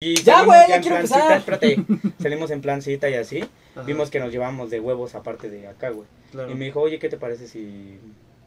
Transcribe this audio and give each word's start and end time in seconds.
Y 0.00 0.14
Ya, 0.22 0.44
güey, 0.44 0.60
ya 0.68 0.80
quiero 0.80 0.96
plan 0.96 0.96
empezar. 1.00 1.22
cita, 1.22 1.36
espérate, 1.38 1.84
salimos 2.22 2.50
en 2.52 2.60
plan 2.60 2.82
cita 2.82 3.10
y 3.10 3.14
así. 3.14 3.40
Ajá, 3.74 3.82
Vimos 3.82 4.10
que 4.10 4.20
nos 4.20 4.30
llevamos 4.30 4.70
de 4.70 4.78
huevos 4.78 5.16
aparte 5.16 5.50
de 5.50 5.66
acá, 5.66 5.90
güey. 5.90 6.06
claro. 6.30 6.52
Y 6.52 6.54
me 6.54 6.66
dijo, 6.66 6.80
oye, 6.80 6.98
¿qué 7.00 7.08
te 7.08 7.16
parece 7.16 7.48
si... 7.48 7.98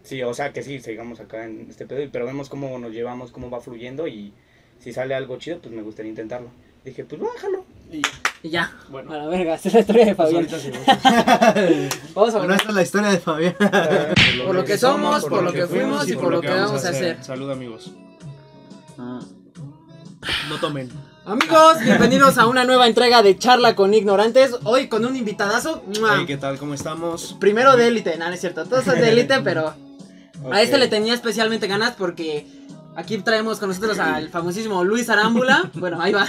Sí, 0.03 0.23
o 0.23 0.33
sea, 0.33 0.53
que 0.53 0.63
sí, 0.63 0.79
sigamos 0.79 1.19
acá 1.19 1.43
en 1.45 1.67
este 1.69 1.85
pedo, 1.85 2.07
pero 2.11 2.25
vemos 2.25 2.47
cómo 2.49 2.79
nos 2.79 2.91
llevamos, 2.93 3.31
cómo 3.31 3.49
va 3.49 3.59
fluyendo 3.59 4.07
y 4.07 4.33
si 4.79 4.93
sale 4.93 5.13
algo 5.13 5.37
chido, 5.37 5.59
pues 5.59 5.73
me 5.75 5.81
gustaría 5.83 6.09
intentarlo. 6.09 6.47
Dije, 6.85 7.03
pues 7.03 7.21
bájalo. 7.21 7.65
Y, 7.91 8.01
Y 8.43 8.49
ya. 8.49 8.71
bueno, 8.89 9.11
A 9.11 9.17
la 9.17 9.27
verga, 9.27 9.55
esa 9.55 9.67
es 9.67 9.73
la 9.75 9.79
historia 9.81 10.05
de 10.05 10.15
pues 10.15 10.31
Fabián. 10.31 10.47
ahorita 10.49 10.59
seguimos. 10.59 10.87
Vamos 12.15 12.33
a 12.33 12.37
Bueno, 12.37 12.47
ver. 12.53 12.57
esta 12.61 12.69
es 12.69 12.75
la 12.75 12.81
historia 12.81 13.09
de 13.11 13.19
Fabián. 13.19 13.55
Por 14.45 14.55
lo 14.55 14.63
que 14.63 14.77
somos, 14.77 15.25
por 15.25 15.43
lo 15.43 15.51
que 15.51 15.67
fuimos 15.67 16.07
y 16.09 16.15
por 16.15 16.31
lo 16.31 16.39
que 16.41 16.47
vamos 16.47 16.85
a 16.85 16.89
hacer. 16.89 17.21
Salud, 17.21 17.51
amigos. 17.51 17.91
No 18.97 20.57
tomen. 20.61 20.89
Amigos, 21.23 21.79
bienvenidos 21.83 22.39
a 22.39 22.47
una 22.47 22.63
nueva 22.63 22.87
entrega 22.87 23.21
de 23.21 23.37
Charla 23.37 23.75
con 23.75 23.93
Ignorantes. 23.93 24.55
Hoy 24.63 24.87
con 24.87 25.05
un 25.05 25.15
invitadazo. 25.15 25.83
Hey, 25.93 26.25
¿Qué 26.25 26.35
tal? 26.37 26.57
¿Cómo 26.57 26.73
estamos? 26.73 27.37
Primero 27.39 27.77
de 27.77 27.89
élite, 27.89 28.17
no, 28.17 28.27
no 28.27 28.33
es 28.33 28.41
cierto. 28.41 28.65
Todos 28.65 28.85
son 28.85 28.99
de 28.99 29.09
élite, 29.11 29.39
pero 29.41 29.75
a 30.51 30.61
este 30.63 30.79
le 30.79 30.87
tenía 30.87 31.13
especialmente 31.13 31.67
ganas 31.67 31.93
porque 31.95 32.47
aquí 32.95 33.17
traemos 33.19 33.59
con 33.59 33.69
nosotros 33.69 33.97
al 33.99 34.29
famosísimo 34.29 34.83
Luis 34.83 35.09
Arámbula. 35.09 35.69
Bueno, 35.81 35.99
ahí 36.01 36.13
va. 36.13 36.27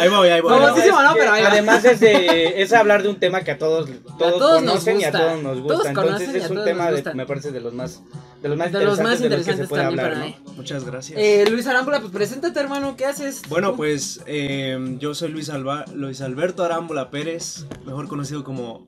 Ahí 0.00 0.08
voy, 0.08 0.28
ahí 0.28 0.40
voy. 0.40 0.52
Es 0.54 0.92
¿no? 0.92 1.14
Pero 1.14 1.32
ahí 1.32 1.42
va. 1.42 1.50
además 1.50 1.84
es, 1.84 2.00
de, 2.00 2.60
es 2.60 2.72
hablar 2.72 3.02
de 3.02 3.08
un 3.08 3.16
tema 3.16 3.42
que 3.42 3.52
a 3.52 3.58
todos, 3.58 3.88
todos, 4.18 4.38
todos 4.38 4.62
nos 4.62 4.72
conocen 4.84 5.00
y 5.00 5.04
a 5.04 5.10
gusta. 5.10 5.26
todos 5.26 5.42
nos 5.42 5.60
gusta. 5.60 5.74
Todos 5.74 5.86
Entonces 5.86 6.28
a 6.28 6.36
es 6.36 6.50
un 6.50 6.56
todos 6.56 6.64
tema, 6.66 6.90
de, 6.90 7.14
me 7.14 7.26
parece, 7.26 7.52
de 7.52 7.60
los 7.60 7.72
más, 7.72 8.02
de 8.42 8.48
los 8.48 8.58
más 8.58 8.72
De 8.72 8.84
los 8.84 9.00
más 9.00 9.20
interesantes 9.20 9.20
de 9.20 9.28
los 9.28 9.38
que 9.38 9.44
se 9.44 9.62
interesantes 9.62 9.68
puede 9.68 9.84
hablar, 9.84 10.10
para 10.10 10.18
¿no? 10.18 10.26
mí. 10.26 10.36
Muchas 10.56 10.84
gracias. 10.84 11.18
Eh, 11.18 11.44
Luis 11.50 11.66
Arámbula, 11.66 12.00
pues 12.00 12.12
preséntate, 12.12 12.58
hermano. 12.60 12.96
¿Qué 12.96 13.06
haces? 13.06 13.42
Bueno, 13.48 13.76
pues 13.76 14.20
eh, 14.26 14.96
yo 14.98 15.14
soy 15.14 15.30
Luis, 15.30 15.48
Alba 15.48 15.84
Luis 15.94 16.20
Alberto 16.20 16.64
Arámbula 16.64 17.10
Pérez, 17.10 17.66
mejor 17.86 18.08
conocido 18.08 18.44
como 18.44 18.86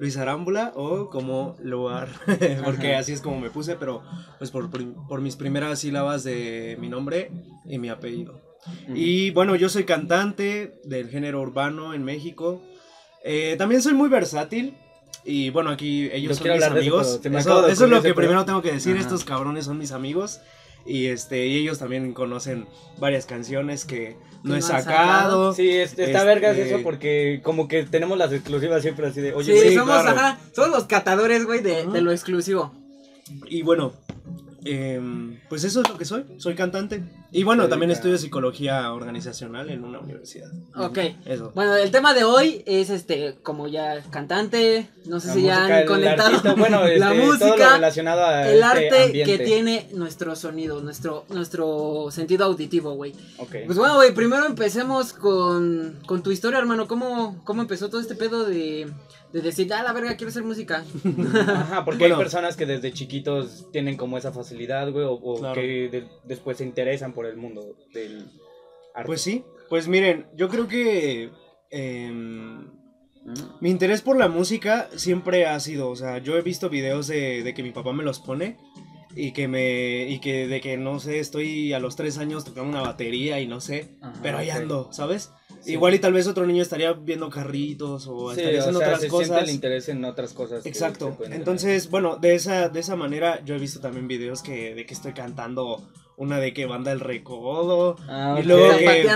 Luis 0.00 0.16
Arámbula 0.16 0.72
o 0.74 1.10
como 1.10 1.56
Luar, 1.62 2.08
porque 2.64 2.96
así 2.96 3.12
es 3.12 3.20
como 3.20 3.38
me 3.38 3.50
puse, 3.50 3.76
pero 3.76 4.02
pues 4.38 4.50
por, 4.50 4.70
por 4.70 5.20
mis 5.20 5.36
primeras 5.36 5.78
sílabas 5.80 6.24
de 6.24 6.78
mi 6.80 6.88
nombre 6.88 7.30
y 7.66 7.78
mi 7.78 7.90
apellido. 7.90 8.40
Y 8.94 9.30
bueno, 9.30 9.56
yo 9.56 9.68
soy 9.68 9.84
cantante 9.84 10.80
del 10.84 11.08
género 11.10 11.40
urbano 11.40 11.94
en 11.94 12.02
México. 12.02 12.62
Eh, 13.24 13.56
también 13.58 13.82
soy 13.82 13.92
muy 13.92 14.08
versátil. 14.08 14.74
Y 15.24 15.50
bueno, 15.50 15.70
aquí 15.70 16.08
ellos 16.12 16.38
son 16.38 16.48
mis 16.48 16.62
eso, 16.62 16.72
amigos. 16.72 17.20
Eso, 17.22 17.68
es 17.68 17.80
lo 17.80 18.02
que 18.02 18.14
primero 18.14 18.44
tengo 18.44 18.62
que 18.62 18.72
decir. 18.72 18.96
Ajá. 18.96 19.02
Estos 19.02 19.24
cabrones 19.24 19.66
son 19.66 19.78
mis 19.78 19.92
amigos. 19.92 20.40
Y 20.86 21.06
este, 21.06 21.46
y 21.46 21.56
ellos 21.58 21.78
también 21.78 22.12
conocen 22.14 22.66
varias 22.98 23.26
canciones 23.26 23.84
que 23.84 24.16
no 24.42 24.56
he 24.56 24.62
sacado. 24.62 24.82
sacado. 24.84 25.52
Sí, 25.54 25.68
es- 25.68 25.90
está 25.90 26.04
Este- 26.04 26.24
vergas 26.24 26.56
eso 26.56 26.80
porque 26.82 27.40
como 27.42 27.68
que 27.68 27.84
tenemos 27.84 28.16
las 28.18 28.32
exclusivas 28.32 28.82
siempre 28.82 29.06
así 29.06 29.20
de, 29.20 29.34
oye, 29.34 29.56
Sí, 29.70 29.74
somos, 29.74 30.00
claro. 30.02 30.18
ajá, 30.18 30.38
somos 30.54 30.70
los 30.70 30.84
catadores, 30.84 31.44
güey, 31.44 31.60
de 31.60 32.00
lo 32.00 32.10
exclusivo. 32.12 32.72
Y 33.46 33.62
bueno, 33.62 33.92
em, 34.64 35.38
pues 35.48 35.64
eso 35.64 35.82
es 35.82 35.88
lo 35.88 35.96
que 35.98 36.04
soy. 36.04 36.24
Soy 36.38 36.54
cantante. 36.54 37.02
Y 37.32 37.44
bueno, 37.44 37.68
también 37.68 37.88
dedica- 37.90 37.98
estudio 38.00 38.18
psicología 38.18 38.92
organizacional 38.92 39.70
en 39.70 39.84
una 39.84 40.00
universidad. 40.00 40.50
Ok. 40.76 40.98
Eso. 41.26 41.52
Bueno, 41.54 41.76
el 41.76 41.90
tema 41.90 42.12
de 42.14 42.24
hoy 42.24 42.62
es 42.66 42.90
este, 42.90 43.36
como 43.42 43.68
ya 43.68 44.02
cantante, 44.10 44.88
no 45.06 45.20
sé 45.20 45.28
la 45.28 45.34
si 45.34 45.42
ya 45.42 45.64
han 45.64 45.72
el 45.72 45.86
conectado 45.86 46.28
artista, 46.28 46.54
bueno, 46.54 46.84
este, 46.86 46.98
la 46.98 47.08
todo 47.10 47.18
lo 47.18 47.24
música, 47.26 47.74
relacionado 47.74 48.24
a 48.24 48.48
el 48.48 48.54
este 48.54 48.64
arte 48.64 49.02
ambiente. 49.04 49.36
que 49.38 49.44
tiene 49.44 49.86
nuestro 49.94 50.34
sonido, 50.36 50.80
nuestro, 50.80 51.24
nuestro 51.28 52.08
sentido 52.10 52.44
auditivo, 52.46 52.94
güey. 52.94 53.12
Ok. 53.38 53.56
Pues 53.66 53.78
bueno, 53.78 53.94
güey, 53.94 54.12
primero 54.14 54.46
empecemos 54.46 55.12
con, 55.12 55.98
con 56.06 56.22
tu 56.22 56.30
historia, 56.32 56.58
hermano. 56.58 56.86
¿Cómo, 56.88 57.40
¿Cómo 57.44 57.62
empezó 57.62 57.88
todo 57.88 58.00
este 58.00 58.14
pedo 58.16 58.44
de, 58.44 58.90
de 59.32 59.40
decir, 59.40 59.72
ah, 59.72 59.82
la 59.82 59.92
verga, 59.92 60.16
quiero 60.16 60.30
hacer 60.30 60.42
música? 60.42 60.84
Ajá, 61.46 61.84
porque 61.84 62.00
Bueno. 62.00 62.16
hay 62.16 62.20
personas 62.20 62.56
que 62.56 62.66
desde 62.66 62.92
chiquitos 62.92 63.66
tienen 63.72 63.96
como 63.96 64.18
esa 64.18 64.32
facilidad, 64.32 64.90
güey, 64.90 65.04
o, 65.04 65.12
o 65.12 65.38
Claro. 65.38 65.54
que 65.54 65.88
de- 65.90 66.08
después 66.24 66.58
se 66.58 66.64
interesan 66.64 67.12
por 67.12 67.19
el 67.26 67.36
mundo 67.36 67.76
del 67.92 68.30
arte. 68.94 69.06
Pues 69.06 69.20
sí. 69.22 69.44
Pues 69.68 69.86
miren, 69.88 70.26
yo 70.36 70.48
creo 70.48 70.66
que 70.66 71.30
em, 71.70 72.68
mi 73.60 73.70
interés 73.70 74.02
por 74.02 74.16
la 74.18 74.28
música 74.28 74.88
siempre 74.96 75.46
ha 75.46 75.58
sido, 75.60 75.90
o 75.90 75.96
sea, 75.96 76.18
yo 76.18 76.36
he 76.36 76.42
visto 76.42 76.68
videos 76.68 77.06
de, 77.06 77.42
de 77.42 77.54
que 77.54 77.62
mi 77.62 77.70
papá 77.70 77.92
me 77.92 78.02
los 78.02 78.18
pone 78.18 78.56
y 79.14 79.32
que 79.32 79.48
me 79.48 80.04
y 80.08 80.20
que 80.20 80.46
de 80.48 80.60
que 80.60 80.76
no 80.76 80.98
sé, 81.00 81.18
estoy 81.18 81.72
a 81.72 81.80
los 81.80 81.96
tres 81.96 82.18
años 82.18 82.44
tocando 82.44 82.70
una 82.70 82.82
batería 82.82 83.40
y 83.40 83.46
no 83.46 83.60
sé, 83.60 83.96
Ajá, 84.00 84.18
pero 84.22 84.38
ahí 84.38 84.50
ando, 84.50 84.92
¿sabes? 84.92 85.30
Sí. 85.60 85.72
Igual 85.72 85.94
y 85.94 85.98
tal 85.98 86.14
vez 86.14 86.26
otro 86.26 86.46
niño 86.46 86.62
estaría 86.62 86.92
viendo 86.94 87.28
carritos 87.28 88.06
o 88.08 88.32
Sí, 88.32 88.40
estaría 88.40 88.60
o 88.60 88.62
haciendo 88.62 88.78
sea, 88.78 88.88
otras 88.88 89.00
se 89.02 89.10
siente 89.10 89.28
cosas. 89.28 89.48
el 89.48 89.54
interés 89.54 89.88
en 89.90 90.04
otras 90.04 90.32
cosas. 90.32 90.64
Exacto. 90.64 91.18
Entonces, 91.30 91.90
bueno, 91.90 92.16
de 92.16 92.34
esa, 92.34 92.68
de 92.70 92.80
esa 92.80 92.96
manera 92.96 93.44
yo 93.44 93.54
he 93.54 93.58
visto 93.58 93.78
también 93.80 94.08
videos 94.08 94.42
que, 94.42 94.74
de 94.74 94.86
que 94.86 94.94
estoy 94.94 95.12
cantando 95.12 95.86
una 96.20 96.38
de 96.38 96.52
que 96.52 96.66
banda 96.66 96.92
el 96.92 97.00
recodo. 97.00 97.96
Ah, 98.06 98.34
y 98.36 98.40
ok. 98.42 98.46
luego 98.46 98.76
que-. 98.76 99.08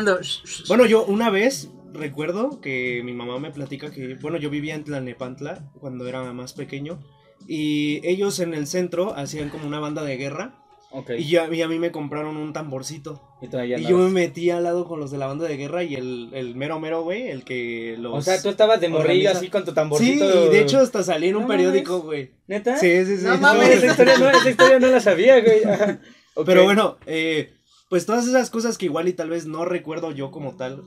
Bueno, 0.69 0.87
yo 0.87 1.04
una 1.04 1.28
vez 1.28 1.69
recuerdo 1.92 2.62
que 2.62 3.03
mi 3.04 3.12
mamá 3.12 3.38
me 3.38 3.50
platica 3.50 3.91
que, 3.91 4.15
bueno, 4.15 4.38
yo 4.38 4.48
vivía 4.48 4.75
en 4.75 4.84
Tlalnepantla 4.84 5.70
cuando 5.78 6.09
era 6.09 6.32
más 6.32 6.54
pequeño. 6.54 6.98
Y 7.47 8.00
ellos 8.09 8.41
en 8.41 8.54
el 8.54 8.66
centro 8.66 9.14
hacían 9.14 9.50
como 9.50 9.66
una 9.66 9.81
banda 9.81 10.03
de 10.03 10.16
guerra. 10.16 10.54
Ok. 10.93 11.10
Y, 11.19 11.28
ya, 11.28 11.53
y 11.53 11.60
a 11.60 11.69
mí 11.69 11.78
me 11.78 11.91
compraron 11.91 12.38
un 12.38 12.54
tamborcito. 12.54 13.20
Y 13.43 13.84
yo 13.84 13.98
me 13.98 14.09
metí 14.09 14.48
al 14.48 14.64
lado 14.64 14.87
con 14.87 14.98
los 14.98 15.10
de 15.10 15.19
la 15.19 15.26
banda 15.26 15.47
de 15.47 15.59
guerra 15.59 15.82
y 15.82 15.97
el, 15.97 16.31
el 16.32 16.54
mero 16.54 16.81
mero, 16.81 17.03
güey, 17.03 17.28
el 17.28 17.44
que 17.44 17.97
los... 17.98 18.14
O 18.14 18.22
sea, 18.22 18.41
tú 18.41 18.48
estabas 18.48 18.81
de 18.81 18.88
morrillo 18.88 19.31
así 19.31 19.48
con 19.50 19.64
tu 19.64 19.72
Sí, 19.72 19.75
tamborcito. 19.75 20.47
y 20.47 20.48
de 20.48 20.60
hecho 20.62 20.78
hasta 20.78 21.03
salí 21.03 21.28
en 21.28 21.37
un 21.37 21.43
No 21.43 21.48
periódico, 21.48 22.00
güey. 22.00 22.31
¿Neta? 22.47 22.78
Sí, 22.78 23.04
sí, 23.04 23.19
sí. 23.19 23.26
No 23.26 23.34
sí. 23.34 23.41
mames. 23.43 23.69
esa 23.69 23.87
historia 23.88 24.16
no, 24.16 24.31
esa 24.31 24.48
historia 24.48 24.78
no 24.78 24.87
la 24.87 25.00
sabía, 25.00 25.41
güey. 25.43 25.60
Pero 26.47 26.65
bueno, 26.65 26.97
eh, 27.06 27.53
pues 27.89 28.06
todas 28.06 28.27
esas 28.27 28.50
cosas 28.50 28.78
que 28.78 28.87
igual 28.87 29.09
y 29.09 29.12
tal 29.12 29.31
vez 29.31 29.47
no 29.47 29.65
recuerdo 29.65 30.11
yo 30.11 30.31
como 30.31 30.55
tal, 30.56 30.84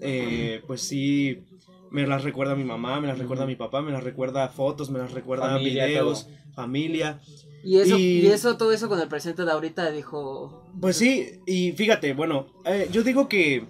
eh, 0.00 0.62
pues 0.66 0.82
sí 0.82 1.38
me 1.90 2.06
las 2.06 2.24
recuerda 2.24 2.54
mi 2.54 2.64
mamá, 2.64 3.00
me 3.00 3.06
las 3.08 3.18
recuerda 3.18 3.46
mi 3.46 3.56
papá, 3.56 3.80
me 3.80 3.92
las 3.92 4.02
recuerda 4.04 4.48
fotos, 4.48 4.90
me 4.90 4.98
las 4.98 5.12
recuerda 5.12 5.52
Familia, 5.52 5.86
videos, 5.86 6.28
familia. 6.54 7.20
Y 7.62 7.78
eso, 7.78 7.96
Y- 7.96 8.20
y... 8.20 8.26
eso, 8.26 8.56
todo 8.56 8.72
eso 8.72 8.88
con 8.88 9.00
el 9.00 9.08
presente 9.08 9.44
de 9.44 9.50
ahorita 9.52 9.90
dijo. 9.90 10.52
Pues 10.80 10.96
sí, 10.96 11.26
y 11.46 11.72
fíjate, 11.72 12.12
bueno, 12.12 12.46
eh, 12.64 12.88
yo 12.92 13.02
digo 13.02 13.28
que, 13.28 13.64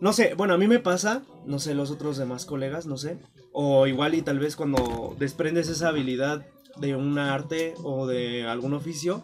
no 0.00 0.12
sé, 0.12 0.34
bueno, 0.34 0.54
a 0.54 0.58
mí 0.58 0.66
me 0.66 0.78
pasa, 0.78 1.22
no 1.44 1.58
sé, 1.58 1.74
los 1.74 1.90
otros 1.90 2.16
demás 2.16 2.46
colegas, 2.46 2.86
no 2.86 2.96
sé, 2.96 3.18
o 3.52 3.86
igual 3.86 4.14
y 4.14 4.22
tal 4.22 4.38
vez 4.38 4.56
cuando 4.56 5.14
desprendes 5.18 5.68
esa 5.68 5.88
habilidad 5.88 6.46
de 6.76 6.96
un 6.96 7.18
arte 7.18 7.74
o 7.84 8.06
de 8.06 8.44
algún 8.44 8.72
oficio, 8.72 9.22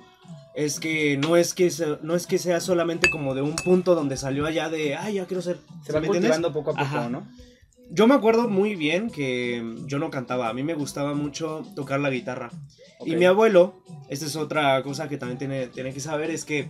es 0.55 0.81
que 0.81 1.17
no 1.17 1.37
es 1.37 1.53
que 1.55 1.71
se- 1.71 1.99
no 2.03 2.15
es 2.15 2.27
que 2.27 2.39
sea 2.39 2.61
solamente 2.61 3.11
como 3.11 3.35
de 3.35 3.43
un 3.43 3.57
punto 3.57 3.95
donde 3.95 4.17
salió 4.17 4.47
allá 4.47 4.69
de, 4.69 4.95
ay, 4.97 5.15
ya 5.15 5.27
quiero 5.27 5.43
ser. 5.43 5.59
Se 5.85 5.93
va 5.93 6.01
cultivando 6.03 6.53
poco 6.53 6.71
a 6.71 6.75
poco, 6.75 6.85
Ajá. 6.85 7.09
¿no? 7.09 7.27
Yo 7.91 8.07
me 8.09 8.15
acuerdo 8.15 8.49
muy 8.49 8.75
bien 8.75 9.11
que 9.11 9.63
yo 9.87 9.99
no 9.99 10.11
cantaba, 10.11 10.49
a 10.49 10.53
mí 10.55 10.63
me 10.65 10.75
gustaba 10.75 11.15
mucho 11.15 11.65
tocar 11.77 12.01
la 12.01 12.11
guitarra. 12.11 12.51
Y 13.05 13.15
mi 13.15 13.27
abuelo, 13.27 13.75
esta 14.09 14.27
es 14.27 14.35
otra 14.35 14.83
cosa 14.83 15.09
que 15.09 15.19
también 15.19 15.39
tiene, 15.39 15.67
tiene 15.69 15.93
que 15.93 16.01
saber, 16.01 16.31
es 16.31 16.45
que 16.45 16.69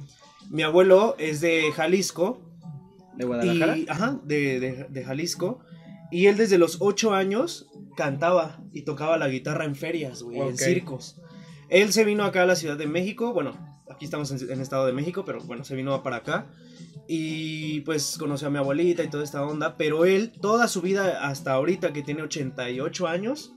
mi 0.51 0.63
abuelo 0.63 1.15
es 1.19 1.41
de 1.41 1.73
Jalisco. 1.73 2.39
¿De 3.17 3.25
Guadalajara? 3.25 3.79
Y, 3.79 3.87
ajá, 3.89 4.19
de, 4.25 4.61
de- 4.61 4.87
de 4.91 5.05
Jalisco. 5.05 5.61
Y 6.11 6.27
él 6.27 6.37
desde 6.37 6.59
los 6.59 6.77
8 6.81 7.15
años 7.15 7.67
cantaba 7.97 8.59
y 8.73 8.83
tocaba 8.83 9.17
la 9.17 9.29
guitarra 9.29 9.65
en 9.65 9.75
ferias, 9.75 10.23
güey, 10.23 10.39
en 10.41 10.59
circos. 10.59 11.17
Él 11.69 11.93
se 11.93 12.05
vino 12.05 12.25
acá 12.25 12.43
a 12.43 12.47
la 12.47 12.57
Ciudad 12.57 12.77
de 12.77 12.87
México, 12.87 13.33
bueno, 13.33 13.57
aquí 13.91 14.05
estamos 14.05 14.31
en, 14.31 14.51
en 14.51 14.61
Estado 14.61 14.87
de 14.87 14.93
México, 14.93 15.25
pero 15.25 15.41
bueno, 15.41 15.65
se 15.65 15.75
vino 15.75 16.03
para 16.03 16.17
acá. 16.17 16.47
Y 17.09 17.81
pues 17.83 18.17
conoció 18.19 18.49
a 18.49 18.51
mi 18.51 18.59
abuelita 18.59 19.03
y 19.05 19.09
toda 19.09 19.23
esta 19.25 19.45
onda, 19.45 19.77
pero 19.77 20.05
él 20.05 20.33
toda 20.41 20.67
su 20.69 20.83
vida 20.83 21.27
hasta 21.29 21.53
ahorita 21.53 21.93
que 21.93 22.03
tiene 22.03 22.23
88 22.23 23.07
años, 23.07 23.53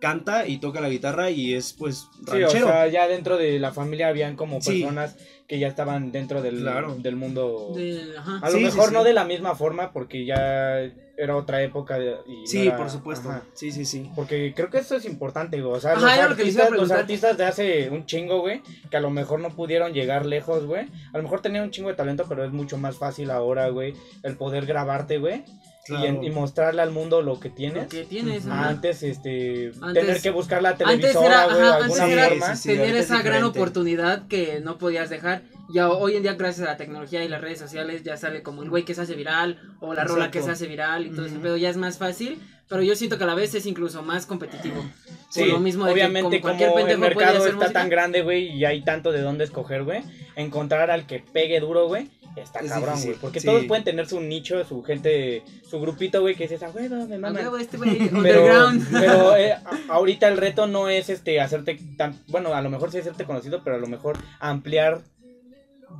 canta 0.00 0.46
y 0.46 0.58
toca 0.58 0.80
la 0.80 0.88
guitarra 0.88 1.30
y 1.30 1.54
es 1.54 1.72
pues 1.74 2.06
Sí, 2.14 2.22
o 2.22 2.32
ranchero. 2.32 2.66
sea, 2.66 2.86
ya 2.88 3.06
dentro 3.08 3.36
de 3.36 3.58
la 3.58 3.72
familia 3.72 4.08
habían 4.08 4.36
como 4.36 4.60
Sí. 4.62 4.80
personas 4.80 5.16
que 5.46 5.58
ya 5.58 5.68
estaban 5.68 6.12
dentro 6.12 6.40
del, 6.42 6.60
Claro. 6.60 6.96
del 6.96 7.16
mundo. 7.16 7.72
De, 7.74 8.02
ajá. 8.18 8.38
A 8.42 8.50
lo 8.50 8.56
Sí, 8.58 8.64
mejor 8.64 8.88
sí. 8.88 8.94
no 8.94 9.04
de 9.04 9.12
la 9.12 9.24
misma 9.24 9.54
forma 9.54 9.92
porque 9.92 10.24
ya 10.24 10.90
era 11.16 11.36
otra 11.36 11.62
época. 11.62 11.98
de- 11.98 12.16
y 12.26 12.40
no 12.42 12.46
sí, 12.46 12.66
era- 12.66 12.76
por 12.76 12.90
supuesto. 12.90 13.28
ajá. 13.30 13.42
Sí, 13.54 13.70
sí, 13.70 13.84
sí. 13.84 14.10
Porque 14.16 14.52
creo 14.54 14.70
que 14.70 14.78
eso 14.78 14.96
es 14.96 15.04
importante, 15.04 15.60
güey. 15.60 15.74
O 15.76 15.80
sea, 15.80 15.92
Ajá, 15.92 16.00
los, 16.00 16.16
lo 16.16 16.22
artistas, 16.30 16.70
los 16.70 16.90
artistas 16.90 17.36
de 17.36 17.44
hace 17.44 17.90
un 17.90 18.06
chingo, 18.06 18.40
güey, 18.40 18.62
que 18.90 18.96
a 18.96 19.00
lo 19.00 19.10
mejor 19.10 19.40
no 19.40 19.50
pudieron 19.50 19.92
llegar 19.92 20.26
lejos, 20.26 20.64
güey. 20.66 20.88
A 21.12 21.16
lo 21.18 21.22
mejor 21.22 21.40
tenían 21.40 21.64
un 21.64 21.70
chingo 21.70 21.88
de 21.88 21.94
talento, 21.94 22.24
pero 22.28 22.44
es 22.44 22.52
mucho 22.52 22.76
más 22.78 22.96
fácil 22.96 23.30
ahora, 23.30 23.68
güey, 23.68 23.94
el 24.22 24.36
poder 24.36 24.66
grabarte, 24.66 25.18
güey. 25.18 25.44
Y, 25.88 26.06
en- 26.06 26.24
y 26.24 26.30
mostrarle 26.30 26.82
al 26.82 26.90
mundo 26.90 27.20
lo 27.22 27.38
que 27.40 27.50
tienes. 27.50 27.88
que 27.88 28.04
tienes. 28.04 28.46
Ajá. 28.46 28.68
Antes, 28.68 29.02
este, 29.02 29.72
Antes- 29.80 30.04
tener 30.04 30.22
que 30.22 30.30
buscar 30.30 30.62
la 30.62 30.70
Antes 30.70 30.86
televisora, 30.86 31.26
era, 31.26 31.44
güey, 31.44 31.56
ajá, 31.56 31.64
de 31.78 31.82
antes 31.84 32.00
alguna 32.00 32.12
era 32.22 32.28
forma. 32.30 32.56
sí, 32.56 32.62
sí. 32.62 32.68
tener 32.68 32.80
ahorita 32.82 32.98
es 32.98 33.04
esa 33.06 33.22
gran 33.22 33.44
oportunidad 33.44 34.26
que 34.28 34.60
no 34.62 34.78
podías 34.78 35.10
dejar. 35.10 35.42
Ya 35.72 35.90
hoy 35.90 36.16
en 36.16 36.22
día, 36.22 36.34
gracias 36.34 36.66
a 36.66 36.72
la 36.72 36.76
tecnología 36.76 37.24
y 37.24 37.28
las 37.28 37.40
redes 37.40 37.58
sociales, 37.58 38.02
ya 38.02 38.16
sale 38.16 38.42
como 38.42 38.62
el 38.62 38.70
güey 38.70 38.84
que 38.84 38.94
se 38.94 39.00
hace 39.02 39.14
viral 39.14 39.58
o 39.80 39.94
la 39.94 40.04
rola 40.04 40.30
que 40.30 40.38
Exacto. 40.38 40.56
se 40.58 40.64
hace 40.64 40.70
viral 40.70 41.06
y 41.06 41.10
todo 41.10 41.24
ese 41.26 41.34
Ujú. 41.36 41.42
pedo 41.42 41.56
ya 41.56 41.70
es 41.70 41.76
más 41.76 41.98
fácil. 41.98 42.38
Pero 42.66 42.82
yo 42.82 42.96
siento 42.96 43.18
que 43.18 43.24
a 43.24 43.26
la 43.26 43.34
vez 43.34 43.54
es 43.54 43.66
incluso 43.66 44.02
más 44.02 44.24
competitivo. 44.24 44.82
Sí, 45.28 45.40
Por 45.40 45.48
lo 45.50 45.60
mismo 45.60 45.84
de 45.84 45.90
que 45.90 46.00
obviamente 46.00 46.40
como 46.40 46.56
cualquier 46.56 46.70
como 46.70 46.86
el 46.86 46.98
mercado 46.98 47.36
hacer 47.38 47.48
está 47.48 47.54
música. 47.56 47.72
tan 47.72 47.88
grande, 47.90 48.22
güey, 48.22 48.48
y 48.56 48.64
hay 48.64 48.82
tanto 48.82 49.12
de 49.12 49.20
dónde 49.20 49.44
escoger, 49.44 49.84
güey, 49.84 50.02
encontrar 50.34 50.90
al 50.90 51.06
que 51.06 51.18
pegue 51.20 51.60
duro, 51.60 51.86
güey, 51.88 52.08
está 52.36 52.60
Es 52.60 52.70
cabrón, 52.70 53.00
güey, 53.02 53.14
porque 53.20 53.40
sí. 53.40 53.46
todos 53.46 53.64
pueden 53.66 53.84
tener 53.84 54.06
su 54.06 54.20
nicho, 54.20 54.64
su 54.64 54.82
gente, 54.82 55.42
su 55.68 55.80
grupito, 55.80 56.20
güey, 56.20 56.34
que 56.34 56.44
dices, 56.44 56.62
ah, 56.62 56.70
güey, 56.72 56.88
me 56.88 57.02
A 57.02 57.18
maman". 57.18 57.36
huevo, 57.36 57.56
este 57.58 57.76
güey, 57.76 57.98
Pero, 58.22 58.68
underground. 58.68 58.88
pero 58.92 59.36
eh, 59.36 59.56
ahorita 59.88 60.28
el 60.28 60.36
reto 60.36 60.66
no 60.66 60.88
es 60.88 61.08
este 61.10 61.40
hacerte 61.40 61.78
tan, 61.96 62.18
bueno, 62.28 62.54
a 62.54 62.60
lo 62.62 62.70
mejor 62.70 62.90
sí 62.90 62.98
hacerte 62.98 63.24
conocido, 63.24 63.62
pero 63.64 63.76
a 63.76 63.78
lo 63.78 63.86
mejor 63.86 64.18
ampliar 64.40 65.02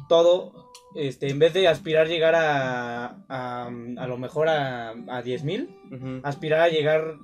todo, 0.08 0.70
este, 0.96 1.30
en 1.30 1.38
vez 1.38 1.52
de 1.54 1.68
aspirar 1.68 2.08
llegar 2.08 2.34
a, 2.34 3.16
a, 3.28 3.66
a 3.96 4.06
lo 4.06 4.18
mejor 4.18 4.48
a, 4.48 4.90
a 5.08 5.22
10 5.22 5.44
mil, 5.44 5.70
aspirar 6.22 6.60
a 6.60 6.68
llegar 6.68 7.14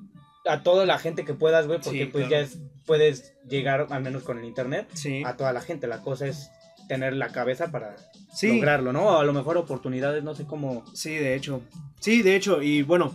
a 0.47 0.63
toda 0.63 0.87
la 0.87 0.99
gente 0.99 1.25
que 1.25 1.35
puedas, 1.35 1.67
güey, 1.67 1.81
porque 1.81 2.05
Sí, 2.05 2.11
pues 2.11 2.27
claro. 2.29 2.31
ya 2.45 2.49
es, 2.49 2.59
puedes 2.87 3.35
llegar, 3.49 3.87
al 3.91 4.03
menos 4.03 4.23
con 4.23 4.39
el 4.39 4.45
internet, 4.45 4.89
Sí. 4.95 5.23
a 5.25 5.37
toda 5.37 5.53
la 5.53 5.61
gente. 5.61 5.87
La 5.87 6.01
cosa 6.03 6.27
es 6.27 6.51
tener 6.91 7.15
la 7.15 7.29
cabeza 7.29 7.71
para 7.71 7.95
Sí. 8.35 8.49
lograrlo, 8.57 8.93
¿no? 8.93 9.17
A 9.17 9.25
lo 9.25 9.33
mejor 9.33 9.57
oportunidades, 9.57 10.25
no 10.25 10.35
sé 10.35 10.45
cómo... 10.45 10.85
Sí, 10.93 11.11
de 11.15 11.37
hecho. 11.37 11.63
Sí, 12.01 12.23
de 12.23 12.35
hecho. 12.35 12.63
Y 12.63 12.83
bueno, 12.83 13.13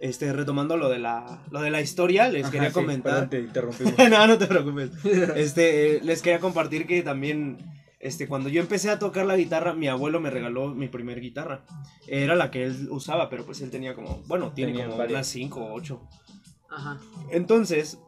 este, 0.00 0.32
retomando 0.32 0.76
lo 0.76 0.88
de 0.88 0.98
la, 0.98 1.44
lo 1.52 1.60
de 1.60 1.70
la 1.70 1.80
historia, 1.80 2.28
les 2.28 2.42
Ajá, 2.42 2.50
quería 2.52 2.68
sí, 2.70 2.74
comentar. 2.74 3.12
perdón, 3.12 3.30
te 3.30 3.38
interrumpimos. 3.40 3.94
no, 4.10 4.26
no 4.26 4.38
te 4.38 4.46
preocupes. 4.48 4.90
Este, 5.36 5.96
eh, 5.96 6.00
les 6.02 6.20
quería 6.20 6.40
compartir 6.40 6.88
que 6.88 7.02
también, 7.02 7.58
este, 8.00 8.26
cuando 8.26 8.48
yo 8.48 8.60
empecé 8.60 8.90
a 8.90 8.98
tocar 8.98 9.24
la 9.24 9.36
guitarra, 9.36 9.72
mi 9.72 9.86
abuelo 9.86 10.18
me 10.20 10.30
regaló 10.30 10.74
mi 10.74 10.88
primer 10.88 11.20
guitarra. 11.20 11.64
Era 12.08 12.34
la 12.34 12.50
que 12.50 12.64
él 12.64 12.88
usaba, 12.90 13.30
pero 13.30 13.46
pues 13.46 13.60
él 13.60 13.70
tenía 13.70 13.94
como, 13.94 14.20
bueno, 14.26 14.50
tiene 14.52 14.72
Tenía 14.72 14.86
como 14.86 14.98
varias. 14.98 15.18
unas 15.18 15.26
5 15.28 15.60
o 15.60 15.72
8. 15.74 16.00
Ajá. 16.70 16.98
Entonces, 17.30 17.98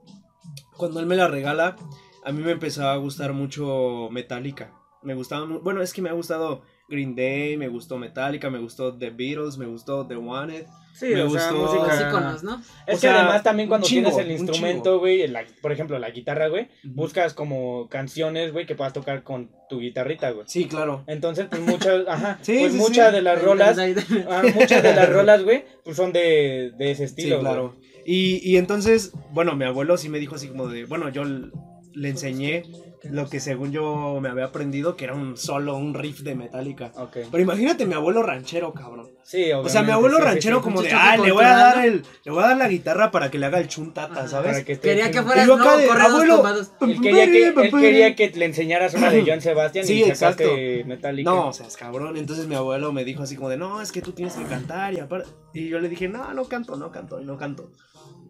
cuando 0.77 0.99
él 0.99 1.07
me 1.07 1.15
la 1.15 1.29
regala, 1.29 1.77
a 2.25 2.33
mí 2.33 2.43
me 2.43 2.51
empezó 2.53 2.89
a 2.89 2.97
gustar 2.97 3.33
mucho 3.33 4.09
Metallica. 4.11 4.73
Me 5.05 5.15
gustaba, 5.15 5.47
mu- 5.47 5.61
bueno, 5.61 5.83
es 5.83 5.93
que 5.93 6.03
me 6.03 6.09
ha 6.09 6.13
gustado 6.15 6.63
Green 6.89 7.15
Day, 7.15 7.57
me 7.57 7.69
gustó 7.69 7.99
Metallica, 7.99 8.51
me 8.51 8.59
gustó 8.59 8.97
The 8.97 9.11
Beatles, 9.11 9.57
me 9.59 9.67
gustó 9.67 10.07
The 10.07 10.17
Wanted. 10.17 10.67
Sí, 10.95 11.07
Me 11.07 11.23
o 11.23 11.31
sea, 11.31 11.51
gustó- 11.51 11.65
Los 11.65 11.75
música... 11.89 12.39
¿no? 12.45 12.55
Es 12.61 12.65
O 12.87 12.87
que 12.87 12.97
sea, 12.99 13.19
además 13.21 13.43
también 13.43 13.69
cuando 13.69 13.85
chingo, 13.87 14.11
tienes 14.11 14.25
el 14.25 14.31
instrumento, 14.33 15.01
güey, 15.01 15.27
por 15.61 15.73
ejemplo, 15.73 15.99
la 15.99 16.11
guitarra, 16.11 16.47
güey, 16.49 16.69
buscas 16.85 17.35
como 17.35 17.89
canciones, 17.89 18.53
güey, 18.53 18.65
que 18.65 18.77
puedas 18.77 18.93
tocar 18.93 19.25
con 19.25 19.51
tu 19.69 19.81
guitarrita, 19.81 20.31
güey. 20.31 20.47
Sí, 20.49 20.67
claro. 20.67 21.03
Entonces, 21.09 21.47
pues 21.51 21.63
muchas, 21.63 22.05
ajá, 22.09 22.39
Sí, 22.43 22.59
pues 22.61 22.73
sí, 22.73 22.79
muchas 22.79 23.09
sí. 23.09 23.15
de 23.17 23.23
las 23.23 23.43
rolas, 23.43 23.77
ah, 24.31 24.43
muchas 24.55 24.83
de 24.85 24.95
las 24.95 25.09
rolas, 25.13 25.43
güey, 25.43 25.65
pues 25.85 25.97
son 25.97 26.13
de, 26.13 26.73
de 26.79 26.91
ese 26.93 26.99
Sí, 26.99 27.05
estilo, 27.07 27.41
güey. 27.41 27.47
claro. 27.53 27.77
Y, 28.07 28.41
y 28.49 28.57
entonces, 28.59 29.13
bueno, 29.33 29.57
mi 29.57 29.65
abuelo 29.65 29.97
sí 29.97 30.09
me 30.09 30.21
dijo 30.21 30.37
así 30.37 30.47
como 30.49 30.69
de, 30.69 30.85
bueno, 30.85 31.09
yo 31.09 31.25
le 31.25 32.09
enseñé 32.09 32.63
lo 33.11 33.29
que 33.29 33.41
según 33.41 33.73
yo 33.73 34.19
me 34.21 34.29
había 34.29 34.47
aprendido, 34.47 34.97
que 34.97 35.05
era 35.05 35.15
un 35.15 35.37
solo, 35.37 35.77
un 35.77 35.95
riff 35.95 36.21
de 36.21 36.35
Metallica. 36.35 36.93
Pero 37.13 37.43
imagínate 37.43 37.87
mi 37.87 37.95
abuelo 37.95 38.23
ranchero, 38.23 38.73
cabrón. 38.73 39.11
Sí, 39.23 39.53
O 39.53 39.69
sea, 39.69 39.83
mi 39.83 39.91
abuelo 39.91 40.19
sí, 40.19 40.23
ranchero 40.23 40.59
sí. 40.59 40.63
como 40.63 40.83
de, 40.83 40.91
ah, 40.93 41.17
le 41.17 41.33
voy 41.33 41.45
a 41.45 41.57
dar 41.57 41.87
el, 41.87 42.05
le 42.25 42.31
voy 42.31 42.43
a 42.43 42.49
dar 42.49 42.57
la 42.59 42.69
guitarra 42.69 43.11
para 43.11 43.31
que 43.31 43.39
le 43.39 43.47
haga 43.47 43.59
el 43.59 43.69
chuntata, 43.69 44.21
Ajá. 44.21 44.29
¿sabes? 44.29 44.53
Para 44.53 44.65
que 44.65 44.73
esté 44.73 44.89
Quería 44.89 45.11
que 45.11 45.23
fueras 45.23 45.47
no 45.47 45.57
de, 45.57 45.91
abuelo. 45.91 46.43
Él 46.81 47.01
quería, 47.01 47.27
que, 47.27 47.49
él 47.49 47.71
quería 47.71 48.15
que 48.15 48.31
le 48.31 48.45
enseñaras 48.45 48.95
una 48.95 49.11
de 49.11 49.25
Joan 49.25 49.41
Sebastián 49.41 49.87
Sí, 49.87 50.01
y 50.01 50.15
sacaste 50.15 50.45
exacto. 50.45 50.89
Metallica. 50.89 51.31
No, 51.31 51.49
o 51.49 51.53
sea, 51.53 51.67
es 51.67 51.77
cabrón. 51.77 52.17
Entonces 52.17 52.47
mi 52.47 52.55
abuelo 52.55 52.93
me 52.93 53.05
dijo 53.05 53.23
así 53.23 53.37
como 53.37 53.49
de, 53.49 53.57
no, 53.57 53.81
es 53.81 53.93
que 53.93 54.03
tú 54.03 54.13
tienes 54.13 54.35
que 54.35 54.45
cantar 54.45 54.93
y 54.93 55.01
aparte. 55.01 55.31
Y 55.55 55.69
yo 55.69 55.79
le 55.79 55.89
dije, 55.89 56.09
no, 56.09 56.35
no 56.35 56.45
canto, 56.45 56.77
no 56.77 56.91
canto, 56.91 57.21
y 57.21 57.25
no 57.25 57.39
canto. 57.39 57.71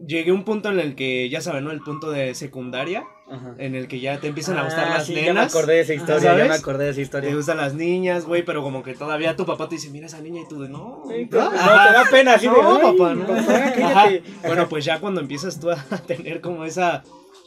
Llegué 0.05 0.31
a 0.31 0.33
un 0.33 0.43
punto 0.43 0.69
en 0.69 0.79
el 0.79 0.95
que, 0.95 1.29
ya 1.29 1.41
saben, 1.41 1.63
¿no? 1.63 1.71
El 1.71 1.79
punto 1.79 2.11
de 2.11 2.35
secundaria, 2.35 3.05
Ajá. 3.29 3.55
en 3.57 3.75
el 3.75 3.87
que 3.87 3.99
ya 3.99 4.19
te 4.19 4.27
empiezan 4.27 4.57
a 4.57 4.63
gustar 4.63 4.87
Ah, 4.89 4.93
las 4.97 5.05
sí, 5.07 5.13
nenas. 5.13 5.27
Ya 5.27 5.33
me 5.33 5.39
acordé 5.41 5.73
de 5.75 5.79
esa 5.81 5.93
historia, 5.93 6.19
¿sabes? 6.21 6.43
ya 6.43 6.49
me 6.49 6.55
acordé 6.55 6.83
de 6.85 6.89
esa 6.91 7.01
historia. 7.01 7.29
Te 7.29 7.35
gustan 7.35 7.57
las 7.57 7.73
niñas, 7.73 8.25
güey, 8.25 8.43
pero 8.43 8.61
como 8.61 8.83
que 8.83 8.93
todavía 8.93 9.35
tu 9.35 9.45
papá 9.45 9.69
te 9.69 9.75
dice, 9.75 9.89
mira 9.89 10.07
esa 10.07 10.19
niña 10.19 10.41
y 10.41 10.47
tú 10.47 10.61
de, 10.61 10.69
no. 10.69 11.03
Sí, 11.07 11.27
¿no? 11.31 11.43
no, 11.45 11.49
te 11.51 11.57
da 11.57 12.03
pena 12.11 12.33
así 12.33 12.47
de, 12.47 12.51
No, 12.61 12.75
"Ay, 12.77 12.81
papá, 12.97 13.15
no. 13.15 13.25
papá, 13.25 13.39
Ajá. 13.39 13.73
cállate". 13.73 14.23
Bueno, 14.45 14.67
pues 14.69 14.83
ya 14.85 14.99
cuando 14.99 15.21
empiezas 15.21 15.59
tú 15.59 15.71
a 15.71 15.75
tener 16.07 16.41
como 16.41 16.65
esa, 16.65 17.03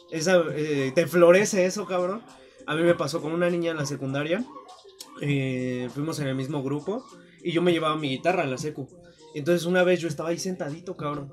esa, 0.09 0.41
eh, 0.55 0.91
te 0.95 1.05
florece 1.07 1.65
eso, 1.65 1.85
cabrón. 1.85 2.23
A 2.65 2.75
mí 2.75 2.81
me 2.83 2.95
pasó 2.95 3.21
con 3.21 3.31
una 3.31 3.49
niña 3.49 3.71
en 3.71 3.77
la 3.77 3.85
secundaria, 3.85 4.43
eh, 5.21 5.87
fuimos 5.93 6.19
en 6.19 6.27
el 6.27 6.35
mismo 6.35 6.63
grupo 6.63 7.05
y 7.43 7.51
yo 7.51 7.61
me 7.61 7.71
llevaba 7.71 7.95
mi 7.95 8.09
guitarra 8.09 8.43
en 8.43 8.51
la 8.51 8.57
secu. 8.57 8.87
Entonces 9.35 9.65
una 9.65 9.83
vez 9.83 9.99
yo 10.01 10.07
estaba 10.07 10.29
ahí 10.29 10.39
sentadito, 10.39 10.95
cabrón. 10.97 11.31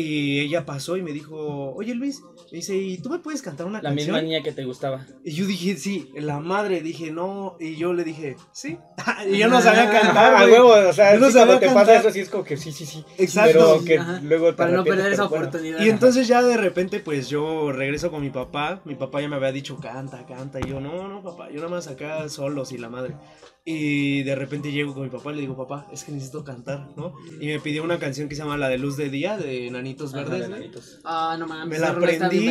Y 0.00 0.38
ella 0.38 0.64
pasó 0.64 0.96
y 0.96 1.02
me 1.02 1.12
dijo, 1.12 1.72
oye 1.74 1.92
Luis, 1.92 2.22
me 2.52 2.58
dice, 2.58 2.76
¿y 2.76 2.98
tú 2.98 3.10
me 3.10 3.18
puedes 3.18 3.42
cantar 3.42 3.66
una 3.66 3.78
La 3.82 3.88
canción? 3.88 4.14
misma 4.14 4.22
niña 4.22 4.44
que 4.44 4.52
te 4.52 4.64
gustaba. 4.64 5.04
Y 5.24 5.32
yo 5.32 5.44
dije, 5.44 5.76
sí, 5.76 6.08
la 6.14 6.38
madre, 6.38 6.82
dije, 6.82 7.10
no, 7.10 7.56
y 7.58 7.74
yo 7.74 7.92
le 7.92 8.04
dije, 8.04 8.36
sí. 8.52 8.78
y 9.28 9.38
yo 9.38 9.48
no 9.48 9.60
sabía 9.60 9.90
cantar, 9.90 10.36
a 10.36 10.44
huevo, 10.46 10.68
o 10.88 10.92
sea, 10.92 11.14
Yo 11.14 11.20
no 11.20 11.26
sí, 11.26 11.32
cuando 11.32 11.54
sabía 11.54 11.58
te 11.58 11.66
cantar. 11.66 11.86
pasa 11.86 11.98
eso, 11.98 12.10
sí 12.12 12.20
es 12.20 12.28
como 12.30 12.44
que 12.44 12.56
sí, 12.56 12.70
sí, 12.70 12.86
sí. 12.86 13.04
Exacto. 13.18 13.58
Pero 13.80 13.84
que 13.84 13.98
Ajá. 13.98 14.20
luego 14.22 14.50
te 14.50 14.56
Para 14.58 14.70
no 14.70 14.84
perder 14.84 15.12
esa 15.14 15.24
bueno. 15.26 15.46
oportunidad. 15.48 15.80
Y 15.80 15.88
entonces 15.90 16.28
ya 16.28 16.42
de 16.44 16.56
repente 16.56 17.00
pues 17.00 17.28
yo 17.28 17.72
regreso 17.72 18.12
con 18.12 18.22
mi 18.22 18.30
papá, 18.30 18.80
mi 18.84 18.94
papá 18.94 19.20
ya 19.20 19.28
me 19.28 19.34
había 19.34 19.50
dicho 19.50 19.78
canta, 19.80 20.24
canta, 20.26 20.60
y 20.60 20.68
yo 20.68 20.80
no, 20.80 21.08
no 21.08 21.24
papá, 21.24 21.48
yo 21.50 21.56
nada 21.56 21.70
más 21.70 21.88
acá 21.88 22.28
solos 22.28 22.70
y 22.70 22.78
la 22.78 22.88
madre. 22.88 23.14
Y 23.70 24.22
de 24.22 24.34
repente 24.34 24.72
llego 24.72 24.94
con 24.94 25.02
mi 25.02 25.10
papá 25.10 25.30
y 25.30 25.34
le 25.34 25.40
digo, 25.42 25.54
papá, 25.54 25.86
es 25.92 26.02
que 26.02 26.10
necesito 26.10 26.42
cantar, 26.42 26.88
¿no? 26.96 27.12
Y 27.38 27.48
me 27.48 27.60
pidió 27.60 27.84
una 27.84 27.98
canción 27.98 28.26
que 28.26 28.34
se 28.34 28.40
llama 28.40 28.56
La 28.56 28.70
de 28.70 28.78
Luz 28.78 28.96
de 28.96 29.10
Día 29.10 29.36
de 29.36 29.70
Nanitos 29.70 30.14
Ajá, 30.14 30.22
Verdes. 30.24 30.40
de 30.40 30.48
nanitos. 30.48 31.00
Ah, 31.04 31.36
no 31.38 31.46
mames. 31.46 31.68
Me 31.68 31.78
la 31.78 31.90
aprendí. 31.90 32.48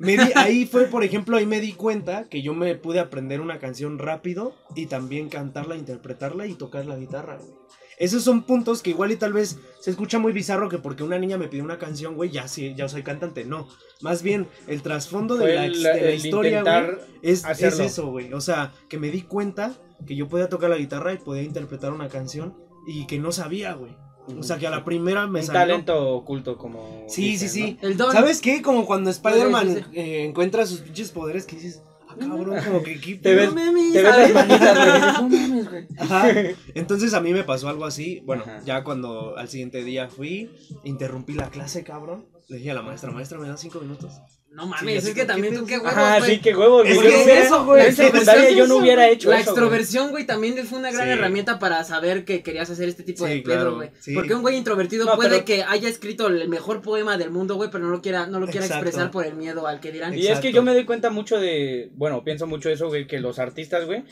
Me 0.00 0.18
di- 0.18 0.32
ahí 0.34 0.66
fue, 0.66 0.84
por 0.84 1.02
ejemplo, 1.02 1.38
ahí 1.38 1.46
me 1.46 1.60
di 1.60 1.72
cuenta 1.72 2.28
que 2.28 2.42
yo 2.42 2.52
me 2.52 2.74
pude 2.74 3.00
aprender 3.00 3.40
una 3.40 3.58
canción 3.58 3.98
rápido 3.98 4.54
y 4.76 4.84
también 4.84 5.30
cantarla, 5.30 5.76
interpretarla 5.76 6.46
y 6.46 6.52
tocar 6.56 6.84
la 6.84 6.96
guitarra, 6.98 7.38
güey. 7.38 7.52
Esos 7.98 8.22
son 8.22 8.42
puntos 8.42 8.82
que 8.82 8.90
igual 8.90 9.12
y 9.12 9.16
tal 9.16 9.32
vez 9.32 9.58
se 9.80 9.90
escucha 9.90 10.18
muy 10.18 10.32
bizarro 10.32 10.68
que 10.68 10.76
porque 10.76 11.04
una 11.04 11.18
niña 11.18 11.38
me 11.38 11.48
pidió 11.48 11.64
una 11.64 11.78
canción, 11.78 12.16
güey, 12.16 12.28
ya 12.30 12.48
sí, 12.48 12.74
ya 12.76 12.86
soy 12.88 13.02
cantante. 13.02 13.46
No, 13.46 13.66
más 14.02 14.22
bien 14.22 14.46
el 14.66 14.82
trasfondo 14.82 15.36
de 15.38 15.54
la, 15.54 15.64
el- 15.64 15.82
de 15.82 16.00
la 16.02 16.12
historia, 16.14 16.62
güey, 16.62 16.96
es, 17.22 17.44
es 17.46 17.78
eso, 17.78 18.10
güey. 18.10 18.32
O 18.34 18.42
sea, 18.42 18.72
que 18.90 18.98
me 18.98 19.10
di 19.10 19.22
cuenta 19.22 19.74
que 20.06 20.16
yo 20.16 20.28
podía 20.28 20.48
tocar 20.48 20.70
la 20.70 20.76
guitarra 20.76 21.12
y 21.12 21.18
podía 21.18 21.42
interpretar 21.42 21.92
una 21.92 22.08
canción 22.08 22.56
y 22.86 23.06
que 23.06 23.18
no 23.18 23.32
sabía, 23.32 23.74
güey. 23.74 23.96
O 24.38 24.42
sea, 24.42 24.58
que 24.58 24.66
a 24.66 24.70
la 24.70 24.84
primera 24.84 25.26
me 25.26 25.40
un 25.40 25.46
salió. 25.46 25.60
talento 25.60 26.10
oculto 26.14 26.56
como 26.56 27.04
Sí, 27.08 27.36
sí, 27.36 27.48
sí. 27.48 27.78
El 27.80 27.96
don. 27.96 28.12
¿Sabes 28.12 28.40
qué? 28.40 28.62
Como 28.62 28.86
cuando 28.86 29.10
Spider-Man 29.10 29.68
Sí, 29.68 29.74
sí, 29.82 29.98
eh, 29.98 30.24
encuentra 30.24 30.66
sus 30.66 30.80
pinches 30.80 31.10
poderes 31.10 31.46
que 31.46 31.56
dices, 31.56 31.82
ah, 32.08 32.14
cabrón, 32.18 32.62
como 32.64 32.82
que 32.82 33.00
¿qué 33.00 33.16
Te 33.16 33.34
ves, 33.34 33.52
mames, 33.52 33.92
te 33.92 34.02
ves 34.02 34.18
las 34.18 34.32
manitas, 34.32 35.68
güey. 35.70 35.86
Ajá. 35.98 36.28
Entonces 36.74 37.12
a 37.14 37.20
mí 37.20 37.32
me 37.32 37.42
pasó 37.42 37.68
algo 37.68 37.86
así. 37.86 38.20
Bueno, 38.24 38.44
Ajá. 38.46 38.60
ya 38.64 38.84
cuando 38.84 39.36
al 39.36 39.48
siguiente 39.48 39.82
día 39.82 40.08
fui, 40.08 40.50
interrumpí 40.84 41.32
la 41.34 41.50
clase, 41.50 41.82
cabrón. 41.82 42.26
Le 42.48 42.58
dije 42.58 42.70
a 42.70 42.74
la 42.74 42.82
maestra, 42.82 43.10
maestra, 43.10 43.38
¿me 43.38 43.48
das 43.48 43.60
cinco 43.60 43.80
minutos? 43.80 44.12
No 44.52 44.66
mames, 44.66 45.06
es 45.06 45.14
que 45.14 45.24
también 45.24 45.54
¿qué 45.54 45.60
tú 45.60 45.66
qué 45.66 45.74
huevos, 45.78 45.92
Ajá, 45.92 46.18
güey. 46.18 46.30
sí, 46.34 46.40
qué 46.40 46.56
huevos. 46.56 46.84
Es 46.84 46.96
güey. 46.96 47.06
que 47.08 47.12
Yo 47.12 47.18
es 47.20 47.46
eso, 47.46 47.64
güey, 47.64 47.80
En 47.82 47.86
la 47.86 47.92
secundaria 47.94 48.20
extroversión 48.32 48.58
yo 48.58 48.66
no 48.66 48.76
hubiera 48.78 49.08
hecho 49.08 49.30
La 49.30 49.38
eso. 49.40 49.50
extroversión, 49.50 50.10
güey, 50.10 50.26
también 50.26 50.66
fue 50.66 50.78
una 50.80 50.90
gran 50.90 51.06
Sí. 51.06 51.12
herramienta 51.12 51.58
para 51.60 51.84
saber 51.84 52.24
que 52.24 52.42
querías 52.42 52.68
hacer 52.68 52.88
este 52.88 53.04
tipo 53.04 53.26
Sí, 53.26 53.34
de 53.34 53.42
claro, 53.44 53.60
pedo, 53.60 53.74
güey. 53.76 53.90
sí. 54.00 54.12
Porque 54.12 54.34
un 54.34 54.42
güey 54.42 54.56
introvertido 54.56 55.06
No, 55.06 55.14
puede 55.14 55.30
pero- 55.30 55.44
que 55.44 55.62
haya 55.62 55.88
escrito 55.88 56.26
el 56.26 56.48
mejor 56.48 56.82
poema 56.82 57.16
del 57.16 57.30
mundo, 57.30 57.54
güey, 57.54 57.70
pero 57.70 57.84
no 57.84 57.90
lo 57.90 58.02
quiera, 58.02 58.26
no 58.26 58.40
lo 58.40 58.46
quiera 58.48 58.66
Exacto. 58.66 58.86
expresar 58.86 59.10
por 59.12 59.24
el 59.24 59.34
miedo 59.34 59.68
al 59.68 59.78
que 59.80 59.92
dirán. 59.92 60.14
Y 60.18 60.26
es 60.26 60.40
que 60.40 60.52
yo 60.52 60.62
me 60.64 60.74
doy 60.74 60.84
cuenta 60.84 61.10
mucho 61.10 61.38
de, 61.38 61.90
bueno, 61.94 62.24
pienso 62.24 62.48
mucho 62.48 62.70
eso, 62.70 62.88
güey, 62.88 63.06
que 63.06 63.20
los 63.20 63.38
artistas, 63.38 63.86
güey, 63.86 64.02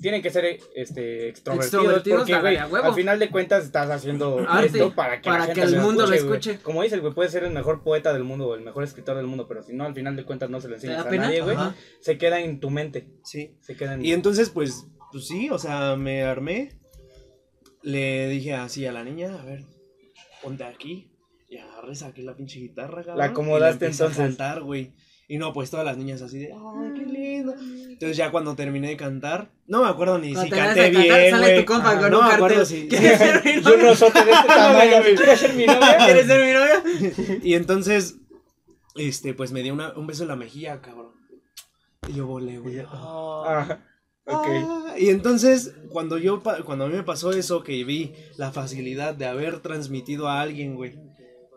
tienen 0.00 0.22
que 0.22 0.30
ser 0.30 0.58
este 0.74 1.28
extrovertidos, 1.28 1.74
Extrovertidos, 1.84 2.20
porque, 2.30 2.40
güey, 2.40 2.56
al 2.56 2.94
final 2.94 3.18
de 3.18 3.30
cuentas 3.30 3.64
estás 3.64 3.90
haciendo 3.90 4.44
Arte, 4.48 4.66
esto 4.66 4.94
para 4.94 5.20
que, 5.20 5.28
la 5.28 5.34
para 5.34 5.46
gente 5.46 5.60
que 5.60 5.66
el 5.66 5.74
lo 5.76 5.82
mundo 5.82 6.06
lo 6.06 6.14
escuche. 6.14 6.58
Como 6.62 6.82
dices, 6.82 7.00
güey, 7.00 7.12
puedes 7.12 7.32
ser 7.32 7.44
el 7.44 7.52
mejor 7.52 7.82
poeta 7.82 8.12
del 8.12 8.24
mundo 8.24 8.48
o 8.48 8.54
el 8.54 8.62
mejor 8.62 8.84
escritor 8.84 9.16
del 9.16 9.26
mundo, 9.26 9.46
pero 9.46 9.62
si 9.62 9.74
no, 9.74 9.84
al 9.84 9.94
final 9.94 10.16
de 10.16 10.24
cuentas 10.24 10.50
no 10.50 10.60
se 10.60 10.68
lo 10.68 10.74
¿Te 10.76 10.86
enseñas 10.86 11.06
a 11.06 11.08
pena? 11.10 11.24
nadie, 11.24 11.42
güey, 11.42 11.56
se 12.00 12.18
queda 12.18 12.40
en 12.40 12.60
tu 12.60 12.70
mente, 12.70 13.08
Sí. 13.24 13.56
se 13.60 13.76
queda 13.76 13.94
en... 13.94 14.04
Y 14.04 14.12
entonces, 14.12 14.50
pues, 14.50 14.86
pues 15.12 15.26
sí, 15.26 15.50
o 15.50 15.58
sea, 15.58 15.96
me 15.96 16.22
armé. 16.22 16.78
Le 17.82 18.28
dije 18.28 18.54
así 18.54 18.86
a 18.86 18.92
la 18.92 19.04
niña, 19.04 19.40
a 19.40 19.44
ver, 19.44 19.64
ponte 20.42 20.64
aquí. 20.64 21.10
Y 21.48 21.56
agarré, 21.56 21.94
saqué 21.94 22.22
la 22.22 22.36
pinche 22.36 22.60
guitarra, 22.60 23.02
cabrón. 23.02 23.18
La 23.18 23.24
acomodaste 23.24 23.86
y 23.86 23.90
entonces. 23.90 24.18
A 24.20 24.22
cantar, 24.22 24.60
güey. 24.62 24.92
Y 25.32 25.38
no, 25.38 25.52
pues 25.52 25.70
todas 25.70 25.86
las 25.86 25.96
niñas 25.96 26.22
así 26.22 26.38
de, 26.40 26.52
ay, 26.52 26.92
qué 26.96 27.06
lindo. 27.06 27.54
Entonces 27.56 28.16
ya 28.16 28.32
cuando 28.32 28.56
terminé 28.56 28.88
de 28.88 28.96
cantar, 28.96 29.48
no 29.68 29.84
me 29.84 29.88
acuerdo 29.88 30.18
ni 30.18 30.32
Cuando 30.34 30.56
si 30.56 30.60
canté 30.60 30.90
cantar, 30.92 31.02
bien, 31.20 31.30
sale 31.30 31.46
güey. 31.52 31.60
tu 31.60 31.72
compa 31.72 31.98
con 32.00 32.10
no 32.10 32.18
un 32.18 32.24
me 32.24 32.30
cartel. 32.30 32.34
acuerdo 32.46 32.64
si... 32.64 32.88
¿Quieres 32.88 33.18
ser 33.18 33.44
mi 33.44 33.52
Yo 33.62 33.70
novia? 33.70 33.84
no 33.84 33.94
soy 33.94 34.10
de 34.10 34.18
este 34.32 34.46
tamaño, 34.48 34.92
¿quieres 35.16 35.38
ser 35.38 35.54
mi 35.54 35.66
novia? 35.66 35.96
¿Quieres 36.04 36.26
ser 36.26 36.44
mi 36.44 36.52
novia? 36.52 37.38
Y 37.44 37.54
entonces, 37.54 38.16
este, 38.96 39.32
pues 39.34 39.52
me 39.52 39.62
dio 39.62 39.72
una- 39.72 39.92
un 39.96 40.08
beso 40.08 40.22
en 40.24 40.28
la 40.30 40.36
mejilla, 40.36 40.80
cabrón. 40.80 41.12
Y 42.08 42.14
yo 42.14 42.26
volé, 42.26 42.58
güey. 42.58 42.82
Ah, 42.88 43.78
ok. 44.24 44.46
Ah, 44.48 44.94
y 44.98 45.10
entonces, 45.10 45.74
cuando 45.90 46.18
yo, 46.18 46.42
cuando 46.64 46.86
a 46.86 46.88
mí 46.88 46.94
me 46.96 47.04
pasó 47.04 47.30
eso, 47.30 47.62
que 47.62 47.84
vi 47.84 48.14
la 48.36 48.50
facilidad 48.50 49.14
de 49.14 49.26
haber 49.26 49.60
transmitido 49.60 50.26
a 50.28 50.40
alguien, 50.40 50.74
güey, 50.74 50.98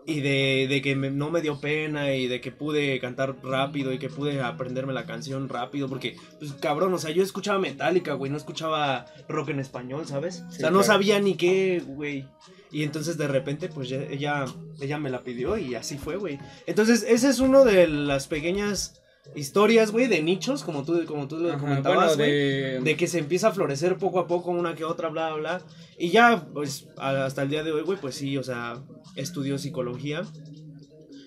y 0.05 0.19
de, 0.21 0.67
de 0.69 0.81
que 0.81 0.95
me- 0.95 1.11
no 1.11 1.29
me 1.31 1.41
dio 1.41 1.59
pena 1.61 2.13
y 2.13 2.27
de 2.27 2.41
que 2.41 2.51
pude 2.51 2.99
cantar 2.99 3.37
rápido 3.43 3.93
y 3.93 3.99
que 3.99 4.09
pude 4.09 4.41
aprenderme 4.41 4.93
la 4.93 5.05
canción 5.05 5.47
rápido, 5.49 5.87
porque, 5.87 6.17
pues, 6.39 6.53
cabrón, 6.53 6.93
o 6.93 6.97
sea, 6.97 7.11
yo 7.11 7.23
escuchaba 7.23 7.59
Metallica, 7.59 8.13
güey, 8.13 8.29
no 8.31 8.37
escuchaba 8.37 9.05
rock 9.29 9.49
en 9.49 9.59
español, 9.59 10.05
¿sabes? 10.05 10.43
o 10.47 10.51
sea, 10.51 10.71
no 10.71 10.83
sabía 10.83 11.19
ni 11.19 11.35
qué, 11.35 11.81
güey. 11.85 12.27
Y 12.71 12.83
entonces 12.83 13.17
de 13.17 13.27
repente, 13.27 13.69
pues 13.69 13.87
ya- 13.89 14.01
ella, 14.03 14.45
ella 14.81 14.97
me 14.97 15.09
la 15.11 15.21
pidió 15.23 15.57
y 15.57 15.75
así 15.75 15.97
fue, 15.97 16.17
güey. 16.17 16.39
Entonces, 16.65 17.05
ese 17.07 17.29
es 17.29 17.39
uno 17.39 17.63
de 17.63 17.87
las 17.87 18.27
pequeñas 18.27 18.99
historias, 19.35 19.91
güey, 19.91 20.07
de 20.07 20.21
nichos, 20.21 20.63
como 20.63 20.83
tú, 20.83 21.05
como 21.05 21.27
tú 21.27 21.37
lo 21.37 21.57
comentabas, 21.57 22.15
bueno, 22.15 22.15
güey 22.15 22.31
de... 22.31 22.79
de 22.81 22.97
que 22.97 23.07
se 23.07 23.19
empieza 23.19 23.49
a 23.49 23.51
florecer 23.51 23.97
poco 23.97 24.19
a 24.19 24.27
poco 24.27 24.51
una 24.51 24.75
que 24.75 24.83
otra, 24.83 25.09
bla, 25.09 25.33
bla. 25.33 25.61
Y 25.97 26.09
ya, 26.09 26.47
pues, 26.53 26.87
hasta 26.97 27.43
el 27.43 27.49
día 27.49 27.63
de 27.63 27.71
hoy, 27.71 27.81
güey, 27.81 27.99
pues 27.99 28.15
sí, 28.15 28.37
o 28.37 28.43
sea, 28.43 28.81
estudio 29.15 29.57
psicología. 29.57 30.23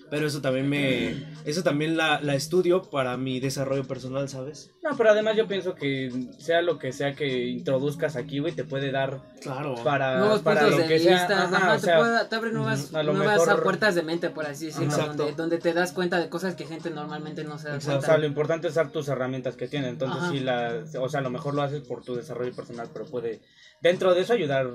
Pero 0.09 0.25
eso 0.27 0.41
también 0.41 0.69
me... 0.69 1.25
Eso 1.43 1.63
también 1.63 1.97
la, 1.97 2.21
la 2.21 2.33
estudio 2.35 2.83
para 2.83 3.17
mi 3.17 3.39
desarrollo 3.41 3.85
personal, 3.85 4.29
¿sabes? 4.29 4.71
No, 4.81 4.95
pero 4.95 5.11
además 5.11 5.35
yo 5.35 5.47
pienso 5.47 5.75
que 5.75 6.11
sea 6.39 6.61
lo 6.61 6.79
que 6.79 6.93
sea 6.93 7.13
que 7.13 7.47
introduzcas 7.47 8.15
aquí, 8.15 8.39
güey, 8.39 8.53
te 8.53 8.63
puede 8.63 8.91
dar 8.91 9.19
Claro. 9.41 9.75
para, 9.83 10.19
Nuevos 10.19 10.41
para 10.41 10.61
puntos 10.61 10.77
lo 10.79 10.83
de 10.83 10.89
que 10.93 10.99
sea. 10.99 11.11
vista, 11.19 11.43
Ajá, 11.43 11.57
ajá, 11.57 11.71
o 11.73 11.75
te, 11.75 11.81
sea, 11.81 11.97
puede- 11.99 12.25
te 12.25 12.35
abre 12.35 12.51
nuevas, 12.51 12.93
a 12.93 13.03
lo 13.03 13.13
nuevas 13.13 13.45
mejor- 13.45 13.63
puertas 13.63 13.95
de 13.95 14.03
mente, 14.03 14.29
por 14.29 14.45
así 14.45 14.67
decirlo, 14.67 14.95
donde, 14.97 15.31
donde 15.33 15.57
te 15.57 15.73
das 15.73 15.91
cuenta 15.91 16.19
de 16.19 16.29
cosas 16.29 16.55
que 16.55 16.65
gente 16.65 16.89
normalmente 16.89 17.43
no 17.43 17.57
se 17.59 17.67
da 17.69 17.77
O 17.77 17.79
cuenta. 17.81 18.05
sea, 18.05 18.17
lo 18.17 18.25
importante 18.25 18.67
es 18.67 18.73
usar 18.73 18.91
tus 18.91 19.07
herramientas 19.09 19.55
que 19.57 19.67
tiene. 19.67 19.89
Entonces, 19.89 20.21
Ajá. 20.21 20.31
sí, 20.31 20.39
la, 20.39 20.83
o 21.01 21.09
sea, 21.09 21.19
a 21.19 21.23
lo 21.23 21.29
mejor 21.29 21.53
lo 21.53 21.61
haces 21.63 21.81
por 21.81 22.03
tu 22.03 22.15
desarrollo 22.15 22.53
personal, 22.55 22.87
pero 22.93 23.05
puede, 23.05 23.41
dentro 23.81 24.13
de 24.13 24.21
eso, 24.21 24.33
ayudar 24.33 24.67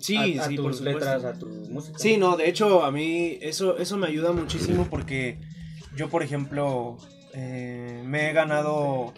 Sí, 0.00 0.16
a, 0.38 0.44
a 0.44 0.48
sí, 0.48 0.56
por 0.56 0.72
tus 0.72 0.80
letras, 0.80 1.24
a 1.24 1.32
tu 1.38 1.46
música. 1.46 1.98
Sí, 1.98 2.16
no, 2.16 2.36
de 2.36 2.48
hecho 2.48 2.84
a 2.84 2.90
mí 2.90 3.38
eso, 3.40 3.78
eso 3.78 3.96
me 3.96 4.06
ayuda 4.08 4.32
muchísimo 4.32 4.86
porque 4.90 5.38
yo, 5.96 6.08
por 6.08 6.22
ejemplo, 6.22 6.98
eh, 7.34 8.02
me 8.04 8.28
he 8.30 8.32
ganado, 8.32 9.12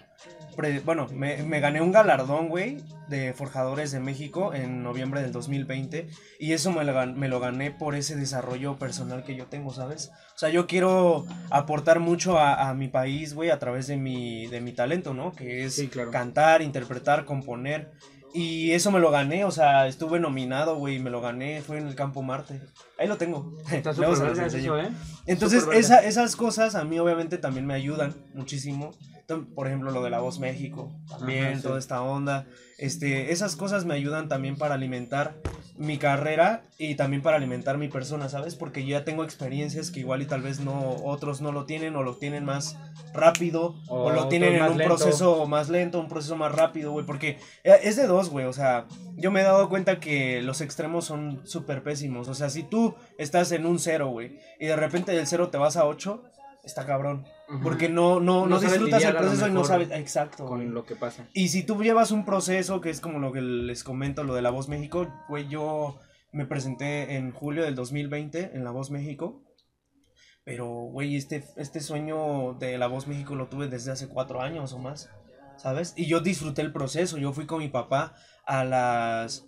pre- 0.56 0.80
bueno, 0.80 1.06
me, 1.12 1.42
me 1.42 1.60
gané 1.60 1.80
un 1.80 1.92
galardón, 1.92 2.48
güey, 2.48 2.78
de 3.08 3.32
Forjadores 3.34 3.92
de 3.92 4.00
México 4.00 4.54
en 4.54 4.82
noviembre 4.82 5.20
del 5.22 5.32
2020 5.32 6.08
y 6.38 6.52
eso 6.52 6.72
me 6.72 6.84
lo, 6.84 7.06
me 7.14 7.28
lo 7.28 7.38
gané 7.40 7.70
por 7.70 7.94
ese 7.94 8.16
desarrollo 8.16 8.78
personal 8.78 9.24
que 9.24 9.36
yo 9.36 9.46
tengo, 9.46 9.72
¿sabes? 9.72 10.10
O 10.34 10.38
sea, 10.38 10.48
yo 10.50 10.66
quiero 10.66 11.24
aportar 11.50 12.00
mucho 12.00 12.38
a, 12.38 12.68
a 12.68 12.74
mi 12.74 12.88
país, 12.88 13.34
güey, 13.34 13.50
a 13.50 13.58
través 13.58 13.86
de 13.86 13.96
mi, 13.96 14.46
de 14.48 14.60
mi 14.60 14.72
talento, 14.72 15.12
¿no? 15.14 15.32
Que 15.32 15.64
es 15.64 15.74
Sí, 15.74 15.88
claro. 15.88 16.10
cantar, 16.10 16.60
interpretar, 16.62 17.24
componer. 17.24 17.90
Y 18.36 18.72
eso 18.72 18.90
me 18.90 18.98
lo 18.98 19.12
gané, 19.12 19.44
o 19.44 19.52
sea, 19.52 19.86
estuve 19.86 20.18
nominado, 20.18 20.74
güey, 20.76 20.98
me 20.98 21.08
lo 21.08 21.20
gané, 21.20 21.62
fue 21.62 21.78
en 21.78 21.86
el 21.86 21.94
Campo 21.94 22.20
Marte. 22.20 22.60
Ahí 22.98 23.06
lo 23.06 23.16
tengo. 23.16 23.56
Está 23.70 23.92
Luego 23.96 24.16
súper 24.16 24.16
se 24.16 24.24
los 24.24 24.38
verga 24.38 24.44
enseño. 24.44 24.76
eso, 24.78 24.88
¿eh? 24.88 24.92
Entonces, 25.26 25.64
esa- 25.72 26.00
esas 26.04 26.34
cosas 26.34 26.74
a 26.74 26.84
mí 26.84 26.98
obviamente 26.98 27.38
también 27.38 27.64
me 27.64 27.74
ayudan 27.74 28.12
muchísimo. 28.34 28.90
Por 29.54 29.66
ejemplo, 29.66 29.90
lo 29.90 30.02
de 30.02 30.10
la 30.10 30.20
voz 30.20 30.38
México, 30.38 30.92
también, 31.08 31.44
Ajá, 31.46 31.56
sí. 31.56 31.62
toda 31.62 31.78
esta 31.78 32.02
onda. 32.02 32.46
Este, 32.76 33.32
esas 33.32 33.56
cosas 33.56 33.84
me 33.84 33.94
ayudan 33.94 34.28
también 34.28 34.56
para 34.56 34.74
alimentar 34.74 35.36
mi 35.76 35.96
carrera 35.98 36.62
y 36.78 36.94
también 36.96 37.22
para 37.22 37.36
alimentar 37.36 37.78
mi 37.78 37.88
persona, 37.88 38.28
¿sabes? 38.28 38.54
Porque 38.54 38.82
yo 38.84 38.90
ya 38.90 39.04
tengo 39.04 39.24
experiencias 39.24 39.90
que 39.90 40.00
igual 40.00 40.22
y 40.22 40.26
tal 40.26 40.42
vez 40.42 40.60
no 40.60 40.96
otros 41.04 41.40
no 41.40 41.52
lo 41.52 41.64
tienen 41.64 41.96
o 41.96 42.02
lo 42.02 42.16
tienen 42.16 42.44
más 42.44 42.76
rápido 43.12 43.76
o, 43.88 44.04
O 44.04 44.10
lo 44.12 44.28
tienen 44.28 44.54
en 44.54 44.62
un 44.62 44.78
lento. 44.78 44.96
proceso 44.96 45.46
más 45.46 45.68
lento, 45.68 45.98
un 46.00 46.08
proceso 46.08 46.36
más 46.36 46.52
rápido, 46.52 46.92
güey, 46.92 47.06
porque 47.06 47.38
eh, 47.64 47.78
es 47.82 47.96
de 47.96 48.06
dos, 48.06 48.30
güey, 48.30 48.46
o 48.46 48.52
sea, 48.52 48.86
yo 49.16 49.30
me 49.30 49.40
he 49.40 49.44
dado 49.44 49.68
cuenta 49.68 50.00
que 50.00 50.42
los 50.42 50.60
extremos 50.60 51.04
son 51.04 51.40
súper 51.44 51.82
pésimos, 51.82 52.28
o 52.28 52.34
sea, 52.34 52.50
si 52.50 52.62
tú 52.64 52.94
estás 53.18 53.50
en 53.52 53.66
un 53.66 53.78
cero, 53.78 54.08
güey, 54.08 54.38
y 54.60 54.66
de 54.66 54.76
repente 54.76 55.12
del 55.12 55.26
cero 55.26 55.48
te 55.48 55.58
vas 55.58 55.76
a 55.76 55.86
ocho, 55.86 56.24
está 56.64 56.86
cabrón. 56.86 57.24
Porque 57.62 57.88
no, 57.88 58.20
no, 58.20 58.46
no, 58.46 58.46
No 58.46 58.60
disfrutas 58.60 59.02
el 59.04 59.16
proceso 59.16 59.48
y 59.48 59.50
no 59.52 59.64
sabes, 59.64 59.90
exacto, 59.92 60.46
güey. 60.46 60.64
con 60.64 60.74
lo 60.74 60.84
que 60.84 60.96
pasa. 60.96 61.26
Y 61.34 61.48
si 61.48 61.62
tú 61.64 61.82
llevas 61.82 62.10
un 62.10 62.24
proceso, 62.24 62.80
que 62.80 62.90
es 62.90 63.00
como 63.00 63.18
lo 63.18 63.32
que 63.32 63.40
les 63.40 63.84
comento, 63.84 64.24
lo 64.24 64.34
de 64.34 64.42
La 64.42 64.50
Voz 64.50 64.68
México, 64.68 65.06
güey, 65.28 65.48
yo 65.48 65.98
me 66.32 66.46
presenté 66.46 67.16
en 67.16 67.32
julio 67.32 67.62
del 67.64 67.74
2020 67.74 68.52
en 68.54 68.64
La 68.64 68.70
Voz 68.70 68.90
México. 68.90 69.42
Pero, 70.44 70.66
güey, 70.66 71.16
este, 71.16 71.44
este 71.56 71.80
sueño 71.80 72.54
de 72.58 72.76
La 72.76 72.86
Voz 72.86 73.06
México 73.06 73.34
lo 73.34 73.48
tuve 73.48 73.68
desde 73.68 73.92
hace 73.92 74.08
cuatro 74.08 74.42
años 74.42 74.72
o 74.74 74.78
más, 74.78 75.08
¿sabes? 75.56 75.94
Y 75.96 76.06
yo 76.06 76.20
disfruté 76.20 76.60
el 76.60 76.72
proceso, 76.72 77.16
yo 77.16 77.32
fui 77.32 77.46
con 77.46 77.60
mi 77.60 77.68
papá 77.68 78.14
a 78.44 78.62
las, 78.64 79.46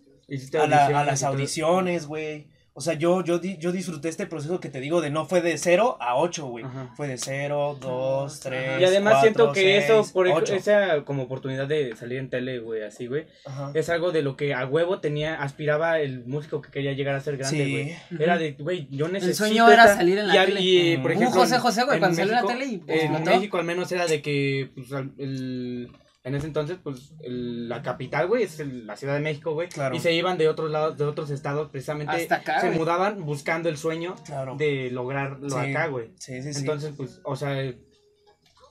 a, 0.55 0.67
la- 0.67 0.77
a 0.77 0.85
audiciones 0.87 1.07
las 1.07 1.23
audiciones, 1.23 2.07
güey. 2.07 2.49
O 2.79 2.83
sea, 2.83 2.93
yo, 2.93 3.25
yo, 3.25 3.39
di- 3.39 3.57
yo 3.57 3.73
disfruté 3.73 4.11
este 4.11 4.27
proceso 4.27 4.61
que 4.61 4.69
te 4.69 4.81
digo 4.81 5.01
de 5.01 5.09
no 5.09 5.25
fue 5.25 5.41
de 5.41 5.57
0 5.57 5.97
a 5.99 6.15
8, 6.17 6.47
güey. 6.47 6.63
Ajá. 6.67 6.93
Fue 6.95 7.09
de 7.09 7.17
0, 7.17 7.79
2, 7.81 8.41
3. 8.41 8.81
Y 8.83 8.85
además 8.85 9.23
siento 9.23 9.51
que 9.53 9.79
eso, 9.79 10.05
por 10.13 10.29
ej- 10.29 10.51
esa 10.55 11.03
como 11.05 11.23
oportunidad 11.23 11.67
de 11.67 11.97
salir 11.97 12.19
en 12.19 12.29
tele, 12.29 12.59
güey, 12.59 12.83
así, 12.83 13.07
güey, 13.07 13.25
es 13.73 13.89
algo 13.89 14.13
de 14.13 14.21
lo 14.21 14.37
que 14.37 14.53
a 14.53 14.67
huevo 14.67 15.01
tenía, 15.01 15.41
aspiraba 15.43 16.01
el 16.01 16.27
músico 16.27 16.61
que 16.61 16.71
quería 16.71 16.93
llegar 16.93 17.15
a 17.15 17.21
ser 17.21 17.39
grande, 17.39 17.71
güey. 17.71 17.89
Sí. 18.11 18.23
Era 18.23 18.37
de, 18.37 18.53
güey, 18.53 18.87
yo 18.91 19.09
necesito. 19.09 19.39
sueño 19.39 19.71
era 19.71 19.85
esta- 19.85 19.97
salir 19.97 20.19
en 20.19 20.29
la 20.29 20.37
y, 20.43 20.47
tele. 20.47 20.61
y, 20.61 20.79
eh, 20.93 20.99
por 20.99 21.15
José 21.15 21.55
en- 21.55 21.61
José, 21.63 21.85
güey, 21.85 21.95
en 21.97 22.01
cuando 22.01 22.17
salió 22.17 22.33
en 22.39 22.43
la 22.43 22.47
tele 22.53 22.67
y 22.67 22.75
En 22.87 23.01
explotó. 23.15 23.31
México 23.31 23.57
al 23.57 23.65
menos 23.65 23.91
era 23.91 24.07
de 24.07 24.21
que, 24.21 24.71
pues, 24.75 24.93
al- 24.93 25.13
el- 25.17 25.89
en 26.27 26.35
ese 26.35 26.47
entonces, 26.49 26.79
pues, 26.83 27.15
el- 27.23 27.69
la 27.69 27.83
capital, 27.83 28.27
güey, 28.27 28.43
es 28.43 28.59
el- 28.61 28.87
la 28.87 28.97
Ciudad 28.97 29.15
de 29.15 29.21
México, 29.21 29.53
güey. 29.55 29.69
Claro. 29.69 29.95
Y 29.95 30.01
se 30.01 30.13
iban 30.13 30.37
de 30.39 30.49
otros 30.49 30.71
lados, 30.73 30.99
de 30.99 31.05
otros 31.05 31.31
estados, 31.31 31.71
precisamente. 31.71 32.15
Hasta 32.17 32.37
acá, 32.37 32.61
se 32.61 32.67
güey. 32.67 32.79
mudaban 32.81 33.25
buscando 33.25 33.69
el 33.69 33.77
sueño 33.77 34.17
Claro. 34.25 34.57
de 34.57 34.91
lograrlo 34.91 35.49
Sí. 35.49 35.57
acá, 35.57 35.87
güey. 35.87 36.11
Sí, 36.17 36.43
sí, 36.43 36.53
sí. 36.53 36.61
Entonces, 36.61 36.95
pues, 36.97 37.21
o 37.23 37.37
sea, 37.37 37.73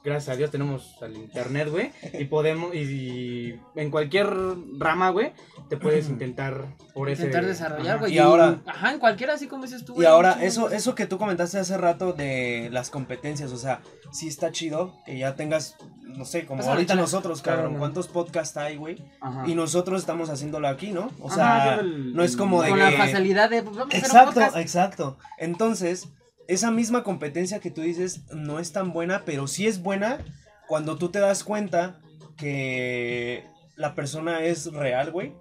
gracias 0.06 0.34
a 0.34 0.38
Dios 0.38 0.52
tenemos 0.52 0.96
al 1.02 1.16
internet, 1.18 1.68
güey, 1.70 1.92
y 2.14 2.26
podemos, 2.26 2.74
y, 2.74 2.78
y 2.80 3.60
en 3.76 3.92
cualquier 3.92 4.30
rama, 4.78 5.10
güey, 5.10 5.34
te 5.70 5.76
puedes 5.78 6.08
intentar 6.10 6.66
por 6.94 7.10
ese... 7.10 7.24
Intentar 7.24 7.46
desarrollar, 7.46 8.00
güey. 8.00 8.14
Y 8.14 8.20
ahora- 8.20 8.62
Ajá, 8.66 8.94
en 8.94 9.00
cualquiera, 9.00 9.34
así 9.34 9.48
como 9.48 9.64
dices 9.66 9.84
tú, 9.84 10.02
Y 10.02 10.06
ahora, 10.06 10.38
eso, 10.44 10.70
eso 10.70 10.96
que 10.96 11.08
tú 11.08 11.18
comentaste 11.18 11.58
hace 11.60 11.76
rato 11.78 12.14
de 12.14 12.70
las 12.72 12.90
competencias, 12.90 13.52
o 13.52 13.58
sea, 13.58 13.82
sí 14.14 14.28
está 14.28 14.52
chido 14.52 14.94
que 15.06 15.18
ya 15.18 15.36
tengas, 15.36 15.76
no 16.04 16.24
sé, 16.24 16.46
como 16.46 16.64
ahorita 16.64 16.96
nosotros, 16.96 17.42
Claro, 17.42 17.64
cabrón. 17.64 17.80
¿cuántos 17.80 18.08
podcasts 18.08 18.56
hay, 18.58 18.78
güey? 18.78 19.04
Ajá. 19.20 19.44
Y 19.48 19.56
nosotros 19.56 20.00
estamos 20.00 20.30
haciéndolo 20.30 20.68
aquí, 20.68 20.92
¿no? 20.92 21.12
O 21.20 21.28
Ajá, 21.28 21.36
sea, 21.36 21.76
el- 21.82 22.14
no 22.16 22.24
es 22.24 22.38
como 22.38 22.62
de 22.62 22.70
Con 22.70 22.78
que... 22.80 22.84
la 22.86 22.92
facilidad 22.92 23.50
de, 23.50 23.64
pues, 23.64 23.76
vamos 23.76 23.94
a 23.94 23.98
hacer 23.98 24.10
un 24.10 24.16
Exacto, 24.16 24.34
podcast. 24.36 24.58
exacto. 24.58 25.18
Entonces, 25.40 26.08
esa 26.48 26.72
misma 26.72 27.04
competencia 27.04 27.60
que 27.60 27.72
tú 27.72 27.82
dices 27.82 28.26
no 28.32 28.60
es 28.60 28.72
tan 28.72 28.94
buena, 28.94 29.24
pero 29.26 29.48
sí 29.48 29.68
es 29.68 29.82
buena 29.82 30.24
cuando 30.68 30.98
tú 30.98 31.10
te 31.10 31.20
das 31.20 31.44
cuenta 31.44 32.02
que 32.38 33.46
la 33.76 33.96
persona 33.96 34.44
es 34.44 34.72
real, 34.72 35.12
güey. 35.12 35.34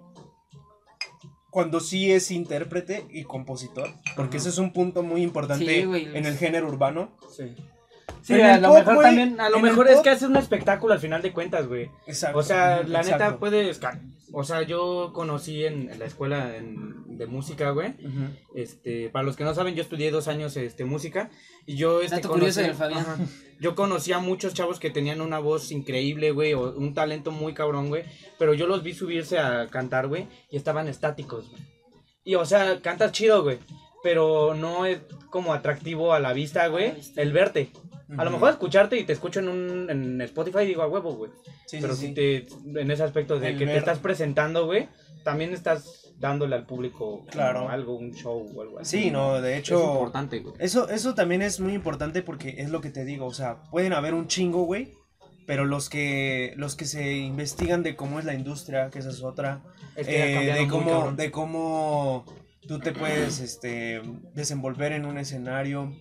Cuando 1.49 1.79
sí 1.79 2.11
es 2.11 2.31
intérprete 2.31 3.05
y 3.09 3.23
compositor. 3.23 3.89
Porque 4.15 4.37
ese 4.37 4.49
es 4.49 4.57
un 4.57 4.73
punto 4.73 5.03
muy 5.03 5.21
importante 5.21 5.65
Sí, 5.65 5.81
en 5.81 6.25
el 6.25 6.37
género 6.37 6.67
urbano. 6.67 7.17
Sí. 7.35 7.55
Sí, 8.21 8.33
En 8.33 8.41
a 8.45 8.57
lo 8.59 8.69
pop, 8.69 8.77
mejor 8.79 9.03
también, 9.03 9.39
a 9.39 9.49
lo 9.49 9.59
mejor 9.59 9.87
es 9.87 9.95
pop- 9.95 10.03
que 10.03 10.09
hace 10.09 10.25
un 10.25 10.35
espectáculo 10.35 10.93
al 10.93 10.99
final 10.99 11.21
de 11.21 11.31
cuentas, 11.31 11.67
güey. 11.67 11.91
Exacto. 12.07 12.39
O 12.39 12.43
sea, 12.43 12.81
la 12.83 13.01
Exacto. 13.01 13.23
neta 13.23 13.37
puedes, 13.39 13.79
o 14.33 14.43
sea, 14.43 14.63
yo 14.63 15.11
conocí 15.13 15.63
en, 15.65 15.89
en 15.91 15.99
la 15.99 16.05
escuela 16.05 16.55
en- 16.57 16.95
de 17.17 17.27
música, 17.27 17.69
güey. 17.69 17.91
Ujú. 17.91 18.25
Este, 18.55 19.09
para 19.09 19.23
los 19.23 19.35
que 19.37 19.43
no 19.45 19.53
saben, 19.53 19.75
yo 19.75 19.81
estudié 19.83 20.11
dos 20.11 20.27
años, 20.27 20.57
este, 20.57 20.83
música. 20.85 21.29
Y 21.65 21.75
yo, 21.77 22.01
este, 22.01 22.17
Dato 22.17 22.29
curioso 22.29 22.59
conocí- 22.59 22.63
del 22.67 22.75
Fabián. 22.75 22.99
Ajá. 23.01 23.17
Yo 23.59 23.73
conocí 23.75 24.11
a 24.11 24.19
muchos 24.19 24.53
chavos 24.53 24.79
que 24.81 24.89
tenían 24.89 25.21
una 25.21 25.39
voz 25.39 25.71
increíble, 25.71 26.31
güey, 26.31 26.53
o 26.53 26.73
un 26.75 26.93
talento 26.93 27.31
muy 27.31 27.53
cabrón, 27.53 27.87
güey. 27.87 28.03
Pero 28.37 28.53
yo 28.53 28.67
los 28.67 28.83
vi 28.83 28.93
subirse 28.93 29.39
a 29.39 29.67
cantar, 29.67 30.07
güey, 30.07 30.27
y 30.51 30.57
estaban 30.57 30.89
estáticos, 30.89 31.49
güey. 31.49 31.61
Y, 32.25 32.35
o 32.35 32.43
sea, 32.45 32.81
cantas 32.81 33.11
chido, 33.13 33.43
güey. 33.43 33.59
Pero 34.03 34.53
no 34.53 34.85
es 34.85 34.99
como 35.29 35.53
atractivo 35.53 36.13
a 36.13 36.19
la 36.19 36.33
vista, 36.33 36.67
güey, 36.67 36.93
el 37.15 37.31
verte. 37.31 37.69
A 38.17 38.23
lo 38.23 38.31
mejor 38.31 38.49
escucharte 38.51 38.97
y 38.97 39.03
te 39.03 39.13
escucho 39.13 39.39
en 39.39 39.49
un 39.49 39.89
en 39.89 40.21
Spotify 40.21 40.59
y 40.59 40.67
digo 40.67 40.81
a 40.83 40.87
huevo, 40.87 41.13
güey. 41.15 41.31
Sí, 41.65 41.77
Pero 41.81 41.95
sí, 41.95 42.01
si 42.01 42.07
sí. 42.09 42.13
te 42.13 42.79
en 42.81 42.91
ese 42.91 43.03
aspecto 43.03 43.39
de 43.39 43.49
El 43.49 43.57
que 43.57 43.65
ver. 43.65 43.73
te 43.75 43.79
estás 43.79 43.99
presentando, 43.99 44.65
güey, 44.65 44.87
también 45.23 45.53
estás 45.53 46.13
dándole 46.19 46.55
al 46.55 46.65
público 46.65 47.25
Claro. 47.31 47.67
algo, 47.69 47.95
un 47.97 48.13
show 48.13 48.47
o 48.55 48.61
algo 48.61 48.79
así. 48.79 49.03
Sí, 49.03 49.11
no, 49.11 49.41
de 49.41 49.53
Es 49.53 49.59
hecho... 49.59 49.83
importante, 49.93 50.39
güey. 50.39 50.55
Eso, 50.59 50.87
eso 50.89 51.13
también 51.15 51.41
es 51.41 51.59
muy 51.59 51.73
importante 51.73 52.21
porque 52.21 52.55
es 52.59 52.69
lo 52.69 52.79
que 52.79 52.89
te 52.89 53.03
digo, 53.05 53.25
o 53.25 53.33
sea, 53.33 53.63
pueden 53.71 53.91
haber 53.93 54.13
un 54.13 54.27
chingo, 54.27 54.63
güey, 54.63 54.93
pero 55.47 55.65
los 55.65 55.89
que 55.89 56.53
los 56.57 56.75
que 56.75 56.85
se 56.85 57.17
investigan 57.17 57.83
de 57.83 57.95
cómo 57.95 58.19
es 58.19 58.25
la 58.25 58.33
industria, 58.33 58.89
que 58.91 58.99
esa 58.99 59.09
es 59.09 59.21
otra, 59.23 59.61
Es 59.95 60.07
que 60.07 60.49
eh, 60.49 60.53
de 60.53 60.67
cómo 60.67 61.11
de 61.11 61.31
cómo 61.31 62.25
tú 62.67 62.79
te 62.79 62.91
puedes 62.93 63.39
este 63.41 64.01
desenvolver 64.33 64.91
en 64.93 65.05
un 65.05 65.17
escenario 65.17 65.91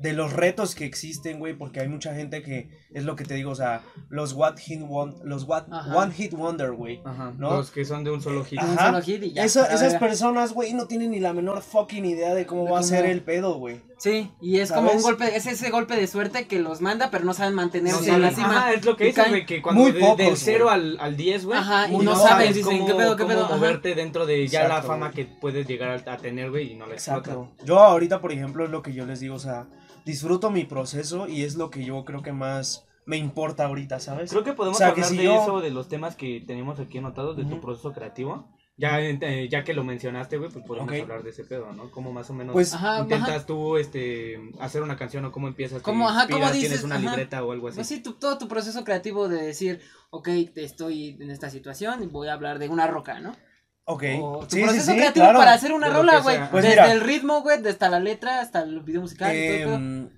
de 0.00 0.14
los 0.14 0.32
retos 0.32 0.74
que 0.74 0.84
existen, 0.86 1.38
güey, 1.38 1.52
porque 1.54 1.80
hay 1.80 1.88
mucha 1.88 2.14
gente 2.14 2.42
que 2.42 2.68
es 2.92 3.04
lo 3.04 3.16
que 3.16 3.24
te 3.24 3.34
digo, 3.34 3.50
o 3.50 3.54
sea, 3.54 3.82
los 4.08 4.32
what 4.32 4.56
hit 4.56 4.80
won- 4.80 5.16
los 5.24 5.44
what 5.44 5.64
Ajá. 5.70 5.94
one 5.96 6.12
hit 6.12 6.32
wonder, 6.32 6.72
güey. 6.72 7.00
Ajá, 7.04 7.32
¿no? 7.36 7.50
Los 7.58 7.70
que 7.70 7.84
son 7.84 8.02
de 8.02 8.10
un 8.10 8.22
solo 8.22 8.42
hit. 8.44 8.62
Un 8.62 8.70
Ajá. 8.70 8.86
solo 8.86 9.02
hit 9.02 9.22
y 9.24 9.32
ya. 9.32 9.44
Esa- 9.44 9.64
a 9.64 9.68
la 9.68 9.74
esas 9.74 9.96
personas, 9.96 10.52
güey, 10.54 10.72
no 10.72 10.86
tienen 10.86 11.10
ni 11.10 11.20
la 11.20 11.32
menor 11.34 11.60
fucking 11.62 12.04
idea 12.06 12.34
de 12.34 12.46
cómo 12.46 12.64
De 12.64 12.70
va 12.70 12.78
a 12.78 12.80
cómo- 12.80 12.88
ser 12.88 13.04
el 13.06 13.20
pedo, 13.22 13.54
güey. 13.58 13.82
Sí, 13.98 14.30
y 14.40 14.60
es 14.60 14.72
como 14.72 14.84
un 14.84 14.88
¿Sabes? 14.88 15.02
golpe, 15.02 15.36
es 15.36 15.44
ese 15.46 15.68
golpe 15.68 15.94
de 15.94 16.06
suerte 16.06 16.46
que 16.46 16.58
los 16.58 16.80
manda, 16.80 17.10
pero 17.10 17.26
no 17.26 17.34
saben 17.34 17.52
mantenerse 17.54 18.08
No 18.08 18.14
en 18.16 18.22
la 18.22 18.30
cima. 18.30 18.56
Ajá, 18.56 18.72
es 18.72 18.86
lo 18.86 18.96
que 18.96 19.12
caen- 19.12 19.28
güey, 19.28 19.44
que 19.44 19.60
cuando 19.60 19.82
Muy 19.82 19.92
de- 19.92 20.00
pocos, 20.00 20.16
del 20.16 20.36
0 20.38 20.64
güey. 20.64 20.74
al, 20.74 20.96
al 21.00 21.16
10, 21.18 21.44
güey, 21.44 21.58
Ajá, 21.58 21.88
y 21.90 21.98
no 21.98 22.16
saben, 22.16 22.54
dicen, 22.54 22.78
cómo, 22.78 22.86
¿qué 22.86 22.94
pedo, 22.94 23.16
qué 23.16 23.24
pedo? 23.26 23.44
Ajá. 23.44 23.54
moverte 23.56 23.94
dentro 23.94 24.24
de 24.24 24.48
ya 24.48 24.60
la 24.60 24.66
Exacto, 24.68 24.88
fama 24.88 25.10
güey. 25.10 25.26
que 25.26 25.30
puedes 25.38 25.66
llegar 25.66 26.02
a, 26.08 26.12
a 26.12 26.16
tener, 26.16 26.48
güey, 26.50 26.72
y 26.72 26.76
no 26.76 26.86
la. 26.86 26.94
Exacto. 26.94 27.50
Yo 27.66 27.78
ahorita, 27.78 28.22
por 28.22 28.32
ejemplo, 28.32 28.64
es 28.64 28.70
lo 28.70 28.80
que 28.82 28.94
yo 28.94 29.04
les 29.04 29.20
digo, 29.20 29.34
o 29.34 29.38
sea, 29.38 29.66
disfruto 30.04 30.50
mi 30.50 30.64
proceso 30.64 31.28
y 31.28 31.42
es 31.44 31.56
lo 31.56 31.70
que 31.70 31.84
yo 31.84 32.04
creo 32.04 32.22
que 32.22 32.32
más 32.32 32.86
me 33.06 33.16
importa 33.16 33.64
ahorita, 33.64 33.98
¿sabes? 34.00 34.30
Creo 34.30 34.44
que 34.44 34.52
podemos 34.52 34.76
O 34.76 34.78
sea, 34.78 34.88
que 34.94 35.00
hablar 35.02 35.08
si 35.10 35.16
de 35.16 35.24
yo- 35.24 35.42
eso, 35.42 35.60
de 35.60 35.70
los 35.70 35.88
temas 35.88 36.16
que 36.16 36.42
tenemos 36.46 36.78
aquí 36.78 36.98
anotados, 36.98 37.36
de 37.36 37.44
tu 37.44 37.60
proceso 37.60 37.92
creativo. 37.92 38.48
Ya, 38.76 38.98
eh, 39.02 39.48
ya 39.50 39.62
que 39.62 39.74
lo 39.74 39.84
mencionaste, 39.84 40.38
güey, 40.38 40.50
pues 40.50 40.64
podemos 40.64 40.90
hablar 40.98 41.22
de 41.22 41.28
ese 41.30 41.44
pedo, 41.44 41.70
¿no? 41.74 41.90
Cómo 41.90 42.12
más 42.14 42.30
o 42.30 42.32
menos 42.32 42.54
Pues, 42.54 42.72
Ajá, 42.72 43.00
intentas 43.00 43.28
ajá. 43.28 43.46
tú 43.46 43.76
este, 43.76 44.40
hacer 44.58 44.80
una 44.82 44.96
canción 44.96 45.22
o 45.26 45.32
cómo 45.32 45.48
empiezas. 45.48 45.78
te 45.78 45.84
¿Cómo, 45.84 46.08
ajá, 46.08 46.22
cómo 46.22 46.38
inspiras, 46.38 46.52
dices? 46.54 46.68
¿Tienes 46.70 46.84
una 46.84 46.94
Ajá. 46.94 47.10
libreta 47.10 47.44
o 47.44 47.52
algo 47.52 47.68
así? 47.68 47.74
Pues 47.76 47.88
sí, 47.88 48.02
tu- 48.02 48.14
todo 48.14 48.38
tu 48.38 48.48
proceso 48.48 48.82
creativo 48.82 49.28
de 49.28 49.42
decir, 49.42 49.80
ok, 50.08 50.28
estoy 50.56 51.18
en 51.20 51.30
esta 51.30 51.50
situación 51.50 52.02
y 52.02 52.06
voy 52.06 52.28
a 52.28 52.32
hablar 52.32 52.58
de 52.58 52.70
una 52.70 52.86
roca, 52.86 53.20
¿no? 53.20 53.36
Ok. 53.92 54.04
O 54.20 54.46
tu 54.48 54.56
Sí, 54.56 54.62
proceso 54.62 54.90
sí, 54.92 54.96
creativo 54.96 55.24
claro. 55.24 55.38
para 55.38 55.52
hacer 55.52 55.72
una 55.72 55.88
rola, 55.90 56.20
güey. 56.20 56.38
Pues 56.50 56.64
Desde 56.64 56.76
mira. 56.82 56.92
el 56.92 57.00
ritmo, 57.00 57.42
güey, 57.42 57.60
desde 57.62 57.88
la 57.88 57.98
letra 58.00 58.40
hasta 58.40 58.62
el 58.62 58.80
video 58.80 59.00
musical 59.02 59.34
y 59.34 59.62
todo. 59.64 59.74
Em, 59.74 60.08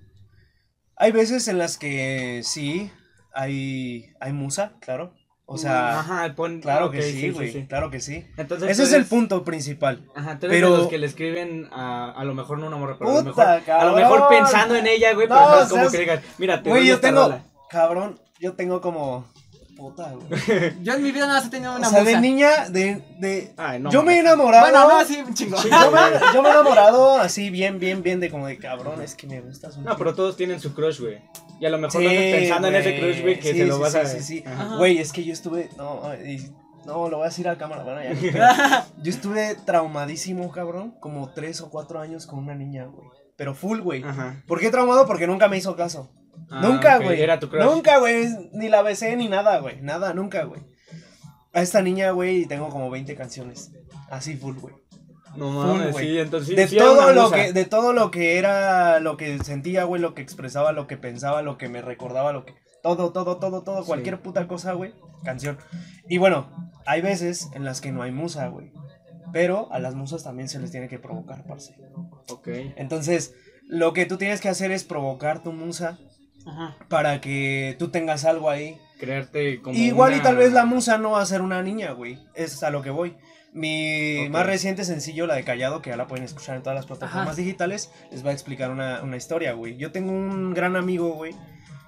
hay 0.95 1.11
veces 1.11 1.47
en 1.47 1.57
las 1.57 1.77
que 1.77 2.41
sí, 2.43 2.91
hay, 3.33 4.05
hay 4.19 4.33
musa, 4.33 4.73
claro. 4.79 5.13
O 5.45 5.57
sea, 5.57 5.99
Ajá, 5.99 6.33
pon... 6.35 6.61
claro 6.61 6.89
que 6.89 7.01
sí, 7.01 7.29
güey, 7.31 7.67
claro 7.67 7.91
que 7.91 7.99
sí. 7.99 8.25
Entonces, 8.37 8.69
Ese 8.69 8.83
es 8.83 8.93
el 8.93 9.05
punto 9.05 9.43
principal. 9.43 10.07
Ajá, 10.15 10.39
tú 10.39 10.45
eres 10.45 10.57
Pero- 10.57 10.71
de 10.71 10.77
los 10.77 10.87
que 10.87 10.97
le 10.97 11.05
escriben 11.05 11.67
a, 11.73 12.11
a 12.11 12.23
lo 12.23 12.33
mejor 12.33 12.59
no 12.59 12.67
una 12.67 12.77
morra, 12.77 12.95
pero 12.97 13.11
a 13.11 13.13
lo 13.21 13.23
Puta, 13.33 13.55
mejor, 13.57 13.71
a 13.73 13.85
lo 13.85 13.95
mejor 13.95 14.27
pensando 14.29 14.75
en 14.75 14.87
ella, 14.87 15.13
güey, 15.13 15.27
pero 15.27 15.39
No, 15.41 15.61
es 15.61 15.67
como 15.69 15.81
seas- 15.81 15.91
que 15.91 15.99
digas, 15.99 16.21
mira, 16.37 16.63
te 16.63 16.69
Güey, 16.69 16.87
yo 16.87 16.99
tengo, 17.01 17.23
rola. 17.23 17.43
cabrón, 17.69 18.19
yo 18.39 18.53
tengo 18.53 18.79
como, 18.79 19.27
puta, 19.83 20.11
güey. 20.13 20.73
Yo 20.83 20.93
en 20.93 21.03
mi 21.03 21.11
vida 21.11 21.27
nada 21.27 21.39
más 21.39 21.47
he 21.47 21.51
tenido 21.51 21.75
una 21.75 21.87
O 21.87 21.89
sea, 21.91 21.99
musa. 22.01 22.11
de 22.15 22.21
niña, 22.21 22.69
de, 22.69 23.03
de, 23.19 23.53
Ay, 23.57 23.79
no, 23.79 23.91
yo 23.91 24.01
me 24.03 24.15
he 24.15 24.19
enamorado. 24.19 24.63
Bueno, 24.71 24.87
no, 24.99 25.05
sí, 25.05 25.21
un 25.25 25.33
chingo. 25.33 25.57
yo, 25.61 25.69
me, 25.91 26.33
yo 26.33 26.41
me 26.41 26.49
he 26.49 26.51
enamorado 26.51 27.17
así 27.19 27.49
bien, 27.49 27.79
bien, 27.79 28.01
bien 28.01 28.19
de 28.19 28.29
como 28.31 28.47
de 28.47 28.57
cabrón, 28.57 29.01
es 29.01 29.15
que 29.15 29.27
me 29.27 29.41
gustas 29.41 29.75
un 29.77 29.83
No, 29.83 29.97
pero 29.97 30.15
todos 30.15 30.37
tienen 30.37 30.59
su 30.61 30.73
crush, 30.73 31.01
güey. 31.01 31.19
Y 31.59 31.65
a 31.65 31.69
lo 31.69 31.77
mejor 31.77 32.01
Sí, 32.01 32.07
no 32.07 32.11
estás 32.13 32.39
pensando 32.39 32.67
en 32.69 32.75
ese 32.75 32.89
güey. 32.91 33.01
crush, 33.01 33.21
güey, 33.21 33.39
que 33.39 33.51
Sí, 33.51 33.57
se 33.59 33.65
lo 33.65 33.75
sí, 33.75 33.81
vas 33.81 33.91
sí, 33.91 33.97
a... 33.99 34.05
sí, 34.05 34.19
sí. 34.21 34.43
Ajá. 34.45 34.77
Güey, 34.77 34.97
es 34.99 35.11
que 35.11 35.23
yo 35.23 35.33
estuve. 35.33 35.69
No, 35.77 36.01
y- 36.25 36.51
no, 36.85 37.07
lo 37.09 37.17
voy 37.17 37.25
a 37.25 37.29
decir 37.29 37.47
a 37.47 37.57
cámara. 37.57 37.83
Bueno, 37.83 38.01
ya. 38.21 38.87
yo 39.01 39.09
estuve 39.11 39.55
traumadísimo, 39.65 40.51
cabrón. 40.51 40.95
Como 40.99 41.29
tres 41.31 41.61
o 41.61 41.69
cuatro 41.69 41.99
años 41.99 42.25
con 42.25 42.39
una 42.39 42.55
niña, 42.55 42.85
güey. 42.85 43.07
Pero 43.37 43.53
full, 43.55 43.79
güey. 43.79 44.03
Ajá. 44.03 44.43
¿Por 44.47 44.59
qué 44.59 44.69
traumado? 44.69 45.05
Porque 45.07 45.25
nunca 45.27 45.47
me 45.47 45.57
hizo 45.57 45.75
caso. 45.75 46.11
Ah, 46.49 46.61
nunca, 46.61 46.97
güey. 46.99 47.21
Era 47.21 47.39
tu 47.39 47.49
crush. 47.49 47.63
Nunca, 47.63 47.97
güey. 47.99 48.27
Ni 48.53 48.69
la 48.69 48.81
besé 48.81 49.15
ni 49.15 49.27
nada, 49.27 49.59
güey. 49.59 49.81
Nada, 49.81 50.13
nunca, 50.13 50.43
güey. 50.43 50.61
A 51.53 51.61
esta 51.61 51.81
niña, 51.81 52.11
güey, 52.11 52.45
tengo 52.45 52.69
como 52.69 52.89
20 52.89 53.15
canciones. 53.15 53.71
Así 54.09 54.35
full, 54.35 54.57
güey. 54.57 54.75
No 55.35 55.49
mames, 55.49 55.95
sí, 55.97 56.19
entonces 56.19 56.55
de 56.55 56.67
sí 56.67 56.77
todo 56.77 57.11
lo 57.11 57.23
musa. 57.23 57.35
que 57.35 57.53
de 57.53 57.65
todo 57.65 57.91
lo 57.91 58.11
que 58.11 58.37
era 58.37 58.99
lo 58.99 59.17
que 59.17 59.39
sentía 59.39 59.83
güey 59.83 59.99
lo 59.99 60.13
que 60.13 60.21
expresaba 60.21 60.73
lo 60.73 60.85
que 60.85 60.95
pensaba 60.95 61.41
lo 61.41 61.57
que 61.57 61.69
me 61.69 61.81
recordaba 61.81 62.31
lo 62.33 62.45
que 62.45 62.53
todo 62.83 63.11
todo 63.11 63.39
todo 63.39 63.63
todo 63.63 63.81
Sí. 63.81 63.87
cualquier 63.87 64.21
puta 64.21 64.47
cosa 64.47 64.73
güey 64.73 64.93
canción 65.23 65.57
y 66.07 66.19
bueno 66.19 66.51
hay 66.85 67.01
veces 67.01 67.49
en 67.55 67.65
las 67.65 67.81
que 67.81 67.91
no 67.91 68.03
hay 68.03 68.11
musa 68.11 68.47
güey 68.49 68.71
pero 69.31 69.73
a 69.73 69.79
las 69.79 69.95
musas 69.95 70.23
también 70.23 70.49
se 70.49 70.59
les 70.59 70.69
tiene 70.69 70.87
que 70.87 70.99
provocar 70.99 71.43
parce 71.47 71.73
Ok. 72.29 72.49
entonces 72.75 73.33
lo 73.67 73.93
que 73.93 74.05
tú 74.05 74.17
tienes 74.17 74.39
que 74.39 74.49
hacer 74.49 74.71
es 74.71 74.83
provocar 74.83 75.41
tu 75.41 75.51
musa 75.51 75.97
Ajá. 76.45 76.75
para 76.89 77.21
que 77.21 77.75
tú 77.79 77.89
tengas 77.89 78.25
algo 78.25 78.49
ahí 78.49 78.77
Crearte 78.99 79.61
como 79.61 79.77
Igual 79.77 80.11
y 80.11 80.15
una- 80.15 80.23
tal 80.23 80.37
vez 80.37 80.53
la 80.53 80.65
musa 80.65 80.97
no 80.97 81.11
va 81.11 81.21
a 81.21 81.25
ser 81.25 81.41
una 81.41 81.61
niña, 81.61 81.91
güey. 81.91 82.19
Es 82.35 82.63
a 82.63 82.69
lo 82.69 82.81
que 82.81 82.89
voy. 82.89 83.15
Mi 83.51 84.25
Ok. 84.25 84.29
más 84.31 84.45
reciente 84.45 84.85
sencillo, 84.85 85.27
la 85.27 85.35
de 85.35 85.43
Callado, 85.43 85.81
que 85.81 85.89
ya 85.89 85.97
la 85.97 86.07
pueden 86.07 86.23
escuchar 86.23 86.55
en 86.55 86.63
todas 86.63 86.75
las 86.75 86.85
plataformas 86.85 87.27
Ajá. 87.33 87.35
digitales, 87.35 87.91
les 88.11 88.25
va 88.25 88.29
a 88.29 88.33
explicar 88.33 88.71
una, 88.71 89.01
una 89.03 89.17
historia, 89.17 89.53
güey. 89.53 89.75
Yo 89.77 89.91
tengo 89.91 90.11
un 90.11 90.53
gran 90.53 90.75
amigo, 90.77 91.09
güey, 91.13 91.33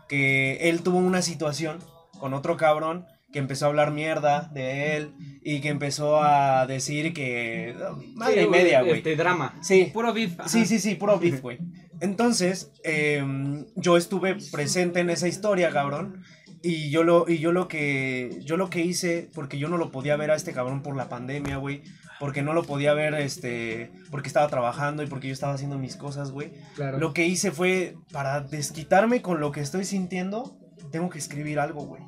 que 0.07 0.69
él 0.69 0.81
tuvo 0.83 0.97
una 0.97 1.21
situación 1.21 1.79
con 2.19 2.33
otro 2.33 2.57
cabrón 2.57 3.05
que 3.31 3.39
empezó 3.39 3.65
a 3.65 3.69
hablar 3.69 3.91
mierda 3.91 4.49
de 4.53 4.95
él 4.95 5.13
y 5.43 5.59
que 5.61 5.69
empezó 5.69 6.21
a 6.23 6.65
decir 6.67 7.13
que... 7.13 7.75
Madre 8.13 8.41
Sí, 8.41 8.47
y 8.47 8.49
media, 8.49 8.81
güey. 8.81 8.97
Este 8.97 9.15
drama. 9.15 9.55
Sí. 9.61 9.89
Puro 9.93 10.13
beef. 10.13 10.39
ajá. 10.39 10.47
Sí, 10.49 10.65
sí, 10.65 10.79
sí, 10.79 10.95
puro 10.95 11.19
beef, 11.19 11.41
güey. 11.41 11.57
Entonces, 12.01 12.71
em, 12.83 13.65
yo 13.75 13.97
estuve 13.97 14.37
presente 14.51 14.99
en 14.99 15.09
esa 15.09 15.27
historia, 15.27 15.71
cabrón. 15.71 16.23
Y 16.61 16.89
yo 16.89 17.03
lo, 17.03 17.29
y 17.29 17.37
yo 17.37 17.51
lo 17.51 17.67
que, 17.67 18.39
yo 18.43 18.57
lo 18.57 18.69
que 18.69 18.81
hice, 18.81 19.29
porque 19.33 19.59
yo 19.59 19.67
no 19.67 19.77
lo 19.77 19.91
podía 19.91 20.15
ver 20.15 20.31
a 20.31 20.35
este 20.35 20.51
cabrón 20.51 20.81
por 20.81 20.95
la 20.95 21.09
pandemia, 21.09 21.57
güey. 21.57 21.83
Porque 22.19 22.41
no 22.41 22.53
lo 22.53 22.63
podía 22.63 22.93
ver, 22.93 23.13
este, 23.13 23.91
porque 24.09 24.27
estaba 24.27 24.47
trabajando 24.47 25.03
y 25.03 25.07
porque 25.07 25.27
yo 25.27 25.33
estaba 25.33 25.53
haciendo 25.53 25.77
mis 25.77 25.95
cosas, 25.95 26.31
güey. 26.31 26.53
Claro. 26.75 26.97
Lo 26.97 27.13
que 27.13 27.25
hice 27.25 27.51
fue, 27.51 27.95
para 28.11 28.41
desquitarme 28.41 29.21
con 29.21 29.39
lo 29.39 29.51
que 29.51 29.59
estoy 29.59 29.85
sintiendo, 29.85 30.57
tengo 30.91 31.09
que 31.09 31.19
escribir 31.19 31.59
algo, 31.59 31.85
güey. 31.85 32.01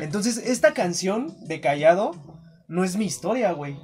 Entonces, 0.00 0.38
esta 0.38 0.72
canción 0.72 1.34
de 1.46 1.60
Callado 1.60 2.12
no 2.68 2.84
es 2.84 2.96
mi 2.96 3.04
historia, 3.04 3.52
güey. 3.52 3.76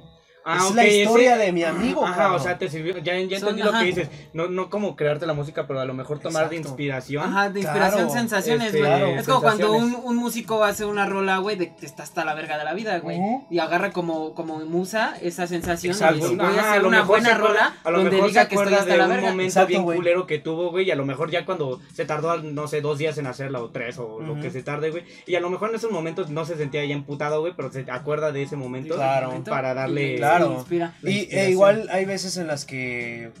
Ah, 0.43 0.65
es 0.69 0.75
la 0.75 0.87
historia 0.87 1.35
ese- 1.35 1.45
de 1.45 1.51
mi 1.51 1.63
amigo, 1.63 2.03
Ajá, 2.05 2.15
cabrón. 2.15 2.39
o 2.39 2.43
sea, 2.43 2.57
te 2.57 2.67
sirvió. 2.69 2.97
Ya, 2.97 3.15
ya 3.19 3.39
Son- 3.39 3.49
entendí 3.49 3.61
lo 3.63 3.69
ajá. 3.69 3.79
que 3.81 3.85
dices. 3.85 4.09
No, 4.33 4.47
no 4.47 4.69
como 4.71 4.95
crearte 4.95 5.25
la 5.27 5.33
música, 5.33 5.67
pero 5.67 5.79
a 5.79 5.85
lo 5.85 5.93
mejor 5.93 6.19
tomar 6.19 6.49
de 6.49 6.55
inspiración. 6.55 7.23
Ajá, 7.23 7.49
de 7.49 7.59
inspiración, 7.59 8.05
Claro, 8.07 8.13
sensaciones, 8.19 8.67
este, 8.67 8.79
güey. 8.79 8.89
claro, 8.89 9.07
es 9.07 9.27
como 9.27 9.41
cuando 9.41 9.73
un, 9.73 9.95
un 10.03 10.15
músico 10.15 10.63
hace 10.63 10.85
una 10.85 11.05
rola, 11.05 11.37
güey, 11.37 11.57
de 11.57 11.75
que 11.75 11.85
está 11.85 12.03
hasta 12.03 12.25
la 12.25 12.33
verga 12.33 12.57
de 12.57 12.63
la 12.63 12.73
vida, 12.73 12.97
güey. 12.99 13.19
Y 13.51 13.59
agarra 13.59 13.91
como, 13.91 14.33
como 14.33 14.59
musa 14.65 15.13
esa 15.21 15.45
sensación 15.47 15.93
Exacto. 15.93 16.15
y 16.17 16.21
dice, 16.21 16.35
voy 16.35 16.45
Ajá, 16.45 16.61
a 16.61 16.69
hacer 16.71 16.81
lo 16.81 16.87
una 16.87 16.97
mejor 17.01 17.19
buena 17.21 17.37
rola 17.37 17.73
a 17.83 17.91
lo 17.91 17.97
donde 17.97 18.11
mejor 18.11 18.29
diga 18.29 18.41
se 18.43 18.47
que 18.49 18.55
estoy 18.55 18.73
hasta 18.73 18.91
de 18.91 18.97
la 18.97 19.03
un 19.05 19.09
verga. 19.11 19.29
momento 19.29 19.43
Exacto, 19.49 19.67
bien 19.67 19.83
güey. 19.83 19.97
culero 19.97 20.25
que 20.27 20.39
tuvo, 20.39 20.71
güey, 20.71 20.87
y 20.87 20.91
a 20.91 20.95
lo 20.95 21.05
mejor 21.05 21.29
ya 21.29 21.45
cuando 21.45 21.79
se 21.93 22.05
tardó, 22.05 22.35
no 22.41 22.67
sé, 22.67 22.81
dos 22.81 22.97
días 22.97 23.17
en 23.19 23.27
hacerla 23.27 23.59
o 23.61 23.69
tres 23.69 23.99
o 23.99 24.19
lo 24.19 24.39
que 24.39 24.49
se 24.49 24.63
tarde, 24.63 24.89
güey, 24.89 25.03
y 25.27 25.35
a 25.35 25.39
lo 25.39 25.49
mejor 25.51 25.69
en 25.69 25.75
esos 25.75 25.91
momentos 25.91 26.29
no 26.31 26.45
se 26.45 26.55
sentía 26.57 26.83
ya 26.85 26.95
emputado, 26.95 27.41
güey, 27.41 27.53
pero 27.55 27.71
se 27.71 27.85
acuerda 27.91 28.31
de 28.31 28.41
ese 28.43 28.55
momento 28.55 28.95
Claro. 28.95 29.31
para 29.47 29.73
darle... 29.75 30.17
Y- 30.35 30.37
Claro. 30.37 30.51
y 30.53 30.55
inspira. 30.57 30.93
La 31.01 31.09
Y 31.11 31.27
e 31.31 31.49
igual 31.49 31.87
hay 31.91 32.05
veces 32.05 32.37
en 32.37 32.47
las 32.47 32.65
que 32.65 33.31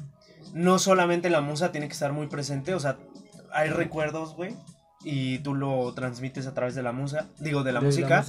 no 0.53 0.79
solamente 0.79 1.29
la 1.29 1.41
musa 1.41 1.71
tiene 1.71 1.87
que 1.87 1.93
estar 1.93 2.11
muy 2.13 2.27
presente, 2.27 2.73
o 2.73 2.79
sea, 2.79 2.97
hay 3.53 3.69
recuerdos, 3.69 4.35
güey, 4.35 4.55
y 5.03 5.39
tú 5.39 5.55
lo 5.55 5.93
transmites 5.93 6.45
a 6.47 6.53
través 6.53 6.75
de 6.75 6.83
la 6.83 6.91
musa, 6.91 7.27
digo, 7.39 7.63
de 7.63 7.71
la 7.71 7.81
música. 7.81 8.23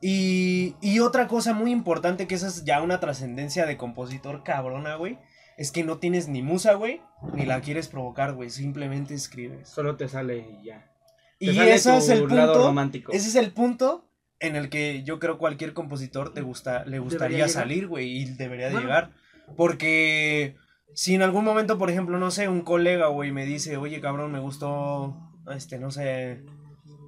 Y, 0.00 0.74
y 0.80 1.00
otra 1.00 1.26
cosa 1.28 1.52
muy 1.54 1.70
importante, 1.72 2.26
que 2.26 2.34
esa 2.34 2.48
es 2.48 2.64
ya 2.64 2.82
una 2.82 3.00
trascendencia 3.00 3.66
de 3.66 3.76
compositor 3.76 4.42
cabrona, 4.44 4.94
güey, 4.96 5.18
es 5.56 5.70
que 5.72 5.84
no 5.84 5.98
tienes 5.98 6.28
ni 6.28 6.42
musa, 6.42 6.74
güey, 6.74 7.00
ni 7.32 7.46
la 7.46 7.60
quieres 7.60 7.88
provocar, 7.88 8.34
güey, 8.34 8.50
simplemente 8.50 9.14
escribes. 9.14 9.68
Solo 9.68 9.96
te 9.96 10.08
sale 10.08 10.38
y 10.60 10.66
ya. 10.66 10.90
Te 11.38 11.46
Y 11.46 11.54
sale 11.56 11.74
ese 11.74 11.90
tu 11.90 11.96
es 11.96 12.08
el 12.10 12.28
lado 12.28 12.52
punto, 12.52 12.66
romántico. 12.68 13.12
ese 13.12 13.28
es 13.28 13.34
el 13.36 13.52
punto 13.52 14.08
en 14.46 14.56
el 14.56 14.68
que 14.68 15.02
yo 15.02 15.18
creo 15.18 15.38
cualquier 15.38 15.72
compositor 15.74 16.32
te 16.32 16.42
gusta, 16.42 16.84
le 16.84 16.98
gustaría 16.98 17.48
salir, 17.48 17.86
güey, 17.88 18.18
y 18.18 18.24
debería 18.24 18.66
de 18.66 18.72
Bueno. 18.72 18.86
llegar. 18.86 19.10
Porque 19.56 20.56
si 20.94 21.14
en 21.14 21.22
algún 21.22 21.44
momento, 21.44 21.78
por 21.78 21.90
ejemplo, 21.90 22.18
no 22.18 22.30
sé, 22.30 22.48
un 22.48 22.62
colega, 22.62 23.08
güey, 23.08 23.32
me 23.32 23.44
dice, 23.44 23.76
oye, 23.76 24.00
cabrón, 24.00 24.32
me 24.32 24.40
gustó, 24.40 25.16
este, 25.54 25.78
no 25.78 25.90
sé, 25.90 26.42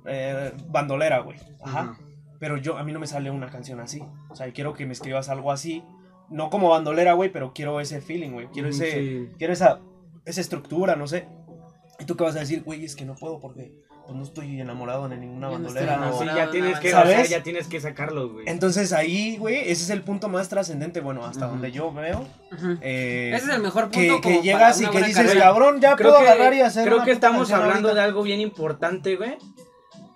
eh, 0.07 0.53
bandolera, 0.69 1.21
güey. 1.21 1.39
Ajá. 1.63 1.97
Pero 2.39 2.57
yo, 2.59 2.77
a 2.77 2.85
mí 2.85 2.93
no 2.93 3.01
me 3.01 3.07
sale 3.07 3.31
una 3.31 3.49
canción 3.49 3.81
así. 3.81 4.03
O 4.29 4.37
sea, 4.37 4.53
quiero 4.53 4.75
que 4.75 4.87
me 4.87 4.93
escribas 4.93 5.29
algo 5.29 5.53
así. 5.53 5.83
No 6.29 6.51
como 6.51 6.69
bandolera, 6.69 7.15
güey, 7.15 7.31
pero 7.33 7.53
quiero 7.55 7.81
ese 7.81 8.01
feeling, 8.01 8.31
güey. 8.33 8.49
Quiero 8.49 8.69
ese, 8.69 8.93
sí. 8.93 9.29
quiero 9.39 9.53
esa, 9.53 9.81
esa 10.25 10.41
estructura, 10.41 10.97
no 10.97 11.07
sé. 11.07 11.29
¿Y 11.99 12.05
tú 12.05 12.17
qué 12.17 12.25
vas 12.25 12.37
a 12.37 12.41
decir? 12.41 12.63
Güey, 12.63 12.85
es 12.85 12.95
que 12.95 13.07
no 13.07 13.15
puedo 13.15 13.41
porque 13.41 13.73
pues, 14.07 14.17
no 14.17 14.23
estoy 14.25 14.61
enamorado 14.61 15.09
de 15.09 15.17
ninguna 15.17 15.49
no 15.49 15.53
bandolera. 15.55 15.95
estoy 16.11 16.29
o- 16.29 16.31
Sí, 16.31 16.37
ya 16.37 16.51
tienes 16.51 16.79
que, 16.81 16.91
¿Sabes? 16.91 17.15
o 17.15 17.17
sea, 17.27 17.39
ya 17.39 17.43
tienes 17.43 17.67
que 17.67 17.81
sacarlo, 17.81 18.29
güey. 18.31 18.45
Entonces 18.49 18.93
ahí, 18.93 19.37
güey, 19.37 19.57
ese 19.63 19.73
es 19.85 19.91
el 19.91 20.03
punto 20.03 20.29
más 20.29 20.49
trascendente, 20.49 21.01
bueno, 21.01 21.25
hasta 21.25 21.47
donde 21.47 21.73
yo 21.73 21.93
veo. 21.93 22.25
Eh, 22.81 23.33
Ese 23.35 23.47
es 23.47 23.55
el 23.55 23.63
mejor 23.63 23.85
punto 23.91 23.99
que, 23.99 24.09
como 24.09 24.23
que 24.23 24.43
llegas 24.43 24.81
y 24.81 24.87
que 24.87 24.99
dices, 24.99 25.17
carrera. 25.17 25.41
cabrón, 25.41 25.81
ya 25.81 25.97
creo 25.97 26.11
puedo 26.13 26.23
que, 26.25 26.29
agarrar 26.31 26.55
y 26.55 26.61
hacer 26.61 26.85
creo 26.85 26.97
una 26.97 27.05
que 27.05 27.11
estamos 27.13 27.51
hablando 27.51 27.89
ahorita". 27.89 27.95
de 27.95 28.01
algo 28.01 28.23
bien 28.23 28.41
importante, 28.41 29.17
güey. 29.17 29.37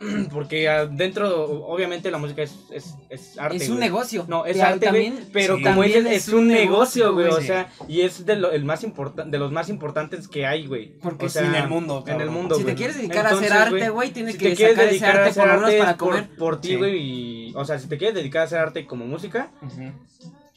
porque 0.32 0.68
adentro, 0.68 1.44
obviamente 1.66 2.10
la 2.10 2.18
música 2.18 2.42
es, 2.42 2.54
es, 2.72 2.94
es 3.10 3.38
arte. 3.38 3.56
Es 3.56 3.68
un 3.68 3.76
güey. 3.76 3.88
negocio. 3.88 4.24
No, 4.28 4.46
es 4.46 4.58
arte, 4.60 4.88
güey, 4.90 5.08
también- 5.10 5.28
pero 5.32 5.56
sí. 5.58 5.62
como 5.62 5.82
también 5.82 6.06
es 6.06 6.28
un 6.28 6.48
negocio, 6.48 7.12
güey, 7.12 7.28
o 7.28 7.40
sea, 7.40 7.68
y 7.86 8.00
es 8.00 8.24
de, 8.24 8.36
lo, 8.36 8.50
el 8.50 8.64
más 8.64 8.80
de 8.82 9.38
los 9.38 9.52
más 9.52 9.68
importantes 9.68 10.26
que 10.26 10.46
hay, 10.46 10.66
güey. 10.66 10.96
Porque 11.02 11.26
o 11.26 11.28
sea, 11.28 11.46
en 11.46 11.54
el 11.54 11.68
mundo, 11.68 11.98
En 11.98 12.04
cabrón. 12.04 12.22
el 12.22 12.30
mundo, 12.30 12.54
Si 12.56 12.64
te 12.64 12.74
quieres 12.74 12.96
dedicar 12.96 13.26
a 13.26 13.30
hacer 13.30 13.52
arte, 13.52 13.88
güey, 13.90 14.10
tienes 14.10 14.34
si 14.36 14.38
que 14.40 14.56
sacar 14.56 14.88
ese 14.88 15.04
arte 15.06 15.32
por 15.34 15.48
para 15.48 15.70
es 15.70 15.84
por, 15.84 15.96
comer. 15.96 16.28
por 16.36 16.60
ti, 16.60 16.68
Sí. 16.68 16.76
güey, 16.76 16.96
y, 17.50 17.52
o 17.54 17.64
sea, 17.64 17.78
si 17.78 17.86
te 17.88 17.98
quieres 17.98 18.14
dedicar 18.14 18.42
a 18.42 18.44
hacer 18.46 18.58
arte 18.58 18.86
como 18.86 19.06
música, 19.06 19.50
Ujú, 19.60 19.92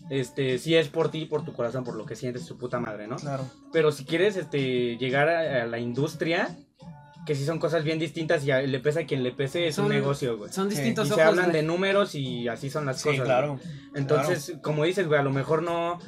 este, 0.09 0.57
sí 0.57 0.75
es 0.75 0.89
por 0.89 1.11
ti, 1.11 1.25
por 1.25 1.43
tu 1.45 1.53
corazón, 1.53 1.83
por 1.83 1.95
lo 1.95 2.05
que 2.05 2.15
sientes 2.15 2.45
su 2.45 2.57
puta 2.57 2.79
madre, 2.79 3.07
¿no? 3.07 3.15
Claro. 3.17 3.45
Pero 3.71 3.91
si 3.91 4.05
quieres, 4.05 4.35
este, 4.35 4.97
llegar 4.97 5.29
a, 5.29 5.63
a 5.63 5.65
la 5.65 5.79
industria, 5.79 6.55
que 7.25 7.35
sí 7.35 7.45
son 7.45 7.59
cosas 7.59 7.83
bien 7.83 7.99
distintas 7.99 8.43
y 8.45 8.51
a- 8.51 8.61
le 8.61 8.79
pesa 8.79 9.01
a 9.01 9.05
quien 9.05 9.23
le 9.23 9.31
pese, 9.31 9.67
es 9.67 9.75
Son- 9.75 9.85
un 9.85 9.91
negocio, 9.91 10.37
güey. 10.37 10.51
Son 10.51 10.69
Sí, 10.69 10.75
distintos 10.75 11.07
Y 11.09 11.13
se 11.13 11.21
hablan 11.21 11.45
güey. 11.51 11.57
de 11.57 11.63
números 11.63 12.15
y 12.15 12.47
así 12.47 12.69
son 12.69 12.85
las 12.85 12.97
Sí, 13.01 13.09
cosas. 13.09 13.25
claro. 13.25 13.53
güey. 13.57 13.75
Entonces, 13.95 14.53
como 14.61 14.83
dices, 14.83 15.07
güey, 15.07 15.19
a 15.19 15.23
lo 15.23 15.31
mejor 15.31 15.63
no. 15.63 15.99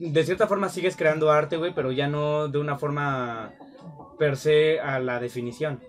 De 0.00 0.24
cierta 0.24 0.46
forma 0.48 0.68
sigues 0.68 0.96
creando 0.96 1.30
arte, 1.30 1.56
güey, 1.56 1.74
pero 1.74 1.92
ya 1.92 2.08
no 2.08 2.48
de 2.48 2.58
una 2.58 2.76
forma 2.78 3.52
per 4.18 4.36
se 4.36 4.80
a 4.80 4.98
la 4.98 5.20
definición. 5.20 5.80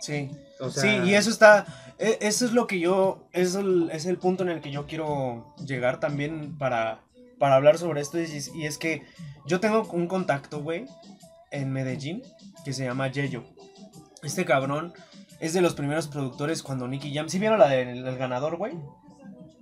Sí. 0.00 0.30
O 0.60 0.70
sea, 0.70 0.82
Sí, 0.82 1.08
y 1.10 1.14
eso 1.14 1.30
está, 1.30 1.66
e- 1.98 2.18
eso 2.22 2.44
es 2.46 2.52
lo 2.52 2.66
que 2.66 2.78
yo, 2.80 3.28
es 3.32 3.54
el, 3.54 3.90
es 3.92 4.06
el 4.06 4.16
punto 4.16 4.42
en 4.44 4.48
el 4.48 4.60
que 4.60 4.70
yo 4.70 4.86
quiero 4.86 5.54
llegar 5.64 6.00
también 6.00 6.56
para, 6.58 7.00
para 7.38 7.56
hablar 7.56 7.78
sobre 7.78 8.00
esto. 8.00 8.18
Y, 8.18 8.22
es- 8.22 8.54
y 8.54 8.64
es 8.66 8.78
que 8.78 9.02
yo 9.46 9.60
tengo 9.60 9.82
un 9.92 10.06
contacto, 10.08 10.60
güey, 10.62 10.86
en 11.50 11.72
Medellín, 11.72 12.22
que 12.64 12.72
se 12.72 12.84
llama 12.84 13.08
Yeyo. 13.08 13.44
Este 14.22 14.44
cabrón 14.44 14.92
es 15.40 15.52
de 15.52 15.60
los 15.60 15.74
primeros 15.74 16.08
productores 16.08 16.62
cuando 16.62 16.88
Nicky 16.88 17.14
Jam, 17.14 17.28
¿sí 17.28 17.38
vieron 17.38 17.58
la 17.58 17.68
del 17.68 18.02
del 18.04 18.16
ganador, 18.18 18.56
güey? 18.56 18.72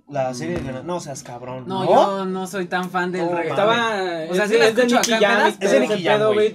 La 0.09 0.33
serie 0.33 0.55
del 0.55 0.63
ganador, 0.63 0.85
no 0.85 0.99
seas 1.01 1.21
cabrón. 1.21 1.65
No, 1.67 1.83
yo 1.85 2.23
no 2.25 2.47
soy 2.47 2.65
tan 2.67 2.89
fan 2.89 3.11
del 3.11 3.25
No. 3.29 3.37
Estaba. 3.39 3.75
O 4.29 4.33
sea, 4.33 4.45
es, 4.45 4.49
sí 4.51 4.55
es 4.55 4.73
de 4.73 4.85
Nicky 4.85 5.11
Jam. 5.19 5.53
Es 5.59 5.71
de 5.71 5.79
Nicky 5.81 6.01
Jam, 6.03 6.33
güey. 6.33 6.53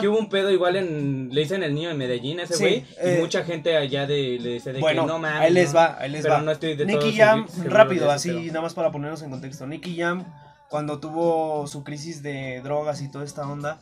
que 0.00 0.08
hubo 0.08 0.18
un 0.18 0.30
pedo 0.30 0.50
igual 0.50 0.76
en. 0.76 1.28
Le 1.30 1.42
dicen 1.42 1.62
el 1.62 1.74
niño 1.74 1.90
en 1.90 1.98
Medellín, 1.98 2.40
ese 2.40 2.54
Sí, 2.54 2.62
güey. 2.64 2.86
eh, 3.02 3.16
y 3.18 3.20
mucha 3.20 3.44
gente 3.44 3.76
allá 3.76 4.06
de, 4.06 4.38
le 4.40 4.54
dice 4.54 4.72
de 4.72 4.80
Bueno, 4.80 5.02
que 5.02 5.08
no 5.08 5.18
mames. 5.18 5.40
ahí 5.42 5.52
les 5.52 5.68
no". 5.74 5.78
va, 5.80 5.96
ahí 6.00 6.10
les 6.10 6.22
Pero 6.22 6.34
va. 6.34 6.40
no 6.40 6.50
estoy 6.50 6.76
de 6.76 6.86
Nicky 6.86 7.12
Jam, 7.14 7.46
rápido, 7.66 8.10
así, 8.10 8.30
nada 8.48 8.62
más 8.62 8.72
para 8.72 8.90
ponernos 8.90 9.20
en 9.22 9.30
contexto. 9.30 9.66
Nicky 9.66 9.94
Jam, 9.98 10.24
cuando 10.70 10.98
tuvo 11.00 11.66
su 11.66 11.84
crisis 11.84 12.22
de 12.22 12.60
drogas 12.62 13.00
y 13.02 13.10
toda 13.10 13.24
esta 13.24 13.46
onda, 13.46 13.80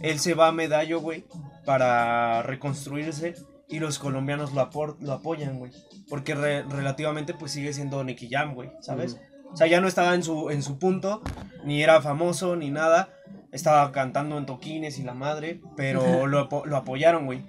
él 0.00 0.18
se 0.18 0.34
va 0.34 0.48
a 0.48 0.52
Medallo, 0.52 1.00
güey, 1.00 1.24
para 1.64 2.42
reconstruirse 2.42 3.34
y 3.68 3.78
los 3.78 3.98
colombianos 3.98 4.52
lo, 4.52 4.68
lo 5.00 5.12
apoyan, 5.12 5.58
güey. 5.58 5.72
Porque 6.08 6.34
re- 6.34 6.62
relativamente, 6.64 7.34
pues 7.34 7.52
sigue 7.52 7.72
siendo 7.72 8.02
Nicky 8.04 8.28
Jam, 8.30 8.54
güey, 8.54 8.70
¿sabes? 8.80 9.16
O 9.52 9.56
sea, 9.56 9.66
ya 9.68 9.80
no 9.80 9.86
estaba 9.88 10.14
en 10.14 10.22
su, 10.24 10.50
en 10.50 10.62
su 10.62 10.78
punto, 10.78 11.22
ni 11.64 11.82
era 11.82 12.02
famoso, 12.02 12.56
ni 12.56 12.70
nada. 12.70 13.08
Estaba 13.52 13.92
cantando 13.92 14.36
en 14.36 14.46
toquines 14.46 14.98
y 14.98 15.04
la 15.04 15.14
madre, 15.14 15.60
pero 15.76 16.26
lo, 16.26 16.48
lo 16.64 16.76
apoyaron, 16.76 17.24
güey. 17.26 17.44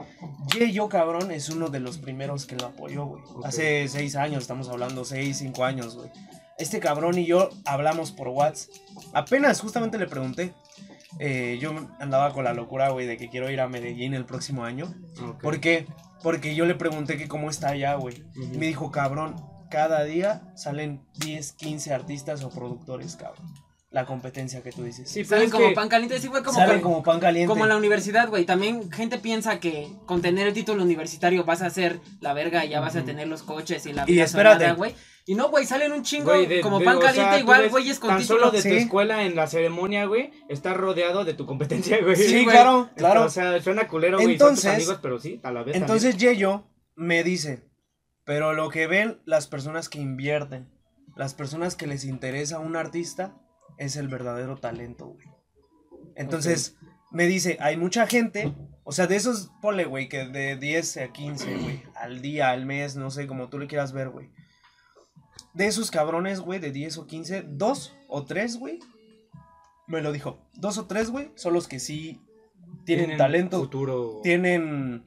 Yeyo, 0.53 0.87
cabrón, 0.87 1.31
es 1.31 1.49
uno 1.49 1.69
de 1.69 1.79
los 1.79 1.97
primeros 1.97 2.45
que 2.45 2.55
lo 2.55 2.67
apoyó, 2.67 3.05
güey. 3.05 3.23
Ok. 3.33 3.45
Hace 3.47 3.87
seis 3.87 4.15
años, 4.15 4.43
estamos 4.43 4.69
hablando, 4.69 5.03
seis, 5.03 5.39
cinco 5.39 5.65
años, 5.65 5.95
güey. 5.95 6.11
Este 6.57 6.79
cabrón 6.79 7.17
y 7.17 7.25
yo 7.25 7.49
hablamos 7.65 8.11
por 8.11 8.29
WhatsApp. 8.29 8.73
Apenas, 9.13 9.59
justamente 9.59 9.97
le 9.97 10.07
pregunté. 10.07 10.53
Eh, 11.19 11.57
yo 11.61 11.73
andaba 11.99 12.33
con 12.33 12.43
la 12.43 12.53
locura, 12.53 12.89
güey, 12.89 13.05
de 13.05 13.17
que 13.17 13.29
quiero 13.29 13.49
ir 13.49 13.61
a 13.61 13.67
Medellín 13.67 14.13
el 14.13 14.25
próximo 14.25 14.65
año. 14.65 14.93
¿Por 15.41 15.59
qué? 15.59 15.87
Porque 16.23 16.55
yo 16.55 16.65
le 16.65 16.75
pregunté 16.75 17.17
que 17.17 17.27
cómo 17.27 17.49
está 17.49 17.69
allá, 17.69 17.95
güey. 17.95 18.23
Y 18.35 18.57
me 18.57 18.67
dijo, 18.67 18.91
cabrón, 18.91 19.35
cada 19.69 20.03
día 20.03 20.41
salen 20.55 21.05
10, 21.19 21.53
15 21.53 21.93
artistas 21.93 22.43
o 22.43 22.49
productores, 22.49 23.15
cabrón. 23.15 23.53
La 23.91 24.05
competencia 24.05 24.61
que 24.61 24.71
tú 24.71 24.83
dices. 24.83 25.09
Sí, 25.09 25.23
Salen 25.23 25.45
es 25.45 25.51
como 25.51 25.73
pan 25.73 25.87
caliente, 25.87 26.19
sí, 26.19 26.27
güey, 26.27 26.43
como, 26.43 26.57
Salen 26.57 26.81
como 26.81 27.01
pan 27.01 27.21
caliente. 27.21 27.47
como 27.47 27.63
en 27.63 27.69
la 27.69 27.77
universidad, 27.77 28.27
güey. 28.27 28.43
También 28.43 28.91
gente 28.91 29.19
piensa 29.19 29.61
que 29.61 29.89
con 30.05 30.21
tener 30.21 30.47
el 30.47 30.53
título 30.53 30.83
universitario 30.83 31.45
vas 31.45 31.61
a 31.61 31.69
ser 31.69 32.01
la 32.19 32.33
verga 32.33 32.65
y 32.65 32.69
ya 32.69 32.81
vas 32.81 32.97
a 32.97 33.03
tener 33.03 33.29
los 33.29 33.43
coches 33.43 33.85
y 33.85 33.93
la 33.93 34.03
Y 34.05 34.13
vida 34.13 34.73
güey. 34.73 34.95
Y 35.27 35.33
no, 35.33 35.49
güey, 35.49 35.65
salen 35.65 35.91
un 35.91 36.03
chingo 36.03 36.25
Güey, 36.31 36.45
de- 36.45 36.61
como 36.61 36.77
de- 36.79 36.85
pan 36.85 36.97
o 36.97 37.01
sea, 37.01 37.09
caliente, 37.11 37.39
igual, 37.39 37.61
ves 37.63 37.71
güeyes 37.71 37.99
con 37.99 38.09
Tan 38.11 38.23
solo 38.23 38.51
de 38.51 38.61
tu 38.61 38.67
escuela 38.69 39.23
en 39.23 39.35
la 39.35 39.47
ceremonia, 39.47 40.05
güey, 40.05 40.31
estás 40.49 40.77
rodeado 40.77 41.25
de 41.25 41.33
tu 41.33 41.45
competencia, 41.47 41.99
güey. 42.01 42.15
Sí, 42.15 42.43
güey. 42.43 42.55
claro, 42.55 42.89
claro. 42.95 43.23
O 43.23 43.29
sea, 43.29 43.59
suena 43.61 43.87
culero, 43.87 44.17
güey. 44.19 44.37
son 44.37 44.49
tus 44.55 44.59
Entonces- 44.65 44.73
amigos, 44.75 44.99
pero 45.01 45.19
sí, 45.19 45.39
a 45.43 45.51
la 45.51 45.63
vez. 45.63 45.75
Entonces 45.75 46.17
Yeyo 46.17 46.69
me 46.95 47.23
dice, 47.23 47.63
pero 48.23 48.53
lo 48.53 48.69
que 48.69 48.85
ven 48.85 49.19
las 49.25 49.47
personas 49.47 49.89
que 49.89 49.99
invierten, 49.99 50.69
las 51.15 51.33
personas 51.33 51.75
que 51.75 51.87
les 51.87 52.05
interesa 52.05 52.59
un 52.59 52.75
artista, 52.75 53.35
es 53.77 53.95
el 53.95 54.07
verdadero 54.07 54.57
talento, 54.57 55.07
güey. 55.07 55.27
Entonces 56.15 56.77
me 57.11 57.25
dice, 57.27 57.57
hay 57.61 57.77
mucha 57.77 58.07
gente, 58.07 58.53
o 58.83 58.91
sea, 58.91 59.07
de 59.07 59.15
esos, 59.15 59.51
ponle, 59.61 59.85
güey, 59.85 60.07
que 60.07 60.25
de 60.27 60.55
10 60.55 60.97
a 60.97 61.11
15, 61.11 61.55
güey, 61.57 61.83
al 61.95 62.21
día, 62.21 62.51
al 62.51 62.65
mes, 62.65 62.95
no 62.95 63.09
sé, 63.09 63.25
como 63.27 63.49
tú 63.49 63.57
le 63.59 63.67
quieras 63.67 63.91
ver, 63.91 64.09
güey. 64.09 64.29
De 65.55 65.67
esos 65.67 65.89
cabrones, 65.91 66.39
güey, 66.41 66.59
de 66.59 66.71
10 66.71 66.97
o 66.97 67.07
15, 67.07 67.43
dos 67.47 67.95
o 68.07 68.25
tres, 68.25 68.57
güey, 68.57 68.79
me 69.87 70.01
lo 70.01 70.11
dijo, 70.11 70.39
dos 70.55 70.77
o 70.77 70.85
tres, 70.85 71.09
güey, 71.09 71.31
son 71.35 71.53
los 71.53 71.67
que 71.67 71.79
sí 71.79 72.21
tienen, 72.85 73.17
talento, 73.17 73.59
Futuro. 73.59 74.19
tienen 74.23 75.03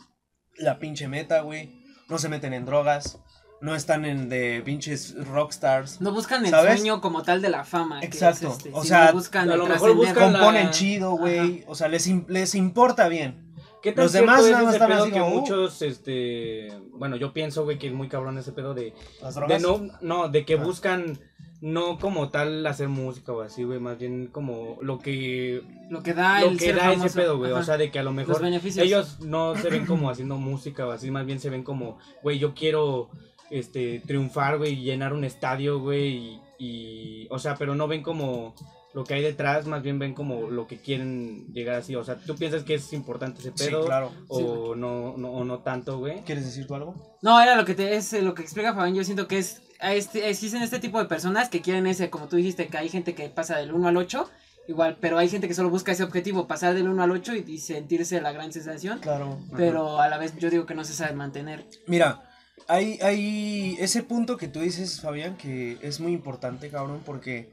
la 0.57 0.79
pinche 0.79 1.07
meta, 1.09 1.41
güey. 1.43 1.83
No 2.09 2.19
se 2.19 2.29
meten 2.29 2.55
en 2.55 2.65
drogas. 2.65 3.19
No 3.61 3.75
están 3.75 4.05
en 4.05 4.29
de 4.29 4.63
pinches 4.65 5.15
rockstars. 5.27 6.01
No 6.01 6.13
buscan 6.13 6.45
el 6.45 6.51
¿Sabes? 6.51 6.79
sueño 6.79 7.01
como 7.01 7.23
tal 7.25 7.43
de 7.43 7.49
la 7.51 7.65
fama. 7.65 8.01
que 8.01 8.07
es, 8.07 8.15
Exacto. 8.15 8.49
este, 8.57 8.71
O 8.73 8.85
sea, 8.85 9.11
buscan 9.13 9.51
a 9.51 9.57
lo 9.57 9.67
mejor 9.67 9.95
buscan 9.97 10.33
la- 10.33 10.39
Componen 10.39 10.71
chido, 10.71 11.11
güey. 11.17 11.65
O 11.67 11.75
sea, 11.75 11.89
les, 11.89 12.07
les 12.29 12.55
importa 12.55 13.09
bien. 13.09 13.48
¿Qué 13.83 13.93
tan 13.93 14.05
Los 14.05 14.13
cierto 14.13 14.31
demás 14.31 14.45
es 14.45 14.51
nada 14.53 14.65
más 14.65 14.75
ese 14.75 14.85
están 14.85 14.91
pedo 14.91 15.03
así 15.05 15.13
que 15.13 15.19
como, 15.21 15.35
uh. 15.37 15.41
muchos, 15.41 15.83
este, 15.83 16.69
bueno, 16.93 17.17
yo 17.17 17.33
pienso, 17.33 17.65
güey, 17.65 17.79
que 17.79 17.87
es 17.89 17.93
muy 17.93 18.09
cabrón 18.09 18.37
ese 18.39 18.53
pedo 18.53 18.75
de, 18.75 18.93
Las 19.23 19.35
de 19.35 19.41
drogas. 19.41 19.63
no, 19.63 19.81
no, 20.01 20.29
de 20.29 20.45
que 20.45 20.55
Ah. 20.55 20.63
buscan 20.65 21.19
no 21.61 21.99
como 21.99 22.29
tal 22.31 22.65
hacer 22.67 22.89
música 22.89 23.33
o 23.33 23.41
así, 23.41 23.65
güey, 23.65 23.81
más 23.81 23.99
bien 23.99 24.29
como 24.29 24.79
lo 24.81 24.99
que, 24.99 25.63
Lo 25.91 26.03
que 26.03 26.15
da 26.15 26.41
lo 26.41 26.51
el 26.51 26.59
que 26.59 26.67
ser 26.67 26.77
da 26.77 26.93
ese 26.93 27.11
pedo, 27.11 27.37
güey, 27.39 27.51
o 27.53 27.57
Ajá. 27.57 27.65
sea, 27.65 27.77
de 27.77 27.91
que 27.91 27.99
a 27.99 28.03
lo 28.03 28.11
los 28.11 28.17
mejor 28.17 28.41
beneficios. 28.43 28.85
ellos 28.87 29.21
no 29.21 29.57
se 29.57 29.69
ven 29.69 29.85
como 29.87 30.09
haciendo 30.11 30.37
música 30.37 30.87
o 30.87 30.91
así, 30.93 31.11
más 31.11 31.27
bien 31.27 31.41
se 31.41 31.51
ven 31.51 31.65
como, 31.65 31.99
güey, 32.23 32.39
yo 32.39 32.55
quiero, 32.55 33.11
este, 33.51 34.01
triunfar, 34.07 34.59
güey, 34.59 34.75
y 34.75 34.83
llenar 34.83 35.13
un 35.13 35.25
estadio, 35.25 35.81
güey, 35.81 36.17
y, 36.17 36.41
y, 36.61 37.27
o 37.31 37.39
sea, 37.41 37.57
pero 37.57 37.75
no 37.75 37.89
ven 37.89 38.03
como 38.03 38.55
lo 38.95 39.05
que 39.05 39.15
hay 39.15 39.23
detrás, 39.23 39.67
más 39.67 39.83
bien 39.83 39.99
ven 39.99 40.15
como 40.15 40.51
lo 40.51 40.67
que 40.67 40.79
quieren 40.79 41.47
llegar 41.53 41.77
así, 41.77 41.95
o 41.95 42.03
sea, 42.05 42.17
¿tú 42.17 42.35
piensas 42.37 42.63
que 42.65 42.75
es 42.75 42.93
importante 42.93 43.41
ese 43.41 43.53
Sí, 43.55 43.67
pedo? 43.67 43.85
claro. 43.85 44.11
O 44.29 44.75
no, 44.75 45.17
no, 45.17 45.31
o 45.33 45.45
no 45.45 45.59
tanto, 45.59 45.99
güey. 45.99 46.21
¿Quieres 46.23 46.45
decir 46.47 46.67
tú 46.67 46.75
algo? 46.75 46.95
No, 47.23 47.41
era 47.41 47.55
lo 47.57 47.65
que 47.65 47.75
te, 47.75 47.97
es 47.97 48.13
eh, 48.15 48.23
lo 48.23 48.35
que 48.35 48.43
explica 48.43 48.75
Fabián. 48.75 48.95
Yo 48.95 49.05
siento 49.05 49.29
que 49.29 49.39
es 49.39 49.61
este, 49.81 50.29
existen 50.31 50.63
este 50.63 50.81
tipo 50.81 50.99
de 50.99 51.05
personas 51.05 51.49
que 51.49 51.61
quieren 51.61 51.87
ese, 51.87 52.11
como 52.11 52.27
tú 52.29 52.37
dijiste, 52.37 52.67
que 52.69 52.79
hay 52.79 52.89
gente 52.89 53.15
que 53.15 53.29
pasa 53.29 53.57
del 53.59 53.73
1 53.73 53.87
al 53.89 53.97
8, 53.97 54.29
igual, 54.67 54.97
pero 55.01 55.19
hay 55.19 55.29
gente 55.29 55.47
que 55.49 55.55
solo 55.55 55.71
busca 55.71 55.93
ese 55.93 56.03
objetivo, 56.03 56.47
pasar 56.49 56.75
del 56.75 56.89
1 56.89 57.03
al 57.03 57.11
8 57.13 57.35
y, 57.37 57.45
y 57.47 57.59
sentirse 57.59 58.21
la 58.21 58.33
gran 58.33 58.53
sensación, 58.53 58.99
Claro. 58.99 59.39
pero 59.57 60.01
a 60.01 60.09
la 60.09 60.19
vez 60.19 60.35
yo 60.39 60.51
digo 60.51 60.67
que 60.67 60.75
no 60.75 60.85
se 60.85 60.95
sabe 60.95 61.15
mantener. 61.15 61.65
Mira, 61.87 62.23
hay, 62.67 62.99
hay 63.03 63.77
ese 63.79 64.03
punto 64.03 64.37
que 64.37 64.49
tú 64.49 64.61
dices, 64.61 65.01
Fabián, 65.01 65.37
que 65.37 65.79
es 65.83 66.01
muy 66.01 66.13
importante, 66.13 66.71
cabrón, 66.71 67.01
porque 67.07 67.51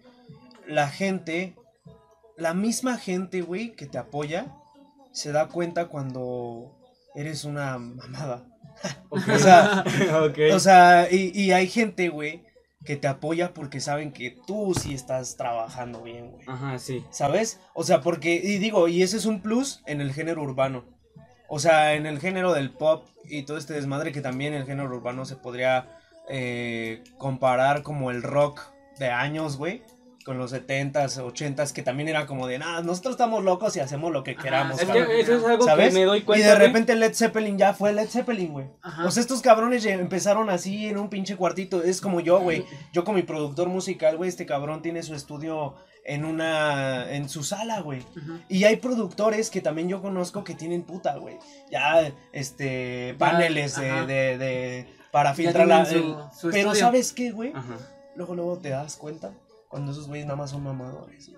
la 0.67 0.89
gente, 0.89 1.56
la 2.38 2.54
misma 2.54 2.97
gente, 2.97 3.41
güey, 3.41 3.75
que 3.75 3.86
te 3.86 3.97
apoya, 3.97 4.56
se 5.12 5.32
da 5.32 5.47
cuenta 5.47 5.88
cuando 5.88 6.78
eres 7.15 7.45
una 7.45 7.78
mamada. 7.78 8.45
O 9.10 9.19
sea. 9.19 9.84
O 10.54 10.60
sea, 10.60 11.08
y, 11.10 11.32
y 11.34 11.54
hay 11.54 11.67
gente, 11.67 12.10
güey, 12.10 12.43
que 12.86 12.95
te 12.95 13.08
apoya 13.08 13.54
porque 13.54 13.82
saben 13.82 14.12
que 14.12 14.38
tú 14.45 14.73
sí 14.80 14.93
estás 14.93 15.36
trabajando 15.38 16.04
bien, 16.04 16.32
güey. 16.32 16.45
Ajá, 16.47 16.78
sí. 16.78 17.04
¿Sabes? 17.10 17.60
O 17.73 17.84
sea, 17.84 18.01
porque, 18.01 18.36
y 18.36 18.58
digo, 18.60 18.88
y 18.88 19.01
ese 19.01 19.17
es 19.17 19.25
un 19.25 19.41
plus 19.41 19.82
en 19.86 20.01
el 20.01 20.13
género 20.13 20.43
urbano. 20.43 20.86
O 21.47 21.60
sea, 21.60 21.95
en 21.95 22.06
el 22.06 22.19
género 22.19 22.54
del 22.54 22.71
pop 22.71 23.08
y 23.25 23.43
todo 23.43 23.58
este 23.58 23.73
desmadre 23.73 24.12
que 24.12 24.21
también 24.21 24.54
el 24.54 24.65
género 24.65 24.89
urbano 24.89 25.25
se 25.25 25.36
podría 25.36 25.88
eh, 26.30 27.04
comparar 27.17 27.82
como 27.82 28.12
el 28.12 28.23
rock 28.23 28.62
de 28.99 29.10
años, 29.10 29.58
güey. 29.58 29.84
Con 30.25 30.39
los 30.39 30.51
70s, 30.53 31.17
80s, 31.21 31.71
que 31.71 31.83
también 31.83 32.09
era 32.09 32.25
como 32.25 32.47
de, 32.47 32.57
nada, 32.57 32.81
nosotros 32.81 33.11
estamos 33.13 33.43
locos 33.43 33.75
y 33.75 33.79
hacemos 33.79 34.11
lo 34.11 34.23
que 34.23 34.31
Ajá, 34.31 34.41
queramos. 34.41 34.79
Es 34.81 34.88
cabrón". 34.88 35.05
que 35.05 35.19
eso 35.19 35.35
es 35.38 35.43
algo 35.45 35.63
¿Sabes? 35.65 35.89
que 35.93 35.99
me 35.99 36.03
doy 36.05 36.17
Y 36.17 36.21
cuenta. 36.23 36.47
de 36.47 36.55
güey. 36.55 36.67
repente 36.67 36.95
Led 36.95 37.13
Zeppelin 37.13 37.59
ya 37.59 37.75
fue 37.75 37.93
Led 37.93 38.07
Zeppelin, 38.09 38.51
güey. 38.51 38.65
Ajá. 38.81 39.05
O 39.05 39.11
sea, 39.11 39.21
estos 39.21 39.41
cabrones 39.41 39.83
ya 39.83 39.91
empezaron 39.93 40.49
así 40.49 40.88
en 40.88 40.97
un 40.97 41.09
pinche 41.09 41.35
cuartito. 41.38 41.83
Es 41.83 42.01
como 42.01 42.21
yo, 42.21 42.39
güey. 42.39 42.65
Yo 42.91 43.03
con 43.03 43.13
mi 43.13 43.21
productor 43.21 43.67
musical, 43.69 44.17
güey, 44.17 44.27
este 44.29 44.47
cabrón 44.47 44.81
tiene 44.81 45.03
su 45.03 45.13
estudio 45.13 45.75
en 46.03 46.25
una, 46.25 47.11
en 47.11 47.29
su 47.29 47.43
sala, 47.43 47.81
güey. 47.81 48.01
Y 48.49 48.63
hay 48.63 48.77
productores 48.77 49.51
que 49.51 49.61
también 49.61 49.89
yo 49.89 50.01
conozco 50.01 50.43
que 50.43 50.55
tienen 50.55 50.81
puta, 50.81 51.17
güey. 51.17 51.38
Ya, 51.69 52.11
este, 52.33 53.13
paneles 53.19 53.75
de, 53.75 53.89
ajá. 53.91 54.05
de, 54.07 54.38
de- 54.39 54.88
para 55.11 55.35
filtrar 55.35 55.67
la... 55.67 55.85
su- 55.85 56.17
Pero 56.49 56.71
estudio. 56.71 56.75
¿sabes 56.75 57.13
qué, 57.13 57.29
güey? 57.31 57.51
Ajá. 57.53 57.77
Luego, 58.15 58.33
luego 58.33 58.57
te 58.57 58.69
das 58.69 58.95
cuenta 58.95 59.31
cuando 59.75 59.91
esos 59.91 60.07
güeyes 60.07 60.25
nada 60.25 60.38
más 60.38 60.51
son 60.51 60.63
mamadores. 60.63 61.33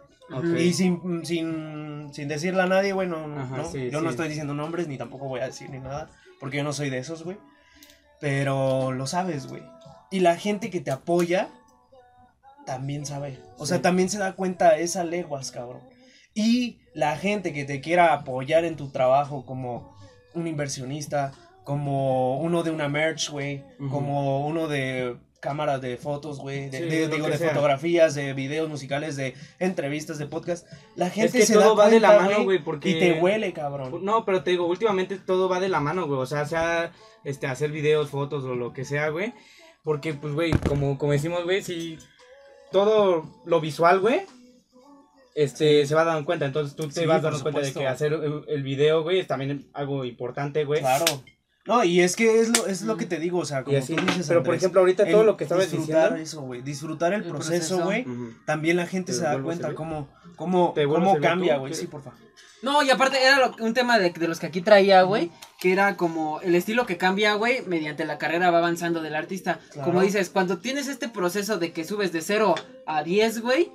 Y 0.60 0.72
sin, 0.74 1.26
sin, 1.26 2.14
sin 2.14 2.28
decirle 2.28 2.62
a 2.62 2.68
nadie, 2.68 2.94
güey, 2.94 3.08
no, 3.08 3.26
no, 3.26 3.42
Ajá, 3.42 3.58
no. 3.58 3.66
sí, 3.66 3.90
yo 3.90 4.00
no 4.00 4.12
estoy 4.12 4.28
diciendo 4.28 4.54
nombres, 4.54 4.88
ni 4.88 4.96
tampoco 4.96 5.28
voy 5.28 5.40
a 5.40 5.48
decir 5.48 5.72
ni 5.72 5.80
nada, 5.80 6.12
porque 6.40 6.58
yo 6.58 6.64
no 6.64 6.72
soy 6.72 6.92
de 6.92 7.00
esos, 7.00 7.24
güey. 7.24 7.40
Pero 8.20 8.92
lo 8.92 9.08
sabes, 9.08 9.48
güey. 9.48 9.64
Y 10.12 10.20
la 10.20 10.38
gente 10.38 10.70
que 10.70 10.82
te 10.82 10.92
apoya 10.92 11.50
también 12.68 13.08
sabe. 13.08 13.40
O 13.58 13.66
sea, 13.66 13.82
también 13.82 14.08
se 14.08 14.20
da 14.20 14.34
cuenta 14.34 14.78
esa 14.78 15.04
leguas, 15.04 15.50
cabrón. 15.50 15.82
Y 16.36 16.78
la 16.94 17.18
gente 17.18 17.54
que 17.54 17.66
te 17.66 17.82
quiera 17.82 18.14
apoyar 18.14 18.66
en 18.66 18.76
tu 18.76 18.92
trabajo 18.92 19.48
como 19.48 19.96
un 20.36 20.46
inversionista, 20.46 21.32
como 21.64 22.40
uno 22.40 22.62
de 22.62 22.70
una 22.70 22.88
merch, 22.88 23.32
güey, 23.32 23.64
como 23.90 24.46
uno 24.46 24.68
de 24.68 25.18
cámaras 25.40 25.82
de 25.82 25.98
fotos, 25.98 26.40
güey, 26.40 26.70
de, 26.70 26.78
Sí, 26.80 26.84
de- 26.86 27.08
lo 27.08 27.16
digo, 27.16 27.28
de 27.28 27.38
sea. 27.38 27.50
fotografías, 27.50 28.16
de 28.16 28.34
videos 28.34 28.68
musicales, 28.70 29.16
de 29.16 29.36
entrevistas, 29.60 30.18
de 30.18 30.26
podcast. 30.26 30.68
La 30.96 31.10
gente 31.10 31.40
que 31.40 31.46
se 31.46 31.54
todo 31.54 31.76
da 31.76 31.84
va 31.86 31.90
de 31.90 32.00
la 32.00 32.16
cuenta, 32.16 32.32
mano, 32.34 32.44
güey, 32.44 32.64
porque- 32.64 32.90
Y 32.90 33.00
te 33.00 33.14
huele, 33.22 33.54
cabrón. 33.54 34.04
No, 34.04 34.26
pero 34.26 34.44
te 34.44 34.52
digo, 34.52 34.66
últimamente 34.66 35.18
todo 35.18 35.48
va 35.50 35.60
de 35.60 35.70
la 35.70 35.80
mano, 35.80 36.08
güey. 36.08 36.20
O 36.20 36.26
sea, 36.26 36.46
sea 36.46 36.92
este, 37.24 37.46
hacer 37.48 37.72
videos, 37.72 38.10
fotos 38.10 38.44
o 38.46 38.56
lo 38.56 38.74
que 38.74 38.86
sea, 38.86 39.10
güey. 39.10 39.34
Porque, 39.84 40.14
pues, 40.14 40.34
güey, 40.34 40.52
como, 40.52 40.98
como 40.98 41.12
decimos, 41.14 41.44
güey, 41.44 41.62
si 41.62 41.98
todo 42.72 43.26
lo 43.46 43.62
visual, 43.62 44.00
güey, 44.00 44.22
este, 45.36 45.86
se 45.86 45.96
va 45.96 46.04
dando 46.04 46.26
cuenta. 46.26 46.46
Entonces 46.46 46.76
tú 46.76 46.88
te 46.88 47.02
Sí, 47.02 47.06
vas 47.06 47.22
dando 47.22 47.42
cuenta 47.42 47.60
de 47.62 47.68
supuesto. 47.68 47.80
que 47.82 47.88
hacer 47.88 48.14
el, 48.14 48.44
el 48.48 48.64
video, 48.64 49.04
güey, 49.04 49.20
es 49.20 49.28
también 49.28 49.70
algo 49.74 50.04
importante, 50.04 50.66
güey. 50.66 50.80
Claro. 50.82 51.06
No, 51.68 51.84
y 51.84 52.02
es 52.02 52.16
que 52.16 52.40
es 52.40 52.58
lo, 52.58 52.66
es 52.66 52.82
lo 52.84 52.96
que 52.98 53.06
te 53.06 53.20
digo, 53.20 53.40
o 53.40 53.46
sea, 53.46 53.64
como 53.64 53.78
así, 53.78 53.96
tú 53.96 54.06
dices, 54.06 54.28
pero 54.28 54.42
por 54.42 54.56
ejemplo, 54.56 54.80
ahorita 54.80 55.06
todo 55.10 55.24
lo 55.24 55.36
que 55.38 55.44
estabas 55.44 55.70
disfrutar 55.70 56.14
diciendo. 56.14 56.24
eso, 56.24 56.42
güey, 56.42 56.62
disfrutar 56.62 57.14
el, 57.14 57.24
El 57.24 57.30
proceso, 57.30 57.84
güey. 57.84 58.06
También 58.46 58.78
la 58.78 58.88
gente 58.88 59.12
¿Te 59.12 59.18
se 59.18 59.24
da 59.26 59.42
cuenta 59.42 59.76
cómo, 59.76 60.08
cómo, 60.36 60.72
¿Te 60.74 60.86
vuelvo 60.86 61.08
a 61.08 61.14
cómo 61.16 61.22
cambia, 61.22 61.58
güey. 61.58 61.74
Sí, 61.74 61.88
por 61.88 62.02
favor. 62.02 62.20
No, 62.64 62.82
y 62.82 62.90
aparte 62.90 63.22
era 63.24 63.38
lo- 63.38 63.56
un 63.64 63.76
tema 63.76 64.00
de, 64.00 64.10
de 64.10 64.28
los 64.28 64.40
que 64.40 64.48
aquí 64.48 64.62
traía, 64.62 65.04
güey, 65.04 65.30
que 65.60 65.72
era 65.72 65.96
como 65.96 66.42
el 66.42 66.56
estilo 66.56 66.88
que 66.88 66.98
cambia, 66.98 67.34
güey, 67.36 67.62
mediante 67.68 68.04
la 68.04 68.18
carrera 68.18 68.50
va 68.50 68.58
avanzando 68.58 69.02
del 69.04 69.14
artista. 69.16 69.60
Claro. 69.74 69.86
Como 69.92 70.02
dices, 70.02 70.32
cuando 70.32 70.58
tienes 70.58 70.88
este 70.88 71.08
proceso 71.08 71.60
de 71.60 71.72
que 71.72 71.84
subes 71.84 72.12
de 72.12 72.22
0 72.22 72.56
a 72.88 73.04
10, 73.04 73.42
güey, 73.42 73.72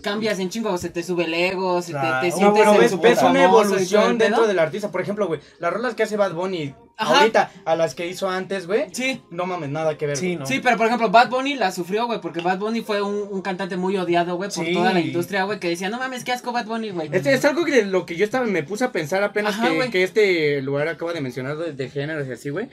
cambias 0.00 0.38
en 0.38 0.48
chingo, 0.50 0.76
se 0.78 0.90
te 0.90 1.02
sube 1.02 1.24
el 1.24 1.34
ego, 1.34 1.80
se 1.82 1.92
te- 1.92 1.98
Claro. 1.98 2.20
te, 2.26 2.32
sientes 2.32 2.58
pero 2.60 2.74
el 2.74 2.80
ves, 2.80 3.00
ves 3.00 3.18
una 3.22 3.42
famoso 3.42 3.64
evolución 3.64 4.18
dentro 4.18 4.46
del 4.46 4.58
artista. 4.58 4.90
Por 4.90 5.00
ejemplo, 5.00 5.26
güey, 5.26 5.40
las 5.58 5.72
rolas 5.72 5.94
que 5.94 6.02
hace 6.04 6.16
Bad 6.16 6.32
Bunny 6.34 6.74
Ajá. 6.96 7.20
ahorita 7.20 7.50
a 7.64 7.76
las 7.76 7.94
que 7.94 8.06
hizo 8.06 8.28
antes, 8.28 8.66
güey, 8.66 8.86
Sí. 8.92 9.22
no 9.30 9.46
mames, 9.46 9.70
nada 9.70 9.96
que 9.96 10.06
ver. 10.06 10.16
Sí. 10.16 10.38
Sí, 10.44 10.60
pero 10.62 10.76
por 10.76 10.86
ejemplo, 10.86 11.10
Bad 11.10 11.30
Bunny 11.30 11.54
la 11.54 11.70
sufrió, 11.72 12.06
güey, 12.06 12.20
porque 12.20 12.40
Bad 12.40 12.58
Bunny 12.58 12.80
fue 12.80 13.02
un, 13.02 13.28
un 13.30 13.42
cantante 13.42 13.76
muy 13.76 13.96
odiado, 13.96 14.36
güey, 14.36 14.50
por 14.50 14.64
Sí. 14.66 14.72
toda 14.72 14.92
la 14.92 15.00
industria, 15.00 15.44
güey, 15.44 15.60
que 15.60 15.68
decía, 15.68 15.88
no 15.90 15.98
mames, 15.98 16.24
qué 16.24 16.32
asco 16.32 16.52
Bad 16.52 16.66
Bunny, 16.66 16.90
güey. 16.90 17.08
Este 17.12 17.32
es 17.34 17.44
algo 17.44 17.64
que 17.64 17.84
lo 17.84 18.04
que 18.06 18.16
yo 18.16 18.24
estaba, 18.24 18.46
me 18.46 18.62
puse 18.62 18.84
a 18.84 18.92
pensar 18.92 19.22
apenas 19.22 19.54
Ajá, 19.54 19.68
que, 19.68 19.74
güey. 19.76 19.90
que 19.90 20.02
este 20.02 20.62
lugar 20.62 20.88
acaba 20.88 21.12
de 21.12 21.20
mencionar 21.20 21.56
de, 21.56 21.72
de 21.72 21.88
géneros 21.90 22.26
y 22.26 22.32
así, 22.32 22.50
güey. 22.50 22.68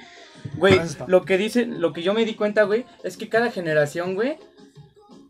Güey, 0.57 0.79
pa. 0.97 1.05
lo 1.07 1.23
que 1.25 1.37
dice, 1.37 1.65
lo 1.65 1.91
que 1.93 2.03
yo 2.03 2.13
me 2.13 2.23
di 2.25 2.35
cuenta, 2.35 2.63
güey, 2.63 2.85
es 3.03 3.17
que 3.17 3.29
cada 3.29 3.49
generación, 3.51 4.13
güey, 4.15 4.37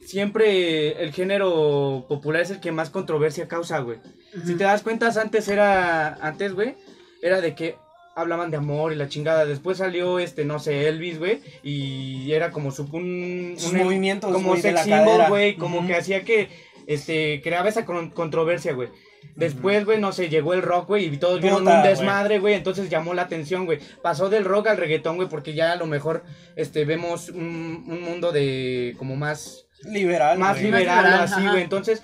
siempre 0.05 1.01
el 1.03 1.11
género 1.11 2.05
popular 2.07 2.41
es 2.41 2.51
el 2.51 2.59
que 2.59 2.71
más 2.71 2.89
controversia 2.89 3.47
causa, 3.47 3.79
güey. 3.79 3.97
Si 4.45 4.55
te 4.55 4.63
das 4.63 4.81
cuenta, 4.83 5.09
antes 5.19 5.47
era, 5.47 6.13
antes, 6.15 6.53
güey, 6.53 6.75
era 7.21 7.41
de 7.41 7.55
que 7.55 7.75
hablaban 8.15 8.49
de 8.51 8.57
amor 8.57 8.93
y 8.93 8.95
la 8.95 9.09
chingada. 9.09 9.45
Después 9.45 9.77
salió, 9.79 10.19
este, 10.19 10.45
no 10.45 10.59
sé, 10.59 10.87
Elvis, 10.87 11.19
güey, 11.19 11.41
y 11.63 12.31
era 12.31 12.51
como 12.51 12.71
su, 12.71 12.83
un, 12.93 13.55
Sus 13.57 13.73
un- 13.73 13.79
movimientos, 13.79 14.31
como 14.31 14.49
güey, 14.49 14.61
de 14.61 14.69
sex 14.69 14.73
la 14.75 14.83
symbol, 14.83 15.05
cadera. 15.05 15.29
güey, 15.29 15.55
como 15.57 15.85
que 15.85 15.95
hacía 15.95 16.23
que, 16.23 16.49
este, 16.87 17.41
creaba 17.43 17.67
esa 17.69 17.83
con- 17.85 18.11
controversia, 18.11 18.73
güey. 18.73 18.89
Después, 19.35 19.83
güey, 19.85 19.99
no 19.99 20.11
sé, 20.13 20.29
llegó 20.29 20.53
el 20.53 20.61
rock, 20.61 20.87
güey, 20.87 21.05
y 21.13 21.17
todos 21.17 21.41
vieron 21.41 21.67
un 21.67 21.83
desmadre, 21.83 22.39
güey, 22.39 22.53
entonces 22.53 22.89
llamó 22.89 23.13
la 23.13 23.23
atención, 23.23 23.65
güey. 23.65 23.79
Pasó 24.01 24.29
del 24.29 24.45
rock 24.45 24.67
al 24.67 24.77
reggaetón, 24.77 25.17
güey, 25.17 25.27
porque 25.27 25.53
ya 25.53 25.71
a 25.73 25.75
lo 25.75 25.87
mejor, 25.87 26.23
este, 26.55 26.85
vemos 26.85 27.29
un, 27.29 27.83
un 27.87 28.01
mundo 28.01 28.31
de, 28.31 28.95
como 28.97 29.15
más, 29.17 29.64
Liberal, 29.86 30.38
más 30.39 30.54
güey. 30.60 30.65
liberal, 30.65 31.06
así, 31.21 31.41
güey. 31.48 31.63
Entonces, 31.63 32.04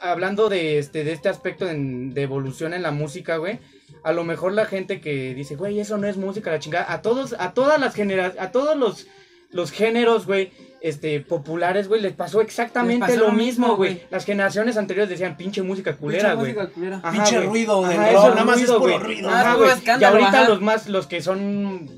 hablando 0.00 0.48
de 0.48 0.78
este, 0.78 1.04
de 1.04 1.12
este 1.12 1.28
aspecto 1.28 1.68
en- 1.68 2.12
de 2.14 2.22
evolución 2.22 2.74
en 2.74 2.82
la 2.82 2.90
música, 2.90 3.36
güey, 3.38 3.58
a 4.04 4.12
lo 4.12 4.24
mejor 4.24 4.52
la 4.52 4.66
gente 4.66 5.00
que 5.00 5.34
dice, 5.34 5.56
güey, 5.56 5.80
eso 5.80 5.96
no 5.98 6.06
es 6.06 6.16
música, 6.16 6.50
la 6.50 6.58
chingada, 6.58 6.92
a 6.92 7.02
todos, 7.02 7.34
a 7.38 7.52
todas 7.54 7.80
las 7.80 7.94
generaciones, 7.94 8.40
a 8.40 8.50
todos 8.52 8.76
los, 8.76 9.06
los 9.50 9.72
géneros, 9.72 10.26
güey, 10.26 10.52
este, 10.82 11.20
populares, 11.20 11.88
güey, 11.88 12.00
les 12.02 12.12
pasó 12.12 12.40
exactamente 12.40 13.06
Les 13.06 13.16
pasó 13.16 13.20
lo 13.26 13.32
lo 13.32 13.32
mismo, 13.32 13.74
güey. 13.76 13.94
güey. 13.94 14.06
Las 14.10 14.24
generaciones 14.24 14.76
anteriores 14.76 15.08
decían, 15.10 15.36
pinche 15.36 15.62
música 15.62 15.96
culera, 15.96 16.34
güey. 16.34 16.52
música 16.52 16.72
culera. 16.72 17.00
Ajá, 17.02 17.10
Pinche 17.12 17.36
güey. 17.38 17.48
ruido 17.48 17.90
eso, 17.90 18.28
nada 18.30 18.44
más 18.44 18.56
es 18.60 18.68
ruido, 18.68 18.78
puro 18.80 18.92
güey. 18.98 19.04
ruido. 19.04 19.30
Ajá, 19.30 19.54
güey. 19.54 19.70
y 20.00 20.04
ahorita 20.04 20.28
ajá. 20.28 20.48
los 20.48 20.60
más, 20.60 20.88
los 20.88 21.06
que 21.06 21.22
son 21.22 21.90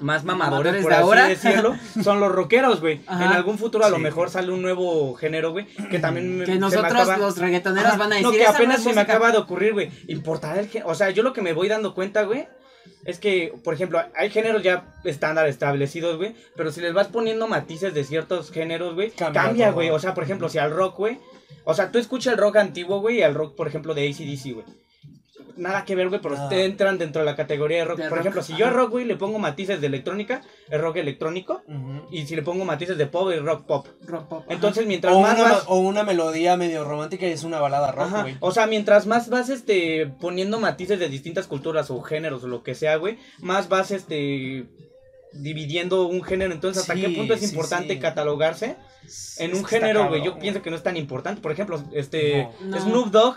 más 0.00 0.24
mamadores, 0.24 0.82
por 0.82 0.90
de 0.90 0.96
así 0.96 1.02
ahora. 1.04 1.28
decirlo, 1.28 1.74
son 2.02 2.20
los 2.20 2.32
rockeros, 2.32 2.80
güey. 2.80 3.00
En 3.08 3.22
algún 3.22 3.58
futuro 3.58 3.84
a 3.84 3.88
lo 3.90 3.96
Sí. 3.96 4.02
mejor 4.02 4.28
sale 4.30 4.50
un 4.52 4.60
nuevo 4.62 5.14
género, 5.14 5.52
güey, 5.52 5.66
que 5.90 5.98
también 5.98 6.38
me- 6.38 6.44
Que 6.44 6.52
se 6.52 6.54
me 6.54 6.60
nosotros, 6.60 6.92
acaba- 6.92 7.16
los 7.16 7.38
reggaetoneros, 7.38 7.88
Ajá, 7.90 7.96
van 7.98 8.12
a 8.12 8.16
decir, 8.16 8.26
No, 8.26 8.32
que 8.32 8.42
"Esa 8.42 8.50
no 8.50 8.56
apenas 8.56 8.76
se 8.82 8.88
me 8.90 8.94
música". 8.96 9.12
acaba 9.12 9.30
de 9.32 9.38
ocurrir, 9.38 9.72
güey. 9.72 9.90
Importará 10.08 10.60
el 10.60 10.68
género. 10.68 10.90
O 10.90 10.94
sea, 10.94 11.10
yo 11.10 11.22
lo 11.22 11.32
que 11.32 11.42
me 11.42 11.52
voy 11.52 11.68
dando 11.68 11.94
cuenta, 11.94 12.22
güey, 12.24 12.46
es 13.04 13.18
que, 13.18 13.54
por 13.62 13.72
ejemplo, 13.74 14.02
hay 14.16 14.30
géneros 14.30 14.62
ya 14.62 14.92
estándar 15.04 15.46
establecidos, 15.46 16.16
güey. 16.16 16.34
Pero 16.56 16.72
si 16.72 16.80
les 16.80 16.92
vas 16.92 17.06
poniendo 17.08 17.46
matices 17.48 17.94
de 17.94 18.04
ciertos 18.04 18.50
géneros, 18.50 18.94
güey, 18.94 19.10
Cambia 19.10 19.42
cambia, 19.42 19.70
güey. 19.70 19.90
O 19.90 19.98
sea, 19.98 20.12
por 20.14 20.24
ejemplo, 20.24 20.48
si 20.48 20.58
al 20.58 20.70
rock, 20.72 20.96
güey. 20.98 21.18
O 21.64 21.72
sea, 21.74 21.90
tú 21.92 21.98
escuchas 21.98 22.34
el 22.34 22.38
rock 22.40 22.56
antiguo, 22.56 23.00
güey, 23.00 23.18
y 23.18 23.22
al 23.22 23.34
rock, 23.34 23.54
por 23.54 23.68
ejemplo, 23.68 23.94
de 23.94 24.08
ACDC, 24.08 24.52
güey. 24.52 24.66
Nada 25.56 25.84
que 25.84 25.94
ver, 25.94 26.08
güey, 26.08 26.20
pero 26.20 26.48
te 26.48 26.64
entran 26.64 26.98
dentro 26.98 27.20
de 27.20 27.26
la 27.26 27.36
categoría 27.36 27.78
de 27.78 27.84
rock. 27.84 27.98
De 27.98 28.02
por 28.04 28.12
rock, 28.12 28.20
ejemplo, 28.20 28.42
si 28.42 28.56
yo 28.56 28.66
al 28.66 28.74
rock, 28.74 28.90
güey, 28.90 29.04
le 29.04 29.16
pongo 29.16 29.38
matices 29.38 29.80
de 29.80 29.86
electrónica, 29.86 30.42
es 30.68 30.80
rock 30.80 30.96
electrónico. 30.96 31.62
Y 32.10 32.26
si 32.26 32.34
le 32.36 32.42
pongo 32.42 32.64
matices 32.64 32.98
de 32.98 33.06
pop, 33.06 33.30
es 33.30 33.42
rock 33.42 33.64
pop. 33.66 33.86
Rock 34.06 34.28
pop, 34.28 34.42
ajá. 34.44 34.54
Entonces, 34.54 34.86
mientras 34.86 35.14
O 35.14 35.20
más 35.20 35.38
una, 35.38 35.42
vas... 35.44 35.64
o 35.68 35.78
una 35.78 36.02
melodía 36.02 36.56
medio 36.56 36.84
romántica 36.84 37.26
y 37.26 37.30
es 37.30 37.44
una 37.44 37.60
balada 37.60 37.92
rock, 37.92 38.06
Ajá, 38.06 38.22
güey. 38.22 38.36
O 38.40 38.50
sea, 38.50 38.66
mientras 38.66 39.06
más 39.06 39.28
vas 39.28 39.48
este 39.48 40.06
poniendo 40.20 40.58
matices 40.60 40.98
de 40.98 41.08
distintas 41.08 41.46
culturas 41.46 41.90
o 41.90 42.00
géneros 42.02 42.44
o 42.44 42.48
lo 42.48 42.62
que 42.62 42.74
sea, 42.74 42.96
güey, 42.96 43.18
más 43.38 43.68
vas 43.68 43.90
este 43.90 44.66
dividiendo 45.32 46.06
un 46.06 46.22
género. 46.22 46.52
Entonces, 46.52 46.82
¿hasta 46.82 46.94
Sí, 46.94 47.00
qué 47.02 47.08
punto 47.10 47.34
es 47.34 47.40
sí, 47.40 47.46
importante 47.46 47.94
sí. 47.94 48.00
catalogarse 48.00 48.76
en 49.38 49.50
Es 49.50 49.58
un 49.58 49.64
está 49.64 49.68
género, 49.68 50.08
güey? 50.08 50.22
Yo 50.22 50.38
pienso 50.38 50.62
que 50.62 50.70
no 50.70 50.76
es 50.76 50.82
tan 50.82 50.96
importante. 50.96 51.40
Por 51.40 51.52
ejemplo, 51.52 51.82
este 51.92 52.48
No. 52.60 52.80
Snoop 52.80 53.10
Dogg 53.10 53.36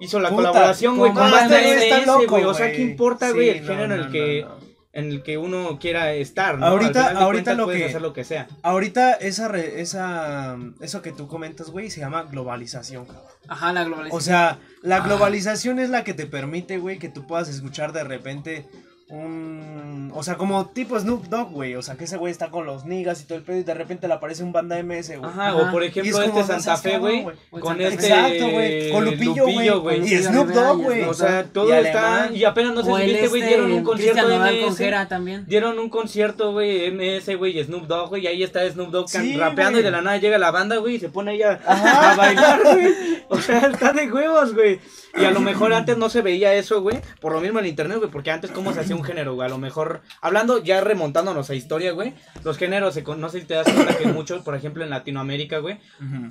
hizo 0.00 0.18
la 0.18 0.30
Puta, 0.30 0.48
colaboración, 0.48 0.96
güey, 0.96 1.12
¿cómo 1.12 1.30
con 1.30 1.38
está 1.38 1.60
MS, 1.60 2.06
loco, 2.06 2.26
güey. 2.30 2.44
O 2.44 2.54
sea? 2.54 2.72
¿qué 2.72 2.80
importa, 2.82 3.30
güey, 3.30 3.52
Sí, 3.52 3.58
el 3.58 3.62
no, 3.66 3.68
género 3.68 3.94
en 3.94 4.00
el 4.00 4.10
que 4.10 4.42
no, 4.42 4.48
no. 4.48 4.60
en 4.92 5.04
el 5.10 5.22
que 5.22 5.38
uno 5.38 5.78
quiera 5.78 6.12
estar, 6.14 6.58
¿no? 6.58 6.66
Ahorita- 6.66 6.88
Al 6.88 6.92
final 6.94 7.14
de 7.16 7.20
ahorita 7.24 7.30
cuentas 7.44 7.56
lo 7.58 7.64
puedes 7.66 7.80
que- 7.82 7.88
hacer 7.88 8.02
lo 8.02 8.12
que 8.12 8.24
sea. 8.24 8.48
Ahorita 8.62 9.12
esa, 9.14 9.46
re- 9.48 9.80
esa, 9.80 10.56
eso 10.80 11.00
que 11.02 11.12
tú 11.12 11.28
comentas, 11.28 11.70
güey, 11.70 11.90
se 11.90 12.00
llama 12.00 12.24
globalización, 12.24 13.04
cabrón. 13.06 13.24
Ajá, 13.48 13.72
la 13.72 13.84
globalización. 13.84 14.18
O 14.18 14.20
sea, 14.20 14.58
la 14.82 14.96
Ah. 14.96 15.00
globalización 15.00 15.78
es 15.78 15.90
la 15.90 16.02
que 16.04 16.14
te 16.14 16.26
permite, 16.26 16.78
güey, 16.78 16.98
que 16.98 17.08
tú 17.08 17.26
puedas 17.26 17.48
escuchar 17.48 17.92
de 17.92 18.02
repente 18.04 18.66
un... 19.10 20.10
O 20.14 20.22
sea, 20.22 20.36
como 20.36 20.66
tipo 20.66 20.98
Snoop 20.98 21.26
Dogg, 21.26 21.50
güey. 21.50 21.74
O 21.74 21.82
sea, 21.82 21.96
que 21.96 22.04
ese 22.04 22.16
güey 22.16 22.30
está 22.30 22.50
con 22.50 22.66
los 22.66 22.84
niggas 22.84 23.20
y 23.20 23.24
todo 23.24 23.38
el 23.38 23.44
pedo 23.44 23.58
y 23.58 23.62
de 23.62 23.74
repente 23.74 24.08
le 24.08 24.14
aparece 24.14 24.42
un 24.42 24.52
banda 24.52 24.82
MS, 24.82 25.18
güey. 25.18 25.30
Ajá, 25.30 25.48
Ajá. 25.48 25.56
o 25.56 25.70
por 25.70 25.82
es 25.82 25.90
ejemplo 25.90 26.12
como, 26.12 26.40
este 26.40 26.52
Santa 26.52 26.76
Fe, 26.76 26.98
güey, 26.98 27.24
con 27.50 27.62
Santa 27.62 27.88
este 27.88 28.06
Exacto, 28.08 28.50
güey. 28.50 28.90
Con 28.90 29.04
Lupillo, 29.04 29.80
güey. 29.80 30.04
Y 30.04 30.18
Snoop 30.18 30.48
Dogg, 30.48 30.82
güey. 30.82 31.02
O 31.02 31.14
sea, 31.14 31.44
todo 31.44 31.68
Y 31.68 31.72
está. 31.72 32.30
Y 32.32 32.44
apenas 32.44 32.74
no 32.74 32.82
sé 32.82 32.94
si 32.94 33.10
viste, 33.10 33.28
güey, 33.28 33.42
este, 33.42 33.54
dieron 33.54 33.72
un 33.72 33.84
concierto 33.84 34.28
de 34.28 34.38
MS. 34.38 35.46
Dieron 35.46 35.78
un 35.78 35.88
concierto, 35.88 36.52
güey, 36.52 36.90
MS, 36.90 37.36
güey, 37.36 37.58
y 37.58 37.64
Snoop 37.64 37.86
Dogg, 37.86 38.08
güey, 38.10 38.24
y 38.24 38.26
ahí 38.26 38.42
está 38.42 38.68
Snoop 38.70 38.90
Dogg 38.90 39.08
Sí, 39.08 39.36
rapeando 39.36 39.80
y 39.80 39.82
de 39.82 39.90
la 39.90 40.00
nada 40.00 40.16
llega 40.18 40.38
la 40.38 40.50
banda, 40.50 40.76
güey, 40.76 40.96
y 40.96 41.00
se 41.00 41.08
pone 41.08 41.32
ahí 41.32 41.42
a, 41.42 41.60
a 41.66 42.16
bailar, 42.16 42.60
güey. 42.62 42.94
O 43.28 43.38
sea, 43.40 43.58
está 43.60 43.92
de 43.92 44.10
huevos, 44.10 44.54
güey. 44.54 44.80
Y 45.18 45.24
a 45.24 45.30
lo 45.30 45.40
mejor 45.40 45.72
antes 45.72 45.96
no 45.96 46.08
se 46.08 46.22
veía 46.22 46.54
eso, 46.54 46.82
güey, 46.82 47.00
por 47.20 47.32
lo 47.32 47.40
mismo 47.40 47.58
en 47.58 47.66
internet, 47.66 47.98
güey, 47.98 48.10
porque 48.10 48.30
antes 48.30 48.50
cómo 48.50 48.72
se 48.72 48.80
hacía 48.80 48.99
un 49.00 49.04
género, 49.04 49.34
güey, 49.34 49.46
a 49.46 49.50
lo 49.50 49.58
mejor, 49.58 50.02
hablando 50.20 50.62
ya 50.62 50.80
remontándonos 50.80 51.50
a 51.50 51.54
historia, 51.54 51.92
güey, 51.92 52.14
los 52.44 52.56
géneros, 52.58 52.94
se 52.94 53.02
con- 53.02 53.20
no 53.20 53.28
sé 53.28 53.40
si 53.40 53.46
te 53.46 53.54
das 53.54 53.68
cuenta 53.72 53.96
que 53.98 54.06
muchos, 54.06 54.42
por 54.42 54.54
ejemplo, 54.54 54.84
en 54.84 54.90
Latinoamérica, 54.90 55.58
güey, 55.58 55.78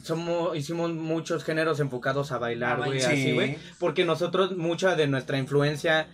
somos, 0.04 0.56
hicimos 0.58 0.92
muchos 0.92 1.44
géneros 1.44 1.80
enfocados 1.80 2.32
a 2.32 2.38
bailar, 2.38 2.78
güey, 2.86 3.00
así, 3.02 3.24
Sí. 3.24 3.34
güey. 3.34 3.58
Porque 3.80 4.06
nosotros, 4.06 4.56
mucha 4.56 4.96
de 4.96 5.08
nuestra 5.08 5.38
influencia 5.38 6.08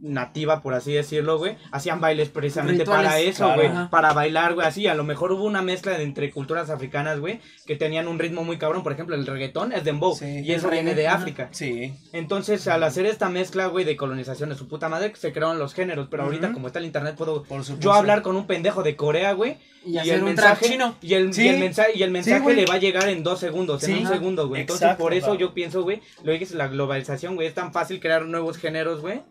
nativa, 0.00 0.62
por 0.62 0.74
así 0.74 0.92
decirlo, 0.92 1.38
güey, 1.38 1.56
hacían 1.72 2.00
bailes 2.00 2.28
precisamente 2.28 2.80
Rituales, 2.84 3.06
para 3.06 3.20
eso, 3.20 3.52
güey, 3.54 3.70
para 3.90 4.12
bailar, 4.12 4.54
güey, 4.54 4.66
así, 4.66 4.86
a 4.86 4.94
lo 4.94 5.04
mejor 5.04 5.32
hubo 5.32 5.44
una 5.44 5.62
mezcla 5.62 5.96
de 5.96 6.04
entre 6.04 6.30
culturas 6.30 6.70
africanas, 6.70 7.18
güey, 7.18 7.40
que 7.66 7.76
tenían 7.76 8.06
un 8.06 8.18
ritmo 8.18 8.44
muy 8.44 8.58
cabrón, 8.58 8.82
por 8.82 8.92
ejemplo, 8.92 9.16
el 9.16 9.26
reggaetón 9.26 9.72
es 9.72 9.84
dembow, 9.84 10.14
Sí, 10.14 10.40
y 10.40 10.52
eso 10.52 10.68
viene 10.70 10.94
de. 10.94 11.06
África. 11.08 11.48
Sí. 11.52 11.94
Entonces, 12.12 12.66
al 12.68 12.82
hacer 12.82 13.06
esta 13.06 13.28
mezcla, 13.28 13.66
güey, 13.66 13.84
de 13.84 13.96
colonización 13.96 14.50
de 14.50 14.56
su 14.56 14.68
puta 14.68 14.88
madre, 14.88 15.12
se 15.16 15.32
crearon 15.32 15.58
los 15.58 15.72
géneros, 15.72 16.08
pero 16.10 16.24
ahorita 16.24 16.52
como 16.52 16.66
está 16.66 16.78
el 16.78 16.84
internet 16.84 17.14
puedo 17.16 17.44
yo 17.80 17.92
hablar 17.92 18.22
con 18.22 18.36
un 18.36 18.46
pendejo 18.46 18.82
de 18.82 18.96
Corea, 18.96 19.32
güey, 19.32 19.56
Y, 19.84 19.96
el 19.98 20.22
mensaje 20.22 20.66
chino. 20.66 20.96
y 21.00 21.14
el, 21.14 21.32
Sí. 21.32 21.44
y 21.44 21.48
el 21.48 21.58
mensaje 21.58 21.92
y 21.94 22.02
el 22.02 22.10
mensaje 22.10 22.54
le 22.54 22.66
va 22.66 22.74
a 22.74 22.78
llegar 22.78 23.08
en 23.08 23.22
dos 23.22 23.38
segundos, 23.40 23.82
en 23.84 23.98
un 23.98 24.06
segundo, 24.08 24.48
güey. 24.48 24.62
Entonces, 24.62 24.82
Exacto, 24.82 25.02
por 25.04 25.14
eso 25.14 25.34
yo 25.36 25.54
pienso, 25.54 25.82
güey, 25.82 26.00
lo 26.22 26.32
que 26.36 26.44
es 26.44 26.52
la 26.52 26.68
globalización, 26.68 27.34
güey, 27.36 27.46
es 27.48 27.54
tan 27.54 27.72
fácil 27.72 28.00
crear 28.00 28.24
nuevos 28.26 28.58
géneros, 28.58 29.00
güey, 29.00 29.22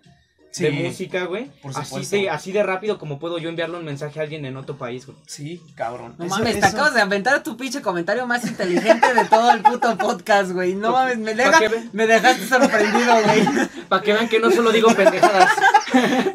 de 0.57 0.69
Sí. 0.71 0.75
música, 0.75 1.25
güey. 1.25 1.45
Por 1.61 1.71
Así 1.77 2.05
de, 2.05 2.29
así 2.29 2.51
de 2.51 2.63
rápido 2.63 2.97
como 2.97 3.19
puedo 3.19 3.37
yo 3.37 3.49
enviarle 3.49 3.77
un 3.77 3.85
mensaje 3.85 4.19
a 4.19 4.23
alguien 4.23 4.45
en 4.45 4.57
otro 4.57 4.77
país, 4.77 5.05
güey. 5.05 5.17
Sí, 5.27 5.61
cabrón. 5.75 6.15
No 6.17 6.25
Eso- 6.25 6.35
mames, 6.35 6.53
te 6.53 6.59
eso- 6.59 6.67
acabas 6.67 6.93
de 6.93 7.01
aventar 7.01 7.43
tu 7.43 7.57
pinche 7.57 7.81
comentario 7.81 8.25
más 8.27 8.45
inteligente 8.45 9.13
de 9.13 9.25
todo 9.25 9.51
el 9.51 9.61
puto 9.61 9.97
podcast, 9.97 10.51
güey. 10.51 10.73
No 10.75 10.91
mames, 10.91 11.17
me, 11.17 11.33
deja- 11.35 11.59
me 11.93 12.07
dejaste 12.07 12.47
sorprendido, 12.47 13.13
güey. 13.23 13.45
Para 13.89 14.01
que 14.01 14.13
vean 14.13 14.27
que 14.29 14.39
no 14.39 14.49
solo 14.51 14.71
digo 14.71 14.89
pendejadas. 14.95 15.49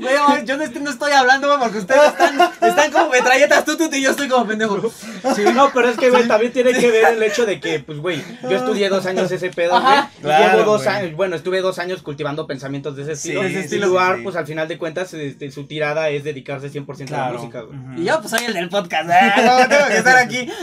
Güey, 0.00 0.14
yo 0.46 0.56
no, 0.56 0.64
estoy- 0.64 0.80
no 0.82 0.90
estoy 0.90 1.12
hablando, 1.12 1.48
güey, 1.48 1.58
porque 1.60 1.78
ustedes 1.78 2.02
están, 2.06 2.40
están 2.62 2.90
como 2.92 3.10
metralletas, 3.10 3.64
tú, 3.64 3.76
tú, 3.76 3.90
y 3.92 4.00
yo 4.00 4.10
estoy 4.10 4.28
como 4.28 4.46
pendejo. 4.46 4.80
Sí, 5.36 5.42
no, 5.54 5.70
pero 5.74 5.88
es 5.90 5.98
que, 5.98 6.08
güey, 6.10 6.26
también 6.26 6.50
tiene 6.52 6.72
que 6.72 6.90
ver 6.90 7.14
el 7.14 7.22
hecho 7.22 7.44
de 7.44 7.60
que, 7.60 7.80
pues, 7.80 7.98
güey, 7.98 8.22
yo 8.42 8.50
estudié 8.56 8.88
dos 8.88 9.04
años 9.06 9.30
ese 9.30 9.50
pedo, 9.50 9.78
güey. 9.80 9.94
Claro, 10.22 10.58
llevo 10.58 10.72
dos 10.78 10.86
años, 10.86 11.14
bueno, 11.14 11.36
estuve 11.36 11.60
dos 11.60 11.78
años 11.78 12.00
cultivando 12.02 12.46
pensamientos 12.46 12.96
de 12.96 13.02
ese 13.02 13.16
Sí, 13.16 13.28
estilo. 13.30 13.42
y 13.42 13.50
ese 13.50 13.60
estilo, 13.60 13.90
Sí. 14.18 14.22
pues, 14.22 14.36
al 14.36 14.46
final 14.46 14.68
de 14.68 14.78
cuentas, 14.78 15.12
este, 15.14 15.50
su 15.50 15.66
tirada 15.66 16.08
es 16.10 16.24
dedicarse 16.24 16.70
100% 16.70 17.14
a 17.14 17.16
la 17.18 17.24
Claro. 17.24 17.38
música, 17.38 17.60
güey. 17.62 17.78
Y 18.00 18.04
yo, 18.04 18.18
pues, 18.20 18.30
soy 18.30 18.44
el 18.44 18.54
del 18.54 18.68
podcast, 18.68 19.08
no, 19.44 19.68
tengo 19.68 19.86
que 19.88 19.96
estar 19.98 20.16
aquí. 20.16 20.48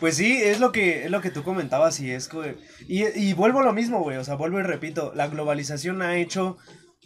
Pues 0.00 0.14
sí, 0.16 0.36
es 0.42 0.60
lo 0.60 0.72
que, 0.72 1.04
es 1.06 1.10
lo 1.10 1.22
que 1.22 1.30
tú 1.30 1.42
comentabas 1.42 2.00
y 2.00 2.10
es 2.10 2.28
que... 2.28 2.58
Y, 2.86 3.04
y 3.18 3.32
vuelvo 3.32 3.60
a 3.60 3.62
lo 3.62 3.72
mismo, 3.72 4.00
güey, 4.02 4.18
o 4.18 4.24
sea, 4.24 4.34
vuelvo 4.34 4.60
y 4.60 4.62
repito, 4.62 5.12
la 5.14 5.26
globalización 5.28 6.02
ha 6.02 6.16
hecho 6.18 6.58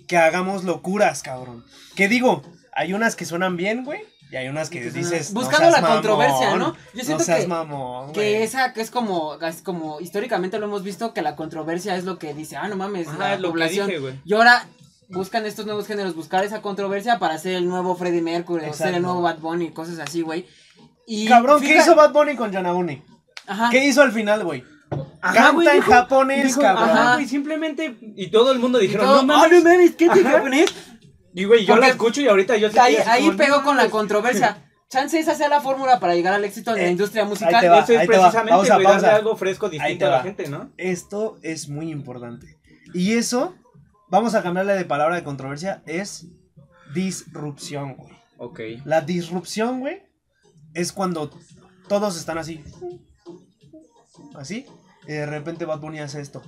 que 0.09 0.17
hagamos 0.17 0.65
locuras, 0.65 1.23
cabrón. 1.23 1.65
Que 1.95 2.09
digo, 2.09 2.43
hay 2.73 2.93
unas 2.93 3.15
que 3.15 3.25
suenan 3.27 3.57
bien, 3.57 3.85
güey, 3.85 4.01
y 4.33 4.37
hay 4.37 4.49
unas 4.49 4.71
que 4.71 4.91
dices... 4.91 5.33
no 5.33 5.39
buscando 5.41 5.71
seas 5.71 5.83
la 5.83 5.89
controversia, 5.89 6.51
mamón, 6.51 6.59
¿no? 6.59 6.77
Yo 6.93 7.05
siento 7.05 7.19
no 7.19 7.25
seas 7.25 7.41
que- 7.43 7.47
mamón, 7.47 8.13
Que 8.13 8.43
esa, 8.43 8.73
que 8.73 8.81
es 8.81 8.91
como, 8.91 9.41
es 9.41 9.63
como, 9.63 10.01
históricamente 10.01 10.59
lo 10.59 10.67
hemos 10.67 10.83
visto, 10.83 11.15
que 11.15 11.23
la 11.23 11.37
controversia 11.37 11.95
es 11.95 12.03
lo 12.05 12.19
que 12.19 12.35
dice, 12.35 12.57
ah, 12.57 12.67
no 12.67 12.75
mames, 12.77 13.07
Ajá, 13.07 13.19
la 13.19 13.35
es 13.35 13.41
lo 13.41 13.49
que 13.49 13.53
población. 13.53 13.87
dije, 13.89 14.21
y 14.25 14.35
ahora 14.35 14.67
buscan 15.11 15.45
estos 15.47 15.67
nuevos 15.67 15.87
géneros, 15.87 16.15
buscar 16.15 16.45
esa 16.45 16.63
controversia 16.63 17.19
para 17.19 17.37
ser 17.39 17.55
el 17.57 17.69
nuevo 17.69 17.97
Freddie 17.97 18.23
Mercury, 18.23 18.65
o 18.69 18.73
ser 18.73 18.89
el 18.89 18.95
Exacto. 18.95 19.01
nuevo 19.01 19.23
Bad 19.23 19.39
Bunny, 19.39 19.67
y 19.67 19.71
cosas 19.71 19.99
así, 19.99 20.23
güey. 20.23 20.47
Y 21.07 21.27
Cabrón, 21.27 21.61
¿qué 21.63 21.77
hizo 21.79 21.95
Bad 21.95 22.13
Bunny 22.13 22.37
con 22.37 22.53
Yanauni? 22.53 23.03
Ajá. 23.47 23.69
¿Qué 23.71 23.85
hizo 23.85 24.03
al 24.03 24.13
final, 24.13 24.45
güey? 24.45 24.63
Ajá, 25.21 25.35
Canta 25.35 25.51
güey, 25.53 25.69
en 25.69 25.75
dijo- 25.77 25.93
japonés, 25.93 26.45
dijo, 26.47 26.61
cabrón. 26.61 26.89
Ajá, 26.89 27.15
güey, 27.15 27.27
simplemente. 27.29 27.97
Y 28.17 28.31
todo 28.31 28.53
el 28.53 28.59
mundo 28.59 28.79
Y 28.81 28.87
dijeron, 28.87 29.07
todo, 29.07 29.23
no 29.23 29.35
"Ah, 29.35 29.39
mames. 29.39 29.63
no 29.65 29.71
mames, 29.71 29.95
¿qué 29.97 30.09
te 30.09 30.23
japonés? 30.25 30.75
Y 31.35 31.45
güey, 31.45 31.65
yo 31.65 31.75
Porque- 31.75 31.87
la 31.87 31.93
escucho 31.93 32.21
y 32.21 32.29
ahorita 32.29 32.57
yo 32.57 32.69
Ahí, 32.81 32.97
ahí 33.07 33.31
pegó 33.33 33.59
no 33.59 33.65
con 33.65 33.77
la 33.77 33.89
controversia. 33.91 34.67
Chance 34.89 35.21
esa 35.21 35.37
sea 35.37 35.49
la 35.49 35.61
fórmula 35.61 36.01
para 36.01 36.17
llegar 36.17 36.35
al 36.35 36.45
éxito 36.45 36.73
en 36.73 36.79
la 36.79 36.89
Eh, 36.89 36.91
industria 36.91 37.23
ahí 37.23 37.29
musical. 37.29 37.71
va. 37.71 37.79
Eso 37.79 37.93
es 37.93 37.99
ahí 38.01 38.07
te 38.09 38.13
va. 38.17 38.23
precisamente, 38.31 38.51
Pausa, 38.69 38.79
pausa. 38.83 39.15
algo 39.15 39.37
fresco 39.37 39.69
distinto 39.69 40.07
a 40.07 40.11
la 40.11 40.23
gente, 40.23 40.49
¿no? 40.49 40.73
Esto 40.77 41.39
es 41.43 41.69
muy 41.69 41.91
importante. 41.93 42.59
Y 42.93 43.13
eso, 43.13 43.55
vamos 44.11 44.35
a 44.35 44.43
cambiarle 44.43 44.75
de 44.75 44.85
palabra 44.85 45.17
de 45.17 45.25
controversia, 45.25 45.83
es 45.87 46.27
disrupción, 46.95 47.95
güey. 47.97 48.15
Ok. 48.39 48.61
La 48.85 49.01
disrupción, 49.01 49.81
güey, 49.81 50.03
es 50.75 50.93
cuando 50.93 51.31
todos 51.89 52.17
están 52.19 52.39
así. 52.39 52.65
Así. 54.35 54.67
Y 55.07 55.13
de 55.13 55.27
repente 55.27 55.65
Bad 55.65 55.81
Bunny 55.81 56.01
hace 56.01 56.21
esto. 56.21 56.43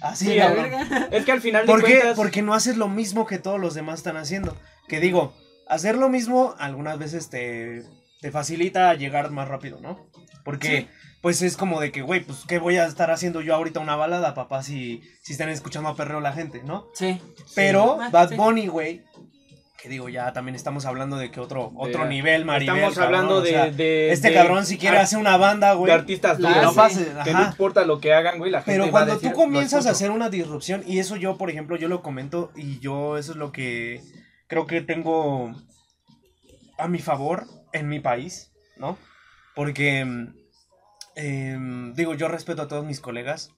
Así, 0.00 0.26
Sí, 0.26 0.36
la 0.36 0.46
cabrón. 0.46 0.62
verga. 0.70 1.08
Es 1.10 1.24
que 1.24 1.32
al 1.32 1.40
final 1.40 1.66
de 1.66 1.72
¿Por 1.72 1.84
qué? 1.84 2.12
Porque 2.14 2.42
no 2.42 2.54
haces 2.54 2.76
lo 2.76 2.88
mismo 2.88 3.26
que 3.26 3.38
todos 3.38 3.58
los 3.60 3.74
demás 3.74 3.98
están 4.00 4.16
haciendo. 4.16 4.56
Que 4.86 5.00
digo, 5.00 5.34
hacer 5.68 5.96
lo 5.96 6.08
mismo 6.08 6.54
algunas 6.58 6.98
veces 6.98 7.30
te, 7.30 7.84
te 8.20 8.30
facilita 8.30 8.94
llegar 8.94 9.30
más 9.30 9.48
rápido, 9.48 9.80
¿no? 9.80 10.08
Porque, 10.44 10.88
pues 11.22 11.42
es 11.42 11.56
como 11.56 11.80
de 11.80 11.90
que, 11.92 12.02
güey, 12.02 12.20
pues, 12.20 12.44
¿qué 12.46 12.58
voy 12.58 12.76
a 12.76 12.86
estar 12.86 13.10
haciendo 13.10 13.40
yo 13.40 13.54
ahorita 13.54 13.80
una 13.80 13.96
balada, 13.96 14.34
papá, 14.34 14.62
si, 14.62 15.02
si 15.22 15.32
están 15.32 15.48
escuchando 15.48 15.88
a 15.88 15.96
perreo 15.96 16.20
la 16.20 16.32
gente, 16.32 16.62
¿no? 16.64 16.86
Sí. 16.94 17.20
Pero 17.54 17.98
Ah, 18.00 18.08
Bad. 18.10 18.36
Bunny, 18.36 18.68
güey, 18.68 19.02
que 19.82 19.88
digo, 19.88 20.08
ya 20.08 20.32
también 20.32 20.54
estamos 20.56 20.86
hablando 20.86 21.16
de 21.16 21.30
que 21.30 21.38
otro, 21.40 21.72
otro 21.76 22.02
De- 22.04 22.08
nivel, 22.08 22.44
Maribel. 22.44 22.76
Estamos 22.76 22.94
cabrón, 22.96 23.14
hablando 23.14 23.36
o 23.36 23.40
de, 23.42 23.50
sea, 23.50 23.70
de- 23.70 24.12
Este 24.12 24.28
de- 24.30 24.34
cabrón, 24.34 24.66
si 24.66 24.76
quiere 24.76 24.96
ar- 24.98 25.04
hacer 25.04 25.18
una 25.20 25.36
banda, 25.36 25.72
güey. 25.74 25.92
de 25.92 25.98
artistas 25.98 26.40
La 26.40 26.62
no 26.62 26.68
hace. 26.70 26.76
pase, 26.76 27.12
Que 27.24 27.32
no 27.32 27.42
importa 27.44 27.84
lo 27.84 28.00
que 28.00 28.12
hagan, 28.12 28.38
güey, 28.38 28.50
la 28.50 28.58
gente 28.62 28.72
Pero 28.72 28.84
va 28.84 28.88
a 28.88 28.90
cuando 28.92 29.14
decir, 29.14 29.30
tú 29.32 29.38
"Lo 29.38 29.44
comienzas 29.44 29.74
a 29.74 29.78
escucho". 29.78 29.90
hacer 29.92 30.10
una 30.10 30.30
disrupción, 30.30 30.82
y 30.86 30.98
eso 30.98 31.14
yo, 31.16 31.36
por 31.38 31.48
ejemplo, 31.50 31.76
yo 31.76 31.86
lo 31.88 32.02
comento, 32.02 32.50
y 32.56 32.80
yo 32.80 33.16
eso 33.18 33.32
es 33.32 33.38
lo 33.38 33.52
que 33.52 34.00
creo 34.48 34.66
que 34.66 34.80
tengo 34.80 35.52
a 36.78 36.88
mi 36.88 36.98
favor 36.98 37.46
en 37.72 37.88
mi 37.88 38.00
país, 38.00 38.50
¿no? 38.78 38.98
Porque, 39.54 40.04
em, 41.18 41.92
digo, 41.94 42.14
yo 42.14 42.28
respeto 42.28 42.62
a 42.62 42.68
todos 42.68 42.84
mis 42.86 43.00
colegas, 43.00 43.50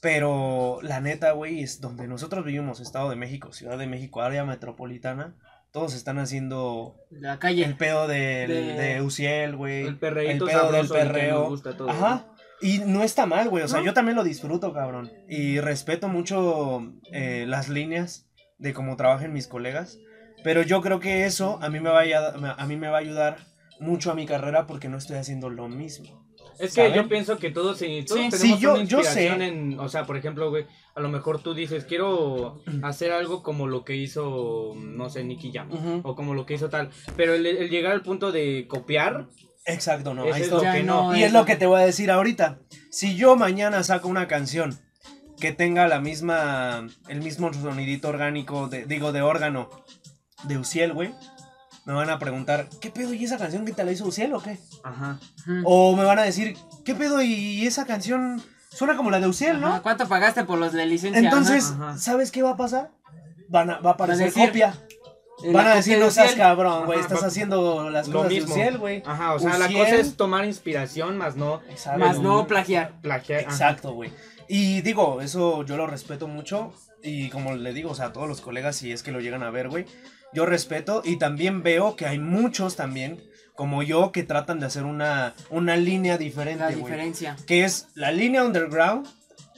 pero 0.00 0.78
la 0.82 1.00
neta, 1.00 1.32
güey, 1.32 1.62
es 1.62 1.80
donde 1.80 2.06
nosotros 2.06 2.44
vivimos, 2.44 2.80
Estado 2.80 3.08
de 3.10 3.16
México, 3.16 3.52
Ciudad 3.52 3.78
de 3.78 3.86
México, 3.86 4.20
área 4.20 4.44
metropolitana, 4.44 5.36
todos 5.72 5.94
están 5.94 6.18
haciendo 6.18 6.96
La 7.10 7.38
calle. 7.38 7.64
el 7.64 7.76
pedo 7.76 8.06
del, 8.06 8.48
De- 8.48 8.72
de 8.74 9.02
Uciel, 9.02 9.56
güey. 9.56 9.86
El 9.86 9.98
pedo 9.98 10.70
del 10.72 10.88
perreo. 10.88 11.48
gusta 11.48 11.74
Ajá. 11.88 12.26
Y 12.60 12.78
no 12.78 13.02
está 13.02 13.26
mal, 13.26 13.48
güey. 13.48 13.64
O 13.64 13.68
sea, 13.68 13.80
No. 13.80 13.86
yo 13.86 13.94
también 13.94 14.16
lo 14.16 14.24
disfruto, 14.24 14.72
cabrón. 14.72 15.10
Y 15.28 15.58
respeto 15.60 16.08
mucho 16.08 16.92
eh, 17.12 17.44
las 17.48 17.68
líneas 17.68 18.26
de 18.58 18.72
cómo 18.72 18.96
trabajan 18.96 19.32
mis 19.32 19.48
colegas. 19.48 19.98
Pero 20.44 20.62
yo 20.62 20.80
creo 20.80 21.00
que 21.00 21.24
eso 21.24 21.58
a 21.62 21.68
mí 21.70 21.80
me 21.80 21.90
va 21.90 22.02
a 22.02 22.66
mí 22.66 22.76
me 22.76 22.88
va 22.88 22.98
a 22.98 23.00
ayudar 23.00 23.38
mucho 23.80 24.10
a 24.12 24.14
mi 24.14 24.26
carrera 24.26 24.66
porque 24.66 24.88
no 24.88 24.98
estoy 24.98 25.16
haciendo 25.16 25.50
lo 25.50 25.68
mismo. 25.68 26.23
Es 26.58 26.74
que 26.74 26.82
¿saben? 26.88 26.94
yo 26.94 27.08
pienso 27.08 27.38
que 27.38 27.50
todos, 27.50 27.78
sí, 27.78 28.04
todos 28.06 28.20
Sí. 28.22 28.30
tenemos 28.30 28.58
Sí, 28.58 28.62
yo- 28.62 28.74
una 28.74 28.84
yo 28.84 29.02
sé. 29.02 29.08
inspiración 29.26 29.42
en, 29.42 29.80
o 29.80 29.88
sea, 29.88 30.04
por 30.04 30.16
ejemplo, 30.16 30.50
güey, 30.50 30.66
a 30.94 31.00
lo 31.00 31.08
mejor 31.08 31.40
tú 31.42 31.54
dices, 31.54 31.84
quiero 31.84 32.60
hacer 32.82 33.12
algo 33.12 33.42
como 33.42 33.66
lo 33.66 33.84
que 33.84 33.96
hizo, 33.96 34.74
no 34.76 35.10
sé, 35.10 35.24
Nicky 35.24 35.52
Jam, 35.52 36.00
o 36.04 36.14
como 36.14 36.34
lo 36.34 36.46
que 36.46 36.54
hizo 36.54 36.68
tal, 36.68 36.90
pero 37.16 37.34
el, 37.34 37.44
el 37.46 37.68
llegar 37.70 37.92
al 37.92 38.02
punto 38.02 38.32
de 38.32 38.66
copiar, 38.68 39.26
Exacto, 39.66 40.12
no. 40.12 40.24
Ahí 40.24 40.42
es 40.42 40.50
lo 40.50 40.60
que 40.60 40.82
no 40.82 41.12
no. 41.12 41.16
Y 41.16 41.22
es 41.22 41.32
lo 41.32 41.46
que 41.46 41.56
te 41.56 41.64
voy 41.64 41.80
a 41.80 41.86
decir 41.86 42.10
ahorita. 42.10 42.58
Si 42.90 43.16
yo 43.16 43.34
mañana 43.34 43.82
saco 43.82 44.08
una 44.08 44.28
canción 44.28 44.78
que 45.40 45.52
tenga 45.52 45.88
la 45.88 46.00
misma, 46.00 46.86
el 47.08 47.22
mismo 47.22 47.50
sonidito 47.52 48.08
orgánico, 48.08 48.68
de, 48.68 48.84
digo, 48.84 49.10
de 49.12 49.22
órgano 49.22 49.70
de 50.42 50.58
Uciel, 50.58 50.92
güey, 50.92 51.14
me 51.84 51.92
van 51.92 52.10
a 52.10 52.18
preguntar, 52.18 52.68
¿qué 52.80 52.90
pedo? 52.90 53.12
¿Y 53.14 53.24
esa 53.24 53.38
canción 53.38 53.64
que 53.64 53.72
te 53.72 53.84
la 53.84 53.92
hizo 53.92 54.06
Uciel 54.06 54.32
o 54.34 54.42
qué? 54.42 54.58
ajá. 54.82 55.18
O 55.64 55.94
me 55.96 56.04
van 56.04 56.18
a 56.18 56.22
decir, 56.22 56.56
¿qué 56.84 56.94
pedo? 56.94 57.20
¿Y 57.22 57.66
esa 57.66 57.84
canción 57.86 58.42
suena 58.70 58.96
como 58.96 59.10
la 59.10 59.20
de 59.20 59.28
Uciel, 59.28 59.56
Ajá, 59.62 59.76
no? 59.76 59.82
¿Cuánto 59.82 60.08
pagaste 60.08 60.44
por 60.44 60.58
los 60.58 60.72
de 60.72 60.86
licencia? 60.86 61.20
Entonces. 61.20 61.72
Ajá. 61.74 61.98
¿sabes 61.98 62.30
qué 62.30 62.42
va 62.42 62.50
a 62.52 62.56
pasar? 62.56 62.90
Van 63.48 63.70
a, 63.70 63.78
va 63.80 63.90
a 63.90 63.92
aparecer 63.94 64.26
decir, 64.26 64.46
copia. 64.46 64.74
Eh, 65.42 65.52
Van 65.52 65.66
a 65.66 65.74
decir, 65.74 65.98
de 65.98 66.04
no 66.04 66.10
seas 66.10 66.34
cabrón, 66.34 66.86
güey, 66.86 67.00
estás 67.00 67.22
haciendo 67.22 67.90
las 67.90 68.08
lo 68.08 68.18
cosas 68.20 68.30
de 68.30 68.34
mismo. 68.36 68.54
Uciel, 68.54 68.78
güey. 68.78 69.02
Ajá, 69.04 69.34
o 69.34 69.38
sea, 69.38 69.58
la 69.58 69.66
cosa 69.66 69.96
es 69.96 70.16
tomar 70.16 70.44
inspiración, 70.44 71.18
más 71.18 71.36
no 71.36 71.60
Exacto. 71.68 71.98
Más 71.98 72.20
no 72.20 72.46
plagiar. 72.46 73.00
plagiar. 73.02 73.40
Exacto, 73.40 73.92
güey. 73.92 74.12
Y 74.48 74.80
digo, 74.82 75.20
eso 75.20 75.64
yo 75.64 75.76
lo 75.76 75.86
respeto 75.86 76.28
mucho. 76.28 76.72
Y 77.02 77.28
como 77.30 77.54
le 77.54 77.72
digo, 77.74 77.90
o 77.90 77.94
sea, 77.94 78.06
a 78.06 78.12
todos 78.12 78.28
los 78.28 78.40
colegas, 78.40 78.76
si 78.76 78.92
es 78.92 79.02
que 79.02 79.12
lo 79.12 79.20
llegan 79.20 79.42
a 79.42 79.50
ver, 79.50 79.68
güey, 79.68 79.84
yo 80.34 80.46
respeto. 80.46 81.02
Y 81.04 81.18
también 81.18 81.62
veo 81.62 81.96
que 81.96 82.06
hay 82.06 82.18
muchos 82.18 82.76
también, 82.76 83.22
como 83.54 83.82
yo, 83.82 84.12
que 84.12 84.22
tratan 84.22 84.60
de 84.60 84.66
hacer 84.66 84.84
una, 84.84 85.34
una 85.50 85.76
línea 85.76 86.14
La 86.14 86.18
diferente, 86.18 86.64
güey. 86.64 86.76
diferencia. 86.76 87.36
Que 87.46 87.64
es 87.64 87.88
la 87.94 88.12
línea 88.12 88.44
underground, 88.44 89.06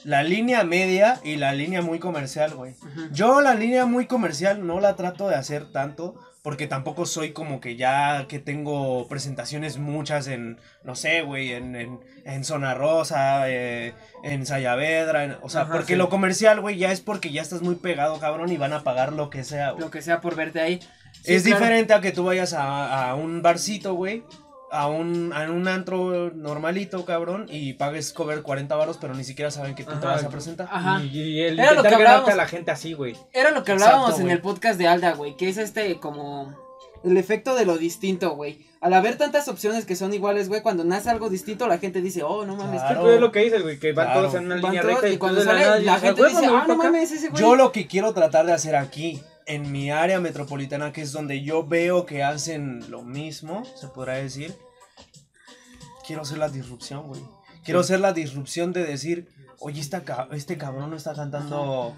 la 0.03 0.23
línea 0.23 0.63
media 0.63 1.19
y 1.23 1.35
la 1.37 1.53
línea 1.53 1.81
muy 1.81 1.99
comercial, 1.99 2.53
güey. 2.53 2.75
Yo 3.11 3.41
la 3.41 3.55
línea 3.55 3.85
muy 3.85 4.05
comercial 4.05 4.65
no 4.65 4.79
la 4.79 4.95
trato 4.95 5.27
de 5.27 5.35
hacer 5.35 5.71
tanto 5.71 6.15
porque 6.47 6.65
tampoco 6.65 7.05
soy 7.05 7.33
como 7.33 7.59
que 7.59 7.75
ya 7.75 8.25
que 8.29 8.39
tengo 8.39 9.05
presentaciones 9.09 9.79
muchas 9.79 10.27
en, 10.27 10.61
no 10.85 10.95
sé, 10.95 11.21
güey, 11.21 11.51
en, 11.51 11.75
en, 11.75 11.99
en 12.23 12.45
Zona 12.45 12.73
Rosa, 12.73 13.49
eh, 13.49 13.93
en 14.23 14.45
Sayavedra, 14.45 15.25
en- 15.25 15.35
o 15.41 15.49
sea, 15.49 15.63
Ajá, 15.63 15.73
porque 15.73 15.95
sí. 15.95 15.97
lo 15.97 16.07
comercial, 16.07 16.61
güey, 16.61 16.77
ya 16.77 16.93
es 16.93 17.01
porque 17.01 17.33
ya 17.33 17.41
estás 17.41 17.61
muy 17.63 17.75
pegado, 17.75 18.17
cabrón, 18.21 18.49
y 18.49 18.55
van 18.55 18.71
a 18.71 18.85
pagar 18.85 19.11
lo 19.11 19.29
que 19.29 19.43
sea, 19.43 19.71
güey. 19.71 19.83
Lo 19.83 19.91
que 19.91 20.01
sea 20.01 20.21
por 20.21 20.35
verte 20.35 20.61
ahí. 20.61 20.79
Sí, 21.21 21.33
es 21.33 21.43
claro. 21.43 21.57
diferente 21.59 21.93
a 21.93 21.99
que 21.99 22.13
tú 22.13 22.23
vayas 22.23 22.53
a, 22.53 23.09
a 23.09 23.15
un 23.15 23.41
barcito, 23.41 23.95
güey, 23.95 24.23
a 24.71 24.87
un, 24.87 25.31
a 25.33 25.49
un 25.49 25.67
antro 25.67 26.31
normalito, 26.33 27.05
cabrón, 27.05 27.45
y 27.49 27.73
pagues 27.73 28.11
cover 28.13 28.41
40 28.41 28.75
varos, 28.75 28.97
pero 28.99 29.13
ni 29.13 29.23
siquiera 29.23 29.49
saben 29.51 29.75
que 29.75 29.83
tú 29.83 29.97
te 29.99 30.05
vas 30.05 30.23
a 30.23 30.29
presentar. 30.29 30.67
Ajá. 30.71 31.01
Y, 31.03 31.07
y 31.19 31.41
el 31.41 31.59
Era 31.59 31.71
lo 31.71 31.77
intentar 31.77 31.83
que 31.83 32.03
ganarte 32.03 32.03
hablábamos. 32.03 32.29
a 32.33 32.35
la 32.35 32.47
gente 32.47 32.71
así, 32.71 32.93
güey. 32.93 33.15
Era 33.33 33.51
lo 33.51 33.63
que 33.63 33.71
hablábamos 33.71 34.09
Exacto, 34.09 34.25
en 34.25 34.31
el 34.31 34.41
podcast 34.41 34.77
de 34.77 34.87
Alda, 34.87 35.13
güey, 35.13 35.37
que 35.37 35.47
es 35.49 35.57
este 35.57 35.99
como 35.99 36.53
el 37.03 37.15
efecto 37.17 37.55
de 37.55 37.65
lo 37.65 37.77
distinto, 37.77 38.31
güey. 38.35 38.65
Al 38.81 38.93
haber 38.93 39.17
tantas 39.17 39.47
opciones 39.47 39.85
que 39.85 39.95
son 39.95 40.13
iguales, 40.13 40.49
güey, 40.49 40.61
cuando 40.61 40.83
nace 40.83 41.09
algo 41.09 41.29
distinto, 41.29 41.65
la 41.67 41.79
gente 41.79 42.01
dice, 42.01 42.21
oh, 42.23 42.45
no 42.45 42.55
mames. 42.55 42.81
Claro. 42.81 43.01
Pues 43.01 43.15
es 43.15 43.21
lo 43.21 43.31
que 43.31 43.39
dices, 43.39 43.63
güey, 43.63 43.79
que 43.79 43.91
van 43.93 44.05
Claro. 44.07 44.21
todos 44.21 44.35
en 44.35 44.45
una 44.45 44.55
Van 44.55 44.63
línea 44.71 44.81
recta 44.83 45.09
y 45.09 45.17
cuando 45.17 45.41
tú 45.41 45.47
de 45.47 45.53
sale, 45.53 45.83
la 45.85 45.99
gente 45.99 46.21
"Ah, 46.23 46.27
dice, 46.27 46.45
ah, 46.45 46.49
no 46.49 46.57
pa' 46.67 46.73
acá". 46.73 46.75
mames, 46.83 47.11
ese 47.11 47.29
güey. 47.29 47.41
Yo 47.41 47.55
lo 47.55 47.71
que 47.71 47.87
quiero 47.87 48.13
tratar 48.13 48.45
de 48.45 48.53
hacer 48.53 48.75
aquí, 48.75 49.21
en 49.47 49.71
mi 49.71 49.89
área 49.91 50.19
metropolitana, 50.19 50.91
que 50.91 51.01
es 51.01 51.11
donde 51.11 51.41
yo 51.41 51.65
veo 51.65 52.05
que 52.05 52.23
hacen 52.23 52.89
lo 52.91 53.01
mismo, 53.03 53.63
se 53.75 53.87
podrá 53.87 54.13
decir, 54.15 54.53
quiero 56.05 56.21
hacer 56.23 56.37
la 56.37 56.49
disrupción, 56.49 57.07
güey. 57.07 57.21
Quiero 57.63 57.79
hacer 57.81 57.99
la 57.99 58.13
disrupción 58.13 58.71
de 58.73 58.85
decir, 58.85 59.29
oye, 59.59 59.81
esta 59.81 60.03
este 60.31 60.57
cabrón 60.57 60.89
no 60.89 60.95
está 60.97 61.13
cantando... 61.13 61.95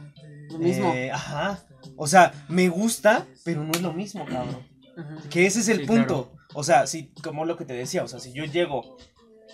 Lo 0.49 0.57
mismo. 0.57 0.91
eh, 0.95 1.11
ajá. 1.11 1.63
O 1.95 2.07
sea, 2.07 2.33
me 2.47 2.69
gusta, 2.69 3.27
pero 3.43 3.63
no 3.63 3.71
es 3.71 3.81
lo 3.81 3.93
mismo, 3.93 4.25
cabrón. 4.25 4.67
Que 5.29 5.45
ese 5.45 5.59
es 5.59 5.67
el 5.69 5.81
Sí, 5.81 5.85
punto. 5.85 6.31
O 6.55 6.63
sea, 6.63 6.87
si, 6.87 7.13
como 7.23 7.45
lo 7.45 7.55
que 7.55 7.65
te 7.65 7.73
decía, 7.73 8.03
o 8.03 8.07
sea, 8.07 8.19
si 8.19 8.33
yo 8.33 8.45
llego 8.45 8.97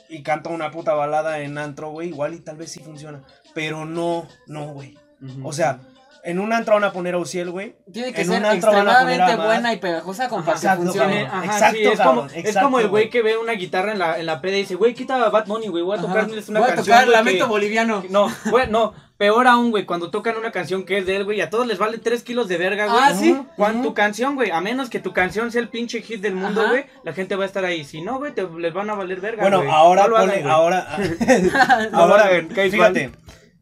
y 0.09 0.23
canto 0.23 0.49
una 0.51 0.71
puta 0.71 0.93
balada 0.93 1.39
en 1.39 1.57
antro, 1.57 1.91
güey, 1.91 2.07
igual 2.09 2.33
y 2.33 2.39
tal 2.39 2.55
vez 2.55 2.71
sí 2.71 2.79
funciona. 2.79 3.23
Pero 3.53 3.85
no, 3.85 4.27
no, 4.47 4.67
güey. 4.73 4.97
O 5.43 5.51
sea, 5.51 5.81
en 6.25 6.39
un 6.39 6.51
antro 6.51 6.73
van 6.73 6.83
a 6.83 6.91
poner 6.91 7.13
a 7.13 7.17
Uciel, 7.19 7.51
güey. 7.51 7.75
Tiene 7.93 8.11
que 8.11 8.21
en 8.21 8.27
ser 8.27 8.45
a 8.45 8.53
extremadamente 8.53 9.31
a 9.31 9.35
buena 9.37 9.73
y 9.73 9.77
pegajosa 9.77 10.27
con 10.27 10.43
para 10.43 10.53
que 10.59 10.65
Exacto, 10.65 10.83
funcione. 10.83 11.21
Ajá, 11.25 11.45
Exacto, 11.45 11.77
sí, 11.77 11.83
es, 11.85 11.97
cabrón, 11.97 12.15
como, 12.15 12.27
es 12.29 12.35
exacto, 12.37 12.61
como 12.65 12.79
el 12.79 12.87
güey 12.89 13.09
que 13.09 13.21
ve 13.21 13.37
una 13.37 13.53
guitarra 13.53 13.91
en 13.91 13.99
la, 13.99 14.19
en 14.19 14.25
la 14.25 14.41
peda 14.41 14.57
y 14.57 14.61
dice, 14.61 14.75
güey, 14.75 14.93
quita 14.93 15.29
Bad 15.29 15.45
Money, 15.47 15.69
güey, 15.69 15.83
voy 15.83 15.97
a 15.97 16.01
tocarles 16.01 16.49
una 16.49 16.59
Voy 16.59 16.69
a 16.71 16.75
canción. 16.75 16.95
tocar 16.97 17.05
güey, 17.05 17.17
Lamento 17.17 17.45
que- 17.45 17.49
Boliviano. 17.49 18.03
No, 18.09 18.27
güey, 18.49 18.67
no, 18.69 18.93
peor 19.17 19.47
aún, 19.47 19.71
güey, 19.71 19.85
cuando 19.85 20.09
tocan 20.09 20.35
una 20.37 20.51
canción 20.51 20.83
que 20.83 20.97
es 20.97 21.05
de 21.05 21.15
él, 21.15 21.23
güey, 21.25 21.39
a 21.41 21.49
todos 21.49 21.65
les 21.67 21.77
vale 21.77 21.99
3 21.99 22.21
kilos 22.23 22.47
de 22.47 22.57
verga, 22.57 22.87
güey. 22.87 22.99
Ah, 23.01 23.13
sí. 23.13 23.37
Cuando 23.55 23.79
Ujú. 23.79 23.89
tu 23.89 23.93
canción, 23.93 24.35
güey, 24.35 24.51
a 24.51 24.59
menos 24.61 24.89
que 24.89 24.99
tu 24.99 25.13
canción 25.13 25.51
sea 25.51 25.61
el 25.61 25.69
pinche 25.69 26.01
hit 26.01 26.21
del 26.21 26.35
mundo, 26.35 26.67
güey, 26.67 26.85
la 27.03 27.13
gente 27.13 27.35
va 27.35 27.43
a 27.43 27.47
estar 27.47 27.63
ahí. 27.63 27.85
Si 27.85 28.01
no, 28.01 28.17
güey, 28.17 28.33
te, 28.33 28.45
les 28.57 28.73
van 28.73 28.89
a 28.89 28.95
valer 28.95 29.21
verga, 29.21 29.41
Bueno, 29.43 29.63
ahora, 29.71 30.03
No 30.03 30.07
lo 30.09 30.17
ponle- 30.17 30.43
ahora, 30.49 30.87
lo 31.91 31.97
ahora, 31.97 32.29
caes 32.53 32.71
fíjate, 32.71 33.11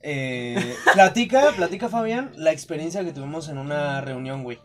eh, 0.04 0.76
platica, 0.94 1.52
platica 1.56 1.90
Fabián, 1.90 2.32
la 2.36 2.52
experiencia 2.52 3.04
que 3.04 3.12
tuvimos 3.14 3.50
en 3.50 3.58
una 3.58 4.02
reunión, 4.02 4.44
güey, 4.44 4.60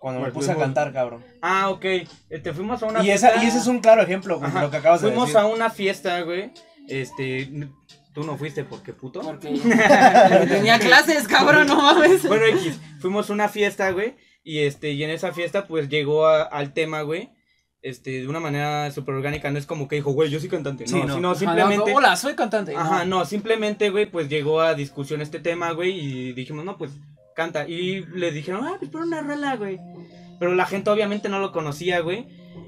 cuando 0.00 0.20
me 0.20 0.30
puse 0.30 0.50
a 0.50 0.54
fuimos- 0.54 0.64
cantar, 0.66 0.92
cabrón. 0.92 1.24
Ah, 1.40 1.70
ok. 1.70 1.84
Este, 2.30 2.52
fuimos 2.52 2.82
a 2.82 2.86
una 2.86 3.00
Y, 3.00 3.04
fiesta. 3.06 3.30
esa, 3.30 3.42
y 3.44 3.46
ese 3.48 3.58
es 3.58 3.66
un 3.66 3.80
claro 3.80 4.02
ejemplo, 4.02 4.38
güey, 4.38 4.50
de 4.50 4.56
Ajá. 4.58 4.66
lo 4.66 4.70
que 4.70 4.76
acabas 4.76 5.00
de 5.00 5.08
Fuimos 5.08 5.28
decir. 5.28 5.40
a 5.40 5.46
una 5.46 5.70
fiesta, 5.70 6.20
güey. 6.22 6.52
Este, 6.88 7.68
tú 8.12 8.24
no 8.24 8.36
fuiste 8.36 8.64
porque 8.64 8.92
puto. 8.92 9.20
Porque 9.20 9.48
tenía 10.48 10.78
clases, 10.78 11.26
cabrón, 11.28 11.66
no 11.68 11.76
mames. 11.76 12.26
Bueno, 12.26 12.44
X, 12.46 12.78
fuimos 13.00 13.30
a 13.30 13.32
una 13.32 13.48
fiesta, 13.48 13.90
güey. 13.92 14.14
Y 14.44 14.60
este, 14.60 14.90
y 14.90 15.04
en 15.04 15.10
esa 15.10 15.32
fiesta, 15.32 15.66
pues 15.68 15.88
llegó 15.88 16.26
a- 16.26 16.42
al 16.42 16.72
tema, 16.72 17.02
güey. 17.02 17.30
Este, 17.82 18.20
de 18.20 18.28
una 18.28 18.38
manera 18.38 18.90
súper 18.92 19.16
orgánica. 19.16 19.50
No 19.50 19.58
es 19.58 19.66
como 19.66 19.88
que 19.88 19.96
dijo, 19.96 20.12
güey, 20.12 20.30
yo 20.30 20.38
soy 20.38 20.48
cantante. 20.48 20.86
Sí, 20.86 20.94
no, 20.94 21.06
no. 21.06 21.14
sino 21.14 21.30
Ajá, 21.30 21.38
simplemente. 21.40 21.90
no, 21.90 21.96
Hola, 21.96 22.16
soy 22.16 22.34
cantante. 22.34 22.76
Ajá, 22.76 23.04
no, 23.04 23.24
simplemente, 23.24 23.90
güey, 23.90 24.06
pues 24.06 24.28
llegó 24.28 24.60
a 24.60 24.74
discusión 24.74 25.20
este 25.20 25.40
tema, 25.40 25.72
güey. 25.72 25.98
Y 25.98 26.32
dijimos, 26.32 26.64
no, 26.64 26.78
pues 26.78 26.92
canta. 27.34 27.66
Y 27.68 28.04
le 28.06 28.30
dijeron, 28.30 28.64
ah, 28.64 28.76
pues 28.78 28.90
pon 28.90 29.02
una 29.02 29.20
rola, 29.20 29.56
güey. 29.56 29.80
Pero 30.38 30.54
la 30.54 30.66
gente 30.66 30.90
obviamente 30.90 31.28
no 31.28 31.40
lo 31.40 31.50
conocía, 31.52 32.00
güey. 32.00 32.26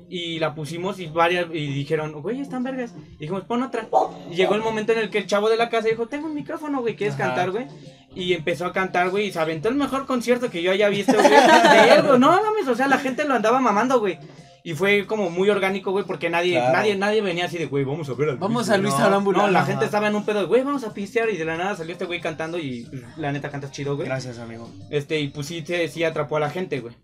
Y 0.09 0.39
la 0.39 0.55
pusimos 0.55 1.01
y 1.01 1.07
varias, 1.07 1.47
y 1.53 1.67
dijeron, 1.73 2.13
güey, 2.21 2.41
están 2.41 2.63
vergas. 2.63 2.95
Y 3.15 3.19
dijimos, 3.19 3.45
pon 3.45 3.63
otra. 3.63 3.89
Y 4.31 4.35
llegó 4.35 4.55
el 4.55 4.63
momento 4.63 4.93
en 4.93 4.99
el 4.99 5.11
que 5.11 5.19
el 5.19 5.27
chavo 5.27 5.49
de 5.49 5.57
la 5.57 5.71
casa 5.71 5.89
dijo, 5.89 6.07
tengo 6.07 6.27
un 6.27 6.35
micrófono, 6.35 6.81
güey, 6.83 6.97
¿quieres 6.97 7.15
Ajá. 7.15 7.27
cantar, 7.27 7.51
güey? 7.51 7.67
Y 8.15 8.33
empezó 8.33 8.67
a 8.67 8.73
cantar, 8.73 9.11
güey, 9.11 9.27
y 9.27 9.33
se 9.33 9.41
aventó 9.41 9.69
el 9.69 9.75
mejor 9.75 10.07
concierto 10.07 10.51
que 10.51 10.63
yo 10.63 10.71
haya 10.71 10.89
visto, 10.89 11.15
güey. 11.15 11.31
De 11.31 12.03
güey. 12.03 12.19
No 12.19 12.31
mames, 12.31 12.69
o 12.69 12.75
sea, 12.75 12.87
la 12.87 12.99
gente 12.99 13.25
lo 13.25 13.35
andaba 13.35 13.61
mamando, 13.61 13.99
güey. 13.99 14.19
Y 14.67 14.73
fue 14.73 15.07
como 15.07 15.29
muy 15.29 15.51
orgánico, 15.51 15.91
güey, 15.93 16.07
porque 16.07 16.31
nadie, 16.31 16.55
Claro. 16.55 16.73
nadie, 16.73 16.97
nadie 16.97 17.21
venía 17.21 17.45
así 17.45 17.59
de, 17.59 17.67
güey, 17.67 17.85
vamos 17.85 18.09
a 18.09 18.15
ver 18.15 18.31
al 18.31 18.39
Vamos 18.39 18.71
a 18.71 18.73
güey". 18.73 18.83
Luis 18.85 18.99
No, 18.99 19.05
Arámbula. 19.05 19.39
No, 19.43 19.51
la 19.51 19.59
Ajá. 19.61 19.69
gente 19.69 19.85
estaba 19.85 20.09
en 20.09 20.15
un 20.15 20.25
pedo 20.25 20.41
de, 20.41 20.47
güey, 20.47 20.63
vamos 20.63 20.85
a 20.85 20.95
pistear. 20.95 21.29
Y 21.29 21.37
de 21.37 21.45
la 21.45 21.59
nada 21.59 21.77
salió 21.77 21.93
este 21.93 22.07
güey 22.07 22.21
cantando 22.23 22.59
y 22.59 22.89
la 23.19 23.31
neta 23.31 23.51
cantas 23.51 23.73
chido, 23.73 23.95
güey. 23.95 24.09
Gracias, 24.09 24.39
amigo. 24.39 24.71
Este, 24.91 25.21
y 25.21 25.29
pues 25.29 25.47
sí, 25.49 25.61
te- 25.61 25.87
sí 25.89 26.03
atrapó 26.03 26.39
a 26.39 26.41
la 26.41 26.49
gente, 26.51 26.81
güey. 26.81 26.95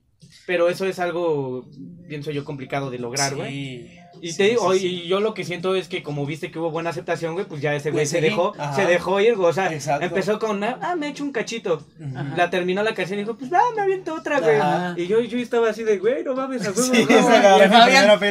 Pero 0.47 0.71
eso 0.71 0.87
es 0.87 0.99
algo, 0.99 1.69
pienso 2.09 2.31
yo, 2.31 2.45
complicado 2.47 2.91
de 2.91 2.99
lograr, 2.99 3.35
güey. 3.37 3.51
Sí. 3.51 3.91
Y 4.23 4.33
Sí, 4.33 4.37
te 4.39 4.45
digo, 4.51 4.73
sí, 4.73 4.79
sí. 4.81 4.87
y 4.87 5.09
yo 5.09 5.21
lo 5.21 5.35
que 5.35 5.45
siento 5.45 5.75
es 5.75 5.89
que 5.89 6.03
como 6.03 6.27
viste 6.27 6.51
que 6.51 6.59
hubo 6.59 6.71
buena 6.71 6.91
aceptación, 6.91 7.35
güey, 7.35 7.47
pues 7.47 7.61
ya 7.63 7.75
ese 7.75 7.91
güey 7.91 8.03
Pues 8.03 8.11
se 8.11 8.21
dejó, 8.21 8.53
ajá. 8.59 8.75
se 8.77 8.85
dejó 8.87 9.21
ir, 9.21 9.35
güey. 9.37 9.49
O 9.49 9.53
sea, 9.53 9.73
Exacto. 9.73 10.05
empezó 10.05 10.39
con, 10.39 10.63
ah, 10.63 10.95
me 10.99 11.07
he 11.07 11.11
hecho 11.11 11.25
un 11.25 11.33
cachito. 11.33 11.85
Ajá. 12.15 12.35
La 12.37 12.51
terminó 12.51 12.83
la 12.83 12.95
canción 12.95 13.19
y 13.19 13.23
dijo, 13.23 13.37
pues 13.37 13.53
va, 13.53 13.61
me 13.75 13.83
aviento 13.83 14.15
otra, 14.15 14.41
güey. 14.41 14.57
Ajá. 14.57 14.95
Y 14.97 15.07
yo, 15.07 15.21
yo 15.21 15.39
estaba 15.39 15.71
así 15.71 15.83
de, 15.85 15.99
güey, 15.99 16.23
no 16.25 16.35
mames, 16.35 16.67
a 16.67 16.71
huevo, 16.71 16.83
Sí, 16.83 17.07
no, 17.09 18.17
güey". 18.19 18.31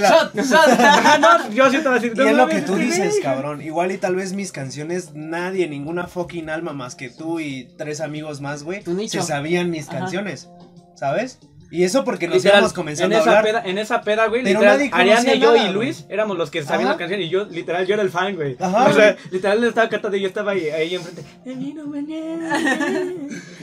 Y 1.51 1.55
yo 1.55 1.69
sí 1.69 1.77
estaba 1.77 1.95
así, 1.95 2.07
Y 2.07 2.11
no 2.11 2.23
es 2.29 2.35
lo 2.35 2.47
que 2.47 2.61
tú 2.61 2.75
dices, 2.75 3.09
güey. 3.11 3.21
cabrón. 3.21 3.61
Igual 3.61 3.91
y 3.91 3.97
tal 3.97 4.15
vez 4.15 4.33
mis 4.33 4.51
canciones, 4.51 5.13
nadie, 5.13 5.67
ninguna 5.67 6.07
fucking 6.07 6.49
alma 6.49 6.73
más 6.73 6.95
que 6.95 7.09
tú 7.09 7.39
y 7.39 7.67
tres 7.77 8.01
amigos 8.01 8.41
más, 8.41 8.63
güey, 8.63 8.83
se 9.07 9.21
sabían 9.21 9.69
mis 9.71 9.87
canciones, 9.87 10.49
¿sabes? 10.95 11.39
Y 11.71 11.83
eso 11.83 12.03
porque 12.03 12.27
nos 12.27 12.37
Literal, 12.37 12.57
íbamos 12.59 12.73
comenzando 12.73 13.13
en 13.15 13.19
a 13.19 13.21
esa 13.21 13.29
hablar. 13.37 13.43
Peda, 13.43 13.61
en 13.69 13.77
esa 13.77 14.01
peda, 14.01 14.25
güey, 14.27 14.43
Pero 14.43 14.59
literal, 14.59 14.89
Ariana, 14.91 15.33
yo 15.35 15.53
nada, 15.55 15.69
y 15.69 15.71
Luis 15.73 16.05
éramos 16.09 16.35
los 16.37 16.49
que 16.49 16.63
sabían 16.63 16.87
Ajá. 16.87 16.93
la 16.93 16.97
canción 16.97 17.21
y 17.21 17.29
yo, 17.29 17.45
literal, 17.45 17.85
yo 17.85 17.93
era 17.93 18.01
el 18.03 18.09
fan, 18.09 18.35
güey. 18.35 18.57
Ajá. 18.59 18.87
O 18.89 18.93
sea, 18.93 19.15
literal, 19.31 19.61
le 19.61 19.67
estaba 19.67 19.87
cantando 19.87 20.17
y 20.17 20.21
yo 20.21 20.27
estaba 20.27 20.51
ahí, 20.53 20.67
ahí 20.69 20.95
enfrente. 20.95 21.23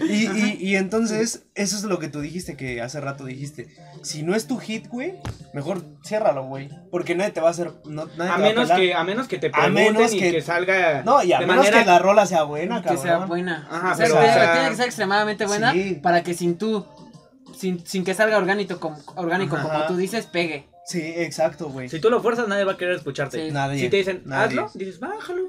Y, 0.08 0.26
y, 0.26 0.56
y 0.60 0.76
entonces, 0.76 1.44
eso 1.54 1.76
es 1.76 1.82
lo 1.84 1.98
que 1.98 2.08
tú 2.08 2.20
dijiste, 2.20 2.56
que 2.56 2.80
hace 2.80 3.00
rato 3.00 3.24
dijiste. 3.24 3.68
Si 4.02 4.22
no 4.22 4.34
es 4.34 4.46
tu 4.46 4.58
hit, 4.58 4.86
güey, 4.88 5.14
mejor 5.54 5.82
ciérralo, 6.04 6.44
güey. 6.44 6.68
Porque 6.90 7.14
nadie 7.14 7.32
te 7.32 7.40
va 7.40 7.48
a 7.48 7.50
hacer. 7.50 7.72
No, 7.84 8.06
nadie 8.16 8.30
A 8.30 8.36
te 8.36 8.42
va 8.42 8.48
menos 8.48 8.64
pelar. 8.64 8.80
que, 8.80 8.94
a 8.94 9.04
menos 9.04 9.28
que 9.28 9.38
te 9.38 9.46
A 9.48 9.50
pregunten 9.50 9.92
menos 9.94 10.12
y 10.12 10.18
que- 10.18 10.30
que 10.32 10.40
salga 10.42 11.02
No, 11.02 11.22
y 11.22 11.32
a 11.32 11.38
de 11.40 11.46
menos 11.46 11.64
manera 11.64 11.80
que 11.82 11.86
la 11.86 11.98
rola 11.98 12.26
sea 12.26 12.42
buena, 12.44 12.78
que 12.82 12.88
cabrón. 12.88 13.02
sea 13.02 13.18
buena. 13.18 13.66
Ajá, 13.70 13.92
o 13.92 13.96
sea, 13.96 14.06
pero, 14.06 14.18
tiene, 14.20 14.30
o 14.30 14.34
sea- 14.34 14.52
tiene 14.52 14.68
que 14.70 14.76
ser 14.76 14.86
extremadamente 14.86 15.46
buena 15.46 15.72
Sí. 15.72 15.98
para 16.02 16.22
que 16.22 16.34
sin 16.34 16.56
tú, 16.58 16.86
sin, 17.56 17.86
sin 17.86 18.04
que 18.04 18.14
salga 18.14 18.38
orgánico, 18.38 18.78
como, 18.78 18.98
orgánico 19.16 19.56
Ajá. 19.56 19.68
como 19.68 19.86
tú 19.86 19.96
dices, 19.96 20.26
pegue. 20.26 20.68
Sí, 20.86 21.02
exacto, 21.02 21.68
güey. 21.68 21.88
Si 21.88 21.98
tú 21.98 22.10
lo 22.10 22.22
fuerzas, 22.22 22.46
nadie 22.46 22.64
va 22.64 22.72
a 22.72 22.76
querer 22.76 22.94
escucharte. 22.94 23.46
Sí. 23.46 23.52
Nadie. 23.52 23.80
Si 23.80 23.88
te 23.88 23.96
dicen, 23.96 24.22
nadie. 24.24 24.60
hazlo, 24.60 24.70
dices, 24.74 25.00
bájalo. 25.00 25.48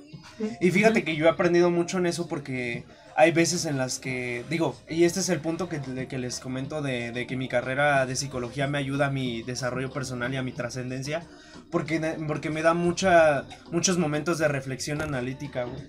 Y 0.59 0.71
fíjate 0.71 1.03
que 1.03 1.15
yo 1.15 1.25
he 1.25 1.29
aprendido 1.29 1.69
mucho 1.69 1.99
en 1.99 2.07
eso 2.07 2.27
porque 2.27 2.85
hay 3.15 3.31
veces 3.31 3.65
en 3.65 3.77
las 3.77 3.99
que, 3.99 4.45
digo, 4.49 4.75
y 4.89 5.03
este 5.03 5.19
es 5.19 5.29
el 5.29 5.39
punto 5.39 5.69
que, 5.69 5.79
de 5.79 6.07
que 6.07 6.17
les 6.17 6.39
comento 6.39 6.81
de, 6.81 7.11
de 7.11 7.27
que 7.27 7.35
mi 7.35 7.47
carrera 7.47 8.05
de 8.05 8.15
psicología 8.15 8.67
me 8.67 8.77
ayuda 8.77 9.07
a 9.07 9.11
mi 9.11 9.43
desarrollo 9.43 9.91
personal 9.91 10.33
y 10.33 10.37
a 10.37 10.43
mi 10.43 10.51
trascendencia, 10.51 11.23
porque, 11.71 11.99
porque 12.27 12.49
me 12.49 12.61
da 12.61 12.73
mucha, 12.73 13.45
muchos 13.71 13.97
momentos 13.97 14.37
de 14.39 14.47
reflexión 14.47 15.01
analítica, 15.01 15.63
güey. 15.63 15.81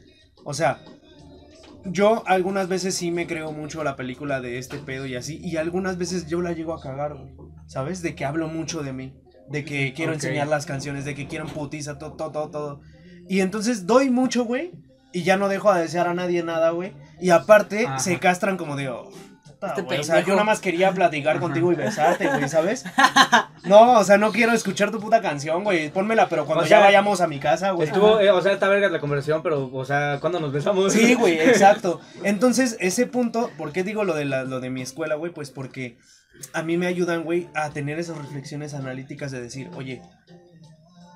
O 0.44 0.54
sea, 0.54 0.80
yo 1.84 2.22
algunas 2.26 2.68
veces 2.68 2.94
sí 2.94 3.10
me 3.10 3.26
creo 3.26 3.52
mucho 3.52 3.82
la 3.84 3.96
película 3.96 4.40
de 4.40 4.58
este 4.58 4.78
pedo 4.78 5.06
y 5.06 5.16
así, 5.16 5.38
y 5.42 5.56
algunas 5.56 5.98
veces 5.98 6.26
yo 6.26 6.40
la 6.40 6.52
llego 6.52 6.74
a 6.74 6.80
cagar, 6.80 7.14
güey. 7.14 7.34
¿Sabes? 7.66 8.00
De 8.02 8.14
que 8.14 8.24
hablo 8.24 8.48
mucho 8.48 8.82
de 8.82 8.92
mí, 8.92 9.14
de 9.50 9.64
que 9.64 9.92
quiero 9.92 10.14
enseñar 10.14 10.48
las 10.48 10.64
canciones, 10.64 11.04
de 11.04 11.14
que 11.14 11.26
quiero 11.26 11.46
putiza, 11.46 11.98
todo, 11.98 12.14
todo, 12.14 12.32
todo, 12.32 12.50
todo. 12.50 12.80
Y 13.28 13.40
entonces 13.40 13.86
doy 13.86 14.08
mucho, 14.08 14.44
güey, 14.44 14.72
y 15.12 15.22
ya 15.22 15.36
no 15.36 15.48
dejo 15.48 15.70
a 15.70 15.78
desear 15.78 16.08
a 16.08 16.14
nadie 16.14 16.42
nada, 16.42 16.70
güey. 16.70 16.92
Y 17.20 17.30
aparte 17.30 17.86
Ajá. 17.86 17.98
se 17.98 18.18
castran 18.18 18.56
como 18.56 18.76
de, 18.76 18.88
oh, 18.88 19.10
Este 19.60 19.82
güey, 19.82 19.98
O 19.98 20.02
sea, 20.04 20.14
pendejo. 20.14 20.28
yo 20.28 20.34
nada 20.34 20.44
más 20.44 20.60
quería 20.60 20.92
platicar 20.92 21.40
contigo 21.40 21.72
y 21.72 21.74
besarte, 21.74 22.28
güey, 22.28 22.48
¿sabes? 22.48 22.84
No, 23.64 23.98
o 23.98 24.04
sea, 24.04 24.16
no 24.16 24.30
quiero 24.30 24.52
escuchar 24.52 24.90
tu 24.90 25.00
puta 25.00 25.20
canción, 25.20 25.64
güey. 25.64 25.90
Pónmela, 25.90 26.28
pero 26.28 26.46
cuando 26.46 26.64
O 26.64 26.66
ya 26.66 26.78
vayamos 26.78 27.20
a 27.20 27.26
mi 27.26 27.38
casa, 27.40 27.72
güey. 27.72 27.88
Estuvo, 27.88 28.20
eh, 28.20 28.30
o 28.30 28.40
sea, 28.40 28.52
está 28.52 28.68
verga 28.68 28.88
la 28.88 29.00
conversación, 29.00 29.42
pero, 29.42 29.68
o 29.72 29.84
sea, 29.84 30.18
¿cuándo 30.20 30.38
nos 30.40 30.52
besamos? 30.52 30.92
Sí, 30.92 31.14
güey, 31.14 31.38
exacto. 31.40 32.00
Entonces, 32.22 32.76
ese 32.80 33.06
punto, 33.06 33.50
¿por 33.58 33.72
qué 33.72 33.82
digo 33.82 34.04
lo 34.04 34.14
de, 34.14 34.24
la, 34.24 34.44
lo 34.44 34.60
de 34.60 34.70
mi 34.70 34.80
escuela, 34.80 35.16
güey? 35.16 35.32
Pues 35.32 35.50
porque 35.50 35.98
a 36.52 36.62
mí 36.62 36.78
me 36.78 36.86
ayudan, 36.86 37.24
güey, 37.24 37.48
a 37.54 37.70
tener 37.70 37.98
esas 37.98 38.16
reflexiones 38.16 38.74
analíticas 38.74 39.32
de 39.32 39.42
decir, 39.42 39.70
oye, 39.74 40.00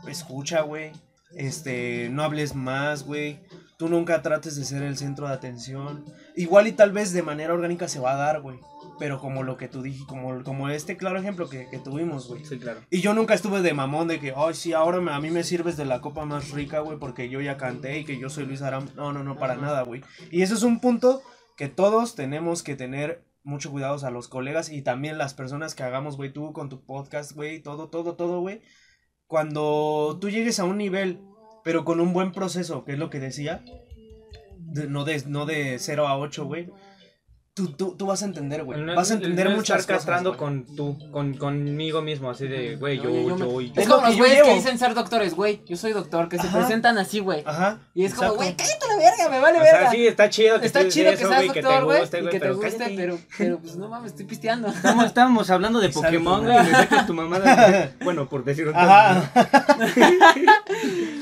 escucha, 0.09 0.62
güey, 0.62 0.93
este, 1.36 2.09
no 2.11 2.22
hables 2.24 2.55
más, 2.55 3.05
güey, 3.05 3.40
tú 3.83 3.89
nunca 3.89 4.22
trates 4.22 4.55
de 4.55 4.64
ser 4.64 4.85
el 4.85 4.97
centro 4.97 5.26
de 5.26 5.35
atención. 5.35 6.05
Igual 6.37 6.68
y 6.68 6.72
tal 6.72 6.93
vez 6.93 7.12
de 7.12 7.24
manera 7.24 7.53
orgánica 7.53 7.89
se 7.89 7.99
va 7.99 8.12
a 8.12 8.16
dar, 8.16 8.41
güey, 8.41 8.61
pero 9.01 9.18
como 9.18 9.43
lo 9.43 9.57
que 9.57 9.66
tú 9.66 9.83
dije, 9.83 10.05
como, 10.07 10.45
como 10.45 10.68
este 10.68 10.97
claro 10.97 11.18
ejemplo 11.18 11.49
que, 11.49 11.68
que 11.68 11.78
tuvimos, 11.80 12.28
güey. 12.28 12.45
Sí, 12.45 12.61
claro. 12.61 12.78
Y 12.91 13.01
yo 13.01 13.12
nunca 13.12 13.35
estuve 13.35 13.61
de 13.61 13.74
mamón 13.74 14.07
de 14.07 14.20
que, 14.20 14.33
ay, 14.37 14.55
sí, 14.55 14.72
ahora 14.72 15.01
me- 15.01 15.11
a 15.11 15.18
mí 15.18 15.30
me 15.30 15.43
sirves 15.43 15.76
de 15.76 15.85
la 15.85 16.01
copa 16.01 16.24
más 16.24 16.51
rica, 16.53 16.78
güey, 16.78 16.97
porque 16.97 17.28
yo 17.28 17.41
ya 17.41 17.57
canté 17.57 17.99
y 17.99 18.05
que 18.05 18.20
yo 18.20 18.30
soy 18.30 18.47
Luis 18.47 18.62
Aram. 18.62 18.89
No, 18.95 19.12
no, 19.12 19.24
no, 19.24 19.37
para 19.37 19.57
nada, 19.57 19.83
güey. 19.83 20.03
Y 20.30 20.43
eso 20.43 20.55
es 20.55 20.62
un 20.62 20.78
punto 20.78 21.20
que 21.57 21.66
todos 21.66 22.14
tenemos 22.14 22.62
que 22.62 22.76
tener 22.76 23.24
mucho 23.43 23.72
cuidados 23.72 24.05
a 24.05 24.12
los 24.12 24.28
colegas 24.28 24.70
y 24.70 24.83
también 24.83 25.18
las 25.18 25.35
personas 25.35 25.74
que 25.74 25.83
hagamos, 25.83 26.16
güey, 26.16 26.33
tú 26.33 26.53
con 26.53 26.68
tu 26.68 26.85
podcast, 26.85 27.33
güey, 27.33 27.61
todo, 27.61 27.89
todo, 27.89 28.14
todo, 28.14 28.39
güey. 28.43 28.62
cuando 29.26 30.18
tú 30.20 30.28
llegues 30.30 30.61
a 30.61 30.64
un 30.64 30.76
nivel, 30.78 31.20
pero 31.65 31.85
con 31.85 32.01
un 32.01 32.13
buen 32.13 32.33
proceso, 32.33 32.85
que 32.85 32.93
es 32.93 32.99
lo 32.99 33.11
que 33.11 33.21
decía, 33.21 33.65
de- 34.59 34.89
no, 34.89 35.05
de, 35.05 35.23
no 35.27 35.47
de 35.47 35.79
0 35.79 36.09
a 36.09 36.19
8, 36.19 36.45
güey, 36.47 36.71
tú, 37.55 37.68
tú, 37.72 37.94
tú 37.98 38.07
vas 38.07 38.22
a 38.22 38.24
entender, 38.24 38.64
güey. 38.64 38.80
No- 38.80 38.94
Vas 38.94 39.11
a 39.11 39.14
entender 39.14 39.50
no 39.50 39.57
muchas 39.57 39.80
estar 39.80 39.96
cosas. 39.96 40.07
castrando 40.07 40.36
con 40.38 40.64
tú, 40.74 40.98
con, 41.11 41.34
conmigo 41.34 42.00
mismo, 42.00 42.30
así 42.30 42.46
de, 42.48 42.76
güey, 42.76 42.98
yo, 42.98 43.11
Oye, 43.11 43.26
yo, 43.26 43.36
me- 43.36 43.46
yo. 43.68 43.72
Es 43.82 43.88
como 43.88 44.07
los 44.07 44.16
güeyes 44.16 44.42
que 44.42 44.55
dicen 44.55 44.78
ser 44.78 44.94
doctores, 44.94 45.34
güey. 45.34 45.62
Yo 45.66 45.76
soy 45.76 45.92
doctor, 45.92 46.28
que 46.28 46.38
se 46.38 46.48
presentan 46.48 46.96
así, 46.98 47.18
güey. 47.20 47.42
Ajá. 47.44 47.78
Y 47.94 48.05
es 48.05 48.14
como, 48.14 48.34
güey, 48.34 48.55
cállate 48.57 48.86
la 48.88 48.96
verga, 48.96 49.28
me 49.28 49.38
vale 49.40 49.59
O 49.59 49.62
sea, 49.62 49.72
verga. 49.74 49.90
sí, 49.90 50.07
está 50.07 50.30
chido 50.30 50.61
que 50.61 50.66
Está 50.66 50.88
chido 50.88 51.11
que 51.11 51.16
seas 51.18 51.46
doctor, 51.46 51.78
te 51.78 51.84
güey, 51.84 52.00
que 52.32 52.38
te 52.38 52.40
pero 52.40 52.57
guste, 52.57 52.92
pero, 52.96 53.18
pero, 53.36 53.59
pues 53.59 53.76
no 53.76 53.88
mames, 53.88 54.12
estoy 54.12 54.24
pisteando. 54.26 54.68
Estamos, 54.68 55.05
estábamos 55.07 55.50
hablando 55.50 55.80
de 55.80 55.90
Pokémon, 55.90 56.42
güey. 56.44 56.55
güey, 56.55 56.66
y 56.66 56.70
me 56.70 56.76
sacas 56.78 57.07
tu 57.07 57.14
mamada. 57.14 57.92
Bueno, 58.03 58.28
por 58.28 58.44
decirlo 58.44 58.72
Ajá. 58.74 59.30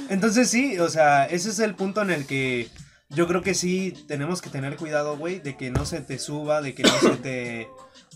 Entonces 0.09 0.49
sí, 0.49 0.79
o 0.79 0.89
sea, 0.89 1.27
ese 1.27 1.51
es 1.51 1.59
el 1.59 1.75
punto 1.75 2.03
en 2.03 2.11
el 2.11 2.27
que 2.27 2.69
yo 3.11 3.27
creo 3.27 3.43
que 3.43 3.55
sí 3.55 3.93
tenemos 4.09 4.41
que 4.41 4.51
tener 4.51 4.77
cuidado, 4.77 5.17
güey, 5.17 5.41
de 5.41 5.57
que 5.57 5.71
no 5.71 5.85
se 5.85 6.01
te 6.01 6.19
suba, 6.19 6.63
de 6.63 6.75
que 6.75 6.83
no 6.83 6.91
se 7.01 7.11
te 7.17 7.69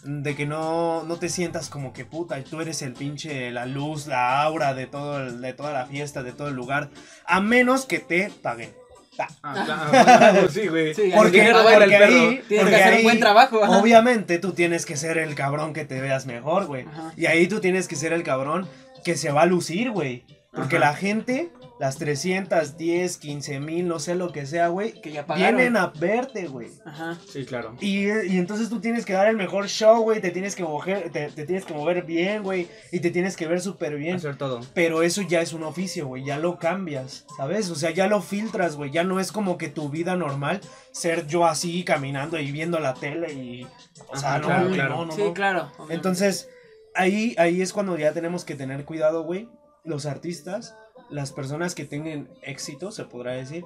de 0.06 0.36
que 0.36 0.44
no, 0.44 1.02
no 1.04 1.16
te 1.16 1.30
sientas 1.30 1.70
como 1.70 1.94
que 1.94 2.04
puta, 2.04 2.42
tú 2.44 2.60
eres 2.60 2.82
el 2.82 2.92
pinche, 2.92 3.50
la 3.50 3.64
luz, 3.64 4.06
la 4.06 4.42
aura 4.42 4.74
de 4.74 4.86
todo 4.86 5.18
el- 5.18 5.40
de 5.40 5.54
toda 5.54 5.72
la 5.72 5.86
fiesta, 5.86 6.22
de 6.22 6.32
todo 6.32 6.48
el 6.48 6.54
lugar, 6.54 6.90
a 7.26 7.40
menos 7.40 7.86
que 7.86 8.00
te 8.00 8.30
paguen. 8.42 8.70
Ah, 9.42 9.62
claro, 9.64 10.50
sí, 10.50 10.66
güey. 10.68 10.92
Sí, 10.94 11.10
Porque, 11.14 11.50
porque 11.52 11.74
el 11.84 11.90
perro. 11.90 12.04
ahí, 12.06 12.42
Tienes 12.48 12.64
porque 12.64 12.76
que 12.76 12.82
hacer 12.82 12.96
un 12.98 13.02
buen 13.04 13.20
trabajo. 13.20 13.62
ajá. 13.64 13.78
Obviamente 13.78 14.38
tú 14.38 14.52
tienes 14.52 14.84
que 14.84 14.96
ser 14.96 15.18
el 15.18 15.34
cabrón 15.34 15.72
que 15.72 15.84
te 15.84 16.00
veas 16.00 16.26
mejor, 16.26 16.66
güey. 16.66 16.84
Ajá. 16.84 17.12
Y 17.16 17.26
ahí 17.26 17.46
tú 17.46 17.60
tienes 17.60 17.86
que 17.88 17.96
ser 17.96 18.12
el 18.12 18.24
cabrón 18.24 18.68
que 19.04 19.16
se 19.16 19.30
va 19.30 19.42
a 19.42 19.46
lucir, 19.46 19.90
güey. 19.92 20.24
Porque 20.52 20.76
Ajá. 20.76 20.86
la 20.90 20.94
gente, 20.96 21.50
las 21.80 21.96
310, 21.98 23.16
15 23.18 23.60
mil, 23.60 23.88
no 23.88 23.98
sé 23.98 24.14
lo 24.14 24.30
que 24.30 24.46
sea, 24.46 24.68
güey, 24.68 25.00
Que 25.00 25.10
ya 25.12 25.26
pagaron. 25.26 25.56
vienen 25.56 25.76
a 25.76 25.88
verte, 25.88 26.46
güey. 26.46 26.68
Ajá. 26.84 27.18
Sí, 27.28 27.44
claro. 27.44 27.76
Y, 27.80 28.04
y 28.06 28.38
entonces 28.38 28.68
tú 28.68 28.80
tienes 28.80 29.04
que 29.04 29.12
dar 29.12 29.26
el 29.26 29.36
mejor 29.36 29.66
show, 29.68 30.02
güey. 30.02 30.20
Te 30.20 30.30
tienes 30.30 30.54
que 30.54 30.62
mover, 30.62 31.10
te, 31.10 31.30
te 31.30 31.44
tienes 31.44 31.64
que 31.64 31.74
mover 31.74 32.04
bien, 32.04 32.42
güey. 32.42 32.68
Y 32.92 33.00
te 33.00 33.10
tienes 33.10 33.36
que 33.36 33.46
ver 33.48 33.60
súper 33.60 33.96
bien. 33.96 34.16
Hacer 34.16 34.36
todo. 34.36 34.60
Pero 34.72 35.02
eso 35.02 35.22
ya 35.22 35.40
es 35.40 35.52
un 35.52 35.64
oficio, 35.64 36.06
güey. 36.06 36.24
Ya 36.24 36.38
lo 36.38 36.58
cambias, 36.58 37.26
¿sabes? 37.36 37.68
O 37.70 37.74
sea, 37.74 37.90
ya 37.90 38.06
lo 38.06 38.22
filtras, 38.22 38.76
güey. 38.76 38.90
Ya 38.92 39.02
no 39.02 39.18
es 39.18 39.32
como 39.32 39.58
que 39.58 39.68
tu 39.68 39.88
vida 39.88 40.14
normal 40.16 40.60
ser 40.92 41.26
yo 41.26 41.44
así 41.44 41.82
caminando 41.84 42.38
y 42.38 42.52
viendo 42.52 42.78
la 42.78 42.94
tele 42.94 43.32
y. 43.32 43.66
O 44.08 44.16
sea, 44.16 44.36
Ajá, 44.36 44.60
no, 44.60 44.70
claro, 44.72 44.96
no, 44.96 45.06
no, 45.06 45.12
Sí, 45.12 45.22
no. 45.22 45.34
claro. 45.34 45.62
obviamente. 45.72 45.94
Entonces, 45.94 46.48
ahí, 46.94 47.34
ahí 47.38 47.60
es 47.62 47.72
cuando 47.72 47.98
ya 47.98 48.12
tenemos 48.12 48.44
que 48.44 48.54
tener 48.54 48.84
cuidado, 48.84 49.24
güey. 49.24 49.48
Los 49.82 50.06
artistas, 50.06 50.76
las 51.10 51.32
personas 51.32 51.74
que 51.74 51.84
tengan 51.84 52.28
éxito, 52.42 52.90
se 52.92 53.04
podrá 53.04 53.32
decir, 53.32 53.64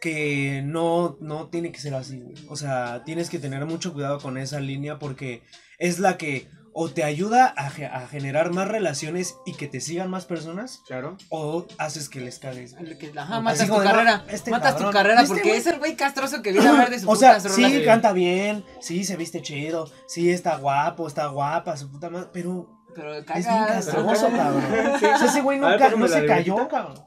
que 0.00 0.62
no, 0.64 1.16
no 1.20 1.48
tiene 1.48 1.72
que 1.72 1.80
ser 1.80 1.94
así, 1.94 2.20
güey. 2.20 2.36
O 2.48 2.56
sea, 2.56 3.02
tienes 3.04 3.30
que 3.30 3.38
tener 3.38 3.64
mucho 3.66 3.92
cuidado 3.92 4.20
con 4.20 4.38
esa 4.38 4.60
línea 4.60 4.98
porque 4.98 5.42
es 5.78 5.98
la 5.98 6.16
que 6.16 6.48
o 6.80 6.88
te 6.90 7.02
ayuda 7.02 7.52
a, 7.56 7.66
a 7.66 8.06
generar 8.06 8.52
más 8.52 8.68
relaciones 8.68 9.34
y 9.44 9.54
que 9.54 9.66
te 9.66 9.80
sigan 9.80 10.08
más 10.10 10.26
personas, 10.26 10.80
Claro. 10.86 11.16
o 11.28 11.66
haces 11.78 12.08
que 12.08 12.20
les 12.20 12.38
cagues. 12.38 12.76
Ajá, 13.16 13.38
Así 13.38 13.42
matas 13.42 13.66
tu 13.66 13.76
carrera. 13.82 14.24
este 14.30 14.50
matas 14.52 14.72
tu 14.74 14.76
cabrón, 14.84 14.92
carrera 14.92 15.22
este 15.22 15.34
porque 15.34 15.50
güey- 15.54 15.56
es 15.56 15.66
el 15.66 15.78
güey 15.80 15.96
castroso 15.96 16.40
que 16.40 16.52
viene 16.52 16.68
a 16.68 16.70
hablar 16.70 16.90
de 16.90 17.00
su 17.00 17.10
O 17.10 17.16
sea, 17.16 17.38
putas 17.38 17.52
sí, 17.52 17.82
canta 17.84 18.12
bien, 18.12 18.64
sí, 18.80 19.02
se 19.02 19.16
viste 19.16 19.42
chido, 19.42 19.90
sí, 20.06 20.30
está 20.30 20.56
guapo, 20.58 21.08
está 21.08 21.26
guapa, 21.26 21.76
su 21.76 21.90
puta 21.90 22.10
madre, 22.10 22.28
pero 22.32 22.77
Pero 22.98 23.14
Es 23.14 23.26
bien 23.46 23.64
castroso, 23.64 24.28
cabrón. 24.28 24.64
O 24.92 24.98
sea, 24.98 25.24
ese 25.24 25.40
güey 25.40 25.60
ver, 25.60 25.70
nunca, 25.70 25.90
no 25.96 26.08
se 26.08 26.26
cayó, 26.26 26.68
cabrón. 26.68 27.00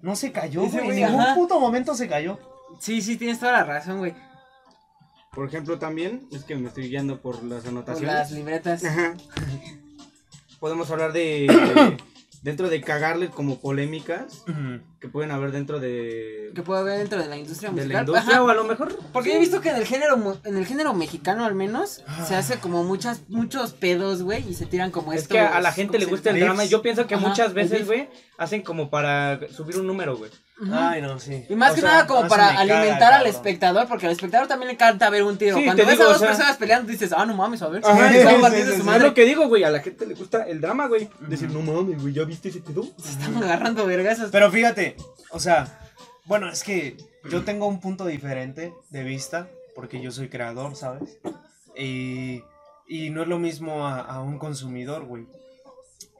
No 0.00 0.16
se 0.16 0.32
cayó, 0.32 0.64
Ese 0.64 0.80
güey. 0.80 1.02
En 1.02 1.06
ningún 1.06 1.20
ajá. 1.20 1.34
puto 1.34 1.60
momento 1.60 1.94
se 1.94 2.08
cayó. 2.08 2.38
Sí, 2.80 3.02
sí, 3.02 3.18
tienes 3.18 3.38
toda 3.40 3.52
la 3.52 3.64
razón, 3.64 3.98
güey. 3.98 4.14
Por 5.32 5.46
ejemplo, 5.46 5.78
también, 5.78 6.26
es 6.32 6.44
que 6.44 6.56
me 6.56 6.68
estoy 6.68 6.88
guiando 6.88 7.20
por 7.20 7.42
las 7.44 7.64
Por 7.64 7.72
anotaciones. 7.72 8.14
las 8.14 8.30
libretas. 8.30 8.84
Ajá. 8.84 9.14
Podemos 10.60 10.90
hablar 10.90 11.12
de. 11.12 11.98
dentro 12.42 12.70
de 12.70 12.80
cagarle 12.80 13.28
como 13.28 13.58
polémicas 13.58 14.44
que 15.04 15.10
pueden 15.10 15.30
haber 15.32 15.52
dentro 15.52 15.80
de. 15.80 16.50
Que 16.54 16.62
puede 16.62 16.80
haber 16.80 16.98
dentro 16.98 17.18
de 17.20 17.28
la 17.28 17.36
industria 17.36 17.68
de 17.68 17.74
musical. 17.74 17.92
la 17.92 18.00
industria 18.00 18.32
Ajá. 18.36 18.42
o 18.42 18.48
a 18.48 18.54
lo 18.54 18.64
mejor. 18.64 18.96
Porque 19.12 19.36
he 19.36 19.38
visto 19.38 19.60
que 19.60 19.68
en 19.68 19.76
el 19.76 19.84
género 19.84 20.16
mu- 20.16 20.36
en 20.44 20.56
el 20.56 20.64
género 20.64 20.94
mexicano 20.94 21.44
al 21.44 21.54
menos 21.54 22.02
Ah. 22.06 22.24
se 22.26 22.34
hace 22.34 22.56
como 22.56 22.84
muchas 22.84 23.20
muchos 23.28 23.74
pedos, 23.74 24.22
güey, 24.22 24.48
y 24.48 24.54
se 24.54 24.64
tiran 24.64 24.90
como 24.90 25.12
Es 25.12 25.22
estos 25.22 25.34
que 25.34 25.40
a 25.40 25.60
la 25.60 25.72
gente 25.72 25.98
le 25.98 26.06
¿cómo 26.06 26.16
gusta 26.16 26.30
el 26.30 26.40
drama 26.40 26.64
yo 26.64 26.80
piensa 26.80 27.06
que 27.06 27.16
Ajá, 27.16 27.28
muchas 27.28 27.52
veces, 27.52 27.86
güey, 27.86 28.08
hacen 28.38 28.62
como 28.62 28.88
para 28.88 29.38
subir 29.54 29.76
un 29.76 29.86
número, 29.86 30.16
güey. 30.16 30.30
Ujú. 30.56 30.70
no, 30.70 31.18
sí. 31.18 31.44
Y 31.48 31.56
más 31.56 31.72
O 31.72 31.74
que 31.74 31.80
sea, 31.80 31.90
nada 31.90 32.06
como 32.06 32.28
para 32.28 32.46
caga, 32.46 32.60
alimentar 32.60 33.02
al 33.12 33.18
cabrón. 33.24 33.26
espectador, 33.26 33.88
porque 33.88 34.06
al 34.06 34.12
espectador 34.12 34.46
también 34.46 34.68
le 34.68 34.74
encanta 34.74 35.10
ver 35.10 35.24
un 35.24 35.36
tiro. 35.36 35.56
Sí, 35.58 35.64
Cuando 35.64 35.82
ves 35.84 35.92
digo, 35.98 36.04
a 36.04 36.06
o 36.06 36.10
dos 36.10 36.18
sea- 36.20 36.28
personas 36.28 36.56
peleando 36.56 36.90
dices, 36.92 37.12
ah, 37.12 37.26
no 37.26 37.34
mames, 37.34 37.60
a 37.62 37.68
ver. 37.68 37.82
Ajá, 37.84 37.92
a 38.06 38.08
sí, 38.08 38.14
de 38.14 38.22
sí, 38.22 38.76
su 38.78 38.84
sí. 38.84 38.90
Es 38.94 39.02
lo 39.02 39.12
que 39.14 39.24
digo, 39.24 39.48
güey, 39.48 39.64
a 39.64 39.70
la 39.70 39.80
gente 39.80 40.06
le 40.06 40.14
gusta 40.14 40.44
el 40.44 40.60
drama, 40.60 40.86
güey. 40.86 41.10
Decir, 41.28 41.50
no 41.50 41.60
mames, 41.60 42.00
güey, 42.00 42.14
¿ya 42.14 42.22
viste 42.24 42.50
ese 42.50 42.60
pedo? 42.60 42.84
Se 43.02 43.10
están 43.10 43.36
agarrando 43.42 43.84
vergazos. 43.84 44.30
Pero 44.30 44.48
fíjate, 44.52 44.93
o 45.34 45.40
sea, 45.40 45.78
bueno, 46.24 46.48
es 46.48 46.62
que 46.64 46.96
yo 47.30 47.42
tengo 47.44 47.66
un 47.66 47.80
punto 47.80 48.06
diferente 48.06 48.72
de 48.90 49.02
vista, 49.04 49.48
porque 49.74 50.00
yo 50.00 50.10
soy 50.10 50.28
creador, 50.28 50.74
¿sabes? 50.76 51.18
Y, 51.76 52.42
y 52.88 53.10
no 53.10 53.22
es 53.22 53.28
lo 53.28 53.38
mismo 53.38 53.86
a, 53.86 54.00
a 54.00 54.22
un 54.22 54.38
consumidor, 54.38 55.04
güey. 55.04 55.26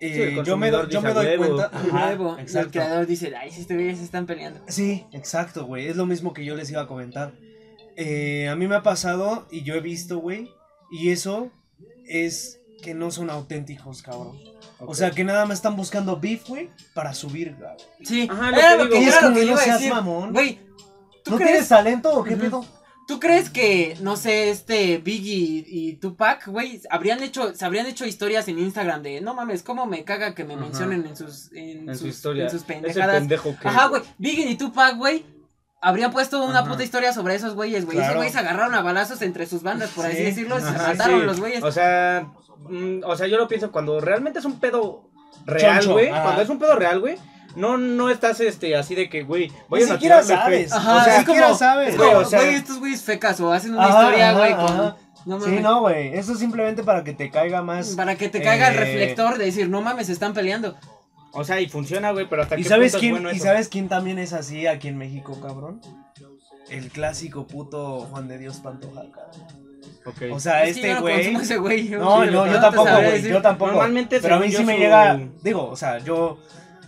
Eh, 0.01 0.43
yo 0.45 0.57
me, 0.57 0.71
do- 0.71 0.89
yo 0.89 1.01
me 1.01 1.15
doy 1.15 1.37
cuenta. 1.37 1.71
Ajá, 1.73 2.09
huevo. 2.11 2.37
El 2.37 2.71
creador 2.71 3.07
dice, 3.07 3.33
ay, 3.37 3.51
si 3.51 3.65
güey 3.65 3.95
se 3.97 4.03
están 4.05 4.27
peleando. 4.27 4.61
Sí, 4.69 5.07
exacto, 5.13 5.65
güey. 5.65 5.87
Es 5.89 5.97
lo 5.97 6.05
mismo 6.05 6.35
que 6.35 6.45
yo 6.45 6.55
les 6.57 6.71
iba 6.71 6.83
a 6.83 6.87
comentar. 6.87 7.33
Eh, 7.97 8.49
a 8.49 8.57
mí 8.57 8.67
me 8.67 8.75
ha 8.75 8.83
pasado 8.83 9.47
y 9.51 9.63
yo 9.63 9.75
he 9.75 9.81
visto, 9.81 10.19
güey. 10.19 10.51
Y 10.91 11.11
eso 11.11 11.51
es 12.07 12.61
que 12.85 12.95
no 12.95 13.11
son 13.11 13.31
auténticos, 13.31 14.03
cabrón. 14.03 14.39
O 14.79 14.95
sea, 14.95 15.11
que 15.11 15.25
nada 15.25 15.47
más 15.47 15.59
están 15.59 15.75
buscando 15.77 16.21
beef, 16.21 16.47
güey, 16.49 16.71
para 16.93 17.15
subir, 17.15 17.57
güey. 17.57 17.71
Sí, 18.03 18.29
Ajá, 18.31 18.51
lo 18.51 18.57
era 18.59 18.71
que 18.73 18.77
lo 18.77 18.85
digo. 18.85 18.97
es 18.97 19.07
era 19.09 19.17
lo 19.17 19.23
como, 19.29 19.35
que 19.41 19.47
no 19.47 19.57
seas 19.57 19.79
decir. 19.79 19.93
mamón. 19.95 20.33
Güey, 20.33 20.59
¿tú 21.25 21.31
¿No 21.33 21.37
crees 21.37 21.51
tienes 21.53 21.69
talento 21.69 22.13
o 22.13 22.23
qué 22.25 22.37
pedo? 22.37 22.65
¿Tú 23.07 23.21
crees 23.21 23.51
que, 23.51 23.97
no 24.01 24.17
sé, 24.17 24.49
este 24.51 24.97
Biggie 24.99 25.35
y, 25.37 25.65
y 25.69 25.93
Tupac, 25.97 26.47
güey, 26.49 26.81
habrían 26.91 27.23
hecho, 27.23 27.55
se 27.55 27.65
habrían 27.65 27.87
hecho 27.87 28.07
historias 28.07 28.49
en 28.49 28.59
Instagram 28.59 29.03
de, 29.03 29.21
no 29.21 29.35
mames, 29.35 29.63
cómo 29.63 29.85
me 29.87 30.05
caga 30.05 30.35
que 30.35 30.45
me 30.45 30.55
Ajá. 30.55 30.63
mencionen 30.63 31.07
en 31.07 31.15
sus, 31.17 31.53
en, 31.53 31.89
En 31.89 31.95
su 31.97 32.07
sus, 32.07 32.15
historia. 32.15 32.45
en 32.45 32.51
sus 32.51 32.63
pendejadas? 32.63 33.17
pendejo 33.21 33.55
que. 33.61 33.69
Ajá, 33.69 33.89
güey, 33.89 34.03
Biggie 34.19 34.49
y 34.51 34.57
Tupac, 34.57 34.97
güey, 34.97 35.25
habrían 35.83 36.13
puesto 36.13 36.43
una 36.47 36.61
Ajá. 36.61 36.71
puta 36.71 36.83
historia 36.83 37.13
sobre 37.13 37.35
esos 37.35 37.55
güeyes, 37.55 37.85
güey. 37.85 37.99
Esos 37.99 38.07
Claro. 38.07 38.21
güeyes 38.21 38.33
se 38.33 38.39
agarraron 38.39 38.75
a 38.75 38.81
balazos 38.81 39.21
entre 39.21 39.45
sus 39.47 39.63
bandas, 39.63 39.91
por 39.91 40.07
así 40.07 40.17
Sí. 40.17 40.23
decirlo, 40.23 40.59
y 40.59 40.63
se 40.63 40.71
mataron 40.73 41.21
sí. 41.21 41.27
los 41.27 41.41
güeyes. 41.41 41.63
O 41.63 41.71
sea, 41.73 42.33
mm, 42.69 43.01
o 43.05 43.17
sea, 43.17 43.27
yo 43.27 43.37
lo 43.39 43.49
pienso 43.49 43.71
cuando 43.73 44.01
realmente 44.01 44.39
es 44.39 44.45
un 44.45 44.59
pedo 44.61 45.09
real, 45.47 45.87
güey. 45.89 46.09
Cuando 46.11 46.43
es 46.43 46.49
un 46.49 46.59
pedo 46.59 46.77
real, 46.77 47.01
güey. 47.01 47.17
No, 47.57 47.79
no 47.79 48.11
estás 48.11 48.41
este 48.41 48.75
así 48.75 48.97
de 48.97 49.09
que, 49.09 49.23
güey, 49.23 49.51
voy 49.69 49.81
Ni 49.85 49.89
a 49.89 49.93
siquiera 49.95 50.23
sabes. 50.25 50.73
Ajá, 50.73 50.97
o 50.97 51.05
sea, 51.05 51.13
es 51.13 51.19
ni 51.21 51.25
siquiera 51.27 51.47
como- 51.47 51.59
sabes. 51.59 51.89
Es 51.91 51.97
güey, 51.97 52.15
o 52.15 52.25
sea- 52.25 52.41
güey, 52.41 52.55
estos 52.57 52.79
güeyes 52.81 53.03
fecas 53.03 53.39
o 53.41 53.53
hacen 53.53 53.75
una 53.75 53.85
Ajá, 53.87 54.03
historia, 54.03 54.31
ajá, 54.31 54.39
güey, 54.39 54.55
con... 54.57 54.95
No 55.27 55.41
Sí, 55.41 55.47
mames. 55.47 55.63
no, 55.63 55.81
güey. 55.81 56.15
Eso 56.19 56.33
es 56.33 56.39
simplemente 56.41 56.83
para 56.83 57.03
que 57.05 57.15
te 57.15 57.31
caiga 57.31 57.63
más. 57.63 57.91
Para 57.91 58.17
que 58.17 58.29
te 58.29 58.43
caiga 58.43 58.69
el 58.69 58.75
Eh, 58.75 58.79
reflector 58.79 59.39
de 59.39 59.45
decir, 59.47 59.71
no 59.71 59.81
mames, 59.81 60.09
se 60.09 60.13
están 60.13 60.35
peleando. 60.35 60.77
O 61.33 61.45
sea, 61.45 61.61
y 61.61 61.69
funciona, 61.69 62.11
güey, 62.11 62.29
pero 62.29 62.43
hasta 62.43 62.59
¿Y 62.59 62.63
qué 62.63 62.69
sabes 62.69 62.93
punto 62.93 62.97
es 62.97 63.01
quién? 63.01 63.13
bueno 63.15 63.33
¿Y 63.33 63.37
eso? 63.37 63.45
sabes 63.45 63.69
quién 63.69 63.89
también 63.89 64.19
es 64.19 64.33
así 64.35 64.67
aquí 64.67 64.89
en 64.89 64.99
México, 64.99 65.41
cabrón? 65.41 65.81
El 66.71 66.91
clásico 66.91 67.47
puto 67.47 68.01
Juan 68.11 68.29
de 68.29 68.39
Dios 68.39 68.59
Pantoja, 68.59 69.03
cabrón. 69.13 69.64
O 70.33 70.39
sea, 70.41 70.65
Es 70.65 70.77
este 70.77 70.95
no 70.95 71.01
güey. 71.01 71.17
consumo 71.17 71.41
ese 71.41 71.57
güey. 71.57 71.89
yo- 71.89 71.99
No, 71.99 72.25
yo, 72.25 72.31
no 72.31 72.47
yo 72.47 72.61
tampoco, 72.61 72.91
güey. 72.91 73.23
Yo 73.23 73.43
tampoco. 73.43 73.71
Normalmente, 73.73 74.21
pero 74.21 74.35
a 74.37 74.39
mí 74.41 74.51
sí 74.53 74.65
me 74.65 74.75
su- 74.75 74.79
llega. 74.81 75.19
Digo, 75.43 75.69
o 75.69 75.77
sea, 75.77 75.99
yo. 75.99 76.39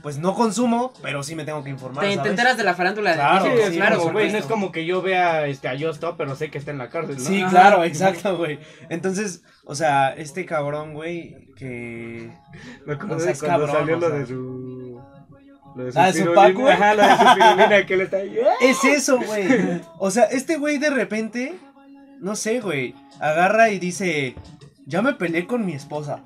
Pues 0.03 0.19
no 0.19 0.35
consumo, 0.35 0.93
pero 1.03 1.25
sí 1.25 1.35
me 1.35 1.45
tengo 1.45 1.65
que 1.65 1.71
informar. 1.71 2.05
Te, 2.05 2.13
enteras 2.13 2.57
de 2.57 2.63
la 2.63 2.75
farándula 2.75 3.11
de 3.11 3.17
Claro, 3.17 3.45
sí, 3.45 3.51
es 3.61 3.71
claro, 3.71 4.01
güey, 4.13 4.31
no 4.31 4.39
es 4.39 4.45
como 4.47 4.71
que 4.71 4.87
yo 4.87 5.03
vea 5.03 5.47
este, 5.49 5.67
a 5.67 5.77
Justo, 5.77 6.15
pero 6.17 6.37
sé 6.37 6.49
que 6.49 6.59
está 6.59 6.71
en 6.71 6.79
la 6.79 6.91
cárcel, 6.91 7.17
¿no? 7.17 7.23
Sí, 7.25 7.41
Ajá. 7.41 7.51
claro, 7.51 7.83
exacto, 7.83 8.37
güey. 8.37 8.61
Entonces, 8.89 9.43
o 9.65 9.75
sea, 9.75 10.11
este 10.11 10.45
cabrón, 10.47 10.95
güey, 10.95 11.49
que. 11.57 12.31
Me 12.87 12.93
acuerdo 12.93 13.17
cuando 13.17 13.39
cabrón, 13.41 13.71
salió 13.73 13.97
o 13.97 14.01
lo 14.01 14.11
de 14.11 14.27
su... 14.27 15.01
Lo 15.75 15.85
de 15.87 15.93
Ah, 15.97 16.13
¿de 16.13 16.23
su. 16.25 16.33
Paco? 16.35 16.69
Ajá, 16.69 16.95
lo 16.95 17.03
de 17.03 17.09
su 17.17 17.35
pirulina 17.35 17.87
que 17.87 17.95
él 17.95 18.01
está 18.03 18.17
ahí. 18.19 18.39
Es 18.61 18.85
eso, 18.85 19.19
güey. 19.19 19.81
O 19.99 20.13
sea, 20.13 20.25
este 20.25 20.57
güey 20.57 20.79
de 20.79 20.91
repente, 20.91 21.57
no 22.21 22.37
sé, 22.37 22.61
güey, 22.61 22.95
agarra 23.21 23.71
y 23.71 23.79
dice, 23.79 24.35
ya 24.87 25.03
me 25.03 25.15
peleé 25.15 25.47
con 25.47 25.65
mi 25.67 25.75
esposa, 25.75 26.21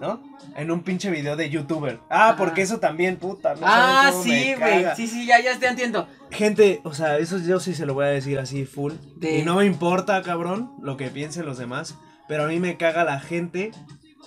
¿no? 0.00 0.22
En 0.56 0.70
un 0.70 0.82
pinche 0.82 1.10
video 1.10 1.36
de 1.36 1.50
youtuber. 1.50 2.00
Ah, 2.10 2.28
Ajá. 2.30 2.36
porque 2.36 2.62
eso 2.62 2.78
también, 2.78 3.16
puta. 3.16 3.54
no 3.54 3.60
Ah, 3.64 4.12
sí, 4.22 4.54
güey. 4.58 4.84
Sí, 4.96 5.06
sí, 5.08 5.26
ya, 5.26 5.40
ya 5.40 5.58
te 5.58 5.66
entiendo. 5.66 6.06
Gente, 6.30 6.80
o 6.84 6.94
sea, 6.94 7.18
eso 7.18 7.38
yo 7.38 7.60
sí 7.60 7.74
se 7.74 7.86
lo 7.86 7.94
voy 7.94 8.06
a 8.06 8.08
decir 8.10 8.38
así 8.38 8.64
full. 8.66 8.92
De- 9.16 9.38
Y 9.38 9.42
no 9.42 9.56
me 9.56 9.64
importa, 9.64 10.22
cabrón, 10.22 10.72
lo 10.82 10.96
que 10.96 11.08
piensen 11.08 11.46
los 11.46 11.58
demás. 11.58 11.96
Pero 12.28 12.44
a 12.44 12.46
mí 12.48 12.58
me 12.60 12.76
caga 12.76 13.04
la 13.04 13.20
gente 13.20 13.72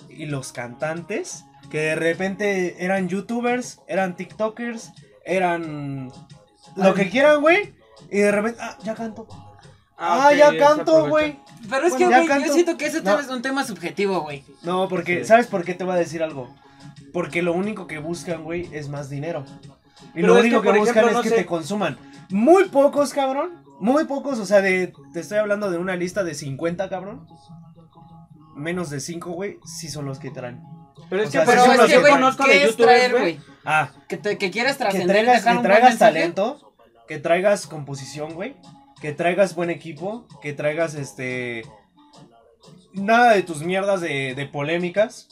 y 0.08 0.26
los 0.26 0.52
cantantes 0.52 1.44
que 1.70 1.78
de 1.78 1.94
repente 1.96 2.76
eran 2.84 3.08
youtubers, 3.08 3.80
eran 3.88 4.16
tiktokers, 4.16 4.92
eran 5.24 6.10
lo 6.76 6.94
que 6.94 7.10
quieran, 7.10 7.40
güey, 7.40 7.74
y 8.10 8.18
de 8.18 8.32
repente, 8.32 8.58
ah, 8.62 8.78
ya 8.82 8.94
canto. 8.94 9.26
Ah, 9.98 10.28
ok, 10.30 10.36
ya 10.38 10.56
canto, 10.58 11.08
güey. 11.08 11.38
Pero 11.68 11.86
es 11.86 11.92
Bueno, 11.94 12.10
que, 12.10 12.26
güey, 12.28 12.44
yo 12.46 12.52
siento 12.52 12.76
que 12.76 12.86
ese 12.86 12.98
No. 12.98 13.04
tema 13.04 13.20
es 13.20 13.28
un 13.28 13.42
tema 13.42 13.64
subjetivo, 13.64 14.20
güey. 14.20 14.44
No, 14.62 14.88
porque, 14.88 15.20
Sí. 15.20 15.24
¿sabes 15.26 15.46
por 15.48 15.64
qué 15.64 15.74
te 15.74 15.84
voy 15.84 15.94
a 15.94 15.96
decir 15.98 16.22
algo? 16.22 16.54
Porque 17.12 17.42
lo 17.42 17.52
único 17.52 17.86
que 17.86 17.98
buscan, 17.98 18.44
güey, 18.44 18.68
es 18.72 18.88
más 18.88 19.10
dinero. 19.10 19.44
Y 20.14 20.20
Pero 20.20 20.28
lo 20.28 20.36
es 20.38 20.44
único 20.44 20.62
que, 20.62 20.72
que, 20.72 20.78
buscan 20.78 20.96
ejemplo, 20.98 21.10
es 21.10 21.16
no 21.16 21.22
que 21.22 21.28
sé- 21.30 21.34
te 21.36 21.46
consuman. 21.46 21.98
Muy 22.30 22.68
pocos, 22.68 23.12
cabrón. 23.12 23.64
Muy 23.80 24.04
pocos, 24.04 24.38
o 24.38 24.46
sea, 24.46 24.60
de 24.60 24.92
te 25.12 25.20
estoy 25.20 25.38
hablando 25.38 25.70
de 25.70 25.78
una 25.78 25.96
lista 25.96 26.22
de 26.24 26.34
50, 26.34 26.88
cabrón. 26.88 27.26
Menos 28.54 28.90
de 28.90 29.00
5, 29.00 29.30
güey, 29.32 29.58
sí 29.64 29.88
son 29.88 30.04
los 30.04 30.18
que 30.18 30.30
traen. 30.30 30.60
Pero 31.08 31.22
es 31.22 31.28
O 31.28 31.32
que, 31.32 31.46
sea, 31.46 31.64
sí 31.64 31.70
es 31.82 31.86
que, 31.92 31.98
güey, 31.98 32.12
conozco 32.12 32.42
de 32.44 32.50
¿qué 32.50 32.56
es 32.64 32.70
youtubers, 32.70 32.98
traer, 32.98 33.12
güey. 33.18 33.40
Ah, 33.64 33.90
Que, 34.08 34.16
te- 34.16 34.36
que 34.36 34.50
quieras 34.50 34.72
que 34.76 34.84
trascender 34.84 35.08
y 35.08 35.12
traigas, 35.24 35.36
dejar 35.36 35.52
que 35.52 35.56
un 35.58 35.62
buen 35.64 35.72
traigas 35.80 35.98
talento, 35.98 36.74
que 37.06 37.18
traigas 37.18 37.66
composición, 37.66 38.34
güey, 38.34 38.56
que 39.00 39.12
traigas 39.12 39.54
buen 39.54 39.70
equipo, 39.70 40.26
que 40.42 40.52
traigas 40.52 40.94
este 40.94 41.64
nada 42.92 43.32
de 43.32 43.42
tus 43.42 43.62
mierdas 43.62 44.00
de, 44.00 44.34
de 44.34 44.46
polémicas. 44.46 45.28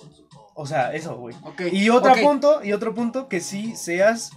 O 0.55 0.67
sea, 0.67 0.95
eso, 0.95 1.17
güey. 1.17 1.35
Ok, 1.43 1.62
Y 1.73 1.91
otro 1.91 2.12
punto, 2.23 2.64
y 2.64 2.73
otro 2.73 2.95
punto 2.95 3.29
que 3.29 3.41
sí 3.41 3.77
seas 3.77 4.31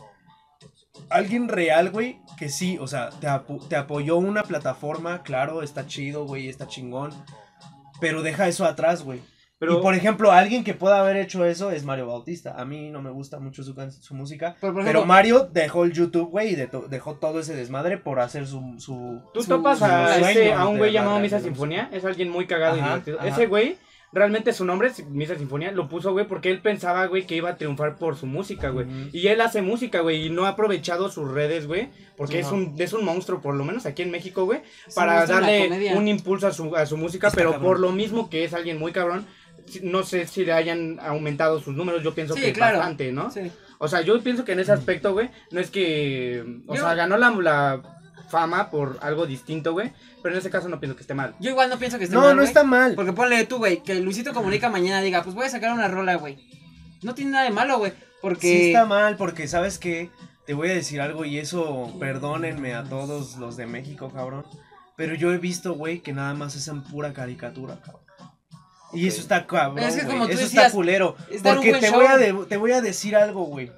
alguien 1.10 1.48
real, 1.48 1.92
güey, 1.92 2.20
que 2.38 2.50
sí, 2.50 2.78
o 2.80 2.88
sea, 2.88 3.10
te, 3.10 3.28
apo- 3.28 3.66
te 3.68 3.76
apoyó 3.78 4.18
una 4.18 4.44
plataforma, 4.44 5.24
claro, 5.24 5.64
está 5.64 5.88
chido, 5.88 6.26
güey, 6.26 6.50
está 6.50 6.68
chingón, 6.68 7.12
pero 8.02 8.22
deja 8.22 8.48
eso 8.48 8.66
atrás, 8.66 9.04
güey. 9.04 9.22
Pero, 9.60 9.80
y 9.80 9.82
por 9.82 9.93
ejemplo, 9.93 10.32
alguien 10.32 10.64
que 10.64 10.74
pueda 10.74 10.99
haber 11.01 11.18
hecho 11.18 11.43
eso 11.43 11.70
es 11.70 11.84
Mario 11.84 12.07
Bautista. 12.07 12.55
A 12.60 12.64
mí 12.64 12.89
no 12.89 13.01
me 13.01 13.10
gusta 13.12 13.39
mucho 13.39 13.62
su, 13.62 13.76
su 13.99 14.16
música. 14.16 14.55
Pero, 14.62 15.05
Mario 15.05 15.49
dejó 15.51 15.84
el 15.84 15.91
YouTube, 15.91 16.30
güey, 16.30 16.53
y 16.53 16.55
de 16.55 16.68
to- 16.68 16.88
dejó 16.89 17.16
todo 17.16 17.41
ese 17.41 17.55
desmadre 17.55 17.97
por 17.97 18.22
hacer 18.22 18.47
su... 18.47 18.76
su 18.78 19.22
Tú 19.34 19.43
su- 19.43 19.49
topas 19.49 19.80
su 19.80 19.86
a, 19.86 20.18
ese, 20.32 20.53
a 20.53 20.66
un 20.68 20.78
güey 20.78 20.93
la 20.93 21.01
llamado 21.01 21.20
Misa 21.20 21.39
Sinfonía, 21.41 21.89
es 21.91 22.05
alguien 22.05 22.30
muy 22.30 22.47
cagado 22.47 22.78
y 22.78 22.82
divertido. 22.82 23.20
ajá. 23.20 23.28
Ese 23.28 23.47
güey, 23.47 23.76
realmente 24.14 24.53
su 24.53 24.64
nombre, 24.64 24.88
es 24.88 25.05
Misa 25.07 25.36
Sinfonía, 25.36 25.72
lo 25.72 25.89
puso, 25.89 26.14
güey, 26.14 26.26
porque 26.26 26.49
él 26.51 26.62
pensaba, 26.62 27.05
güey, 27.07 27.28
que 27.28 27.36
iba 27.36 27.49
a 27.49 27.57
triunfar 27.57 27.97
por 27.97 28.16
su 28.16 28.28
música, 28.28 28.70
güey. 28.70 28.88
Y 29.12 29.28
él 29.28 29.41
hace 29.41 29.62
música, 29.62 29.99
güey, 29.99 30.28
y 30.28 30.30
no 30.30 30.45
ha 30.45 30.49
aprovechado 30.49 31.10
sus 31.12 31.30
redes, 31.30 31.68
güey, 31.68 31.89
porque 32.16 32.39
es, 32.39 32.49
un, 32.51 32.76
es 32.78 32.93
un 32.93 33.03
monstruo, 33.03 33.41
por 33.41 33.55
lo 33.55 33.66
menos 33.66 33.86
aquí 33.86 34.03
en 34.03 34.12
México, 34.12 34.45
güey, 34.45 34.62
para 34.95 35.26
darle 35.26 35.93
un 35.97 36.07
impulso 36.07 36.47
a 36.47 36.53
su, 36.53 36.74
a 36.78 36.86
su 36.86 36.95
música, 36.95 37.28
Está 37.28 37.36
pero 37.36 37.51
cabrón. 37.51 37.68
por 37.68 37.80
lo 37.82 37.91
mismo 37.91 38.30
que 38.30 38.45
es 38.45 38.53
alguien 38.53 38.80
muy 38.80 38.93
cabrón, 38.93 39.28
no 39.84 40.04
sé 40.04 40.28
si 40.28 40.46
le 40.46 40.54
hayan 40.54 41.00
aumentado 41.02 41.60
sus 41.60 41.76
números, 41.76 42.04
yo 42.04 42.14
pienso 42.16 42.34
Sí, 42.36 42.42
que 42.42 42.54
claro. 42.54 42.78
bastante, 42.78 43.12
¿no? 43.12 43.32
Sí. 43.32 43.52
O 43.78 43.88
sea, 43.88 44.02
yo 44.02 44.22
pienso 44.22 44.44
que 44.46 44.52
en 44.54 44.60
ese 44.60 44.72
aspecto, 44.72 45.14
güey, 45.14 45.30
no 45.52 45.60
es 45.60 45.70
que. 45.72 46.44
O 46.68 46.76
Yo- 46.76 46.82
sea, 46.82 46.96
ganó 46.96 47.18
la, 47.18 47.30
la 47.32 47.82
fama 48.30 48.70
por 48.70 48.98
algo 49.02 49.26
distinto, 49.26 49.72
güey. 49.74 49.92
Pero 50.22 50.36
en 50.36 50.40
ese 50.40 50.50
caso 50.50 50.68
no 50.68 50.80
pienso 50.80 50.96
que 50.98 51.02
esté 51.02 51.14
mal. 51.14 51.34
Yo 51.40 51.50
igual 51.52 51.70
no 51.70 51.80
pienso 51.80 51.98
que 51.98 52.04
esté 52.04 52.16
No, 52.16 52.22
mal, 52.24 52.32
no 52.32 52.42
güey, 52.42 52.48
está 52.48 52.64
mal. 52.64 52.94
Porque 52.96 53.14
ponle 53.14 53.46
tú, 53.46 53.58
güey, 53.58 53.82
que 53.82 53.96
Luisito 53.96 54.34
Comunica 54.34 54.70
mañana 54.70 55.02
diga, 55.02 55.24
pues 55.24 55.34
voy 55.34 55.46
a 55.46 55.50
sacar 55.50 55.72
una 55.72 55.88
rola, 55.88 56.16
güey. 56.16 56.38
No 57.02 57.16
tiene 57.16 57.32
nada 57.32 57.46
de 57.46 57.52
malo, 57.52 57.78
güey. 57.78 57.94
Porque. 58.22 58.42
Sí 58.48 58.68
está 58.68 58.86
mal, 58.86 59.16
porque 59.16 59.48
sabes 59.48 59.78
que 59.80 60.10
te 60.46 60.54
voy 60.54 60.70
a 60.70 60.74
decir 60.74 61.00
algo 61.00 61.24
y 61.24 61.38
eso, 61.38 61.96
perdónenme 62.00 62.74
a 62.74 62.84
todos 62.84 63.38
los 63.38 63.56
de 63.56 63.66
México, 63.68 64.12
cabrón. 64.14 64.46
Pero 64.98 65.16
yo 65.16 65.32
he 65.32 65.38
visto, 65.38 65.76
güey, 65.76 66.02
que 66.02 66.12
nada 66.12 66.34
más 66.34 66.56
es 66.56 66.68
en 66.68 66.84
pura 66.84 67.14
caricatura, 67.14 67.80
cabrón. 67.80 68.04
Y 68.94 69.08
eso 69.08 69.22
está 69.22 69.46
cabrón, 69.46 69.80
Es 69.80 69.96
que 69.96 70.02
güey, 70.04 70.14
como 70.14 70.26
tú 70.28 70.34
eso 70.34 70.42
decías, 70.44 70.66
está 70.66 70.76
culero. 70.76 71.16
es 71.32 71.42
Porque 71.42 71.74
te 71.74 71.88
show. 71.88 71.96
voy, 71.96 72.06
a 72.08 72.18
de- 72.18 72.46
te 72.48 72.58
voy 72.58 72.72
a 72.72 72.82
decir 72.82 73.16
algo, 73.16 73.44
güey. 73.44 73.72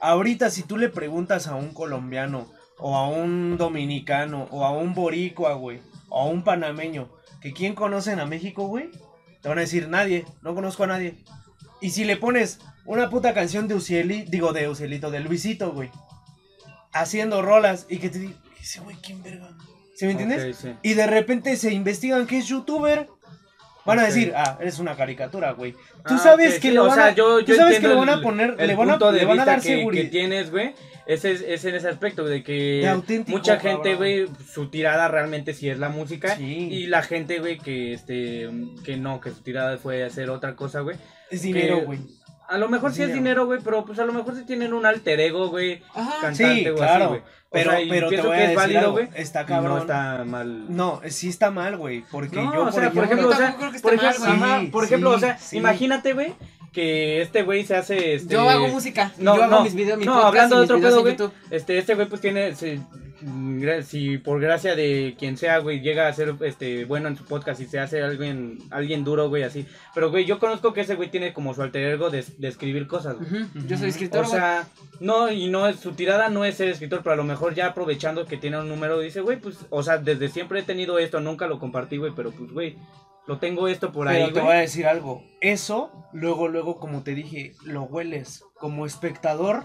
Ahorita 0.00 0.50
si 0.50 0.62
tú 0.62 0.76
le 0.76 0.88
preguntas 0.88 1.46
a 1.46 1.54
un 1.54 1.72
colombiano, 1.74 2.50
o 2.78 2.96
a 2.96 3.08
un 3.08 3.56
dominicano, 3.56 4.48
o 4.50 4.64
a 4.64 4.70
un 4.72 4.94
boricua, 4.94 5.54
güey, 5.54 5.80
o 6.08 6.20
a 6.20 6.24
un 6.26 6.42
panameño, 6.44 7.08
que 7.40 7.52
quién 7.52 7.74
conocen 7.74 8.20
a 8.20 8.26
México, 8.26 8.66
güey, 8.66 8.90
te 9.42 9.48
van 9.48 9.58
a 9.58 9.62
decir 9.62 9.88
nadie, 9.88 10.24
no 10.42 10.54
conozco 10.54 10.84
a 10.84 10.88
nadie. 10.88 11.22
Y 11.80 11.90
si 11.90 12.04
le 12.04 12.16
pones 12.16 12.58
una 12.86 13.10
puta 13.10 13.34
canción 13.34 13.68
de 13.68 13.74
Ucieli, 13.74 14.22
digo 14.22 14.52
de 14.52 14.68
Ucielito, 14.68 15.10
de 15.10 15.20
Luisito, 15.20 15.72
güey, 15.72 15.90
haciendo 16.92 17.42
rolas 17.42 17.86
y 17.88 17.98
que 17.98 18.08
te 18.08 18.18
diga, 18.18 18.34
ese 18.60 18.80
güey, 18.80 18.96
¿quién 18.96 19.22
verga? 19.22 19.50
¿Sí 19.96 20.06
me 20.06 20.12
entiendes? 20.12 20.56
Sí. 20.56 20.74
Y 20.82 20.94
de 20.94 21.06
repente 21.06 21.56
se 21.56 21.72
investigan 21.72 22.26
que 22.26 22.38
es 22.38 22.46
youtuber. 22.46 23.08
Van 23.86 23.98
a 23.98 24.04
decir, 24.06 24.32
ah, 24.34 24.56
eres 24.60 24.78
una 24.78 24.96
caricatura, 24.96 25.52
güey. 25.52 25.72
Tú 25.72 26.14
Ah, 26.14 26.18
sabes 26.18 26.54
que 26.54 26.68
sí, 26.68 26.70
le 26.70 26.80
o 26.80 26.86
van 26.86 26.94
sea, 26.94 27.06
a, 27.06 27.14
yo, 27.14 27.40
tú 27.40 27.46
yo 27.52 27.56
sabes 27.56 27.72
que 27.72 27.86
entiendo 27.86 28.00
le 28.00 28.00
van 28.00 28.08
a 28.08 28.14
el- 28.18 28.22
poner, 28.22 28.56
el 28.58 28.66
le 28.68 28.74
van 28.76 28.88
a, 28.88 28.92
punto 28.92 29.12
de 29.12 29.18
le 29.18 29.24
van 29.26 29.40
a 29.40 29.42
vista 29.42 29.50
dar 29.52 29.60
que, 29.60 29.68
que 29.68 29.76
seguridad. 29.76 30.10
tienes, 30.10 30.50
güey. 30.50 30.74
Ese 31.06 31.32
es, 31.32 31.42
es 31.42 31.64
en 31.66 31.74
ese 31.74 31.88
aspecto 31.88 32.24
de 32.24 32.42
que 32.42 32.90
De 33.06 33.24
mucha 33.26 33.60
gente, 33.60 33.94
güey, 33.96 34.26
su 34.50 34.70
tirada 34.70 35.08
realmente 35.08 35.52
sí 35.52 35.68
es 35.68 35.78
la 35.78 35.90
música. 35.90 36.34
Sí. 36.36 36.68
Y 36.70 36.86
la 36.86 37.02
gente, 37.02 37.40
güey, 37.40 37.58
que 37.58 37.92
este 37.92 38.48
que 38.84 38.96
no, 38.96 39.20
que 39.20 39.30
su 39.30 39.42
tirada 39.42 39.76
fue 39.76 40.02
hacer 40.02 40.30
otra 40.30 40.56
cosa, 40.56 40.80
güey. 40.80 40.96
Es 41.30 41.42
dinero, 41.42 41.80
que- 41.80 41.84
güey. 41.84 41.98
A 42.48 42.58
lo 42.58 42.68
mejor 42.68 42.92
sí 42.92 43.02
es 43.02 43.12
Dinero. 43.12 43.46
güey, 43.46 43.60
pero 43.64 43.84
pues 43.86 43.98
a 43.98 44.04
lo 44.04 44.12
mejor 44.12 44.34
sí 44.36 44.44
tienen 44.44 44.74
un 44.74 44.84
alter 44.84 45.18
ego, 45.18 45.48
güey, 45.48 45.80
cantante 46.20 46.62
Sí, 46.62 46.68
o 46.68 46.74
claro, 46.74 47.04
así, 47.04 47.08
güey. 47.08 47.22
O 47.54 47.56
Pero, 47.56 47.70
sea, 47.70 47.80
pero 47.88 48.08
te 48.08 48.16
voy 48.20 48.24
que 48.30 48.34
a 48.34 48.36
es 48.36 48.40
decir 48.48 48.56
válido, 48.56 48.80
algo. 48.80 48.98
Está 49.14 49.46
cabrón. 49.46 49.72
No 49.76 49.78
está 49.78 50.24
mal. 50.24 50.64
No, 50.74 51.00
sí 51.08 51.28
está 51.28 51.50
mal, 51.52 51.76
güey. 51.76 52.04
Porque 52.10 52.34
No, 52.36 52.52
yo, 52.52 52.62
o 52.62 52.64
por 52.64 52.72
sea, 52.74 52.90
por 52.90 53.04
ejemplo, 53.04 53.30
ejemplo, 53.30 53.30
o 53.30 53.36
sea, 53.36 53.70
que 53.72 53.78
por 53.78 53.94
ejemplo, 53.94 54.26
ajá, 54.34 54.60
Sí, 54.60 54.66
por 54.66 54.84
ejemplo, 54.84 55.10
o 55.10 55.18
sea, 55.20 55.38
sí. 55.38 55.56
imagínate, 55.58 56.12
güey, 56.14 56.34
que 56.74 57.22
este 57.22 57.42
güey 57.42 57.64
se 57.64 57.76
hace, 57.76 58.14
este... 58.16 58.34
Yo 58.34 58.48
hago 58.50 58.66
música. 58.68 59.12
No, 59.18 59.36
yo 59.36 59.44
hago 59.44 59.56
no, 59.58 59.62
mis 59.64 59.74
videos, 59.74 59.98
mi 59.98 60.04
no, 60.06 60.12
podcast 60.14 60.28
hablando 60.28 60.56
de 60.56 60.62
otro 60.64 60.80
pedo, 60.80 61.00
güey, 61.02 61.16
este, 61.50 61.78
este 61.78 61.94
güey 61.94 62.08
pues 62.08 62.20
tiene, 62.20 62.54
se- 62.56 62.80
si 63.84 64.18
por 64.18 64.40
gracia 64.40 64.74
de 64.74 65.14
quien 65.18 65.36
sea, 65.36 65.58
güey, 65.58 65.80
llega 65.80 66.08
a 66.08 66.12
ser, 66.12 66.34
este, 66.40 66.84
bueno 66.84 67.08
en 67.08 67.16
su 67.16 67.24
podcast 67.24 67.60
y 67.60 67.66
se 67.66 67.78
hace 67.78 68.02
alguien, 68.02 68.58
alguien 68.70 69.04
duro, 69.04 69.28
güey, 69.28 69.44
así, 69.44 69.66
pero, 69.94 70.10
güey, 70.10 70.24
yo 70.24 70.38
conozco 70.38 70.72
que 70.74 70.82
ese 70.82 70.94
güey 70.96 71.10
tiene 71.10 71.32
como 71.32 71.54
su 71.54 71.62
alter 71.62 71.94
ego 71.94 72.10
de, 72.10 72.24
de 72.38 72.48
escribir 72.48 72.86
cosas, 72.86 73.16
güey. 73.18 73.46
Yo 73.66 73.78
soy 73.78 73.88
escritor, 73.88 74.24
O 74.24 74.28
güey. 74.28 74.38
sea, 74.40 74.66
no, 75.00 75.30
y 75.30 75.48
no, 75.48 75.68
es- 75.68 75.78
su 75.80 75.92
tirada 75.92 76.28
no 76.28 76.44
es 76.44 76.56
ser 76.56 76.68
escritor, 76.68 77.00
pero 77.02 77.14
a 77.14 77.16
lo 77.16 77.24
mejor 77.24 77.54
ya 77.54 77.66
aprovechando 77.66 78.26
que 78.26 78.36
tiene 78.36 78.58
un 78.58 78.68
número, 78.68 78.98
dice, 78.98 79.20
güey, 79.20 79.38
pues, 79.38 79.56
o 79.70 79.82
sea, 79.82 79.98
desde 79.98 80.28
siempre 80.28 80.60
he 80.60 80.62
tenido 80.64 80.98
esto, 80.98 81.20
nunca 81.20 81.46
lo 81.46 81.58
compartí, 81.58 81.96
güey, 81.98 82.12
pero 82.14 82.30
pues, 82.32 82.50
güey, 82.50 82.76
lo 83.26 83.38
tengo 83.38 83.68
esto 83.68 83.92
por 83.92 84.06
pero 84.06 84.26
ahí, 84.26 84.32
te 84.32 84.40
voy 84.40 84.54
a 84.54 84.58
decir 84.60 84.86
algo. 84.86 85.22
Eso, 85.40 85.90
luego, 86.12 86.48
luego, 86.48 86.78
como 86.78 87.02
te 87.02 87.14
dije, 87.14 87.54
lo 87.64 87.84
hueles. 87.84 88.44
Como 88.58 88.86
espectador, 88.86 89.64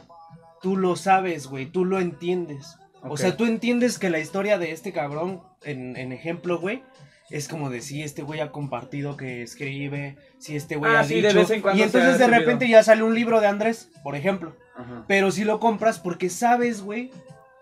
tú 0.61 0.77
lo 0.77 0.95
sabes, 0.95 1.47
güey. 1.47 1.65
Tú 1.65 1.85
lo 1.85 1.99
entiendes. 1.99 2.77
O 3.01 3.17
sea, 3.17 3.37
tú 3.37 3.45
entiendes 3.45 3.97
que 3.99 4.09
la 4.09 4.19
historia 4.19 4.57
de 4.57 4.71
este 4.71 4.91
cabrón, 4.91 5.41
en, 5.63 5.95
en 5.95 6.11
ejemplo, 6.11 6.59
güey, 6.59 6.83
es 7.29 7.47
como 7.47 7.69
de 7.69 7.81
si 7.81 8.01
este 8.03 8.23
güey 8.23 8.39
ha 8.41 8.51
compartido 8.51 9.15
que 9.15 9.41
escribe, 9.41 10.17
si 10.37 10.55
este 10.55 10.75
güey 10.75 10.91
Ah, 10.93 11.01
ha 11.01 11.03
sí, 11.03 11.15
dicho. 11.15 11.27
de 11.27 11.33
vez 11.33 11.49
en 11.51 11.61
cuando 11.61 11.79
y 11.79 11.83
entonces 11.83 12.17
de 12.17 12.27
repente 12.27 12.67
ya 12.67 12.83
sale 12.83 13.03
un 13.03 13.13
libro 13.15 13.39
de 13.39 13.47
Andrés, 13.47 13.89
por 14.03 14.15
ejemplo. 14.15 14.55
Ajá. 14.75 15.05
Pero 15.07 15.31
si 15.31 15.43
lo 15.43 15.59
compras 15.59 15.99
porque 15.99 16.29
sabes, 16.29 16.81
güey, 16.81 17.11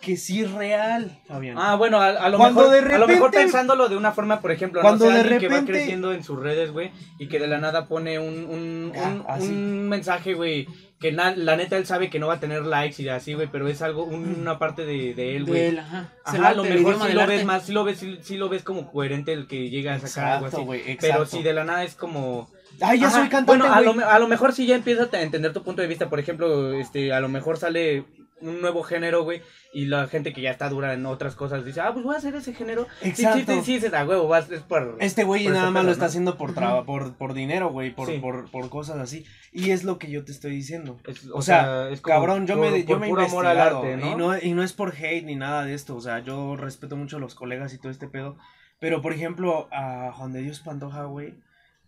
que 0.01 0.15
sí 0.15 0.41
es 0.43 0.51
real, 0.51 1.19
Fabián. 1.27 1.57
Ah, 1.59 1.75
bueno, 1.75 1.99
a, 1.99 2.07
a 2.09 2.29
lo 2.29 2.37
Cuando 2.37 2.69
mejor, 2.69 2.73
de 2.89 2.95
a 2.95 2.97
lo 2.99 3.07
mejor 3.07 3.25
repente- 3.31 3.37
pensándolo 3.39 3.89
de 3.89 3.97
una 3.97 4.11
forma, 4.11 4.39
por 4.41 4.51
ejemplo, 4.51 4.81
Cuando 4.81 5.05
no 5.05 5.11
sé, 5.11 5.15
de 5.17 5.21
alguien 5.21 5.39
que 5.39 5.47
va 5.47 5.53
repente- 5.55 5.71
creciendo 5.73 6.13
en 6.13 6.23
sus 6.23 6.39
redes, 6.39 6.71
güey, 6.71 6.91
y 7.19 7.27
que 7.27 7.39
de 7.39 7.47
la 7.47 7.57
nada 7.57 7.87
pone 7.87 8.19
un, 8.19 8.45
un, 8.45 8.93
Ah, 8.95 9.07
un, 9.09 9.25
así. 9.27 9.47
un 9.49 9.89
mensaje, 9.89 10.33
güey, 10.35 10.67
que 10.99 11.11
na- 11.11 11.35
la 11.35 11.55
neta 11.57 11.77
él 11.77 11.85
sabe 11.85 12.09
que 12.09 12.19
no 12.19 12.27
va 12.27 12.35
a 12.35 12.39
tener 12.39 12.65
likes 12.65 13.01
y 13.01 13.09
así, 13.09 13.33
güey, 13.33 13.47
pero 13.51 13.67
es 13.67 13.81
algo, 13.81 14.03
un- 14.03 14.37
una 14.39 14.59
parte 14.59 14.85
de, 14.85 15.13
de 15.13 15.35
él, 15.35 15.45
De 15.45 15.51
güey. 15.51 15.61
él, 15.63 15.79
ajá. 15.79 16.09
Ajá, 16.23 16.47
a 16.49 16.53
lo 16.53 16.63
mejor 16.63 16.95
sí 17.07 17.13
lo 17.13 17.21
arte. 17.21 17.35
ves 17.37 17.45
más, 17.45 17.63
sí 17.65 17.71
lo 17.73 17.83
ves, 17.83 17.97
sí, 17.99 18.17
sí 18.21 18.37
lo 18.37 18.49
ves 18.49 18.63
como 18.63 18.91
coherente 18.91 19.33
el 19.33 19.47
que 19.47 19.69
llega 19.69 19.95
a 19.95 19.99
sacar 19.99 20.25
algo 20.33 20.45
Exacto, 20.45 20.57
así. 20.57 20.65
güey, 20.65 20.97
Pero 21.01 21.25
si 21.25 21.41
de 21.43 21.53
la 21.53 21.63
nada 21.63 21.83
es 21.83 21.95
como... 21.95 22.49
Ay, 22.79 22.99
ya 22.99 23.07
Ajá, 23.07 23.21
soy 23.21 23.29
cantante, 23.29 23.47
Bueno, 23.63 23.73
a 23.73 23.81
lo, 23.81 24.07
a 24.07 24.19
lo 24.19 24.27
mejor 24.27 24.53
sí 24.53 24.67
ya 24.67 24.75
empiezas 24.75 25.11
a 25.11 25.21
entender 25.23 25.51
tu 25.51 25.63
punto 25.63 25.81
de 25.81 25.87
vista. 25.87 26.09
Por 26.09 26.19
ejemplo, 26.19 26.73
este, 26.73 27.11
a 27.11 27.19
lo 27.19 27.27
mejor 27.27 27.57
sale 27.57 28.05
un 28.41 28.61
nuevo 28.61 28.83
género, 28.83 29.23
güey, 29.23 29.41
y 29.73 29.85
la 29.85 30.07
gente 30.07 30.31
que 30.33 30.41
ya 30.41 30.51
está 30.51 30.69
dura 30.69 30.93
en 30.93 31.05
otras 31.05 31.35
cosas 31.35 31.65
dice, 31.65 31.81
ah, 31.81 31.91
pues 31.93 32.05
voy 32.05 32.15
a 32.15 32.19
hacer 32.19 32.35
ese 32.35 32.53
género. 32.53 32.85
Sí, 33.01 33.11
Sí, 33.15 33.23
Exacto. 33.25 33.53
sí, 33.53 33.61
sí, 33.63 33.73
dices, 33.75 33.93
ah, 33.93 34.05
huevo, 34.05 34.27
vas, 34.27 34.49
es 34.51 34.61
por... 34.61 34.97
Este 34.99 35.23
güey 35.23 35.45
por 35.45 35.53
nada 35.53 35.71
más 35.71 35.85
lo 35.85 35.91
está 35.91 36.05
¿no? 36.05 36.07
haciendo 36.09 36.38
por, 36.38 36.53
traba- 36.53 36.85
por, 36.85 37.15
por 37.15 37.33
dinero, 37.33 37.69
güey, 37.69 37.93
por, 37.95 38.07
Sí. 38.09 38.19
por, 38.19 38.49
por 38.51 38.69
cosas 38.69 38.97
así. 38.97 39.25
Y 39.51 39.71
es 39.71 39.83
lo 39.83 39.97
que 39.97 40.11
yo 40.11 40.23
te 40.23 40.31
estoy 40.31 40.51
diciendo. 40.51 40.99
Es- 41.07 41.27
O, 41.33 41.41
sea, 41.41 41.89
es 41.89 42.01
como 42.01 42.15
cabrón, 42.15 42.45
yo 42.47 42.55
por- 42.57 42.71
me, 42.71 42.83
yo 42.85 42.99
me 42.99 43.07
puro 43.09 43.23
amor 43.23 43.45
al 43.47 43.59
arte, 43.59 43.97
¿no? 43.97 44.11
Y, 44.11 44.15
no, 44.15 44.38
y 44.38 44.53
no 44.53 44.61
es 44.63 44.73
por 44.73 44.93
hate 44.95 45.23
ni 45.25 45.35
nada 45.35 45.65
de 45.65 45.73
esto, 45.73 45.95
o 45.95 46.01
sea, 46.01 46.19
yo 46.19 46.55
respeto 46.55 46.95
mucho 46.95 47.17
a 47.17 47.19
los 47.19 47.33
colegas 47.35 47.73
y 47.73 47.77
todo 47.79 47.91
este 47.91 48.07
pedo. 48.07 48.38
Pero, 48.79 49.01
por 49.01 49.13
ejemplo, 49.13 49.67
a 49.71 50.11
Juan 50.13 50.33
de 50.33 50.41
Dios 50.43 50.59
Pantoja, 50.59 51.05
güey, 51.05 51.33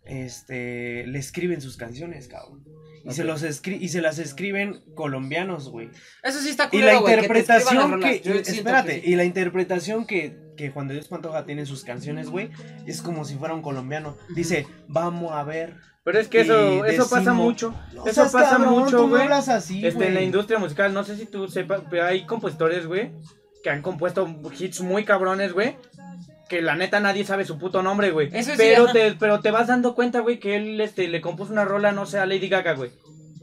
este, 0.04 1.06
le 1.06 1.18
escriben 1.18 1.60
sus 1.60 1.76
canciones, 1.76 2.28
cabrón. 2.28 2.64
Y, 3.04 3.12
se 3.12 3.22
Ok. 3.22 3.28
los 3.28 3.42
escri- 3.44 3.78
y 3.80 3.88
se 3.88 4.02
las 4.02 4.18
escriben 4.18 4.82
colombianos, 4.94 5.70
güey. 5.70 5.88
Eso 6.22 6.38
sí 6.40 6.50
está 6.50 6.66
Y 6.66 6.68
culero, 6.80 7.00
la 7.06 7.22
que 7.22 7.28
te 7.28 7.38
escriban 7.40 7.56
las 7.56 7.72
interpretación 7.72 8.00
que, 8.00 8.16
Yo 8.20 8.32
siento 8.34 8.50
espérate, 8.50 8.94
que 9.00 9.06
sí. 9.06 9.12
y 9.12 9.16
la 9.16 9.24
interpretación 9.24 10.04
que, 10.06 10.36
que 10.56 10.70
Juan 10.70 10.88
de 10.88 10.94
Dios 10.94 11.08
Pantoja 11.08 11.46
tiene 11.46 11.62
en 11.62 11.66
sus 11.66 11.84
canciones, 11.84 12.28
güey, 12.28 12.50
es 12.86 13.00
como 13.00 13.24
si 13.24 13.36
fuera 13.36 13.54
un 13.54 13.62
colombiano. 13.62 14.16
Dice, 14.34 14.66
vamos 14.86 15.32
a 15.32 15.42
ver. 15.44 15.76
Pero 16.04 16.18
es 16.18 16.28
que 16.28 16.40
eso, 16.42 16.86
Y 16.86 16.90
eso 16.90 17.08
pasa 17.08 17.32
mucho. 17.32 17.74
No 17.94 18.04
eso 18.04 18.14
seas 18.14 18.32
pasa 18.32 18.56
cabrón, 18.56 18.80
mucho, 18.80 19.08
güey. 19.08 19.28
Este, 19.82 20.06
en 20.08 20.14
la 20.14 20.22
industria 20.22 20.58
musical, 20.58 20.92
no 20.92 21.04
sé 21.04 21.16
si 21.16 21.24
tú 21.26 21.48
sepas, 21.48 21.82
pero 21.90 22.04
hay 22.04 22.26
compositores, 22.26 22.86
güey, 22.86 23.12
que 23.62 23.70
han 23.70 23.80
compuesto 23.82 24.26
hits 24.58 24.80
muy 24.80 25.04
cabrones, 25.04 25.52
güey. 25.52 25.76
Que 26.50 26.60
la 26.60 26.74
neta 26.74 27.00
nadie 27.00 27.24
sabe 27.24 27.44
su 27.46 27.58
puto 27.58 27.80
nombre, 27.82 28.10
güey. 28.10 28.28
Eso 28.32 28.50
sí, 28.50 28.56
pero, 28.58 28.84
ajá. 28.84 28.92
te, 28.92 29.12
pero 29.12 29.40
te 29.40 29.50
vas 29.52 29.68
dando 29.68 29.94
cuenta, 29.94 30.18
güey, 30.20 30.38
que 30.40 30.56
él 30.56 30.80
este, 30.80 31.06
le 31.08 31.20
compuso 31.22 31.52
una 31.52 31.64
rola, 31.64 31.92
no 31.92 32.04
sé, 32.06 32.18
a 32.18 32.26
Lady 32.26 32.48
Gaga, 32.48 32.74
güey. 32.74 32.90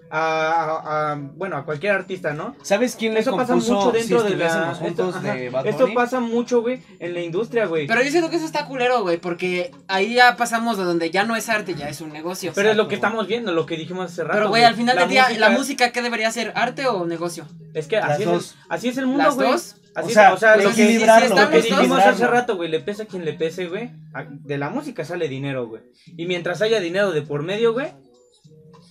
A, 0.10 0.20
a- 0.20 1.12
a- 1.12 1.16
bueno, 1.16 1.58
a 1.58 1.66
cualquier 1.66 1.92
artista, 1.94 2.34
¿no? 2.34 2.56
¿Sabes 2.64 2.96
quién 2.96 3.14
le 3.14 3.20
Eso 3.20 3.36
pasa 3.36 3.54
compuso 3.54 3.74
mucho 3.76 3.92
dentro 3.92 4.22
si 4.24 4.30
de 4.32 4.36
la. 4.38 4.46
esto, 4.86 5.10
ajá, 5.10 5.34
de 5.34 5.50
Bad 5.50 5.68
esto 5.68 5.94
pasa 5.94 6.20
mucho, 6.22 6.62
güey, 6.62 6.82
en 7.00 7.14
la 7.14 7.20
industria, 7.22 7.66
güey. 7.66 7.88
Pero 7.88 8.02
yo 8.02 8.10
siento 8.12 8.30
que 8.30 8.38
eso 8.38 8.46
está 8.46 8.66
culero, 8.68 9.02
güey, 9.02 9.18
porque 9.18 9.72
ahí 9.90 10.14
ya 10.16 10.38
pasamos 10.38 10.78
de 10.78 10.86
donde 10.86 11.10
ya 11.12 11.24
no 11.26 11.36
es 11.36 11.50
arte, 11.50 11.76
ya 11.76 11.90
es 11.90 12.00
un 12.00 12.14
negocio. 12.14 12.54
Pero 12.56 12.70
es 12.72 12.78
lo 12.78 12.88
que 12.88 12.96
estamos 12.96 13.28
viendo, 13.28 13.52
lo 13.54 13.66
que 13.66 13.76
dijimos 13.76 14.12
hace 14.12 14.24
rato. 14.24 14.34
Pero, 14.38 14.50
güey, 14.50 14.64
al 14.64 14.76
final 14.76 14.96
La 14.96 15.02
del 15.02 15.10
día, 15.12 15.24
música- 15.28 15.40
¿la 15.40 15.50
música 15.58 15.92
qué 15.92 16.02
debería 16.02 16.32
ser? 16.32 16.54
¿Arte 16.56 16.88
o 16.88 17.06
negocio? 17.06 17.46
Es 17.74 17.88
que 17.88 17.98
Las 17.98 18.12
así 18.12 18.24
es, 18.24 18.30
dos. 18.30 18.52
el, 18.52 18.66
así 18.70 18.88
es 18.90 18.98
el 18.98 19.08
mundo, 19.08 19.24
¿Las 19.24 19.36
güey. 19.36 19.50
Así 19.98 20.12
O 20.12 20.14
sea, 20.14 20.34
o 20.34 20.38
sea, 20.38 20.58
lo 20.58 20.72
que, 20.76 21.00
lo 21.00 21.50
que 21.50 21.58
estamos 21.58 21.64
dijimos 21.64 22.00
hace 22.00 22.28
rato, 22.28 22.56
güey, 22.56 22.70
le 22.70 22.80
pesa 22.80 23.04
a 23.04 23.06
quien 23.08 23.26
le 23.26 23.34
pese, 23.34 23.68
güey. 23.68 23.90
De 24.30 24.60
la 24.60 24.70
música 24.70 25.04
sale 25.04 25.28
dinero, 25.28 25.68
güey. 25.68 25.82
Y 26.16 26.28
mientras 26.28 26.62
haya 26.62 26.80
dinero 26.80 27.12
de 27.12 27.24
por 27.24 27.42
medio, 27.42 27.74
güey, 27.74 27.88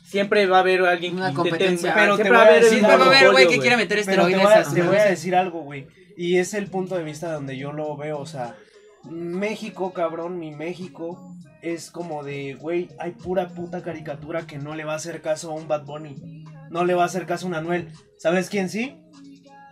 siempre 0.05 0.47
va 0.47 0.57
a 0.57 0.61
haber 0.61 0.83
alguien 0.83 1.15
Una 1.15 1.31
que 1.31 1.37
competencia. 1.37 1.93
ah, 1.93 1.95
Pero 1.95 2.17
te 2.17 2.25
siempre 2.25 2.37
voy 2.37 2.39
va 2.39 2.43
a 2.45 2.49
haber 2.49 2.65
Siempre 2.65 2.97
va 2.97 3.05
a 3.05 3.07
haber, 3.07 3.09
güey, 3.09 3.25
monopolio, 3.25 3.51
que 3.51 3.59
quiere 3.61 3.77
meter 3.77 4.03
Pero 4.05 4.27
te 4.27 4.37
voy, 4.37 4.53
a, 4.53 4.65
te 4.65 4.83
voy 4.83 4.97
a 4.97 5.05
decir 5.05 5.37
algo, 5.37 5.61
güey. 5.61 5.87
Y 6.17 6.39
es 6.39 6.55
el 6.55 6.67
punto 6.67 6.97
de 6.97 7.05
vista 7.05 7.33
donde 7.33 7.57
yo 7.57 7.73
lo 7.73 7.97
veo, 7.97 8.19
o 8.19 8.27
sea, 8.27 8.57
México, 9.05 9.93
cabrón, 9.93 10.41
mi 10.41 10.51
México 10.51 11.37
es 11.63 11.93
como 11.93 12.25
de, 12.25 12.55
güey, 12.55 12.89
hay 12.99 13.13
pura 13.13 13.49
puta 13.49 13.83
caricatura 13.83 14.45
que 14.45 14.59
no 14.59 14.75
le 14.75 14.85
va 14.85 14.95
a 14.95 14.97
hacer 14.97 15.21
caso 15.21 15.53
a 15.53 15.55
un 15.55 15.69
Bad 15.69 15.85
Bunny. 15.85 16.45
No 16.71 16.85
le 16.85 16.95
va 16.95 17.05
a 17.05 17.07
hacer 17.07 17.27
caso 17.27 17.47
a 17.47 17.49
un 17.51 17.55
Anuel. 17.55 17.93
¿Sabes 18.19 18.51
quién 18.51 18.69
sí? 18.69 18.97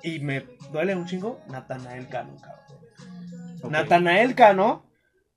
Y 0.05 0.20
me 0.20 0.46
duele 0.70 0.94
un 0.94 1.07
chingo, 1.07 1.40
Natanael 1.48 2.09
Cano, 2.09 2.36
cabrón. 2.36 3.59
Ok. 3.62 3.70
Natanael 3.70 4.34
Cano, 4.34 4.84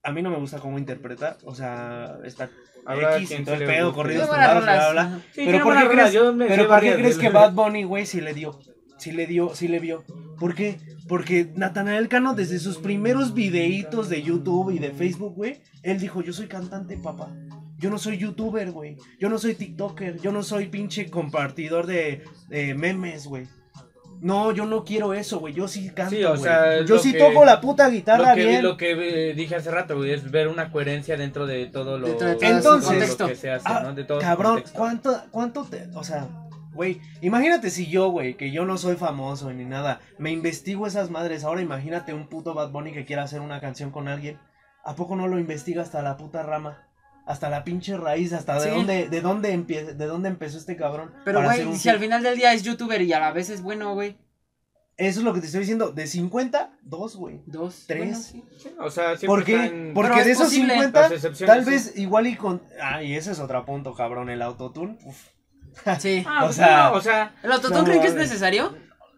a 0.03 0.11
mí 0.11 0.21
no 0.21 0.29
me 0.29 0.37
gusta 0.37 0.59
cómo 0.59 0.77
interpreta, 0.77 1.37
o 1.45 1.55
sea, 1.55 2.17
está 2.25 2.49
Habrá 2.85 3.17
X 3.17 3.31
y 3.31 3.43
todo 3.43 3.55
el 3.55 3.65
pedo, 3.65 3.93
corridos 3.93 4.29
tumbados, 4.29 4.63
bla, 4.63 4.91
bla. 4.91 5.21
Sí, 5.33 5.43
Pero 5.45 5.63
¿por 5.63 5.77
qué 5.77 5.89
crees, 5.89 6.17
pero 6.47 6.67
¿por 6.67 6.79
qué 6.79 6.95
crees 6.95 7.17
que 7.17 7.29
Bad 7.29 7.53
Bunny, 7.53 7.83
güey, 7.83 8.05
sí 8.05 8.21
le 8.21 8.33
dio? 8.33 8.59
Sí 8.97 9.11
le 9.11 9.27
dio, 9.27 9.53
sí 9.55 9.67
le 9.67 9.79
vio. 9.79 10.05
¿Por 10.39 10.55
qué? 10.55 10.79
Porque 11.07 11.51
Natanael 11.55 12.07
Cano 12.07 12.33
desde 12.33 12.59
sus 12.59 12.77
primeros 12.77 13.33
videitos 13.33 14.09
de 14.09 14.21
YouTube 14.21 14.71
y 14.71 14.79
de 14.79 14.91
Facebook, 14.91 15.35
güey, 15.35 15.61
él 15.83 15.99
dijo, 15.99 16.21
yo 16.21 16.33
soy 16.33 16.47
cantante, 16.47 16.97
papá. 16.97 17.33
Yo 17.77 17.89
no 17.89 17.99
soy 17.99 18.17
youtuber, 18.17 18.71
güey. 18.71 18.97
Yo 19.19 19.29
no 19.29 19.37
soy 19.37 19.53
TikToker. 19.53 20.19
Yo 20.19 20.31
no 20.31 20.41
soy 20.41 20.67
pinche 20.67 21.11
compartidor 21.11 21.85
de, 21.85 22.23
de 22.49 22.73
memes, 22.73 23.27
güey. 23.27 23.47
No, 24.19 24.51
yo 24.51 24.65
no 24.65 24.83
quiero 24.83 25.13
eso, 25.13 25.39
güey. 25.39 25.53
Yo 25.53 25.67
sí 25.67 25.89
canto, 25.91 26.15
Sí, 26.15 26.23
o 26.23 26.35
sea, 26.37 26.81
Yo 26.83 26.95
lo 26.95 27.01
sí 27.01 27.11
que- 27.13 27.19
toco 27.19 27.45
la 27.45 27.61
puta 27.61 27.85
Lo 27.87 27.91
guitarra 27.93 28.33
que, 28.33 28.45
bien. 28.45 28.63
lo 28.63 28.75
que 28.77 29.29
eh, 29.29 29.33
dije 29.35 29.55
hace 29.55 29.69
rato, 29.69 29.95
güey, 29.97 30.11
es 30.11 30.31
ver 30.31 30.47
una 30.47 30.71
coherencia 30.71 31.17
dentro 31.17 31.45
de 31.45 31.67
todo 31.67 31.99
lo, 31.99 32.07
Dentro 32.07 32.27
de 32.27 32.35
todo 32.35 32.51
su 32.57 32.61
todo 32.63 32.81
contexto. 32.81 33.23
lo 33.25 33.29
que 33.29 33.35
se 33.35 33.51
hace, 33.51 33.65
Ah, 33.67 33.81
¿no? 33.83 33.93
De 33.93 34.03
todo 34.05 34.19
Cabrón, 34.19 34.53
contexto. 34.55 34.77
¿cuánto, 34.79 35.21
cuánto 35.29 35.63
te, 35.65 35.87
o 35.93 36.03
sea, 36.03 36.27
güey, 36.73 36.99
imagínate 37.21 37.69
si 37.69 37.87
yo, 37.87 38.09
güey, 38.09 38.35
que 38.35 38.51
yo 38.51 38.65
no 38.65 38.77
soy 38.77 38.95
famoso 38.95 39.51
ni 39.53 39.65
nada, 39.65 39.99
me 40.17 40.31
investigo 40.31 40.87
esas 40.87 41.09
madres, 41.11 41.43
ahora 41.43 41.61
imagínate 41.61 42.13
un 42.13 42.27
puto 42.27 42.53
Bad 42.55 42.71
Bunny 42.71 42.93
que 42.93 43.05
quiera 43.05 43.23
hacer 43.23 43.41
una 43.41 43.59
canción 43.61 43.91
con 43.91 44.07
alguien, 44.07 44.39
¿a 44.83 44.95
poco 44.95 45.15
no 45.15 45.27
lo 45.27 45.37
investiga 45.39 45.81
hasta 45.83 46.01
la 46.01 46.17
puta 46.17 46.41
rama? 46.43 46.86
Hasta 47.27 47.49
la 47.49 47.63
pinche 47.65 47.97
raíz, 47.97 48.31
hasta 48.33 48.59
de 48.59 48.71
dónde, 48.71 49.09
de 49.09 49.21
dónde 49.21 49.53
empie- 49.53 49.93
de 49.95 50.05
dónde 50.05 50.29
empezó 50.29 50.57
este 50.57 50.77
cabrón. 50.77 51.11
Pero, 51.25 51.43
güey, 51.43 51.75
si 51.75 51.89
al 51.89 51.99
final 51.99 52.23
del 52.23 52.37
día 52.37 52.53
es 52.53 52.63
youtuber 52.63 53.01
y 53.01 53.11
a 53.11 53.19
la 53.19 53.31
vez 53.31 53.49
es 53.49 53.61
bueno, 53.61 53.93
güey. 53.93 54.17
Eso 54.95 55.19
es 55.19 55.25
lo 55.25 55.33
que 55.33 55.41
te 55.41 55.45
estoy 55.45 55.59
diciendo, 55.59 55.91
de 55.91 56.07
50, 56.07 56.71
dos, 56.81 57.17
güey. 57.17 57.41
Dos. 57.45 57.83
Tres. 57.85 57.99
bueno, 57.99 58.17
sí. 58.57 58.75
O 58.79 58.89
sea, 58.89 59.09
siempre 59.17 59.27
¿Por 59.27 59.43
qué? 59.43 59.65
están- 59.65 59.91
Porque 59.93 60.09
Pero 60.13 60.15
de 60.25 60.31
es 60.31 60.37
esos 60.37 60.45
posible. 60.45 60.73
50, 60.73 61.01
Las 61.01 61.11
excepciones, 61.11 61.55
tal 61.55 61.65
sí. 61.65 61.69
vez 61.71 61.93
igual 61.97 62.27
y 62.27 62.35
con... 62.35 62.63
Ah, 62.81 63.03
y 63.03 63.13
ese 63.13 63.31
es 63.33 63.39
otro 63.39 63.63
punto, 63.65 63.93
cabrón, 63.93 64.29
el 64.29 64.41
autotune. 64.41 64.97
Uf. 65.05 65.17
Sí. 65.99 66.23
Ah, 66.25 66.39
O 66.41 66.45
pues 66.45 66.55
sea- 66.55 66.89
no, 66.89 66.93
o 66.95 67.01
sea, 67.01 67.35
¿El 67.43 67.51
autotune 67.51 67.79
No, 67.79 67.85
creen 67.85 68.01
que 68.01 68.07
es 68.07 68.15
necesario? 68.15 68.75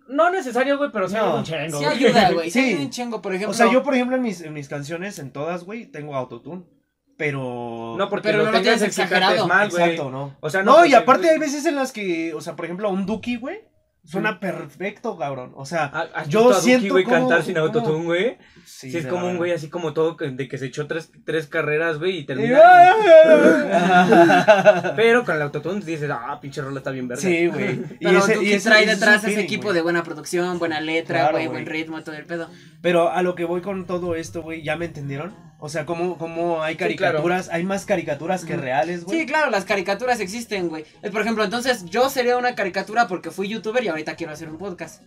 no 0.10 0.30
necesario, 0.32 0.78
güey, 0.80 0.90
pero 0.92 1.08
sí 1.08 1.16
No. 1.16 1.38
un 1.38 1.44
chingo. 1.44 1.78
Sí 1.80 1.86
ayuda, 1.86 2.32
güey. 2.32 2.50
Sí. 2.52 2.76
Sí. 2.76 2.82
un 2.82 2.90
chingo, 2.90 3.22
por 3.22 3.34
ejemplo. 3.34 3.52
O 3.52 3.54
sea, 3.54 3.72
yo, 3.72 3.84
por 3.84 3.94
ejemplo, 3.94 4.18
en 4.18 4.24
mis, 4.24 4.42
en 4.42 4.52
mis 4.54 4.68
canciones, 4.68 5.20
en 5.20 5.32
todas, 5.32 5.64
güey, 5.64 5.86
tengo 5.86 6.16
autotune. 6.16 6.64
Pero. 7.20 7.96
No, 7.98 8.08
porque 8.10 8.30
Pero 8.30 8.38
lo 8.38 8.46
no 8.46 8.52
lo 8.52 8.58
tengas 8.62 8.80
tienes 8.80 8.98
exagerado. 8.98 9.46
mal, 9.46 9.70
güey. 9.70 9.84
Exacto, 9.84 10.10
¿no? 10.10 10.38
O 10.40 10.50
sea, 10.50 10.64
No, 10.64 10.86
y 10.86 10.94
aparte 10.94 11.30
hay 11.30 11.38
veces 11.38 11.66
en 11.66 11.76
las 11.76 11.92
que, 11.92 12.34
o 12.34 12.40
sea, 12.40 12.56
por 12.56 12.64
ejemplo, 12.64 12.90
un 12.90 13.06
Duki, 13.06 13.36
güey, 13.36 13.60
suena 14.06 14.40
perfecto, 14.40 15.18
cabrón. 15.18 15.52
O 15.58 15.66
sea, 15.66 15.92
Ah, 15.94 16.08
¿Has 16.16 16.30
Yo 16.30 16.40
visto 16.40 16.54
a 16.54 16.56
Duki, 16.60 16.66
siento 16.70 16.94
güey, 16.94 17.04
como- 17.04 17.18
cantar 17.28 17.44
sin 17.44 17.58
autotune, 17.58 18.06
güey. 18.06 18.38
sí, 18.66 18.90
Sí, 18.90 18.98
es 19.00 19.06
como 19.06 19.28
un 19.28 19.36
güey 19.36 19.52
así 19.52 19.70
como 19.70 19.92
todo, 19.94 20.16
que- 20.16 20.30
de 20.30 20.48
que 20.48 20.58
se 20.58 20.68
echó 20.68 20.88
tres, 20.88 21.12
tres 21.26 21.48
carreras, 21.48 22.00
güey, 22.00 22.16
y 22.16 22.20
Y- 22.20 22.26
termina. 22.26 22.58
Pero 24.96 25.26
con 25.26 25.36
el 25.36 25.42
autotune 25.42 25.82
dices, 25.82 26.10
ah, 26.12 26.40
pinche 26.42 26.62
rola 26.62 26.78
está 26.80 26.92
bien 26.92 27.10
verga. 27.10 27.22
Sí, 27.22 27.48
güey. 27.48 27.82
Y 28.00 28.06
Pero 28.06 28.20
ese- 28.20 28.34
tú 28.36 28.42
y 28.44 28.54
ese- 28.54 28.70
trae 28.70 28.86
detrás 28.86 29.18
ese 29.18 29.28
feeling, 29.28 29.44
equipo 29.44 29.74
de 29.74 29.82
buena 29.82 30.04
producción, 30.04 30.58
buena 30.58 30.80
letra, 30.80 31.32
güey. 31.32 31.48
buen 31.48 31.66
ritmo, 31.66 32.02
todo 32.02 32.16
el 32.16 32.26
pedo. 32.26 32.50
Pero 32.82 33.12
a 33.12 33.22
lo 33.24 33.36
que 33.36 33.44
voy 33.44 33.60
con 33.62 33.86
todo 33.86 34.16
esto, 34.16 34.42
güey, 34.42 34.64
¿ya 34.64 34.78
me 34.78 34.86
entendieron? 34.86 35.49
O 35.62 35.68
sea, 35.68 35.86
como, 35.86 36.18
como 36.18 36.64
hay 36.64 36.74
Sí, 36.74 36.78
claro. 36.78 36.96
caricaturas, 36.96 37.50
hay 37.50 37.64
más 37.66 37.86
caricaturas 37.86 38.46
que 38.46 38.56
reales, 38.56 39.04
güey. 39.04 39.20
Sí, 39.20 39.26
claro, 39.26 39.52
las 39.52 39.66
caricaturas 39.66 40.20
existen, 40.22 40.70
güey. 40.70 40.86
Por 41.12 41.22
ejemplo, 41.22 41.44
entonces 41.44 41.84
yo 41.86 42.10
sería 42.10 42.38
una 42.38 42.56
caricatura 42.56 43.08
porque 43.08 43.30
fui 43.30 43.50
youtuber 43.50 43.84
y 43.84 43.90
ahorita 43.90 44.16
quiero 44.16 44.32
hacer 44.32 44.50
un 44.50 44.58
podcast. 44.58 45.02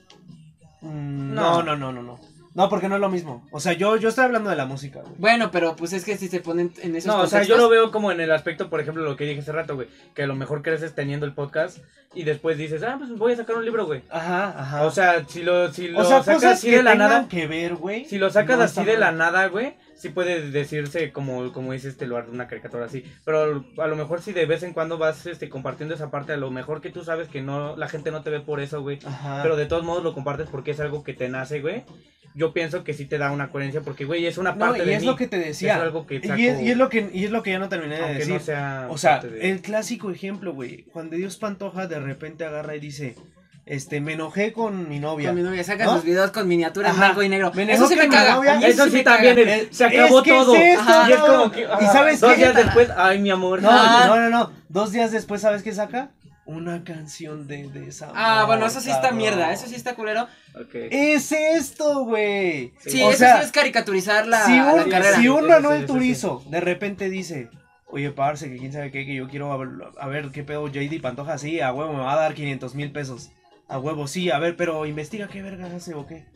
Mm, 0.82 1.34
No. 1.34 1.62
no, 1.62 1.76
no, 1.76 1.92
no, 1.92 2.02
no, 2.02 2.18
no. 2.54 2.68
Porque 2.68 2.86
no 2.88 2.96
es 2.96 3.00
lo 3.00 3.08
mismo. 3.08 3.48
O 3.50 3.60
sea, 3.60 3.72
yo, 3.72 3.96
yo 3.96 4.10
estoy 4.10 4.24
hablando 4.26 4.50
de 4.50 4.56
la 4.56 4.66
música, 4.66 5.00
güey. 5.00 5.14
Bueno, 5.16 5.50
pero 5.50 5.74
pues 5.74 5.94
es 5.94 6.04
que 6.04 6.18
si 6.18 6.28
se 6.28 6.40
ponen 6.40 6.70
en 6.82 6.94
esos 6.96 7.06
No, 7.14 7.22
o 7.22 7.26
sea, 7.26 7.42
yo 7.44 7.56
lo 7.56 7.70
veo 7.70 7.90
como 7.90 8.12
en 8.12 8.20
el 8.20 8.30
aspecto, 8.30 8.68
por 8.68 8.78
ejemplo, 8.80 9.02
lo 9.04 9.16
que 9.16 9.24
dije 9.24 9.40
hace 9.40 9.52
rato, 9.52 9.74
güey. 9.74 9.88
Que 10.14 10.24
a 10.24 10.26
lo 10.26 10.34
mejor 10.34 10.60
creces 10.60 10.94
teniendo 10.94 11.24
el 11.24 11.32
podcast 11.32 11.78
y 12.14 12.24
después 12.24 12.58
dices, 12.58 12.82
ah, 12.82 12.96
pues 12.98 13.10
voy 13.16 13.32
a 13.32 13.36
sacar 13.36 13.56
un 13.56 13.64
libro, 13.64 13.86
güey. 13.86 14.02
Ajá, 14.10 14.54
ajá. 14.60 14.82
O 14.84 14.90
sea, 14.90 15.24
si 15.26 15.42
lo, 15.42 15.72
si 15.72 15.88
lo 15.88 16.00
O 16.00 16.04
sea, 16.04 16.18
sacas 16.18 16.34
cosas 16.34 16.52
así 16.58 16.68
que 16.68 16.76
de 16.76 16.82
la 16.82 16.94
nada, 16.94 17.26
que 17.26 17.46
ver, 17.46 17.74
güey. 17.76 18.04
si 18.04 18.18
lo 18.18 18.28
sacas 18.28 18.58
no 18.58 18.64
así 18.64 18.84
de 18.84 18.98
la 18.98 19.12
nada, 19.12 19.46
güey, 19.46 19.74
sí 20.02 20.08
puede 20.08 20.50
decirse 20.50 21.12
como, 21.12 21.52
como 21.52 21.72
dice 21.72 21.88
este 21.88 22.06
lugar 22.08 22.26
de 22.26 22.32
una 22.32 22.48
caricatura 22.48 22.86
así. 22.86 23.04
Pero 23.24 23.64
a 23.78 23.86
lo 23.86 23.94
mejor 23.96 24.20
si 24.20 24.32
de 24.32 24.46
vez 24.46 24.64
en 24.64 24.72
cuando 24.72 24.98
vas 24.98 25.26
este, 25.26 25.48
compartiendo 25.48 25.94
esa 25.94 26.10
parte, 26.10 26.32
a 26.32 26.36
lo 26.36 26.50
mejor 26.50 26.80
que 26.80 26.90
tú 26.90 27.04
sabes 27.04 27.28
que 27.28 27.40
no 27.40 27.76
la 27.76 27.88
gente 27.88 28.10
no 28.10 28.22
te 28.24 28.30
ve 28.30 28.40
por 28.40 28.60
eso, 28.60 28.82
güey. 28.82 28.98
Ajá. 29.04 29.40
Pero 29.44 29.54
de 29.56 29.66
todos 29.66 29.84
modos 29.84 30.02
lo 30.02 30.12
compartes 30.12 30.48
porque 30.50 30.72
es 30.72 30.80
algo 30.80 31.04
que 31.04 31.14
te 31.14 31.28
nace, 31.28 31.60
güey. 31.60 31.84
Yo 32.34 32.52
pienso 32.52 32.82
que 32.82 32.94
sí 32.94 33.04
te 33.04 33.18
da 33.18 33.30
una 33.30 33.50
coherencia 33.50 33.82
porque, 33.82 34.04
güey, 34.06 34.26
es 34.26 34.38
una 34.38 34.52
no, 34.52 34.58
parte 34.58 34.82
y 34.82 34.86
de 34.86 34.94
es 34.94 35.00
mí. 35.02 35.06
lo 35.06 35.16
que 35.16 35.28
te 35.28 35.38
decía. 35.38 35.74
Es 35.76 35.82
algo 35.82 36.06
que 36.06 36.20
saco, 36.20 36.40
y, 36.40 36.46
es, 36.46 36.60
y 36.62 36.70
es 36.70 36.76
lo 36.78 36.88
que 36.88 37.10
y 37.12 37.24
es 37.26 37.30
lo 37.30 37.42
que 37.44 37.50
ya 37.50 37.58
no 37.60 37.68
terminé 37.68 38.00
de 38.00 38.14
decir. 38.14 38.32
no 38.32 38.40
sea 38.40 38.86
o 38.90 38.98
sea, 38.98 39.20
de- 39.20 39.50
el 39.50 39.60
clásico 39.60 40.10
ejemplo, 40.10 40.52
güey. 40.52 40.86
Juan 40.92 41.10
de 41.10 41.18
Dios 41.18 41.36
Pantoja 41.36 41.86
de 41.86 42.00
repente 42.00 42.44
agarra 42.44 42.74
y 42.74 42.80
dice, 42.80 43.14
este, 43.64 44.00
me 44.00 44.14
enojé 44.14 44.52
con 44.52 44.88
mi 44.88 44.98
novia. 44.98 45.28
Con 45.28 45.36
mi 45.36 45.42
novia 45.42 45.62
saca 45.64 45.84
¿No? 45.84 45.94
sus 45.96 46.04
videos 46.04 46.30
con 46.32 46.48
miniaturas 46.48 46.92
en 46.92 46.98
blanco 46.98 47.22
y 47.22 47.28
negro. 47.28 47.52
Me 47.54 47.72
Eso 47.72 47.86
sí 47.86 47.94
me 47.96 48.08
caga. 48.08 48.34
novia. 48.34 48.58
Eso 48.60 48.88
sí 48.90 49.02
también, 49.04 49.38
el- 49.38 49.72
se 49.72 49.84
acabó 49.84 50.18
es 50.18 50.24
que 50.24 50.30
es 50.30 50.44
todo. 50.44 50.54
esto, 50.56 50.80
Ajá. 50.82 51.08
y 51.08 51.12
es 51.12 51.18
no. 51.20 51.26
como 51.26 51.50
que, 51.52 51.60
¿Y 51.62 51.86
sabes 51.86 52.20
dos 52.20 52.32
qué? 52.32 52.38
días 52.38 52.54
después, 52.56 52.88
ay, 52.96 53.20
mi 53.20 53.30
amor. 53.30 53.62
No, 53.62 53.68
Ah. 53.70 54.04
no, 54.08 54.16
no, 54.16 54.28
no. 54.30 54.52
Dos 54.68 54.90
días 54.92 55.12
después, 55.12 55.40
¿sabes 55.42 55.62
qué 55.62 55.72
saca? 55.72 56.10
Una 56.44 56.82
canción 56.82 57.46
de, 57.46 57.68
de 57.68 57.86
esa. 57.88 58.10
Ah, 58.16 58.44
bueno, 58.46 58.66
eso 58.66 58.80
sí 58.80 58.90
está 58.90 59.12
mierda, 59.12 59.52
eso 59.52 59.68
sí 59.68 59.76
está 59.76 59.94
culero. 59.94 60.26
Ok. 60.56 60.74
Es 60.90 61.30
esto, 61.30 62.04
güey. 62.04 62.72
Sí, 62.84 63.00
o 63.00 63.10
eso 63.10 63.18
sea, 63.20 63.38
sí 63.38 63.44
es 63.44 63.52
caricaturizar 63.52 64.26
la, 64.26 64.44
si 64.44 64.56
la 64.56 64.74
un, 64.74 64.90
carrera. 64.90 65.18
si 65.18 65.28
un 65.28 65.42
Sí, 65.44 65.48
Manuel 65.48 65.76
sí, 65.82 65.86
sí, 65.86 65.92
Turizo 65.92 66.42
de 66.50 66.60
repente 66.60 67.08
dice, 67.10 67.48
oye, 67.86 68.10
parce, 68.10 68.50
que 68.50 68.56
quién 68.56 68.72
sabe 68.72 68.90
qué, 68.90 69.06
que 69.06 69.14
yo 69.14 69.28
quiero 69.28 69.52
a 69.52 69.56
ver, 69.56 69.68
a 70.00 70.08
ver 70.08 70.30
qué 70.32 70.42
pedo 70.42 70.66
JD 70.66 71.00
Pantoja, 71.00 71.38
sí, 71.38 71.60
a 71.60 71.72
huevo 71.72 71.92
me 71.92 72.00
va 72.02 72.14
a 72.14 72.16
dar 72.16 72.34
500 72.34 72.74
mil 72.74 72.90
pesos. 72.90 73.30
A 73.72 73.78
huevo, 73.78 74.06
sí, 74.06 74.30
a 74.30 74.38
ver, 74.38 74.54
pero 74.54 74.84
investiga 74.84 75.28
qué 75.28 75.40
verga 75.40 75.74
hace 75.74 75.94
o 75.94 76.06
qué. 76.06 76.26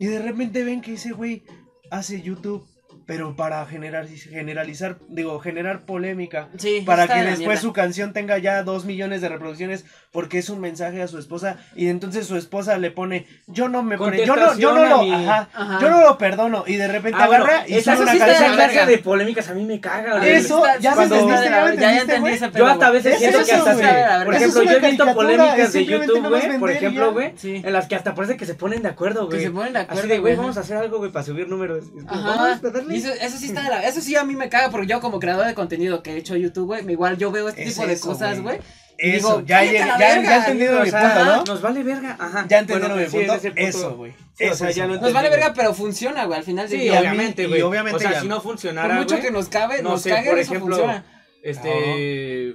Y 0.00 0.06
de 0.06 0.18
repente 0.18 0.64
ven 0.64 0.80
que 0.80 0.94
ese 0.94 1.12
güey 1.12 1.44
hace 1.92 2.20
YouTube 2.20 2.66
pero 3.06 3.36
para 3.36 3.64
generar, 3.66 4.06
generalizar, 4.08 4.96
digo, 5.08 5.38
generar 5.40 5.80
polémica. 5.82 6.48
Sí, 6.58 6.82
Para 6.86 7.06
que 7.06 7.14
después 7.22 7.38
mierda. 7.38 7.60
su 7.60 7.72
canción 7.72 8.12
tenga 8.12 8.38
ya 8.38 8.62
dos 8.62 8.84
millones 8.84 9.20
de 9.20 9.28
reproducciones 9.28 9.84
porque 10.10 10.38
es 10.38 10.48
un 10.48 10.60
mensaje 10.60 11.02
a 11.02 11.08
su 11.08 11.18
esposa 11.18 11.56
y 11.76 11.88
entonces 11.88 12.26
su 12.26 12.36
esposa 12.36 12.78
le 12.78 12.90
pone 12.90 13.26
yo 13.46 13.68
no 13.68 13.82
me 13.82 13.98
pone 13.98 14.24
yo 14.24 14.36
no 14.36 14.56
yo 14.56 14.72
no 14.74 14.84
lo 14.86 15.02
mi- 15.02 15.12
ajá, 15.12 15.48
Ajá. 15.52 15.78
yo 15.80 15.90
no 15.90 16.00
lo 16.02 16.16
perdono 16.18 16.64
y 16.66 16.76
de 16.76 16.86
repente 16.88 17.18
Ah, 17.20 17.26
bueno, 17.26 17.44
agarra 17.44 17.68
y 17.68 17.74
esa, 17.74 17.94
sube 17.94 18.04
una 18.04 18.12
sí 18.12 18.18
canción 18.18 18.50
la 18.50 18.54
clase 18.56 18.74
verga. 18.76 18.86
de 18.86 18.98
polémicas 18.98 19.48
a 19.50 19.54
mí 19.54 19.64
me 19.64 19.80
caga, 19.80 20.18
güey. 20.18 20.30
Eso, 20.32 20.62
ya 20.80 20.94
me 20.94 21.02
entendiste, 21.04 21.44
ya 21.44 21.64
me 21.64 21.76
ya 21.76 21.98
entendiste, 22.00 22.00
entendí 22.14 22.30
ese 22.30 22.50
Yo 22.58 22.66
hasta 22.66 22.86
a 22.86 22.90
veces 22.90 23.12
Es 23.14 23.18
siento 23.18 23.38
eso, 23.40 23.46
que 23.46 23.52
hasta 23.54 23.74
se- 23.74 24.24
por 24.24 24.34
ejemplo, 24.34 24.62
yo 24.62 24.70
he 24.70 24.80
visto 24.80 25.14
polémicas 25.14 25.72
de 25.72 25.84
YouTube, 25.84 26.28
güey, 26.28 26.58
por 26.58 26.70
y 26.70 26.74
ejemplo, 26.74 27.12
güey, 27.12 27.32
Sí. 27.36 27.60
en 27.64 27.72
las 27.72 27.86
que 27.86 27.96
hasta 27.96 28.14
parece 28.14 28.36
que 28.36 28.46
se 28.46 28.54
ponen 28.54 28.82
de 28.82 28.88
acuerdo, 28.88 29.28
Que 29.28 29.34
güey. 29.36 29.46
se 29.46 29.50
ponen 29.50 29.72
de 29.72 29.78
acuerdo, 29.80 30.20
güey, 30.20 30.36
vamos 30.36 30.56
a 30.56 30.60
hacer 30.60 30.76
algo, 30.76 30.98
güey, 30.98 31.10
para 31.10 31.24
subir 31.24 31.48
números. 31.48 31.84
Vamos 31.92 32.38
a 32.38 32.70
darle. 32.70 32.93
Eso, 32.96 33.12
eso 33.12 33.38
sí 33.38 33.46
está 33.46 33.62
de 33.62 33.68
la- 33.70 33.86
eso 33.86 34.00
sí 34.00 34.16
a 34.16 34.24
mí 34.24 34.34
me 34.36 34.48
caga 34.48 34.70
porque 34.70 34.86
yo 34.86 35.00
como 35.00 35.18
creador 35.20 35.46
de 35.46 35.54
contenido 35.54 36.02
que 36.02 36.12
he 36.12 36.16
hecho 36.18 36.36
YouTube, 36.36 36.66
güey, 36.66 36.90
igual 36.90 37.16
yo 37.18 37.30
veo 37.32 37.48
este 37.48 37.62
Es 37.64 37.74
tipo 37.74 37.86
de 37.86 37.92
eso, 37.94 38.08
cosas, 38.08 38.40
güey. 38.40 38.58
Eso, 38.96 39.38
digo, 39.38 39.40
ya, 39.46 39.58
"Cállate 39.58 39.74
ya, 39.78 39.86
ya, 39.86 39.98
verga", 39.98 40.22
ya 40.22 40.34
he 40.34 40.38
entendido 40.38 40.80
mi 40.84 40.90
punto. 40.90 41.24
¿no? 41.24 41.44
Nos 41.44 41.60
vale 41.62 41.82
verga, 41.82 42.16
ajá. 42.18 42.46
Ya 42.48 42.58
entendieron 42.60 42.96
Bueno, 42.96 43.10
mi 43.12 43.26
punto. 43.26 43.50
Eso, 43.56 43.96
güey. 43.96 44.14
Sí, 44.34 44.44
o 44.44 44.54
sea, 44.54 44.70
ya 44.70 44.86
lo 44.86 45.00
Nos 45.00 45.12
vale 45.12 45.30
verga, 45.30 45.52
pero 45.54 45.74
funciona, 45.74 46.24
güey, 46.26 46.38
al 46.38 46.44
final 46.44 46.68
Sí, 46.68 46.88
obviamente, 46.90 47.46
güey. 47.48 47.60
obviamente 47.62 47.96
o 47.96 47.98
sea, 47.98 48.12
ya- 48.12 48.20
si 48.20 48.28
no 48.28 48.36
Por 48.36 48.52
funcionara, 48.52 48.94
mucho 48.94 49.16
güey, 49.16 49.22
que 49.22 49.30
nos 49.32 49.48
cabe, 49.48 49.82
no 49.82 49.90
nos 49.90 50.02
sé, 50.02 50.10
cague, 50.10 50.30
por 50.30 50.38
eso 50.38 50.52
ejemplo, 50.54 50.76
funciona. 50.76 51.04
Este. 51.42 52.54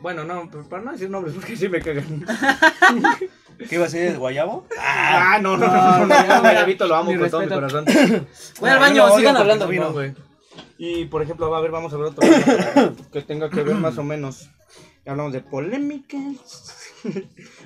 Bueno, 0.00 0.24
no, 0.24 0.50
para 0.68 0.82
no 0.82 0.92
decir 0.92 1.08
nombres, 1.08 1.34
porque 1.36 1.56
sí 1.56 1.68
me 1.68 1.80
cagan. 1.80 2.26
¿Qué 3.58 3.74
iba 3.76 3.86
a 3.86 3.88
ser 3.88 4.12
el 4.12 4.18
guayabo? 4.18 4.66
Ah, 4.78 5.38
no, 5.40 5.56
no, 5.56 5.66
no, 5.66 6.06
no, 6.06 6.40
guayabito 6.40 6.86
lo 6.86 6.94
amo 6.96 7.16
con 7.16 7.30
todo 7.30 7.40
mi 7.40 7.48
corazón. 7.48 7.84
Voy 8.60 8.70
al 8.70 8.78
baño, 8.78 9.16
sigan 9.16 9.36
hablando. 9.36 9.66
güey. 9.92 10.14
Y 10.78 11.06
por 11.06 11.22
ejemplo, 11.22 11.50
va 11.50 11.58
a 11.58 11.60
ver, 11.62 11.70
vamos 11.70 11.92
a 11.92 11.96
ver 11.96 12.06
otro 12.06 12.28
que 13.12 13.22
tenga 13.22 13.48
que 13.50 13.62
ver 13.62 13.76
más 13.76 13.96
o 13.98 14.02
menos. 14.02 14.50
Hablamos 15.06 15.32
de 15.32 15.40
polémicas. 15.40 16.90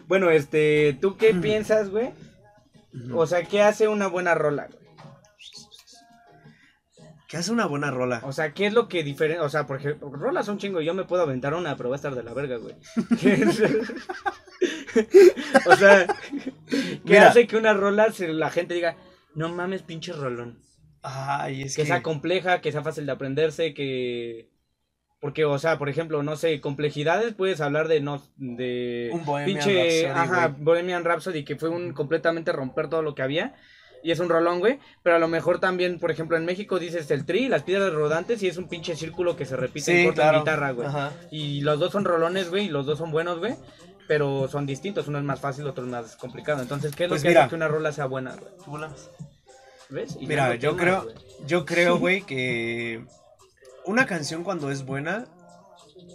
bueno, 0.06 0.30
este, 0.30 0.96
¿tú 1.00 1.16
qué 1.16 1.34
piensas, 1.34 1.90
güey? 1.90 2.10
O 3.14 3.26
sea, 3.26 3.44
¿qué 3.44 3.62
hace 3.62 3.88
una 3.88 4.06
buena 4.08 4.34
rola? 4.34 4.68
Que 7.30 7.36
hace 7.36 7.52
una 7.52 7.66
buena 7.66 7.92
rola. 7.92 8.22
O 8.24 8.32
sea, 8.32 8.54
¿qué 8.54 8.66
es 8.66 8.72
lo 8.72 8.88
que 8.88 9.04
diferencia? 9.04 9.44
O 9.44 9.48
sea, 9.48 9.64
por 9.64 9.78
ejemplo, 9.78 10.10
rolas 10.10 10.46
son 10.46 10.58
chingo. 10.58 10.80
Yo 10.80 10.94
me 10.94 11.04
puedo 11.04 11.22
aventar 11.22 11.54
una, 11.54 11.76
pero 11.76 11.88
va 11.88 11.94
a 11.94 11.98
estar 11.98 12.12
de 12.16 12.24
la 12.24 12.34
verga, 12.34 12.56
güey. 12.56 12.74
o 15.64 15.76
sea, 15.76 16.08
¿qué 16.68 16.98
Mira. 17.04 17.28
hace 17.28 17.46
que 17.46 17.56
una 17.56 17.72
rola 17.72 18.10
se- 18.10 18.32
la 18.32 18.50
gente 18.50 18.74
diga, 18.74 18.96
no 19.36 19.48
mames, 19.48 19.82
pinche 19.82 20.12
rolón? 20.12 20.58
Ay, 21.02 21.62
es 21.62 21.76
que 21.76 21.82
que... 21.82 21.86
sea 21.86 22.02
compleja, 22.02 22.60
que 22.60 22.72
sea 22.72 22.82
fácil 22.82 23.06
de 23.06 23.12
aprenderse, 23.12 23.74
que... 23.74 24.50
Porque, 25.20 25.44
o 25.44 25.56
sea, 25.60 25.78
por 25.78 25.88
ejemplo, 25.88 26.24
no 26.24 26.34
sé, 26.34 26.60
complejidades, 26.60 27.34
puedes 27.34 27.60
hablar 27.60 27.86
de, 27.86 28.00
no, 28.00 28.20
de... 28.38 29.10
Un 29.12 29.24
Bohemian 29.24 29.60
pinche, 29.60 30.08
Rhapsody, 30.08 30.32
ajá. 30.32 30.56
Bohemian 30.58 31.04
Rhapsody, 31.04 31.44
que 31.44 31.54
fue 31.54 31.68
un 31.68 31.92
completamente 31.92 32.50
romper 32.50 32.88
todo 32.88 33.02
lo 33.02 33.14
que 33.14 33.22
había. 33.22 33.54
Y 34.02 34.10
es 34.12 34.18
un 34.20 34.28
rolón, 34.28 34.60
güey. 34.60 34.78
Pero 35.02 35.16
a 35.16 35.18
lo 35.18 35.28
mejor 35.28 35.60
también, 35.60 35.98
por 35.98 36.10
ejemplo, 36.10 36.36
en 36.36 36.44
México 36.44 36.78
dices 36.78 37.10
el 37.10 37.26
tri, 37.26 37.48
las 37.48 37.62
piedras 37.64 37.92
rodantes, 37.92 38.42
y 38.42 38.48
es 38.48 38.56
un 38.56 38.68
pinche 38.68 38.96
círculo 38.96 39.36
que 39.36 39.44
se 39.44 39.56
repite 39.56 39.90
en 39.92 39.98
Sí, 39.98 40.04
corto 40.04 40.22
claro. 40.22 40.38
en 40.38 40.42
guitarra, 40.44 40.70
güey. 40.72 40.88
Ajá. 40.88 41.12
Y 41.30 41.60
los 41.60 41.78
dos 41.78 41.92
son 41.92 42.04
rolones, 42.04 42.48
güey, 42.50 42.66
y 42.66 42.68
los 42.68 42.86
dos 42.86 42.98
son 42.98 43.10
buenos, 43.10 43.38
güey. 43.38 43.54
Pero 44.08 44.48
son 44.48 44.66
distintos, 44.66 45.06
uno 45.06 45.18
es 45.18 45.24
más 45.24 45.38
fácil, 45.40 45.66
otro 45.66 45.84
es 45.84 45.90
más 45.90 46.16
complicado. 46.16 46.60
Entonces, 46.62 46.96
¿qué 46.96 47.04
es 47.04 47.08
Pues 47.08 47.20
lo 47.20 47.24
que 47.24 47.28
mira. 47.28 47.40
hace 47.42 47.50
que 47.50 47.54
una 47.56 47.68
rola 47.68 47.92
sea 47.92 48.06
buena, 48.06 48.34
güey? 48.34 48.50
¿Ves? 49.88 50.16
Y 50.20 50.26
Mira, 50.26 50.54
yo 50.54 50.70
tomas, 50.70 50.82
creo, 50.84 51.02
güey. 51.02 51.14
yo 51.46 51.64
creo, 51.66 51.98
güey, 52.00 52.22
que 52.22 53.04
una 53.84 54.06
canción 54.06 54.44
cuando 54.44 54.70
es 54.70 54.84
buena, 54.84 55.26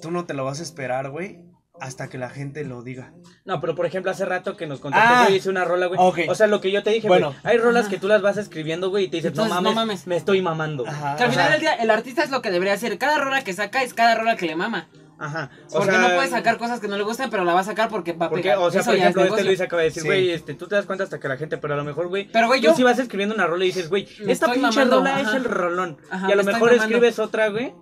tú 0.01 0.11
no 0.11 0.25
te 0.25 0.33
lo 0.33 0.45
vas 0.45 0.59
a 0.59 0.63
esperar, 0.63 1.09
güey, 1.09 1.39
hasta 1.79 2.07
que 2.09 2.17
la 2.17 2.29
gente 2.29 2.63
lo 2.63 2.81
diga. 2.83 3.13
No, 3.43 3.59
pero 3.61 3.75
por 3.75 3.85
ejemplo, 3.85 4.11
hace 4.11 4.25
rato 4.25 4.55
que 4.55 4.65
nos 4.67 4.79
contaste, 4.79 5.07
Ah, 5.13 5.23
güey, 5.25 5.37
hice 5.37 5.49
una 5.49 5.65
rola, 5.65 5.87
güey. 5.87 5.99
O 6.29 6.35
sea, 6.35 6.47
lo 6.47 6.61
que 6.61 6.71
yo 6.71 6.83
te 6.83 6.89
dije, 6.91 7.07
Bueno. 7.07 7.27
güey. 7.27 7.39
Hay 7.43 7.57
rolas 7.57 7.83
Ajá. 7.85 7.91
que 7.91 7.97
tú 7.99 8.07
las 8.07 8.21
vas 8.21 8.37
escribiendo, 8.37 8.89
güey, 8.89 9.05
y 9.05 9.07
te 9.09 9.17
dices, 9.17 9.35
no 9.35 9.43
Entonces, 9.43 9.55
mames, 9.55 9.71
no 9.71 9.75
mames. 9.81 10.07
me 10.07 10.15
estoy 10.17 10.41
mamando. 10.41 10.87
Ajá. 10.87 11.15
Que 11.17 11.23
al 11.23 11.31
final 11.31 11.51
del 11.51 11.59
día, 11.61 11.73
el 11.75 11.89
artista 11.91 12.23
es 12.23 12.31
lo 12.31 12.41
que 12.41 12.51
debería 12.51 12.73
hacer. 12.73 12.97
Cada 12.97 13.17
rola 13.19 13.43
que 13.43 13.53
saca 13.53 13.83
es 13.83 13.93
cada 13.93 14.15
rola 14.15 14.35
que 14.37 14.45
le 14.45 14.55
mama. 14.55 14.87
Ajá. 15.17 15.49
O 15.69 15.77
Porque 15.77 15.91
sea, 15.91 16.01
no 16.01 16.13
puede 16.15 16.27
sacar 16.29 16.57
cosas 16.57 16.81
que 16.81 16.89
no 16.89 16.97
le 16.97 17.03
gustan, 17.03 17.29
pero 17.29 17.45
la 17.45 17.53
va 17.53 17.61
a 17.61 17.63
sacar 17.63 17.87
porque 17.87 18.11
va 18.11 18.25
a 18.25 18.29
Porque, 18.29 18.43
pegar. 18.43 18.57
o 18.57 18.69
sea, 18.69 18.81
Eso 18.81 18.89
por 18.89 18.95
es 18.95 19.01
ejemplo, 19.01 19.23
este. 19.23 19.43
Luis 19.45 19.61
acaba 19.61 19.81
de 19.81 19.87
decir, 19.87 20.01
Sí. 20.01 20.07
güey, 20.09 20.29
este, 20.31 20.55
tú 20.55 20.67
te 20.67 20.75
das 20.75 20.85
cuenta 20.85 21.05
hasta 21.05 21.21
que 21.21 21.27
la 21.29 21.37
gente, 21.37 21.57
pero 21.57 21.73
a 21.73 21.77
lo 21.77 21.85
mejor, 21.85 22.09
güey, 22.09 22.29
Pero, 22.33 22.47
güey, 22.47 22.59
tú 22.59 22.67
yo- 22.67 22.75
si 22.75 22.83
vas 22.83 22.99
escribiendo 22.99 23.33
una 23.33 23.47
rola 23.47 23.63
y 23.63 23.67
dices, 23.67 23.87
güey, 23.89 24.07
esta 24.27 24.47
pinche 24.47 24.61
mamando, 24.61 24.97
rola 24.97 25.21
es 25.21 25.33
el 25.33 25.45
rolón. 25.45 25.97
Ajá, 26.11 26.27
y 26.29 26.31
a 26.33 26.35
lo 26.35 26.43
mejor 26.43 26.73
escribes 26.73 27.19
otra, 27.19 27.47
güey. 27.47 27.73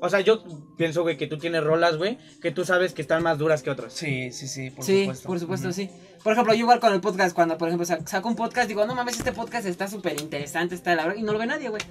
O 0.00 0.08
sea, 0.08 0.20
yo 0.20 0.42
pienso, 0.76 1.02
güey, 1.02 1.16
que 1.16 1.26
tú 1.26 1.36
tienes 1.38 1.62
rolas, 1.62 1.96
güey, 1.96 2.18
que 2.40 2.50
tú 2.50 2.64
sabes 2.64 2.94
que 2.94 3.02
están 3.02 3.22
más 3.22 3.36
duras 3.38 3.62
que 3.62 3.70
otras. 3.70 3.92
Sí, 3.92 4.32
sí, 4.32 4.48
sí, 4.48 4.70
por 4.70 4.84
sí, 4.84 5.00
supuesto. 5.02 5.28
por 5.28 5.38
supuesto, 5.40 5.72
sí. 5.72 5.90
Por 6.22 6.32
ejemplo, 6.32 6.52
yo 6.54 6.60
igual 6.60 6.80
con 6.80 6.92
el 6.92 7.00
podcast, 7.00 7.34
cuando 7.34 7.56
por 7.58 7.68
ejemplo 7.68 7.86
sac- 7.86 8.06
saco 8.06 8.28
un 8.28 8.36
podcast, 8.36 8.68
digo, 8.68 8.84
no 8.86 8.94
mames, 8.94 9.18
este 9.18 9.32
podcast 9.32 9.66
está 9.66 9.88
súper 9.88 10.20
interesante, 10.20 10.74
está 10.74 10.90
de 10.90 10.96
la 10.96 11.02
verdad, 11.04 11.18
y 11.18 11.22
no 11.22 11.32
lo 11.32 11.38
ve 11.38 11.46
nadie, 11.46 11.68
güey. 11.68 11.82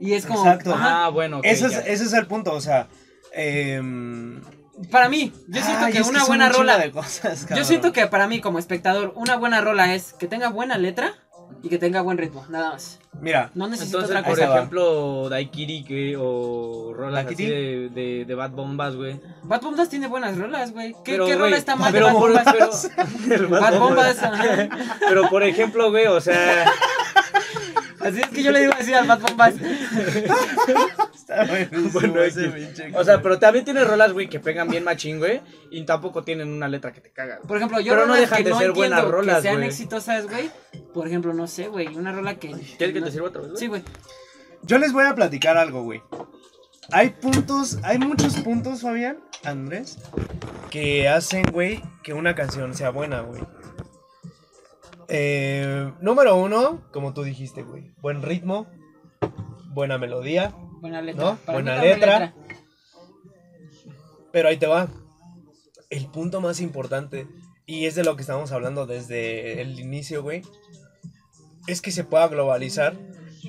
Y 0.00 0.12
es 0.14 0.26
como, 0.26 0.40
Exacto. 0.40 0.74
ajá, 0.74 1.04
Ah, 1.06 1.08
bueno, 1.10 1.40
Ese 1.44 1.66
es, 1.66 1.72
ese 1.86 2.04
es 2.04 2.12
el 2.14 2.26
punto, 2.26 2.52
o 2.52 2.60
sea, 2.60 2.88
em, 3.32 4.40
para 4.90 5.08
mí, 5.08 5.32
yo 5.48 5.62
siento 5.62 5.84
ay, 5.86 5.92
que 5.92 5.98
es 6.00 6.08
una 6.08 6.24
buena 6.24 6.48
rola, 6.48 6.78
de 6.78 6.90
cosas, 6.90 7.46
yo 7.54 7.64
siento 7.64 7.92
que 7.92 8.06
para 8.06 8.26
mí 8.26 8.40
como 8.40 8.58
espectador, 8.58 9.12
una 9.16 9.36
buena 9.36 9.60
rola 9.60 9.94
es 9.94 10.12
que 10.14 10.26
tenga 10.26 10.48
buena 10.48 10.76
letra 10.78 11.14
y 11.62 11.68
que 11.68 11.78
tenga 11.78 12.02
buen 12.02 12.18
ritmo, 12.18 12.44
nada 12.48 12.72
más. 12.72 12.98
Mira, 13.20 13.50
No 13.54 13.68
necesito 13.68 13.98
Entonces, 13.98 14.16
otra 14.16 14.28
por 14.28 14.34
cosa. 14.38 14.48
Va. 14.50 14.56
ejemplo, 14.56 15.28
Daikiri, 15.28 15.84
güey, 15.88 16.14
o 16.18 16.92
rolas 16.94 17.26
así 17.26 17.46
de, 17.46 17.88
de, 17.90 18.24
de 18.26 18.34
Bad 18.34 18.50
Bombas, 18.50 18.96
güey. 18.96 19.20
Bad 19.44 19.62
Bombas 19.62 19.88
tiene 19.88 20.08
buenas 20.08 20.36
rolas, 20.36 20.72
güey. 20.72 20.92
¿Qué, 21.04 21.12
Pero, 21.12 21.26
qué 21.26 21.36
rola 21.36 21.56
está 21.56 21.76
mal 21.76 21.92
de 21.92 21.98
pero 22.00 22.06
Bad 22.12 22.18
por- 22.20 22.32
Bombas? 22.32 22.90
pero- 23.28 23.48
Bad 23.48 23.78
Bombas. 23.78 24.16
Pero 25.08 25.30
por 25.30 25.42
ejemplo, 25.44 25.90
güey, 25.90 26.06
o 26.06 26.20
sea, 26.20 26.66
Así 28.04 28.20
es 28.20 28.28
que 28.28 28.42
yo 28.42 28.52
le 28.52 28.60
digo 28.60 28.72
así 28.78 28.92
al 28.92 29.06
Bad 29.06 29.20
Bombas. 29.20 29.54
está 31.14 31.44
buenísimo 31.46 31.90
Bueno, 31.92 32.22
ese 32.22 32.48
pinche 32.48 32.92
o 32.94 33.04
sea, 33.04 33.22
pero 33.22 33.38
también 33.38 33.64
tiene 33.64 33.84
rolas, 33.84 34.12
güey, 34.12 34.28
que 34.28 34.40
pegan 34.40 34.68
bien 34.68 34.84
machín, 34.84 35.18
güey, 35.18 35.40
y 35.70 35.84
tampoco 35.84 36.22
tienen 36.22 36.48
una 36.48 36.68
letra 36.68 36.92
que 36.92 37.00
te 37.00 37.10
caga. 37.10 37.40
Por 37.46 37.56
ejemplo, 37.56 37.80
yo 37.80 37.94
Pero 37.94 38.06
no 38.06 38.14
dejan 38.14 38.38
que 38.38 38.44
de 38.44 38.50
no 38.50 38.58
ser 38.58 38.72
buenas 38.72 39.04
rolas, 39.04 39.36
que 39.36 39.42
sean 39.42 39.56
güey. 39.56 39.68
exitosas, 39.68 40.28
güey. 40.28 40.50
Por 40.92 41.06
ejemplo, 41.06 41.32
no 41.32 41.46
sé, 41.46 41.68
güey, 41.68 41.88
una 41.88 42.12
rola 42.12 42.36
que 42.36 42.50
¿Quieres 42.50 42.94
que 42.94 43.00
te 43.00 43.10
sirva 43.10 43.28
otra 43.28 43.40
vez, 43.40 43.50
güey? 43.50 43.60
Sí, 43.60 43.66
güey. 43.66 43.82
Yo 44.62 44.78
les 44.78 44.92
voy 44.92 45.04
a 45.04 45.14
platicar 45.14 45.56
algo, 45.56 45.82
güey. 45.82 46.02
Hay 46.92 47.10
puntos, 47.10 47.78
hay 47.82 47.98
muchos 47.98 48.34
puntos, 48.36 48.82
Fabián, 48.82 49.18
Andrés, 49.42 49.98
que 50.70 51.08
hacen, 51.08 51.44
güey, 51.50 51.82
que 52.02 52.12
una 52.12 52.34
canción 52.34 52.74
sea 52.74 52.90
buena, 52.90 53.20
güey. 53.20 53.42
Eh, 55.08 55.92
número 56.00 56.36
uno, 56.36 56.82
como 56.92 57.12
tú 57.14 57.22
dijiste, 57.22 57.62
güey. 57.62 57.92
Buen 58.00 58.22
ritmo, 58.22 58.66
buena 59.68 59.98
melodía, 59.98 60.54
Buena 60.80 61.00
letra. 61.00 61.24
¿No? 61.24 61.36
Para 61.46 61.58
mí 61.58 61.64
Buena 61.64 61.76
la 61.76 61.82
letra. 61.82 62.34
pero 64.32 64.48
ahí 64.50 64.58
te 64.58 64.66
va. 64.66 64.88
El 65.88 66.08
punto 66.08 66.40
más 66.42 66.60
importante, 66.60 67.26
y 67.66 67.86
es 67.86 67.94
de 67.94 68.04
lo 68.04 68.16
que 68.16 68.22
estamos 68.22 68.52
hablando 68.52 68.84
desde 68.86 69.62
el 69.62 69.80
inicio, 69.80 70.22
güey, 70.22 70.42
es 71.66 71.80
que 71.80 71.90
se 71.90 72.04
pueda 72.04 72.28
globalizar 72.28 72.94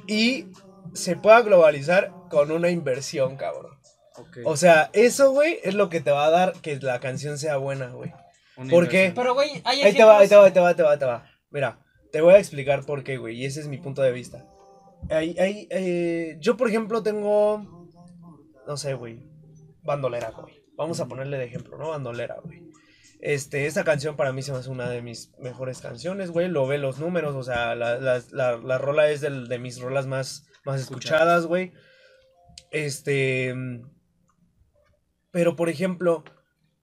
y 0.07 0.45
se 0.93 1.17
pueda 1.17 1.41
globalizar 1.41 2.13
con 2.29 2.51
una 2.51 2.69
inversión, 2.69 3.35
cabrón. 3.35 3.77
O 4.45 4.55
sea, 4.55 4.89
eso, 4.93 5.31
güey, 5.31 5.59
es 5.63 5.73
lo 5.73 5.89
que 5.89 5.99
te 5.99 6.11
va 6.11 6.25
a 6.25 6.29
dar 6.29 6.53
que 6.61 6.77
la 6.79 7.01
canción 7.01 7.37
sea 7.37 7.57
buena, 7.57 7.87
güey. 7.89 8.13
Una 8.55 8.69
¿por 8.69 8.87
qué? 8.87 9.07
inversión. 9.07 9.15
Pero, 9.15 9.33
güey, 9.33 9.61
hay 9.65 9.81
Ahí 9.81 9.93
te 9.93 10.03
va, 10.05 10.19
ahí 10.19 10.29
te 10.29 10.35
va, 10.37 10.45
ahí 10.45 10.51
te 10.53 10.59
va, 10.61 10.69
ahí 10.69 10.75
te 10.75 10.83
va, 10.83 10.91
ahí 10.91 10.99
te 10.99 11.05
va. 11.05 11.25
Mira, 11.55 11.79
te 12.11 12.19
voy 12.19 12.33
a 12.33 12.37
explicar 12.39 12.85
por 12.85 13.05
qué, 13.05 13.15
güey, 13.15 13.37
y 13.41 13.45
ese 13.45 13.61
es 13.61 13.69
mi 13.69 13.77
punto 13.77 14.01
de 14.01 14.11
vista. 14.11 14.45
Ahí, 15.09 15.37
ahí, 15.39 15.67
eh, 15.71 16.35
yo, 16.41 16.57
por 16.57 16.67
ejemplo, 16.67 17.01
tengo, 17.01 17.89
no 18.67 18.75
sé, 18.75 18.93
güey, 18.93 19.25
bandolera, 19.81 20.31
güey. 20.31 20.53
Vamos 20.75 20.99
a 20.99 21.07
ponerle 21.07 21.37
de 21.37 21.45
ejemplo, 21.45 21.77
¿no? 21.77 21.91
Bandolera, 21.91 22.35
güey. 22.43 22.61
Este, 23.21 23.67
esta 23.67 23.85
canción 23.85 24.17
para 24.17 24.33
mí 24.33 24.41
se 24.41 24.51
me 24.51 24.57
hace 24.57 24.69
una 24.69 24.89
de 24.89 25.01
mis 25.01 25.31
mejores 25.39 25.79
canciones, 25.79 26.31
güey. 26.31 26.49
Lo 26.49 26.67
ve 26.67 26.77
los 26.77 26.99
números, 26.99 27.33
o 27.35 27.43
sea, 27.43 27.73
la, 27.73 27.97
la, 27.99 28.21
la, 28.31 28.57
la 28.57 28.77
rola 28.77 29.09
es 29.09 29.21
del- 29.21 29.47
de 29.47 29.57
mis 29.57 29.79
rolas 29.79 30.07
más, 30.07 30.45
más 30.65 30.81
escuchadas, 30.81 31.45
güey. 31.45 31.71
Este. 32.71 33.55
Pero, 35.31 35.55
por 35.55 35.69
ejemplo, 35.69 36.25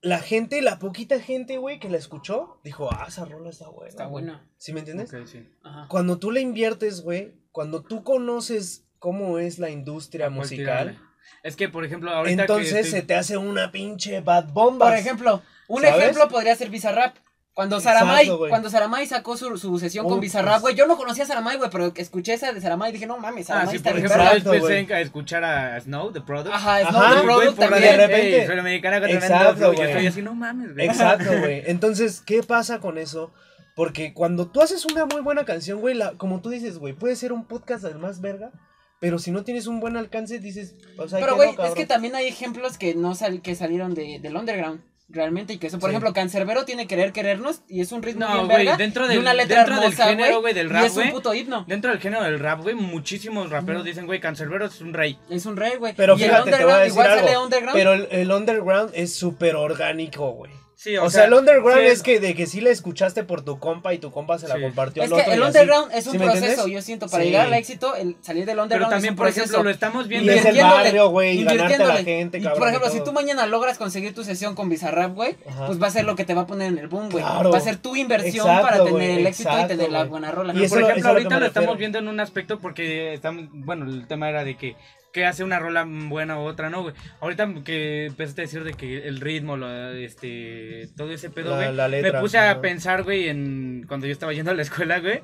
la 0.02 0.18
gente, 0.18 0.60
la 0.62 0.78
poquita 0.78 1.20
gente, 1.20 1.58
güey, 1.58 1.78
que 1.78 1.88
la 1.88 1.96
escuchó, 1.96 2.58
dijo, 2.64 2.90
ah, 2.92 3.06
esa 3.08 3.24
rola 3.24 3.50
está 3.50 3.68
buena. 3.68 3.88
Está 3.88 4.04
güey". 4.06 4.24
buena. 4.24 4.44
¿Sí 4.58 4.72
me 4.72 4.80
entiendes? 4.80 5.14
Ok, 5.14 5.26
sí. 5.26 5.48
Ajá. 5.62 5.86
Cuando 5.88 6.18
tú 6.18 6.32
le 6.32 6.40
inviertes, 6.40 7.02
güey, 7.02 7.32
cuando 7.52 7.82
tú 7.82 8.02
conoces 8.02 8.84
cómo 8.98 9.38
es 9.38 9.58
la 9.58 9.70
industria 9.70 10.26
¿A 10.26 10.28
cuál 10.28 10.38
musical? 10.38 10.98
Es 11.44 11.56
que, 11.56 11.68
por 11.68 11.84
ejemplo, 11.84 12.10
ahorita 12.10 12.42
entonces 12.42 12.86
que 12.86 12.90
se 12.90 13.02
te 13.02 13.14
hace 13.14 13.36
una 13.36 13.70
pinche 13.70 14.20
bad 14.20 14.48
bomba. 14.52 14.86
Por 14.86 14.96
ejemplo, 14.96 15.42
un 15.68 15.82
¿Sabes? 15.82 16.02
ejemplo 16.02 16.28
podría 16.28 16.54
ser 16.56 16.68
Bizarrap. 16.70 17.16
Cuando 17.54 17.76
Exacto, 17.76 17.98
Saramay, 18.00 18.28
güey. 18.30 18.48
cuando 18.48 18.70
Saramay 18.70 19.06
sacó 19.06 19.36
su, 19.36 19.58
su 19.58 19.78
sesión 19.78 20.04
con 20.06 20.14
Uf, 20.14 20.20
Bizarrap, 20.20 20.52
pues. 20.54 20.62
güey, 20.62 20.74
yo 20.74 20.86
no 20.86 20.96
conocía 20.96 21.24
a 21.24 21.26
Saramay, 21.26 21.58
güey, 21.58 21.68
pero 21.70 21.92
escuché 21.96 22.32
esa 22.32 22.50
de 22.50 22.60
Saramay 22.62 22.88
y 22.88 22.92
dije, 22.94 23.06
no 23.06 23.18
mames, 23.18 23.50
Ah, 23.50 23.52
Saramay 23.66 23.70
sí, 23.72 23.76
está 23.76 23.90
por 23.90 23.98
ejemplo. 23.98 24.22
Exacto, 24.22 24.58
güey. 24.60 24.92
a 24.92 25.00
escuchar 25.00 25.44
a 25.44 25.78
Snow, 25.80 26.12
The 26.12 26.22
Product. 26.22 26.54
Ajá, 26.54 26.76
Ajá, 26.78 26.90
Snow 26.90 27.02
the 27.02 27.14
güey, 27.14 27.24
Product 27.26 27.56
por 27.56 27.68
también. 27.68 27.82
de 27.98 28.06
repente- 28.06 28.40
Ey, 28.40 28.46
soy 28.46 28.56
la 28.56 28.62
mexicana 28.62 29.00
con 29.00 29.10
Exacto, 29.10 29.66
güey. 29.66 29.78
Yo 29.78 29.84
estoy 29.84 30.06
así, 30.06 30.22
no 30.22 30.34
mames, 30.34 30.72
güey. 30.74 30.86
Exacto, 30.86 31.38
güey. 31.40 31.62
Entonces, 31.66 32.22
¿qué 32.24 32.42
pasa 32.42 32.78
con 32.80 32.96
eso? 32.96 33.32
Porque 33.76 34.14
cuando 34.14 34.48
tú 34.50 34.62
haces 34.62 34.86
una 34.86 35.04
muy 35.04 35.20
buena 35.20 35.44
canción, 35.44 35.80
güey, 35.80 35.94
la- 35.94 36.12
como 36.12 36.40
tú 36.40 36.48
dices, 36.48 36.78
güey, 36.78 36.94
puede 36.94 37.16
ser 37.16 37.32
un 37.34 37.46
podcast 37.46 37.84
del 37.84 37.98
más 37.98 38.22
verga, 38.22 38.50
pero 38.98 39.18
si 39.18 39.30
no 39.30 39.44
tienes 39.44 39.66
un 39.66 39.78
buen 39.80 39.96
alcance, 39.98 40.38
dices, 40.38 40.74
o 40.96 41.06
sea, 41.06 41.20
Pero, 41.20 41.36
güey, 41.36 41.54
no, 41.54 41.64
es 41.64 41.74
que 41.74 41.84
también 41.84 42.14
hay 42.14 42.28
ejemplos 42.28 42.78
que 42.78 42.94
no 42.94 43.14
sal 43.14 43.42
que 43.42 43.54
salieron 43.54 43.92
de, 43.94 44.20
del 44.22 44.36
underground. 44.36 44.80
Realmente, 45.12 45.52
y 45.52 45.58
que 45.58 45.66
eso, 45.66 45.78
por 45.78 45.90
Sí. 45.90 45.92
ejemplo, 45.94 46.12
Cancerbero 46.14 46.64
tiene 46.64 46.86
Querer 46.86 47.12
Querernos 47.12 47.60
y 47.68 47.82
es 47.82 47.92
un 47.92 48.02
ritmo 48.02 48.26
No, 48.26 48.32
bien 48.32 48.44
güey, 48.46 48.56
verga. 48.58 48.76
dentro 48.78 49.04
y 49.04 49.08
del- 49.08 49.18
una 49.18 49.34
letra 49.34 49.56
dentro 49.58 49.74
del 49.76 49.84
hermosa, 49.92 50.06
género, 50.08 50.40
güey, 50.40 50.54
del 50.54 50.70
rap, 50.70 50.82
Y 50.84 50.86
es 50.86 50.96
un 50.96 51.10
puto 51.10 51.34
himno. 51.34 51.64
Dentro 51.68 51.90
del 51.90 52.00
género 52.00 52.24
del 52.24 52.38
rap, 52.40 52.62
güey, 52.62 52.74
muchísimos 52.74 53.50
raperos 53.50 53.84
dicen, 53.84 54.06
güey, 54.06 54.20
Cancerbero 54.20 54.64
es 54.66 54.80
un 54.80 54.94
rey. 54.94 55.18
Es 55.28 55.44
un 55.44 55.56
rey, 55.56 55.76
güey. 55.76 55.92
Pero 55.94 56.16
y 56.18 56.22
el 56.22 56.30
fíjate, 56.30 56.50
te 56.50 56.64
voy 56.64 56.72
a 56.72 56.76
underground, 56.76 56.80
decir 56.82 56.92
igual 56.92 57.10
algo. 57.10 57.26
sale 57.26 57.38
underground. 57.38 57.74
Pero 57.78 57.92
el, 57.92 58.08
el 58.10 58.30
underground 58.32 58.90
es 58.94 59.14
súper 59.14 59.54
orgánico, 59.56 60.30
güey. 60.32 60.50
Sí, 60.82 60.96
O, 60.96 61.08
sea, 61.10 61.26
el 61.26 61.34
underground 61.34 61.80
sí, 61.82 61.86
es 61.86 62.02
que 62.02 62.18
de 62.18 62.34
que 62.34 62.46
sí 62.48 62.60
la 62.60 62.70
escuchaste 62.70 63.22
por 63.22 63.42
tu 63.44 63.60
compa 63.60 63.94
y 63.94 63.98
tu 63.98 64.10
compa 64.10 64.36
se 64.40 64.48
la 64.48 64.56
Sí. 64.56 64.62
compartió 64.62 65.04
es 65.04 65.12
al 65.12 65.16
que 65.16 65.20
otro. 65.22 65.32
el 65.32 65.38
y 65.38 65.42
así. 65.42 65.46
underground 65.48 65.92
es 65.94 66.06
un 66.06 66.12
¿Sí 66.12 66.18
me 66.18 66.24
proceso, 66.24 66.44
entiendes? 66.46 66.72
yo 66.74 66.82
siento, 66.82 67.08
para 67.08 67.22
Sí. 67.22 67.28
llegar 67.30 67.46
al 67.46 67.54
éxito, 67.54 67.94
el 67.94 68.16
salir 68.20 68.46
del 68.46 68.54
Pero 68.56 68.62
underground 68.64 68.92
también, 68.92 69.10
es 69.10 69.12
un 69.12 69.16
por 69.16 69.26
proceso. 69.26 69.44
ejemplo, 69.44 69.62
lo 69.62 69.70
estamos 69.70 70.06
Y 70.06 70.08
viendo. 70.08 70.32
es 70.32 70.44
el 70.44 70.56
barrio, 70.60 71.08
güey, 71.10 71.38
y 71.38 71.44
ganarte 71.44 71.74
a 71.76 71.86
la 71.86 71.96
gente, 72.02 72.38
Y, 72.38 72.42
cabrón. 72.42 72.58
por 72.58 72.68
ejemplo, 72.68 72.88
y 72.88 72.92
si 72.92 73.04
tú 73.04 73.12
mañana 73.12 73.46
logras 73.46 73.78
conseguir 73.78 74.12
tu 74.12 74.24
sesión 74.24 74.56
con 74.56 74.68
Bizarrap, 74.68 75.14
güey, 75.14 75.34
pues 75.68 75.80
va 75.80 75.86
a 75.86 75.90
ser 75.90 76.04
lo 76.04 76.16
que 76.16 76.24
te 76.24 76.34
va 76.34 76.42
a 76.42 76.46
poner 76.48 76.66
en 76.72 76.78
el 76.78 76.88
boom, 76.88 77.10
güey. 77.10 77.22
Claro. 77.22 77.52
Va 77.52 77.58
a 77.58 77.60
ser 77.60 77.76
tu 77.76 77.94
inversión 77.94 78.48
Exacto, 78.48 78.68
para 78.68 78.84
tener 78.84 79.20
el 79.20 79.26
éxito 79.28 79.50
y 79.62 79.68
tener 79.68 79.92
la 79.92 80.02
buena 80.06 80.32
rola. 80.32 80.52
Y 80.52 80.56
Pero, 80.56 80.66
eso 80.66 80.74
por 80.74 80.80
lo- 80.82 80.88
ejemplo, 80.88 81.02
que 81.10 81.16
ahorita 81.16 81.38
lo 81.38 81.46
estamos 81.46 81.78
viendo 81.78 81.98
en 81.98 82.08
un 82.08 82.18
aspecto 82.18 82.58
porque 82.58 83.14
estamos, 83.14 83.44
bueno, 83.52 83.84
el 83.86 84.08
tema 84.08 84.28
era 84.28 84.42
de 84.42 84.56
que 84.56 84.74
que 85.12 85.26
hace 85.26 85.44
una 85.44 85.58
rola 85.58 85.84
buena 85.86 86.38
u 86.38 86.42
otra, 86.42 86.70
¿no, 86.70 86.82
güey? 86.82 86.94
Ahorita 87.20 87.46
que 87.64 88.06
empezaste 88.06 88.40
a 88.40 88.44
decir 88.44 88.64
de 88.64 88.72
que 88.74 89.06
el 89.06 89.20
ritmo, 89.20 89.56
lo, 89.58 89.90
este, 89.92 90.88
todo 90.96 91.12
ese 91.12 91.28
pedo, 91.30 91.50
La- 91.50 91.56
güey, 91.66 91.76
la 91.76 91.88
letra, 91.88 92.12
me 92.12 92.20
puse 92.20 92.38
a 92.38 92.60
pensar, 92.60 93.02
güey, 93.02 93.28
en 93.28 93.84
cuando 93.86 94.06
yo 94.06 94.12
estaba 94.12 94.32
yendo 94.32 94.50
a 94.50 94.54
la 94.54 94.62
escuela, 94.62 95.00
güey, 95.00 95.22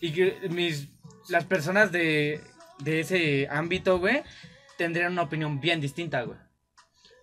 y 0.00 0.12
que 0.12 0.38
mis, 0.50 0.88
las 1.28 1.44
personas 1.44 1.92
de, 1.92 2.40
de 2.78 3.00
ese 3.00 3.46
ámbito, 3.50 3.98
güey, 3.98 4.22
tendrían 4.78 5.12
una 5.12 5.22
opinión 5.22 5.60
bien 5.60 5.80
distinta, 5.80 6.22
güey. 6.22 6.38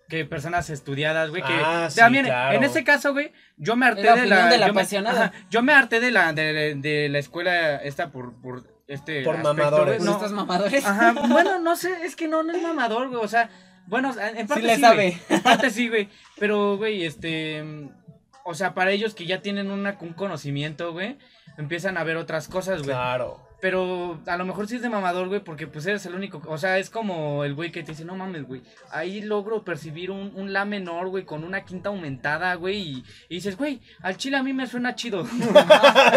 Que 0.08 0.24
personas 0.24 0.70
estudiadas, 0.70 1.28
güey, 1.30 1.42
que 1.42 1.52
Ah, 1.52 1.88
sí, 1.90 1.98
también, 1.98 2.24
claro. 2.26 2.56
en 2.56 2.64
ese 2.64 2.82
caso, 2.84 3.12
güey, 3.12 3.32
yo 3.56 3.74
me 3.76 3.86
harté 3.86 4.04
La 4.04 4.14
de 4.16 4.26
la, 4.26 4.48
de 4.48 4.56
la 4.58 4.66
yo 4.68 4.72
me- 4.72 4.80
ajá, 5.10 5.32
yo 5.50 5.62
me 5.62 5.72
harté 5.74 6.00
de 6.00 6.10
la, 6.12 6.32
de, 6.32 6.76
de 6.76 7.08
la 7.10 7.18
escuela 7.18 7.76
esta 7.76 8.10
por, 8.10 8.40
por 8.40 8.77
este 8.88 9.22
Por 9.22 9.36
aspecto, 9.36 9.54
mamadores. 9.54 9.98
güey, 9.98 10.06
no. 10.10 10.16
estos 10.16 10.32
mamadores. 10.32 10.84
Ajá, 10.84 11.12
bueno, 11.28 11.60
no 11.60 11.76
sé, 11.76 11.92
es 12.04 12.16
que 12.16 12.26
no, 12.26 12.42
no 12.42 12.52
es 12.52 12.60
mamador, 12.62 13.08
güey, 13.08 13.22
o 13.22 13.28
sea, 13.28 13.48
bueno, 13.86 14.12
en 14.18 14.46
parte 14.48 14.62
le 14.64 14.74
sí, 14.74 14.80
sabe. 14.80 14.94
güey, 14.96 15.18
en 15.28 15.42
parte 15.42 15.70
sí, 15.70 15.88
güey, 15.88 16.08
pero, 16.38 16.76
güey, 16.76 17.04
este, 17.04 17.62
o 18.44 18.54
sea, 18.54 18.74
para 18.74 18.90
ellos 18.90 19.14
que 19.14 19.26
ya 19.26 19.40
tienen 19.42 19.70
una, 19.70 19.96
un 20.00 20.12
conocimiento, 20.14 20.92
güey, 20.92 21.16
empiezan 21.56 21.96
a 21.96 22.04
ver 22.04 22.16
otras 22.16 22.48
cosas, 22.48 22.82
güey, 22.82 22.94
Claro. 22.96 23.47
Pero 23.60 24.20
a 24.26 24.36
lo 24.36 24.44
mejor 24.44 24.68
sí 24.68 24.76
es 24.76 24.82
de 24.82 24.88
mamador, 24.88 25.28
güey, 25.28 25.40
porque 25.40 25.66
pues 25.66 25.86
eres 25.86 26.04
el 26.06 26.14
único, 26.14 26.42
o 26.46 26.58
sea, 26.58 26.78
es 26.78 26.90
como 26.90 27.44
el 27.44 27.54
güey 27.54 27.72
que 27.72 27.82
te 27.82 27.92
dice, 27.92 28.04
no 28.04 28.16
mames, 28.16 28.44
güey, 28.44 28.62
ahí 28.90 29.20
logro 29.20 29.64
percibir 29.64 30.10
un, 30.10 30.32
un 30.34 30.52
la 30.52 30.64
menor, 30.64 31.08
güey, 31.08 31.24
con 31.24 31.44
una 31.44 31.64
quinta 31.64 31.88
aumentada, 31.88 32.54
güey, 32.54 32.78
y, 32.78 33.04
y 33.28 33.36
dices, 33.36 33.56
güey, 33.56 33.80
al 34.02 34.16
chile 34.16 34.36
a 34.36 34.42
mí 34.42 34.52
me 34.52 34.66
suena 34.66 34.94
chido. 34.94 35.26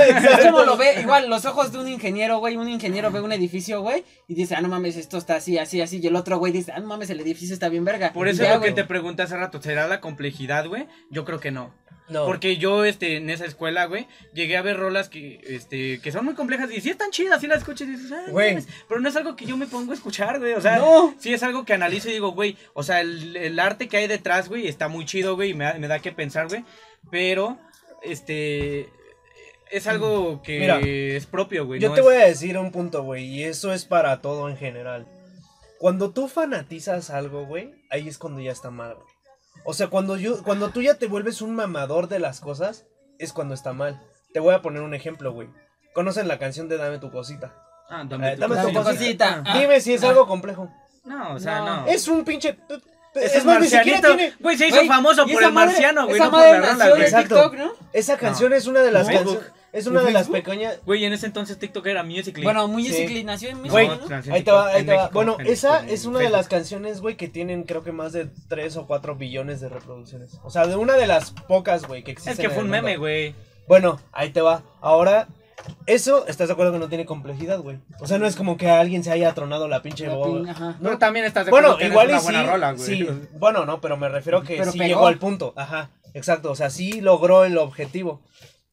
Es 0.02 0.46
como 0.46 0.64
lo 0.64 0.78
ve, 0.78 1.02
igual, 1.02 1.30
los 1.30 1.46
ojos 1.46 1.72
de 1.72 1.80
un 1.80 1.88
ingeniero, 1.88 2.40
güey. 2.40 2.58
Un 2.58 2.70
ingeniero 2.70 3.12
ve 3.12 3.22
un 3.22 3.32
edificio, 3.32 3.82
güey, 3.82 4.04
y 4.28 4.36
dice, 4.36 4.56
ah, 4.56 4.62
no 4.62 4.68
mames, 4.68 4.98
esto 4.98 5.18
está 5.18 5.36
así, 5.36 5.58
así, 5.58 5.82
así. 5.82 6.00
Y 6.02 6.08
el 6.08 6.16
otro, 6.16 6.38
güey, 6.38 6.52
dice, 6.52 6.72
ah, 6.72 6.80
no 6.80 6.88
mames, 6.88 7.10
el 7.10 7.20
edificio 7.20 7.54
está 7.54 7.70
bien 7.70 7.86
verga. 7.86 8.14
Por 8.14 8.28
eso 8.28 8.44
ya, 8.44 8.50
es 8.54 8.56
lo 8.56 8.62
que 8.62 8.72
te 8.72 8.84
pregunté 8.84 9.24
hace 9.24 9.38
rato, 9.38 9.62
¿será 9.62 9.88
la 9.88 10.02
complejidad, 10.02 10.68
güey? 10.68 10.88
Yo 11.10 11.26
creo 11.26 11.40
que 11.40 11.52
no. 11.52 11.74
No. 12.12 12.26
Porque 12.26 12.58
yo, 12.58 12.84
este, 12.86 13.16
en 13.18 13.30
esa 13.30 13.46
escuela, 13.46 13.86
güey, 13.86 14.08
llegué 14.34 14.58
a 14.58 14.62
ver 14.62 14.78
rolas 14.78 15.08
que, 15.10 15.40
este, 15.48 16.00
que 16.02 16.12
son 16.12 16.26
muy 16.26 16.34
complejas 16.36 16.70
y 16.72 16.82
sí 16.82 16.90
están 16.90 17.10
chidas, 17.12 17.40
sí 17.42 17.48
las 17.48 17.60
escuchas 17.60 17.88
y 17.88 17.92
dices, 17.92 18.12
"Ay, 18.12 18.32
Güey. 18.32 18.50
mames", 18.56 18.68
pero 18.90 19.00
no 19.00 19.08
es 19.10 19.16
algo 19.16 19.36
que 19.36 19.46
yo 19.46 19.56
me 19.58 19.66
pongo 19.68 19.92
a 19.92 19.96
escuchar, 19.96 20.40
güey, 20.40 20.54
o 20.54 20.62
sea, 20.62 20.78
No. 20.78 21.16
sí 21.18 21.34
es 21.34 21.42
algo 21.42 21.64
que 21.66 21.74
analizo 21.74 22.10
y 22.10 22.14
digo, 22.14 22.32
güey, 22.34 22.58
o 22.74 22.84
sea, 22.84 23.00
el, 23.02 23.36
el 23.38 23.58
arte 23.60 23.88
que 23.88 23.98
hay 23.98 24.08
detrás, 24.08 24.50
güey, 24.50 24.68
está 24.68 24.88
muy 24.90 25.06
chido, 25.06 25.36
güey, 25.36 25.52
y 25.52 25.54
me, 25.54 25.64
da- 25.64 25.74
me 25.76 25.88
da 25.88 26.00
que 26.00 26.12
pensar, 26.12 26.48
güey, 26.50 26.66
pero, 27.10 27.58
este, 28.04 28.90
es 29.70 29.88
algo 29.88 30.42
que 30.42 30.60
Mira, 30.60 30.80
es 30.82 31.26
propio, 31.28 31.66
güey. 31.66 31.80
Yo 31.80 31.90
no 31.90 31.94
te 31.96 32.02
es- 32.02 32.06
voy 32.06 32.16
a 32.16 32.26
decir 32.26 32.58
un 32.58 32.72
punto, 32.72 33.04
güey, 33.04 33.24
y 33.26 33.44
eso 33.44 33.74
es 33.74 33.86
para 33.86 34.22
todo 34.22 34.50
en 34.50 34.58
general. 34.58 35.08
Cuando 35.80 36.12
tú 36.12 36.28
fanatizas 36.28 37.10
algo, 37.10 37.46
güey, 37.46 37.74
ahí 37.90 38.08
es 38.08 38.18
cuando 38.18 38.42
ya 38.42 38.52
está 38.52 38.70
mal, 38.70 38.96
güey. 38.96 39.08
O 39.64 39.74
sea, 39.74 39.88
cuando 39.88 40.18
yo, 40.18 40.44
cuando 40.44 40.70
tú 40.70 40.82
ya 40.82 40.96
te 40.96 41.08
vuelves 41.08 41.42
un 41.42 41.56
mamador 41.56 42.08
de 42.08 42.20
las 42.20 42.40
cosas, 42.40 42.86
es 43.20 43.34
cuando 43.34 43.54
está 43.54 43.74
mal. 43.74 44.02
Te 44.34 44.40
voy 44.40 44.54
a 44.54 44.62
poner 44.62 44.82
un 44.82 44.94
ejemplo, 44.94 45.32
güey. 45.34 45.50
¿Conocen 45.94 46.28
la 46.28 46.40
canción 46.40 46.68
de 46.70 46.78
Dame 46.78 47.00
tu 47.00 47.12
cosita? 47.12 47.54
Ah, 47.90 48.04
Eh, 48.04 48.08
dame 48.10 48.36
tu 48.36 48.42
dame 48.42 48.56
tu 48.56 48.62
Dame 48.62 48.74
tu 48.74 48.84
cosita. 48.84 49.36
cosita. 49.44 49.60
Dime 49.60 49.82
si 49.82 49.94
es 49.94 50.04
algo 50.04 50.26
complejo. 50.28 50.70
No, 51.04 51.34
o 51.36 51.40
sea, 51.40 51.60
No. 51.60 51.82
no. 51.82 51.88
Es 51.88 52.08
un 52.08 52.24
pinche... 52.24 52.58
Es 53.14 53.44
más, 53.44 53.60
ni 53.60 53.68
siquiera 53.68 54.00
marcianito. 54.00 54.16
tiene... 54.16 54.34
Güey, 54.40 54.58
se 54.58 54.68
hizo 54.70 54.86
famoso 54.86 55.28
por 55.28 55.44
el 55.44 55.52
madre- 55.52 55.72
marciano, 55.74 56.06
güey, 56.06 56.16
esa 56.16 56.26
no 56.26 56.32
por 56.32 56.40
la 56.40 56.54
rola, 56.60 56.74
nació 56.76 56.90
güey. 56.92 57.02
en 57.02 57.08
Exacto. 57.08 57.36
TikTok, 57.36 57.54
¿no? 57.56 57.72
Esa 57.92 58.18
canción 58.18 58.54
es 58.54 58.68
una 58.68 58.80
de 58.82 58.92
las 58.92 59.08
canciones... 59.10 59.52
Es 59.74 59.88
una 59.88 60.02
de 60.02 60.12
las 60.12 60.28
pequeñas... 60.28 60.80
Güey, 60.86 61.06
en 61.06 61.14
ese 61.14 61.26
entonces 61.28 61.58
TikTok 61.58 61.86
era 61.88 62.04
Musical.ly. 62.04 62.44
Bueno, 62.44 62.68
muy 62.68 62.84
Sí. 62.84 62.90
Musical.ly 62.92 63.24
nació 63.24 63.50
en 63.50 63.64
Güey, 63.68 63.88
¿no? 63.88 64.00
Ahí 64.34 64.44
te 64.44 64.52
va, 64.52 64.68
ahí 64.68 64.84
te 64.84 64.92
va. 64.92 64.98
México, 65.04 65.10
Bueno, 65.14 65.38
en- 65.40 65.48
esa 65.48 65.86
es 65.88 66.06
una 66.06 66.20
de 66.20 66.30
las 66.30 66.48
canciones, 66.50 67.00
güey, 67.00 67.16
que 67.16 67.30
tienen 67.30 67.64
creo 67.64 67.82
que 67.84 67.92
más 67.94 68.12
de 68.12 68.28
3 68.50 68.76
o 68.78 68.86
4 68.88 69.16
billones 69.16 69.62
de 69.62 69.70
reproducciones. 69.70 70.40
O 70.44 70.50
sea, 70.50 70.68
de 70.68 70.76
una 70.76 70.96
de 70.96 71.08
las 71.08 71.32
pocas, 71.32 71.88
güey, 71.88 72.04
que 72.04 72.12
existen. 72.12 72.34
Es 72.34 72.40
que 72.40 72.46
en 72.48 72.52
fue 72.52 72.60
el 72.60 72.66
un 72.66 72.72
meme, 72.72 72.98
güey. 72.98 73.34
Bueno, 73.68 74.00
ahí 74.12 74.32
te 74.32 74.42
va. 74.42 74.64
Ahora, 74.82 75.28
eso, 75.86 76.28
¿estás 76.28 76.48
de 76.50 76.54
acuerdo 76.54 76.74
que 76.74 76.80
no 76.80 76.90
tiene 76.90 77.06
complejidad, 77.06 77.60
güey? 77.62 77.78
O 78.02 78.08
sea, 78.08 78.18
no 78.18 78.26
es 78.26 78.36
como 78.36 78.58
que 78.58 78.70
a 78.70 78.80
alguien 78.82 79.06
se 79.06 79.12
haya 79.12 79.34
tronado 79.34 79.70
la 79.70 79.82
pinche 79.82 80.08
La 80.08 80.16
boba. 80.16 80.40
pin- 80.40 80.50
ajá. 80.50 80.78
Pero 80.82 80.98
también 80.98 81.24
estás 81.26 81.46
de 81.46 81.52
Bueno, 81.52 81.70
acuerdo 81.74 81.80
que 81.80 81.86
no 81.88 81.92
igual 81.94 82.08
es 82.08 82.12
y 82.12 82.14
una 82.14 82.20
sí, 82.20 82.26
buena 82.26 82.52
rola, 82.52 82.72
güey. 82.74 82.86
sí. 82.86 83.08
Bueno, 83.40 83.66
no, 83.66 83.80
pero 83.80 83.96
me 83.96 84.10
refiero 84.10 84.42
que 84.44 84.58
Pero 84.58 84.72
sí 84.74 84.80
pegó. 84.80 84.88
llegó 84.90 85.08
al 85.08 85.18
punto. 85.18 85.54
Ajá, 85.56 85.92
exacto. 86.14 86.52
O 86.52 86.56
sea, 86.56 86.70
sí 86.70 87.00
logró 87.00 87.46
el 87.46 87.58
objetivo. 87.58 88.22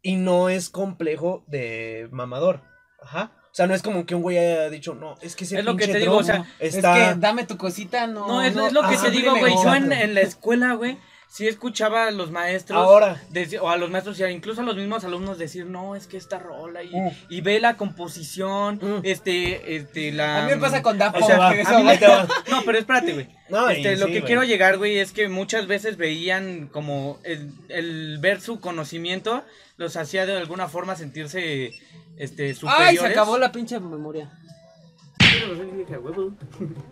Y 0.03 0.17
no 0.17 0.49
es 0.49 0.71
complejo 0.71 1.45
de 1.47 2.09
mamador. 2.11 2.63
Ajá. 3.03 3.33
O 3.51 3.55
sea, 3.59 3.67
no 3.67 3.75
es 3.75 3.83
como 3.83 4.07
que 4.07 4.15
un 4.15 4.23
güey 4.23 4.39
haya 4.39 4.71
dicho, 4.71 4.95
no, 4.95 5.17
es 5.21 5.35
que 5.35 5.45
ese 5.45 5.59
Es 5.59 5.65
lo 5.65 5.73
que 5.77 5.87
pinche 5.87 5.95
te 5.95 5.99
digo, 6.01 6.17
o 6.17 6.23
sea, 6.23 6.45
está... 6.61 6.99
Es 6.99 7.15
que 7.15 7.21
dame 7.21 7.45
tu 7.45 7.57
cosita, 7.57 8.07
no. 8.07 8.27
No, 8.27 8.43
es, 8.43 8.55
es 8.55 8.73
lo 8.73 8.83
que 8.83 8.95
ah, 8.95 9.03
te 9.03 9.11
digo, 9.11 9.37
güey. 9.37 9.55
Yo 9.63 9.75
en 9.75 10.15
la 10.15 10.21
escuela, 10.21 10.75
güey, 10.75 10.99
sí 11.31 11.47
escuchaba 11.47 12.07
a 12.07 12.11
los 12.11 12.31
maestros. 12.31 12.79
Ahora. 12.79 13.23
o 13.61 13.69
a 13.71 13.77
los 13.77 13.91
maestros 13.91 14.19
y 14.19 14.25
a- 14.25 14.31
incluso 14.31 14.63
a 14.63 14.65
los 14.65 14.77
mismos 14.77 15.05
alumnos 15.05 15.39
decir, 15.39 15.67
no, 15.67 15.95
es 15.95 16.07
que 16.07 16.17
esta 16.17 16.39
rola. 16.39 16.83
Y, 16.83 16.89
Mm. 16.95 17.11
y 17.29 17.41
ve 17.43 17.61
la 17.61 17.77
composición, 17.77 18.77
Mm. 18.83 19.01
este, 19.05 19.77
este, 19.77 20.11
la. 20.13 20.43
A 20.43 20.47
mí 20.47 20.53
me 20.53 20.59
pasa 20.59 20.83
con 20.83 20.99
Daft 20.99 21.17
va, 21.23 21.55
eso. 21.55 21.69
No, 22.51 22.63
pero 22.65 22.79
espérate, 22.79 23.13
güey. 23.13 23.29
No, 23.49 23.69
Este, 23.71 23.97
lo 23.97 24.07
sí, 24.07 24.13
que 24.13 24.23
quiero 24.25 24.43
llegar, 24.45 24.77
güey, 24.79 24.99
es 24.99 25.13
que 25.13 25.29
muchas 25.29 25.67
veces 25.67 25.97
veían 25.97 26.69
como 26.69 27.19
el, 27.25 27.51
el 27.69 28.19
ver 28.21 28.41
su 28.43 28.61
conocimiento 28.61 29.43
los 29.79 29.97
hacía 29.97 30.27
de 30.27 30.37
alguna 30.37 30.69
forma 30.69 30.97
sentirse 30.97 31.73
este 32.19 32.53
superiores. 32.55 32.89
Ay, 32.89 32.97
se 32.99 33.07
acabó 33.07 33.39
la 33.39 33.51
pinche 33.53 33.79
memoria. 33.81 34.31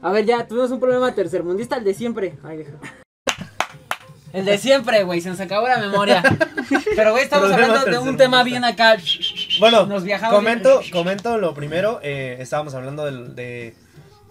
A 0.03 0.13
ver, 0.13 0.25
ya, 0.25 0.47
tuvimos 0.47 0.71
un 0.71 0.81
problema 0.81 1.15
tercermundista, 1.15 1.77
el 1.77 1.85
de 1.85 1.95
siempre. 1.95 2.39
Ay, 2.43 2.59
deja. 2.59 2.73
El 4.33 4.45
de 4.45 4.59
siempre, 4.59 5.03
güey, 5.05 5.21
se 5.21 5.29
nos 5.31 5.41
acabó 5.41 5.69
la 5.69 5.79
memoria. 5.79 6.23
Pero, 6.97 7.13
güey, 7.13 7.25
estamos 7.25 7.49
Problema 7.49 7.79
hablando 7.81 7.91
de 7.91 8.11
un 8.11 8.17
tema 8.17 8.43
bien 8.43 8.65
acá. 8.65 8.97
Bueno, 9.61 9.87
Nos 9.87 10.05
viajamos 10.05 10.35
comento, 10.37 10.81
bien. 10.81 10.91
comento 10.93 11.39
lo 11.39 11.55
primero, 11.55 12.01
eh, 12.03 12.37
estábamos 12.41 12.75
hablando 12.75 13.05
del- 13.07 13.35
de, 13.35 13.75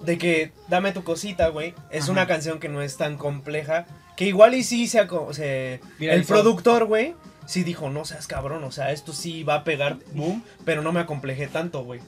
de 0.02 0.18
que 0.18 0.52
Dame 0.68 0.91
tu 0.91 1.04
cosita, 1.04 1.48
güey, 1.50 1.74
es 1.89 2.04
Ajá. 2.04 2.12
una 2.12 2.28
canción 2.28 2.60
que 2.60 2.70
no 2.70 2.82
es 2.82 2.98
tan 2.98 3.18
compleja, 3.18 3.86
que 4.16 4.26
igual 4.26 4.54
y 4.54 4.64
sí 4.64 4.88
se, 4.88 5.08
se- 5.32 5.80
el 6.00 6.24
productor, 6.26 6.86
güey, 6.86 7.16
sí 7.46 7.64
dijo, 7.64 7.89
no 7.89 8.06
seas 8.06 8.28
cabrón, 8.28 8.64
o 8.64 8.72
sea, 8.72 8.91
esto 8.91 9.14
sí 9.14 9.43
va 9.43 9.56
a 9.56 9.64
pegar, 9.64 9.98
boom, 10.14 10.43
pero 10.66 10.82
no 10.82 10.91
me 10.91 11.00
acomplejé 11.00 11.48
tanto, 11.48 11.84
güey. 11.84 12.02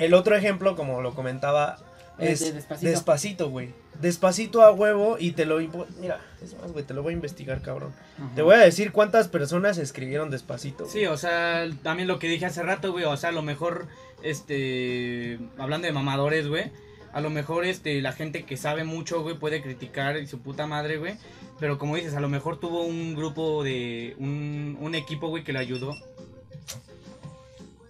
El 0.00 0.14
otro 0.14 0.34
ejemplo, 0.36 0.74
como 0.74 1.00
lo 1.00 1.14
comentaba, 1.14 1.78
es 2.18 2.40
de 2.40 2.52
Despacito. 2.90 3.50
Güey. 3.50 3.72
Despacito 4.00 4.62
a 4.62 4.72
huevo 4.72 5.16
y 5.18 5.32
te 5.32 5.44
lo... 5.44 5.58
Mira, 6.00 6.20
es 6.42 6.56
más, 6.58 6.72
güey, 6.72 6.84
te 6.84 6.94
lo 6.94 7.02
voy 7.02 7.12
a 7.12 7.16
investigar, 7.16 7.60
cabrón. 7.62 7.92
Ajá. 8.18 8.34
Te 8.34 8.42
voy 8.42 8.54
a 8.54 8.58
decir 8.58 8.92
cuántas 8.92 9.28
personas 9.28 9.78
escribieron 9.78 10.30
Despacito. 10.30 10.86
Sí, 10.86 11.06
o 11.06 11.16
sea, 11.16 11.68
también 11.82 12.08
lo 12.08 12.18
que 12.18 12.28
dije 12.28 12.46
hace 12.46 12.62
rato, 12.62 12.92
güey, 12.92 13.04
o 13.04 13.16
sea, 13.16 13.30
a 13.30 13.32
lo 13.32 13.42
mejor, 13.42 13.88
este, 14.22 15.38
hablando 15.58 15.86
de 15.86 15.92
mamadores, 15.92 16.48
güey, 16.48 16.70
A 17.12 17.20
lo 17.20 17.28
mejor 17.30 17.64
este, 17.64 18.00
la 18.00 18.12
gente 18.12 18.44
que 18.44 18.56
sabe 18.56 18.84
mucho, 18.84 19.22
güey, 19.22 19.38
puede 19.38 19.62
criticar 19.62 20.16
y 20.16 20.26
su 20.26 20.40
puta 20.40 20.66
madre, 20.66 20.98
güey. 20.98 21.14
Pero 21.58 21.78
como 21.78 21.96
dices, 21.96 22.14
a 22.14 22.20
lo 22.20 22.28
mejor 22.28 22.58
tuvo 22.58 22.84
un 22.84 23.14
grupo 23.14 23.62
de. 23.64 24.14
un, 24.18 24.78
un 24.80 24.94
equipo, 24.94 25.28
güey, 25.28 25.44
que 25.44 25.52
le 25.52 25.58
ayudó. 25.58 25.94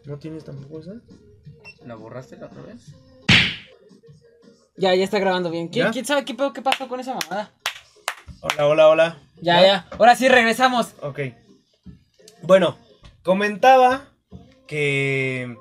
¿No 0.06 0.18
tienes 0.18 0.44
tampoco 0.44 0.80
esa? 0.80 0.94
¿La 1.84 1.94
borraste 1.94 2.36
la 2.36 2.46
otra 2.46 2.62
vez? 2.62 2.94
Ya, 4.80 4.94
ya 4.94 5.04
está 5.04 5.18
grabando 5.18 5.50
bien. 5.50 5.68
¿Quién, 5.68 5.86
¿Ya? 5.86 5.90
quién 5.92 6.06
sabe 6.06 6.24
qué, 6.24 6.34
pedo- 6.34 6.52
qué 6.54 6.62
pasó 6.62 6.88
con 6.88 7.00
esa 7.00 7.14
mamada? 7.14 7.50
Hola, 8.40 8.66
hola, 8.66 8.88
hola. 8.88 9.18
Ya, 9.42 9.60
ya. 9.62 9.86
Ahora 9.98 10.16
sí 10.16 10.26
regresamos. 10.28 10.94
Ok. 11.02 11.20
Bueno, 12.42 12.78
comentaba 13.22 14.08
que 14.66 15.54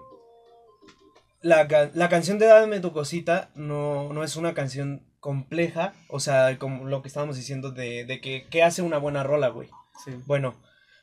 la, 1.41 1.67
ca- 1.67 1.91
la 1.93 2.07
canción 2.07 2.39
de 2.39 2.45
Dame 2.45 2.79
tu 2.79 2.93
cosita 2.93 3.49
no, 3.55 4.13
no 4.13 4.23
es 4.23 4.37
una 4.37 4.53
canción 4.53 5.03
compleja, 5.19 5.93
o 6.07 6.21
sea, 6.21 6.57
como 6.57 6.85
lo 6.85 7.01
que 7.01 7.09
estábamos 7.09 7.35
diciendo 7.35 7.71
de, 7.71 8.05
de 8.05 8.21
que, 8.21 8.47
que 8.49 8.63
hace 8.63 8.81
una 8.81 8.97
buena 8.99 9.23
rola, 9.23 9.49
güey. 9.49 9.67
Sí. 10.05 10.11
Bueno, 10.27 10.55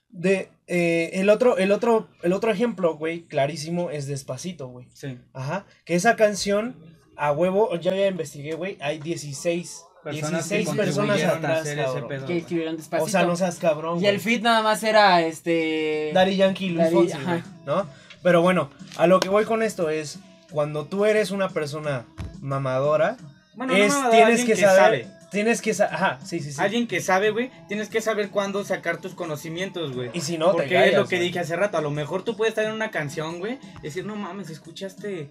de 0.09 0.49
eh, 0.69 1.11
el 1.15 1.29
otro, 1.29 1.59
el 1.59 1.71
otro, 1.71 2.09
el 2.23 2.33
otro 2.33 2.51
ejemplo, 2.51 2.97
güey, 2.97 3.27
clarísimo 3.27 3.91
es 3.91 4.07
Despacito, 4.07 4.69
güey. 4.69 4.89
Sí. 4.95 5.19
Ajá, 5.35 5.67
que 5.85 5.95
esa 5.95 6.17
canción 6.17 6.96
a 7.17 7.33
huevo, 7.33 7.75
ya 7.77 7.95
ya 7.95 8.07
investigué, 8.09 8.55
güey, 8.55 8.77
hay 8.81 8.99
16 8.99 9.83
Personas 10.05 10.47
que 10.49 10.57
16 10.59 10.77
personas 10.77 11.23
a 11.25 11.31
atrás, 11.31 11.61
hacer 11.63 11.79
ese 11.81 11.85
cabrón. 11.89 12.09
pedo. 12.09 12.27
Que 12.27 12.37
escribieron 12.39 12.77
despacito. 12.77 13.05
O 13.07 13.09
sea, 13.09 13.25
no 13.25 13.35
seas 13.35 13.57
cabrón. 13.59 14.01
y 14.01 14.07
el 14.07 14.21
feed 14.21 14.41
nada 14.43 14.63
más 14.63 14.83
era 14.85 15.21
este. 15.23 16.13
Daddy 16.15 16.37
Yankee 16.37 16.67
y 16.67 16.69
Luis 16.71 16.85
Daddy- 16.87 16.95
Fonsi, 16.95 17.19
¿no? 17.65 17.87
Pero 18.23 18.41
bueno, 18.41 18.71
a 18.99 19.07
lo 19.09 19.19
que 19.19 19.29
voy 19.29 19.45
con 19.45 19.63
esto 19.65 19.91
es, 19.91 20.21
cuando 20.53 20.85
tú 20.85 21.05
eres 21.07 21.33
una 21.33 21.49
persona 21.49 22.05
mamadora, 22.41 23.17
Bueno, 23.55 23.75
es, 23.75 23.93
no, 23.93 24.11
tienes 24.11 24.41
que, 24.45 24.53
que 24.55 24.57
saber, 24.61 24.77
sabe. 25.05 25.09
tienes 25.33 25.61
que 25.61 25.75
saber, 25.75 25.95
ajá, 25.95 26.19
sí, 26.25 26.39
sí, 26.41 26.53
sí. 26.53 26.61
Alguien 26.61 26.87
que 26.87 27.01
sabe, 27.01 27.31
güey, 27.31 27.51
tienes 27.67 27.89
que 27.89 28.01
saber 28.01 28.31
cuándo 28.31 28.65
sacar 28.65 28.99
tus 28.99 29.15
conocimientos, 29.15 29.93
güey. 29.95 30.11
Y 30.13 30.21
si 30.21 30.39
no, 30.39 30.47
te 30.53 30.53
Porque 30.53 30.75
callas, 30.75 30.91
es 30.93 30.97
lo 30.99 31.07
que 31.09 31.19
dije 31.19 31.41
hace 31.41 31.57
rato, 31.57 31.79
a 31.79 31.81
lo 31.81 31.91
mejor 31.91 32.23
tú 32.23 32.37
puedes 32.37 32.53
estar 32.53 32.65
en 32.65 32.73
una 32.73 32.91
canción, 32.93 33.41
güey, 33.41 33.59
decir, 33.83 34.05
no 34.07 34.15
mames, 34.15 34.51
escuchaste 34.51 35.29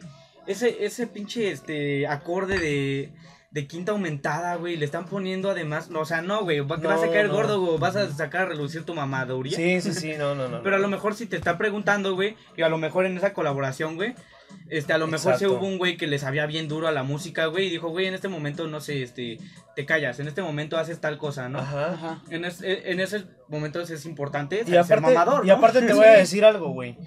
ese, 0.48 0.86
ese 0.86 1.08
pinche 1.08 1.52
este 1.52 2.08
acorde 2.08 2.60
de, 2.60 3.14
de 3.52 3.68
quinta 3.68 3.92
aumentada, 3.94 4.56
güey, 4.56 4.78
le 4.78 4.86
están 4.86 5.06
poniendo 5.06 5.50
además, 5.50 5.90
no, 5.90 6.02
o 6.02 6.06
sea, 6.06 6.22
no, 6.22 6.44
güey, 6.44 6.60
vas 6.62 7.04
a 7.04 7.10
caer 7.10 7.28
no. 7.28 7.34
gordo, 7.34 7.62
güey, 7.62 7.78
vas 7.80 7.96
a 7.96 8.12
sacar 8.12 8.42
a 8.42 8.46
relucir 8.46 8.84
tu 8.84 8.94
mamaduría. 8.94 9.56
Sí, 9.56 9.82
sí, 9.82 9.94
sí, 9.94 10.14
no, 10.18 10.36
no, 10.36 10.48
no. 10.48 10.62
Pero 10.64 10.76
a 10.76 10.80
lo 10.80 10.88
mejor 10.88 11.16
si 11.16 11.26
te 11.26 11.36
está 11.38 11.58
preguntando, 11.58 12.16
güey, 12.16 12.36
y 12.58 12.62
a 12.64 12.70
lo 12.70 12.78
mejor 12.78 13.06
en 13.06 13.18
esa 13.18 13.34
colaboración, 13.34 13.96
güey, 13.96 14.14
este, 14.70 14.94
a 14.94 14.98
lo 14.98 15.08
mejor 15.08 15.38
se 15.38 15.48
hubo 15.48 15.66
un 15.66 15.78
güey 15.78 15.98
que 15.98 16.08
le 16.08 16.18
sabía 16.20 16.46
bien 16.46 16.68
duro 16.68 16.88
a 16.88 16.92
la 16.92 17.04
música, 17.04 17.46
güey, 17.48 17.68
y 17.68 17.70
dijo, 17.70 17.90
güey, 17.90 18.08
en 18.08 18.14
este 18.14 18.28
momento, 18.28 18.68
no 18.68 18.80
sé, 18.82 19.02
este, 19.04 19.38
te 19.76 19.86
callas, 19.86 20.20
en 20.20 20.28
este 20.28 20.42
momento 20.42 20.78
haces 20.78 21.00
tal 21.02 21.18
cosa, 21.18 21.50
¿no? 21.50 21.60
Ajá. 21.60 21.94
Ajá. 21.94 22.22
En, 22.30 22.46
es- 22.46 22.62
en 22.64 23.00
esos 23.00 23.26
momentos 23.48 23.90
es 23.90 24.06
importante 24.06 24.62
Y 24.62 24.66
ser 24.66 24.78
aparte, 24.80 25.02
mamador, 25.02 25.46
y 25.46 25.50
¿no? 25.50 25.56
aparte 25.56 25.82
te 25.82 25.94
voy 25.96 26.06
a 26.06 26.12
decir 26.18 26.46
algo, 26.46 26.70
güey. 26.70 26.98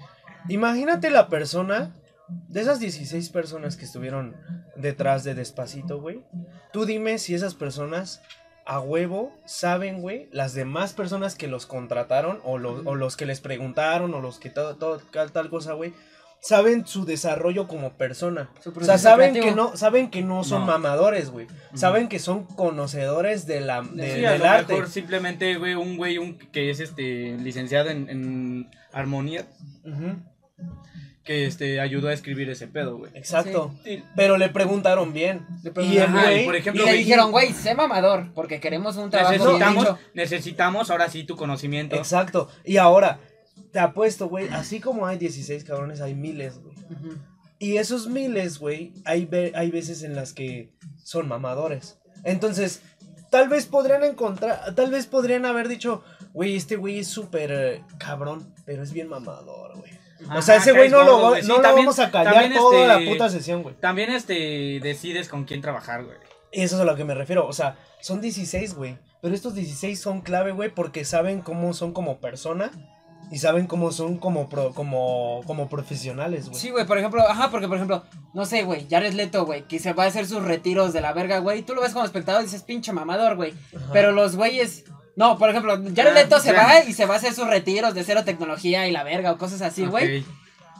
Imagínate 0.47 1.09
la 1.09 1.27
persona, 1.27 1.95
de 2.47 2.61
esas 2.61 2.79
16 2.79 3.29
personas 3.29 3.75
que 3.77 3.85
estuvieron 3.85 4.35
detrás 4.75 5.23
de 5.23 5.35
Despacito, 5.35 5.99
güey. 5.99 6.21
Tú 6.71 6.85
dime 6.85 7.17
si 7.17 7.33
esas 7.35 7.55
personas 7.55 8.21
a 8.65 8.79
huevo 8.79 9.35
saben, 9.45 10.01
güey, 10.01 10.29
las 10.31 10.53
demás 10.53 10.93
personas 10.93 11.35
que 11.35 11.47
los 11.47 11.65
contrataron 11.65 12.39
o, 12.43 12.57
los- 12.59 12.85
o 12.85 12.93
los 12.95 13.17
que 13.17 13.25
les 13.25 13.39
preguntaron 13.41 14.13
o 14.13 14.21
los 14.21 14.39
que 14.39 14.49
todo, 14.51 14.75
todo 14.75 14.99
tal, 15.11 15.31
tal 15.31 15.49
cosa, 15.49 15.73
güey. 15.73 15.93
Saben 16.41 16.87
su 16.87 17.03
desarrollo 17.03 17.67
como 17.67 17.93
persona. 17.97 18.49
O 18.73 18.81
sea, 18.85 18.97
saben 18.97 19.31
creativo. 19.31 19.45
que 19.45 19.55
no, 19.55 19.75
saben 19.75 20.09
que 20.09 20.21
no 20.21 20.45
son 20.45 20.61
No. 20.61 20.67
mamadores, 20.67 21.31
güey. 21.31 21.47
Saben 21.73 22.07
que 22.07 22.17
son 22.19 22.45
conocedores 22.45 23.45
de 23.45 23.59
la, 23.59 23.81
de- 23.81 24.15
Sí, 24.19 24.25
a 24.25 24.31
del 24.33 24.39
lo 24.41 24.47
arte. 24.49 24.71
mejor 24.73 24.87
simplemente, 24.89 25.57
güey, 25.57 25.73
un 25.75 25.97
güey 25.97 26.17
un, 26.17 26.37
que 26.37 26.69
es 26.69 26.79
este 26.79 27.35
licenciado 27.39 27.89
en, 27.89 28.07
en 28.09 28.69
armonía, 28.93 29.47
que 31.29 31.45
este 31.45 31.79
ayudó 31.79 32.07
a 32.07 32.13
escribir 32.13 32.49
ese 32.49 32.65
pedo, 32.67 32.97
güey. 32.97 33.11
Exacto. 33.13 33.71
Y- 33.85 34.01
Pero 34.15 34.35
le 34.37 34.49
preguntaron 34.49 35.13
bien. 35.13 35.45
Le 35.61 35.69
y 35.69 35.73
preguntaron, 35.73 36.11
el 36.13 36.17
ajá, 36.17 36.25
güey, 36.29 36.41
y 36.41 36.45
por 36.45 36.55
ejemplo, 36.55 36.81
y 36.81 36.85
le 36.87 36.91
güey, 36.91 37.03
dijeron, 37.03 37.31
güey, 37.31 37.53
sé 37.53 37.75
mamador, 37.75 38.33
porque 38.33 38.59
queremos 38.59 38.97
un 38.97 39.11
trabajo 39.11 39.29
bien 39.33 39.43
Necesitamos, 39.43 39.83
hecho. 39.85 39.99
necesitamos 40.15 40.89
ahora 40.89 41.07
sí 41.07 41.23
tu 41.25 41.35
conocimiento. 41.35 41.95
Exacto. 41.97 42.49
Y 42.65 42.77
ahora, 42.77 43.19
te 43.71 43.77
apuesto, 43.77 44.27
güey, 44.27 44.47
así 44.47 44.79
como 44.79 45.05
hay 45.05 45.19
16 45.19 45.63
cabrones, 45.65 46.01
hay 46.01 46.15
miles, 46.15 46.57
güey. 46.63 46.75
Y 47.59 47.77
esos 47.77 48.07
miles, 48.07 48.57
güey, 48.57 48.91
hay, 49.05 49.25
ve- 49.25 49.51
hay 49.53 49.69
veces 49.69 50.01
en 50.01 50.15
las 50.15 50.33
que 50.33 50.73
son 51.03 51.27
mamadores. 51.27 51.99
Entonces, 52.23 52.81
tal 53.29 53.49
vez 53.49 53.67
podrían 53.67 54.03
encontrar, 54.03 54.73
tal 54.73 54.89
vez 54.89 55.05
podrían 55.05 55.45
haber 55.45 55.67
dicho, 55.67 56.03
güey, 56.33 56.55
este 56.55 56.75
güey 56.75 56.97
es 56.97 57.07
súper 57.07 57.51
eh, 57.51 57.83
cabrón, 57.99 58.51
pero 58.65 58.81
es 58.81 58.91
bien 58.93 59.09
mamador, 59.09 59.77
güey. 59.77 59.91
O 60.35 60.41
sea, 60.41 60.55
ese 60.57 60.71
güey 60.73 60.89
no, 60.89 61.03
lo, 61.03 61.19
gordo. 61.19 61.41
Sí, 61.41 61.47
no 61.47 61.57
lo 61.57 61.61
también- 61.61 61.85
vamos 61.85 61.99
a 61.99 62.11
callar 62.11 62.51
toda 62.53 62.93
este, 62.95 63.05
la 63.05 63.11
puta 63.11 63.29
sesión, 63.29 63.63
güey. 63.63 63.75
También 63.75 64.11
este 64.11 64.79
decides 64.81 65.29
con 65.29 65.45
quién 65.45 65.61
trabajar, 65.61 66.03
güey. 66.03 66.17
Eso 66.51 66.75
es 66.75 66.81
a 66.81 66.85
lo 66.85 66.95
que 66.95 67.05
me 67.05 67.13
refiero. 67.13 67.47
O 67.47 67.53
sea, 67.53 67.77
son 68.01 68.21
16, 68.21 68.73
güey. 68.75 68.97
Pero 69.21 69.35
estos 69.35 69.53
16 69.53 69.99
son 69.99 70.21
clave, 70.21 70.51
güey, 70.51 70.69
porque 70.73 71.05
saben 71.05 71.41
cómo 71.41 71.73
son 71.73 71.91
como 71.93 72.19
persona 72.19 72.71
y 73.31 73.37
saben 73.37 73.67
cómo 73.67 73.91
son 73.91 74.17
como 74.17 74.49
pro- 74.49 74.73
como 74.73 75.41
como 75.45 75.69
profesionales, 75.69 76.47
güey. 76.49 76.59
Sí, 76.59 76.69
güey, 76.71 76.87
por 76.87 76.97
ejemplo, 76.97 77.21
ajá, 77.21 77.51
porque 77.51 77.67
por 77.67 77.75
ejemplo, 77.77 78.03
no 78.33 78.45
sé, 78.45 78.63
güey, 78.63 78.87
Jared 78.89 79.13
Leto, 79.13 79.45
güey, 79.45 79.67
que 79.67 79.77
se 79.77 79.93
va 79.93 80.05
a 80.05 80.07
hacer 80.07 80.25
sus 80.25 80.41
retiros 80.43 80.93
de 80.93 81.01
la 81.01 81.13
verga, 81.13 81.37
güey, 81.39 81.61
tú 81.61 81.75
lo 81.75 81.81
ves 81.81 81.91
como 81.93 82.05
espectador 82.05 82.41
y 82.41 82.45
dices, 82.45 82.63
pinche 82.63 82.91
mamador, 82.93 83.35
güey. 83.35 83.53
Pero 83.93 84.11
los 84.13 84.35
güeyes, 84.35 84.85
no, 85.19 85.37
por 85.37 85.49
ejemplo, 85.51 85.75
Jared 85.95 86.11
Ah, 86.11 86.21
Leto 86.23 86.39
se 86.39 86.53
ya. 86.53 86.63
va 86.63 86.79
y 86.83 86.93
se 86.93 87.05
va 87.05 87.13
a 87.13 87.17
hacer 87.17 87.33
sus 87.35 87.45
retiros 87.47 87.93
de 87.93 88.03
cero 88.03 88.23
tecnología 88.25 88.87
y 88.87 88.91
la 88.91 89.03
verga 89.03 89.31
o 89.33 89.37
cosas 89.37 89.61
así, 89.61 89.85
güey. 89.85 90.23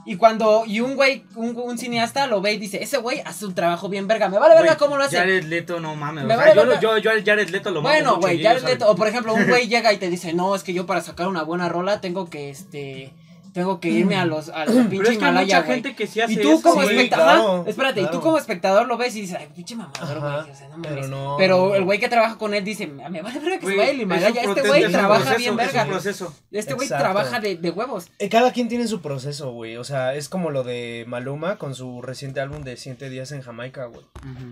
Y 0.06 0.16
cuando, 0.16 0.64
y 0.66 0.80
un 0.80 0.96
güey, 0.96 1.26
un, 1.36 1.56
un 1.58 1.78
cineasta 1.78 2.26
lo 2.26 2.42
ve 2.42 2.54
y 2.54 2.58
dice, 2.58 2.82
ese 2.82 2.98
güey 2.98 3.22
hace 3.26 3.46
un 3.46 3.54
trabajo 3.54 3.90
bien 3.90 4.08
verga, 4.08 4.30
me 4.30 4.40
vale 4.40 4.56
verga 4.56 4.78
cómo 4.78 4.98
lo 4.98 5.04
hace. 5.04 5.18
Jared 5.18 5.44
Leto, 5.44 5.80
no 5.80 5.94
mames. 5.96 6.24
Me 6.24 6.34
o 6.34 6.38
sea, 6.38 6.46
vale 6.48 6.56
yo, 6.56 6.62
verga. 6.68 6.76
lo- 6.76 6.82
yo, 6.82 6.98
yo 6.98 7.12
al 7.12 7.24
Jared 7.24 7.50
Leto 7.50 7.70
lo 7.70 7.82
Bueno, 7.84 8.16
güey, 8.18 8.42
Jared. 8.42 8.64
Leto, 8.64 8.90
o 8.90 8.96
por 8.96 9.08
ejemplo, 9.08 9.34
un 9.36 9.46
güey 9.50 9.68
llega 9.68 9.92
y 9.94 9.98
te 9.98 10.10
dice, 10.10 10.34
no, 10.34 10.56
es 10.56 10.64
que 10.64 10.74
yo 10.74 10.86
para 10.88 11.02
sacar 11.02 11.28
una 11.28 11.44
buena 11.44 11.70
rola 11.70 12.02
tengo 12.02 12.30
que, 12.30 12.50
este, 12.50 13.12
tengo 13.54 13.80
que 13.80 13.90
irme 13.90 14.16
a 14.16 14.26
los, 14.26 14.50
a 14.50 14.66
los 14.66 14.74
Pero 14.76 14.90
pinche 14.90 15.12
es 15.12 15.18
que 15.18 15.26
hay 15.26 15.30
Himalaya, 15.32 15.46
mucha 15.58 15.62
güey. 15.68 15.74
gente 15.82 15.96
que 15.96 16.08
sí 16.08 16.22
hace 16.22 16.34
Y 16.34 16.38
tú 16.38 16.52
eso, 16.54 16.62
como 16.62 16.76
güey. 16.76 16.88
espectador, 16.96 17.26
claro, 17.36 17.64
espérate, 17.68 18.02
y 18.02 18.12
tú 18.12 18.22
como 18.22 18.38
espectador 18.38 18.88
lo 18.88 18.98
ves 18.98 19.16
y 19.16 19.22
dices, 19.22 19.38
ay, 19.40 19.48
pinche 19.56 19.76
mamador, 19.76 20.20
güey, 20.20 20.52
o 20.52 20.56
sea, 20.56 20.68
no 20.70 20.82
pero 20.82 20.96
mames. 20.96 21.10
no, 21.10 21.36
Pero 21.38 21.58
no. 21.70 21.76
el 21.76 21.84
güey 21.84 22.00
que 22.00 22.10
trabaja 22.10 22.38
con 22.38 22.54
él 22.54 22.64
dice, 22.64 22.88
me 22.88 23.22
vale 23.22 23.40
verga 23.40 23.60
que 23.60 23.66
Güey, 23.66 23.76
se 23.76 23.82
vaya 23.82 23.94
un 23.94 24.02
Himalaya, 24.02 24.28
este 24.30 24.44
proceso, 24.44 24.68
güey 24.68 24.84
es 24.84 24.92
trabaja 24.92 25.22
proceso, 25.24 25.38
bien 25.38 25.52
es 25.52 25.58
verga. 25.58 25.84
un 25.84 25.90
proceso. 25.90 26.36
Este 26.52 26.74
güey 26.74 26.86
Exacto. 26.88 27.04
trabaja 27.04 27.40
de, 27.40 27.56
de 27.58 27.70
huevos. 27.72 28.08
Eh, 28.20 28.30
Cada 28.30 28.52
quien 28.52 28.68
tiene 28.70 28.88
su 28.88 29.02
proceso, 29.02 29.52
güey. 29.52 29.78
O 29.78 29.84
sea, 29.84 30.16
es 30.16 30.30
como 30.30 30.50
lo 30.52 30.64
de 30.64 31.06
Maluma 31.08 31.58
con 31.58 31.76
su 31.76 32.02
reciente 32.02 32.40
álbum 32.42 32.64
de 32.64 32.78
100 32.78 32.98
días 33.10 33.32
en 33.32 33.42
Jamaica, 33.42 33.86
güey. 33.86 34.06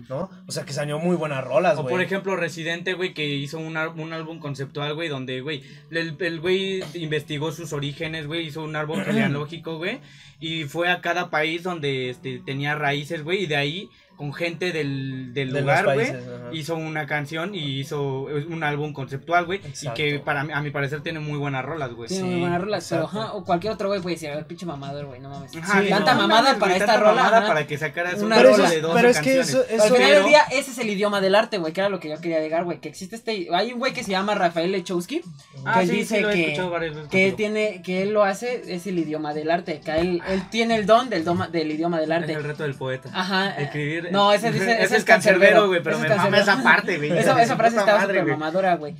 ¿No? 0.08 0.30
O 0.46 0.52
sea, 0.52 0.64
que 0.64 0.72
salió 0.72 0.98
muy 0.98 1.16
buenas 1.16 1.44
rolas, 1.44 1.78
O 1.78 1.82
güey. 1.82 1.92
por 1.94 2.02
ejemplo, 2.02 2.36
Residente, 2.36 2.94
güey, 2.94 3.14
que 3.14 3.26
hizo 3.26 3.58
un, 3.58 3.76
un 3.76 4.12
álbum 4.12 4.38
conceptual, 4.38 4.94
güey, 4.94 5.08
donde, 5.08 5.40
güey, 5.40 5.62
el 5.90 6.16
el 6.20 6.40
güey 6.40 6.82
investigó 6.94 7.52
sus 7.52 7.72
orígenes, 7.72 8.26
güey, 8.26 8.46
hizo 8.46 8.62
un 8.62 8.74
árbol 8.76 8.97
genealógico, 9.04 9.78
güey, 9.78 10.00
y 10.40 10.64
fue 10.64 10.90
a 10.90 11.00
cada 11.00 11.30
país 11.30 11.62
donde 11.62 12.10
este, 12.10 12.40
tenía 12.44 12.74
raíces, 12.74 13.24
güey, 13.24 13.44
y 13.44 13.46
de 13.46 13.56
ahí, 13.56 13.90
con 14.18 14.34
gente 14.34 14.72
del, 14.72 15.32
del 15.32 15.52
De 15.52 15.60
lugar, 15.62 15.84
güey, 15.94 16.12
hizo 16.52 16.74
una 16.76 17.06
canción 17.06 17.54
y 17.54 17.78
hizo 17.80 18.24
un 18.48 18.62
álbum 18.64 18.92
conceptual, 18.92 19.46
güey, 19.46 19.60
y 19.80 19.88
que 19.94 20.18
para 20.18 20.40
a 20.40 20.60
mi 20.60 20.70
parecer 20.70 21.00
tiene 21.02 21.20
muy 21.20 21.38
buenas 21.38 21.64
rolas, 21.64 21.92
güey. 21.92 22.08
Tiene 22.08 22.24
sí, 22.24 22.28
muy 22.30 22.40
buenas 22.40 22.60
rolas, 22.60 22.86
pero 22.90 23.04
ajá, 23.04 23.32
o 23.34 23.44
cualquier 23.44 23.72
otro 23.72 23.88
güey 23.88 24.00
puede 24.02 24.16
decir, 24.16 24.30
a 24.30 24.34
ver, 24.34 24.46
pinche 24.46 24.66
mamador, 24.66 25.06
güey, 25.06 25.20
no 25.20 25.30
mames. 25.30 25.54
Ajá, 25.56 25.80
Sí, 25.80 25.88
tanta 25.88 26.14
no, 26.14 26.22
mamada 26.22 26.58
para 26.58 26.72
esta 26.74 26.86
tanta 26.86 27.00
rola, 27.00 27.14
mamada 27.14 27.38
ajá. 27.38 27.46
para 27.46 27.66
que 27.66 27.78
sacaras 27.78 28.20
Una 28.20 28.42
rola 28.42 28.50
eso 28.54 28.62
de 28.68 28.76
es- 28.76 28.82
12 28.82 28.94
pero 28.96 29.08
es 29.08 29.18
que 29.20 29.36
canciones. 29.36 29.48
eso, 29.48 29.64
Pero 29.68 29.82
al 29.82 29.86
eso- 29.86 29.94
final 29.96 30.10
del 30.14 30.24
día, 30.24 30.40
ese 30.50 30.70
es 30.72 30.78
el 30.78 30.90
idioma 30.90 31.20
del 31.20 31.34
arte, 31.36 31.58
güey, 31.58 31.72
que 31.72 31.80
era 31.80 31.88
lo 31.88 32.00
que 32.00 32.08
yo 32.08 32.20
quería 32.20 32.40
llegar, 32.40 32.64
güey, 32.64 32.80
que 32.80 32.88
existe 32.88 33.14
este, 33.14 33.46
hay 33.54 33.72
un 33.72 33.78
güey 33.78 33.92
que 33.92 34.02
se 34.02 34.10
llama 34.10 34.34
Rafael 34.34 34.72
Lechowski, 34.72 35.20
Ah, 35.64 35.78
que 35.80 35.86
sí, 35.86 35.92
sí, 35.92 35.96
dice 35.98 36.20
lo 36.22 36.30
he 36.30 36.34
que, 36.34 36.42
escuchado 36.46 36.70
varias 36.70 36.94
veces 36.96 37.08
que 37.10 37.32
tiene, 37.32 37.82
que 37.82 38.02
él 38.02 38.10
lo 38.12 38.24
hace, 38.24 38.62
es 38.74 38.84
el 38.88 38.98
idioma 38.98 39.32
del 39.32 39.50
arte, 39.50 39.80
que 39.80 39.92
él, 39.92 40.22
él 40.28 40.42
tiene 40.50 40.74
el 40.74 40.86
don 40.86 41.08
del, 41.08 41.24
doma- 41.24 41.46
del 41.48 41.70
idioma 41.70 42.00
del 42.00 42.10
Es 42.10 42.16
arte. 42.18 42.32
el 42.32 42.42
reto 42.44 42.62
del 42.64 42.74
poeta. 42.74 43.10
Ajá. 43.12 43.54
eh, 43.60 44.07
No, 44.10 44.32
ese, 44.32 44.48
ese, 44.48 44.58
ese 44.62 44.72
ese 44.72 44.84
es 44.84 44.92
es 44.92 45.04
cancerbero, 45.04 45.68
güey, 45.68 45.82
pero 45.82 45.96
es 45.96 46.02
me 46.02 46.08
mama 46.08 46.38
esa 46.38 46.62
parte, 46.62 46.96
güey. 46.98 47.10
Esa, 47.18 47.40
esa 47.42 47.56
frase 47.56 47.76
madre, 47.76 48.00
súper 48.00 48.22
güey. 48.22 48.32
mamadora, 48.32 48.76
güey. 48.76 48.94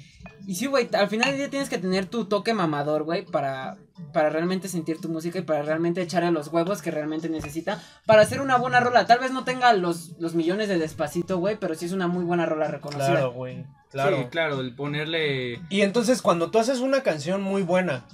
Y 0.47 0.55
sí, 0.55 0.65
güey, 0.65 0.89
al 0.95 1.09
final 1.09 1.29
del 1.29 1.37
día 1.37 1.51
tienes 1.51 1.69
que 1.69 1.77
tener 1.77 2.07
tu 2.07 2.25
toque 2.25 2.55
mamador, 2.55 3.03
güey, 3.03 3.27
para, 3.27 3.77
para 4.15 4.31
realmente 4.31 4.67
sentir 4.69 4.99
tu 4.99 5.11
música 5.11 5.39
y 5.39 5.43
para 5.43 5.61
realmente 5.61 6.01
echarle 6.01 6.31
los 6.31 6.49
huevos 6.49 6.81
que 6.81 6.91
realmente 6.91 7.29
necesita 7.29 7.83
para 8.07 8.23
hacer 8.23 8.41
una 8.41 8.57
buena 8.57 8.81
rola. 8.81 9.07
Tal 9.07 9.19
vez 9.19 9.31
no 9.31 9.45
tenga 9.45 9.75
los, 9.75 10.13
los 10.19 10.35
millones 10.35 10.69
de 10.69 10.79
despacito, 10.79 11.37
güey, 11.39 11.57
pero 11.61 11.75
sí 11.75 11.85
es 11.85 11.93
una 11.93 12.09
muy 12.09 12.25
buena 12.25 12.47
rola 12.47 12.67
reconocida. 12.69 13.11
Claro, 13.11 13.33
güey. 13.33 13.67
Claro. 13.91 14.17
Sí, 14.17 14.25
claro, 14.31 14.61
el 14.61 14.75
ponerle. 14.75 15.61
Y 15.69 15.83
entonces 15.83 16.23
cuando 16.23 16.51
tú 16.51 16.59
haces 16.59 16.81
una 16.81 17.03
canción 17.03 17.43
muy 17.43 17.61
buena 17.63 18.05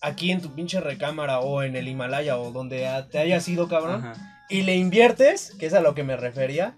aquí 0.00 0.30
en 0.30 0.40
tu 0.40 0.54
pinche 0.54 0.80
recámara 0.80 1.40
o 1.40 1.62
en 1.62 1.76
el 1.76 1.88
Himalaya 1.88 2.38
o 2.38 2.52
donde 2.52 2.88
te 3.10 3.18
hayas 3.18 3.46
ido, 3.48 3.68
cabrón, 3.68 4.04
Ajá. 4.06 4.31
Y 4.48 4.62
le 4.62 4.76
inviertes, 4.76 5.54
que 5.58 5.66
es 5.66 5.74
a 5.74 5.80
lo 5.80 5.94
que 5.94 6.02
me 6.02 6.16
refería, 6.16 6.74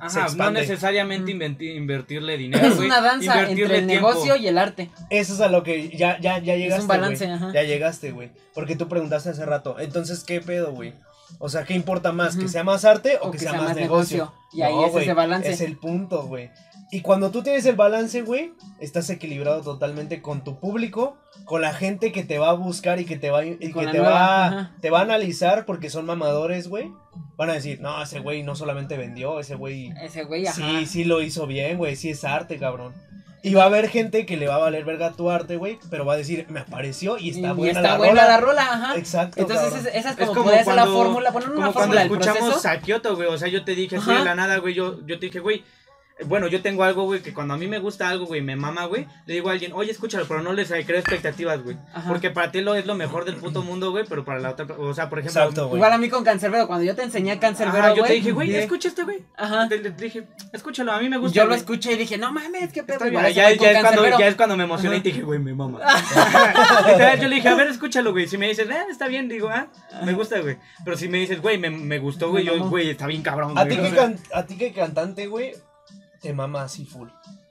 Ajá, 0.00 0.28
se 0.28 0.36
no 0.36 0.50
necesariamente 0.50 1.32
inventi- 1.32 1.76
invertirle 1.76 2.36
dinero, 2.38 2.66
Es 2.66 2.78
una 2.78 3.00
danza 3.00 3.48
entre 3.48 3.78
el 3.78 3.86
tiempo. 3.86 4.08
negocio 4.08 4.36
y 4.36 4.48
el 4.48 4.58
arte. 4.58 4.90
Eso 5.10 5.34
es 5.34 5.40
a 5.40 5.48
lo 5.48 5.62
que 5.62 5.90
ya, 5.90 6.18
ya, 6.20 6.38
ya 6.38 6.56
llegaste. 6.56 6.82
un 6.82 6.88
balance, 6.88 7.26
ajá. 7.30 7.52
Ya 7.52 7.62
llegaste, 7.62 8.10
güey. 8.10 8.30
Porque 8.54 8.76
tú 8.76 8.88
preguntaste 8.88 9.30
hace 9.30 9.44
rato. 9.46 9.78
Entonces, 9.78 10.24
¿qué 10.24 10.40
pedo, 10.40 10.72
güey? 10.72 10.92
O 11.38 11.48
sea, 11.48 11.64
¿qué 11.64 11.74
importa 11.74 12.12
más? 12.12 12.36
¿Que 12.36 12.48
sea 12.48 12.62
más 12.64 12.84
arte 12.84 13.18
o, 13.20 13.30
que, 13.30 13.38
sea, 13.38 13.52
más 13.54 13.74
negocio? 13.74 14.32
Y 14.52 14.62
ahí 14.62 14.84
es 14.84 14.92
güey, 14.92 15.04
ese 15.04 15.12
balance. 15.12 15.50
Es 15.50 15.60
el 15.60 15.76
punto, 15.76 16.22
güey. 16.26 16.50
Y 16.92 17.00
cuando 17.00 17.30
tú 17.32 17.42
tienes 17.42 17.66
el 17.66 17.74
balance, 17.74 18.22
güey, 18.22 18.52
estás 18.78 19.10
equilibrado 19.10 19.60
totalmente 19.62 20.22
con 20.22 20.44
tu 20.44 20.60
público, 20.60 21.16
con 21.44 21.60
la 21.60 21.74
gente 21.74 22.12
que 22.12 22.22
te 22.22 22.38
va 22.38 22.50
a 22.50 22.52
buscar 22.52 23.00
y 23.00 23.04
que 23.04 23.16
te 23.18 23.30
va, 23.30 23.44
y 23.44 23.56
que 23.56 23.68
te, 23.72 23.98
nueva, 23.98 24.10
va, 24.10 24.46
ajá. 24.46 24.72
te 24.80 24.90
va 24.90 25.00
a 25.00 25.02
analizar 25.02 25.64
porque 25.66 25.90
son 25.90 26.06
mamadores, 26.06 26.68
güey. 26.68 26.92
Van 27.36 27.50
a 27.50 27.54
decir, 27.54 27.80
no, 27.80 28.00
ese 28.02 28.20
güey 28.20 28.44
no 28.44 28.54
solamente 28.54 28.96
vendió, 28.96 29.40
ese 29.40 29.56
güey 29.56 29.92
Ese 30.00 30.22
güey, 30.24 30.46
ajá. 30.46 30.54
Sí, 30.54 30.86
sí 30.86 31.04
lo 31.04 31.22
hizo 31.22 31.46
bien, 31.48 31.76
güey. 31.76 31.96
Sí 31.96 32.10
es 32.10 32.22
arte, 32.24 32.56
cabrón. 32.58 32.94
Y 33.42 33.54
va 33.54 33.64
a 33.64 33.66
haber 33.66 33.88
gente 33.88 34.24
que 34.26 34.36
le 34.36 34.48
va 34.48 34.54
a 34.56 34.58
valer 34.58 34.84
verga 34.84 35.12
tu 35.12 35.28
arte, 35.30 35.56
güey. 35.56 35.78
Pero 35.90 36.04
va 36.04 36.14
a 36.14 36.16
decir, 36.16 36.46
me 36.48 36.60
apareció 36.60 37.18
y 37.18 37.30
está 37.30 37.48
Y 37.48 37.52
buena 37.52 37.80
está 37.80 37.82
la 37.92 37.98
buena 37.98 38.12
rola. 38.22 38.28
la 38.28 38.36
rola, 38.40 38.62
ajá. 38.62 38.96
Exacto. 38.96 39.40
Entonces, 39.40 39.74
es- 39.86 39.94
esa 39.94 39.98
es 39.98 40.06
Es 40.06 40.14
como, 40.16 40.26
como 40.32 40.42
podría 40.44 40.64
ser 40.64 40.74
la 40.74 40.82
cuando- 40.82 41.02
fórmula, 41.04 41.32
poner 41.32 41.48
una 41.50 41.56
Como 41.66 41.72
fórmula 41.72 42.00
cuando 42.06 42.14
del 42.14 42.22
escuchamos 42.28 42.60
proceso. 42.62 42.68
a 42.74 42.80
Kyoto, 42.80 43.16
güey. 43.16 43.28
O 43.28 43.38
sea, 43.38 43.48
yo 43.48 43.64
te 43.64 43.74
dije 43.74 43.96
así 43.96 44.10
Ajá. 44.10 44.18
de 44.20 44.24
la 44.24 44.34
nada, 44.34 44.56
güey. 44.58 44.74
Yo, 44.74 45.04
yo 45.06 45.18
te 45.18 45.26
dije, 45.26 45.40
güey. 45.40 45.64
Bueno, 46.24 46.46
yo 46.48 46.62
tengo 46.62 46.82
algo, 46.82 47.04
güey, 47.04 47.20
que 47.20 47.34
cuando 47.34 47.52
a 47.52 47.56
mí 47.58 47.66
me 47.66 47.78
gusta 47.78 48.08
algo, 48.08 48.24
güey, 48.24 48.40
me 48.40 48.56
mama, 48.56 48.86
güey, 48.86 49.06
le 49.26 49.34
digo 49.34 49.50
a 49.50 49.52
alguien, 49.52 49.72
oye, 49.74 49.90
escúchalo, 49.90 50.26
pero 50.26 50.42
no 50.42 50.54
les 50.54 50.68
creo 50.68 50.98
expectativas, 50.98 51.62
güey. 51.62 51.76
Porque 52.08 52.30
para 52.30 52.50
ti 52.50 52.62
lo 52.62 52.74
es 52.74 52.86
lo 52.86 52.94
mejor 52.94 53.26
del 53.26 53.36
puto 53.36 53.62
mundo, 53.62 53.90
güey, 53.90 54.04
pero 54.08 54.24
para 54.24 54.40
la 54.40 54.50
otra, 54.50 54.66
o 54.78 54.94
sea, 54.94 55.10
por 55.10 55.18
ejemplo, 55.18 55.42
Exacto, 55.42 55.68
güey. 55.68 55.76
Igual 55.78 55.92
a 55.92 55.98
mí 55.98 56.08
con 56.08 56.24
Cancerbero, 56.24 56.66
cuando 56.66 56.86
yo 56.86 56.96
te 56.96 57.02
enseñé 57.02 57.32
Ajá, 57.32 57.40
Cancerbero, 57.40 57.88
yo 57.88 57.96
güey. 57.96 58.08
te 58.08 58.14
dije, 58.14 58.32
güey, 58.32 58.54
escucha 58.56 58.88
este, 58.88 59.02
güey. 59.02 59.24
Ajá. 59.36 59.68
Te, 59.68 59.78
te 59.78 59.90
dije, 59.90 60.26
escúchalo, 60.54 60.92
a 60.92 61.00
mí 61.00 61.10
me 61.10 61.18
gusta. 61.18 61.36
Yo 61.36 61.42
lo 61.42 61.48
güey. 61.50 61.60
escuché 61.60 61.92
y 61.92 61.96
dije, 61.96 62.16
no 62.16 62.32
mames, 62.32 62.72
qué 62.72 62.82
pedo. 62.82 63.06
Igual 63.06 63.34
ya, 63.34 63.44
güey 63.44 63.58
ya 63.58 63.66
con 63.68 63.76
es 63.76 63.82
cuando, 63.82 64.18
ya 64.18 64.26
es 64.28 64.34
cuando 64.36 64.56
me 64.56 64.64
emocioné 64.64 64.96
y 64.96 65.00
te 65.00 65.08
dije, 65.10 65.22
güey, 65.22 65.38
me 65.38 65.54
mama. 65.54 65.80
Literal, 66.86 67.20
yo 67.20 67.28
le 67.28 67.34
dije, 67.36 67.48
a 67.48 67.54
ver, 67.56 67.66
escúchalo, 67.66 68.12
güey. 68.12 68.26
Si 68.26 68.38
me 68.38 68.48
dices, 68.48 68.68
eh, 68.70 68.84
está 68.90 69.06
bien, 69.06 69.28
digo, 69.28 69.50
ah, 69.50 69.68
me 70.02 70.14
gusta, 70.14 70.40
güey. 70.40 70.56
Pero 70.82 70.96
si 70.96 71.08
me 71.08 71.18
dices, 71.18 71.42
güey, 71.42 71.58
me, 71.58 71.68
me 71.68 71.98
gustó, 71.98 72.30
güey, 72.30 72.46
yo, 72.46 72.58
güey, 72.70 72.88
está 72.88 73.06
bien 73.06 73.20
cabrón, 73.22 73.58
¿A 73.58 73.66
güey. 73.66 73.78
a 74.32 74.46
ti 74.46 74.56
qué 74.56 74.72
cantante, 74.72 75.26
güey, 75.26 75.52
te 76.20 76.32
mama 76.32 76.62
así 76.62 76.84
full. 76.84 77.08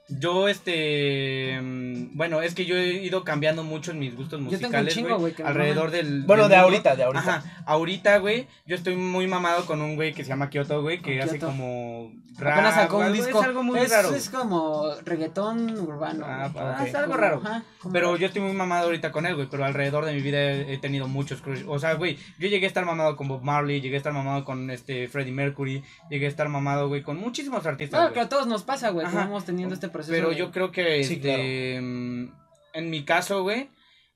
Yo, 0.08 0.48
este. 0.48 1.60
mm, 1.60 2.16
Bueno, 2.16 2.40
es 2.42 2.54
que 2.54 2.64
yo 2.64 2.76
he 2.76 3.02
ido 3.04 3.24
cambiando 3.24 3.64
mucho 3.64 3.90
en 3.90 3.98
mis 3.98 4.14
gustos 4.14 4.40
Yo 4.40 4.46
tengo 4.50 4.50
un 4.50 4.60
musicales, 4.60 4.94
chingo, 4.94 5.18
güey. 5.18 5.34
Alrededor 5.44 5.90
del. 5.90 6.22
Bueno, 6.22 6.44
del 6.44 6.50
de 6.52 6.56
mundo. 6.56 6.64
ahorita, 6.70 6.96
de 6.96 7.02
ahorita. 7.04 7.36
Ajá, 7.36 7.62
ahorita, 7.66 8.18
güey. 8.18 8.46
Yo 8.66 8.76
estoy 8.76 8.96
muy 8.96 9.26
mamado 9.26 9.66
con 9.66 9.80
un 9.80 9.96
güey 9.96 10.12
que 10.14 10.22
se 10.22 10.28
llama 10.28 10.48
Kyoto, 10.50 10.80
güey, 10.82 11.00
que 11.00 11.20
hace 11.20 11.38
como. 11.38 12.12
Rap, 12.38 12.52
Apenas 12.52 12.74
sacó 12.74 12.98
un 12.98 13.12
disco. 13.14 13.40
Es 13.40 13.46
algo 13.46 13.62
muy 13.62 13.80
es, 13.80 13.90
raro. 13.90 14.14
es 14.14 14.28
como 14.28 14.90
reggaetón 15.06 15.70
urbano. 15.78 16.22
Ah, 16.28 16.52
ah, 16.54 16.84
es 16.86 16.94
algo 16.94 17.16
raro. 17.16 17.40
ajá, 17.42 17.64
Pero 17.92 18.14
yo 18.18 18.26
estoy 18.26 18.42
muy 18.42 18.52
mamado 18.52 18.84
ahorita 18.84 19.10
con 19.10 19.24
él, 19.24 19.34
güey. 19.36 19.48
Pero 19.50 19.64
alrededor 19.64 20.04
de 20.04 20.12
mi 20.12 20.20
vida 20.20 20.38
he, 20.38 20.74
he 20.74 20.78
tenido 20.78 21.08
muchos 21.08 21.40
crush. 21.40 21.64
O 21.66 21.78
sea, 21.78 21.94
güey, 21.94 22.18
yo 22.38 22.46
llegué 22.48 22.66
a 22.66 22.68
estar 22.68 22.84
mamado 22.84 23.16
con 23.16 23.26
Bob 23.26 23.42
Marley, 23.42 23.80
llegué 23.80 23.94
a 23.94 23.98
estar 23.98 24.12
mamado 24.12 24.44
con 24.44 24.70
este 24.70 25.08
Freddie 25.08 25.32
Mercury, 25.32 25.82
llegué 26.10 26.26
a 26.26 26.28
estar 26.28 26.46
mamado, 26.50 26.88
güey, 26.88 27.02
con 27.02 27.16
muchísimos 27.18 27.64
artistas. 27.64 27.98
Ah, 27.98 28.02
güey. 28.04 28.14
que 28.14 28.20
a 28.20 28.28
todos 28.28 28.46
nos 28.46 28.64
pasa, 28.64 28.90
güey, 28.90 29.06
vamos 29.10 29.46
teniendo 29.46 29.74
este 29.74 29.88
proceso. 29.96 30.12
Pero 30.12 30.30
de- 30.30 30.36
yo 30.36 30.50
creo 30.52 30.70
que, 30.72 31.02
Sí, 31.04 31.14
este, 31.14 31.80
mm, 31.80 32.32
en 32.74 32.90
mi 32.90 33.04
caso, 33.04 33.42
güey, 33.42 33.70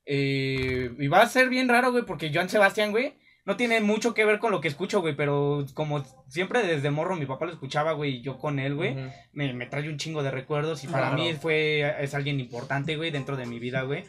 eh, 0.05 0.91
y 0.99 1.07
va 1.07 1.21
a 1.21 1.27
ser 1.29 1.49
bien 1.49 1.69
raro, 1.69 1.91
güey, 1.91 2.03
porque 2.05 2.31
Joan 2.33 2.49
Sebastián, 2.49 2.91
güey, 2.91 3.13
no 3.45 3.55
tiene 3.57 3.81
mucho 3.81 4.13
que 4.13 4.25
ver 4.25 4.39
con 4.39 4.51
lo 4.51 4.61
que 4.61 4.67
escucho, 4.67 5.01
güey, 5.01 5.15
pero 5.15 5.65
como 5.73 6.03
siempre 6.27 6.61
desde 6.63 6.91
morro 6.91 7.15
mi 7.15 7.25
papá 7.25 7.45
lo 7.45 7.51
escuchaba, 7.53 7.93
güey, 7.93 8.17
y 8.17 8.21
yo 8.21 8.37
con 8.37 8.59
él, 8.59 8.75
güey, 8.75 8.95
me, 9.33 9.53
me 9.53 9.65
trae 9.65 9.89
un 9.89 9.97
chingo 9.97 10.21
de 10.23 10.31
recuerdos 10.31 10.83
y 10.83 10.87
para 10.87 11.09
Claro. 11.09 11.23
mí 11.23 11.33
fue, 11.33 11.95
es 12.03 12.13
alguien 12.13 12.39
importante, 12.39 12.95
güey, 12.97 13.09
dentro 13.11 13.35
de 13.37 13.45
mi 13.45 13.59
vida, 13.59 13.81
güey. 13.83 14.03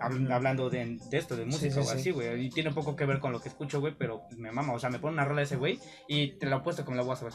hab- 0.00 0.32
Hablando 0.32 0.70
de, 0.70 0.96
de 1.10 1.18
esto, 1.18 1.34
de 1.36 1.44
música 1.44 1.74
sí, 1.74 1.80
o 1.80 1.82
sí. 1.82 1.96
así, 1.98 2.10
güey. 2.12 2.46
Y 2.46 2.50
tiene 2.50 2.70
poco 2.70 2.94
que 2.94 3.04
ver 3.04 3.18
con 3.18 3.32
lo 3.32 3.40
que 3.40 3.48
escucho, 3.48 3.80
güey, 3.80 3.94
pero 3.98 4.22
me 4.36 4.52
mama. 4.52 4.72
O 4.74 4.78
sea, 4.78 4.90
me 4.90 5.00
pone 5.00 5.14
una 5.14 5.24
rola 5.24 5.42
ese 5.42 5.56
güey 5.56 5.80
y 6.06 6.38
te 6.38 6.46
la 6.46 6.56
apuesto 6.56 6.84
que 6.84 6.92
me 6.92 6.96
la 6.96 7.02
voy 7.02 7.14
a 7.14 7.16
saber. 7.16 7.34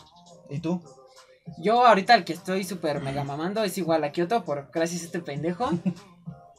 ¿Y 0.49 0.59
tú? 0.61 0.81
Yo 1.57 1.85
ahorita 1.85 2.15
el 2.15 2.23
que 2.23 2.33
estoy 2.33 2.63
súper 2.63 3.01
mega 3.01 3.23
mamando 3.23 3.63
es 3.63 3.77
igual 3.77 4.03
a 4.03 4.11
Kyoto 4.11 4.43
por 4.43 4.69
gracias 4.71 5.01
a 5.01 5.05
este 5.05 5.19
pendejo. 5.19 5.69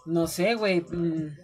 No 0.06 0.27
sé, 0.27 0.55
güey. 0.55 0.82
mm, 0.82 1.36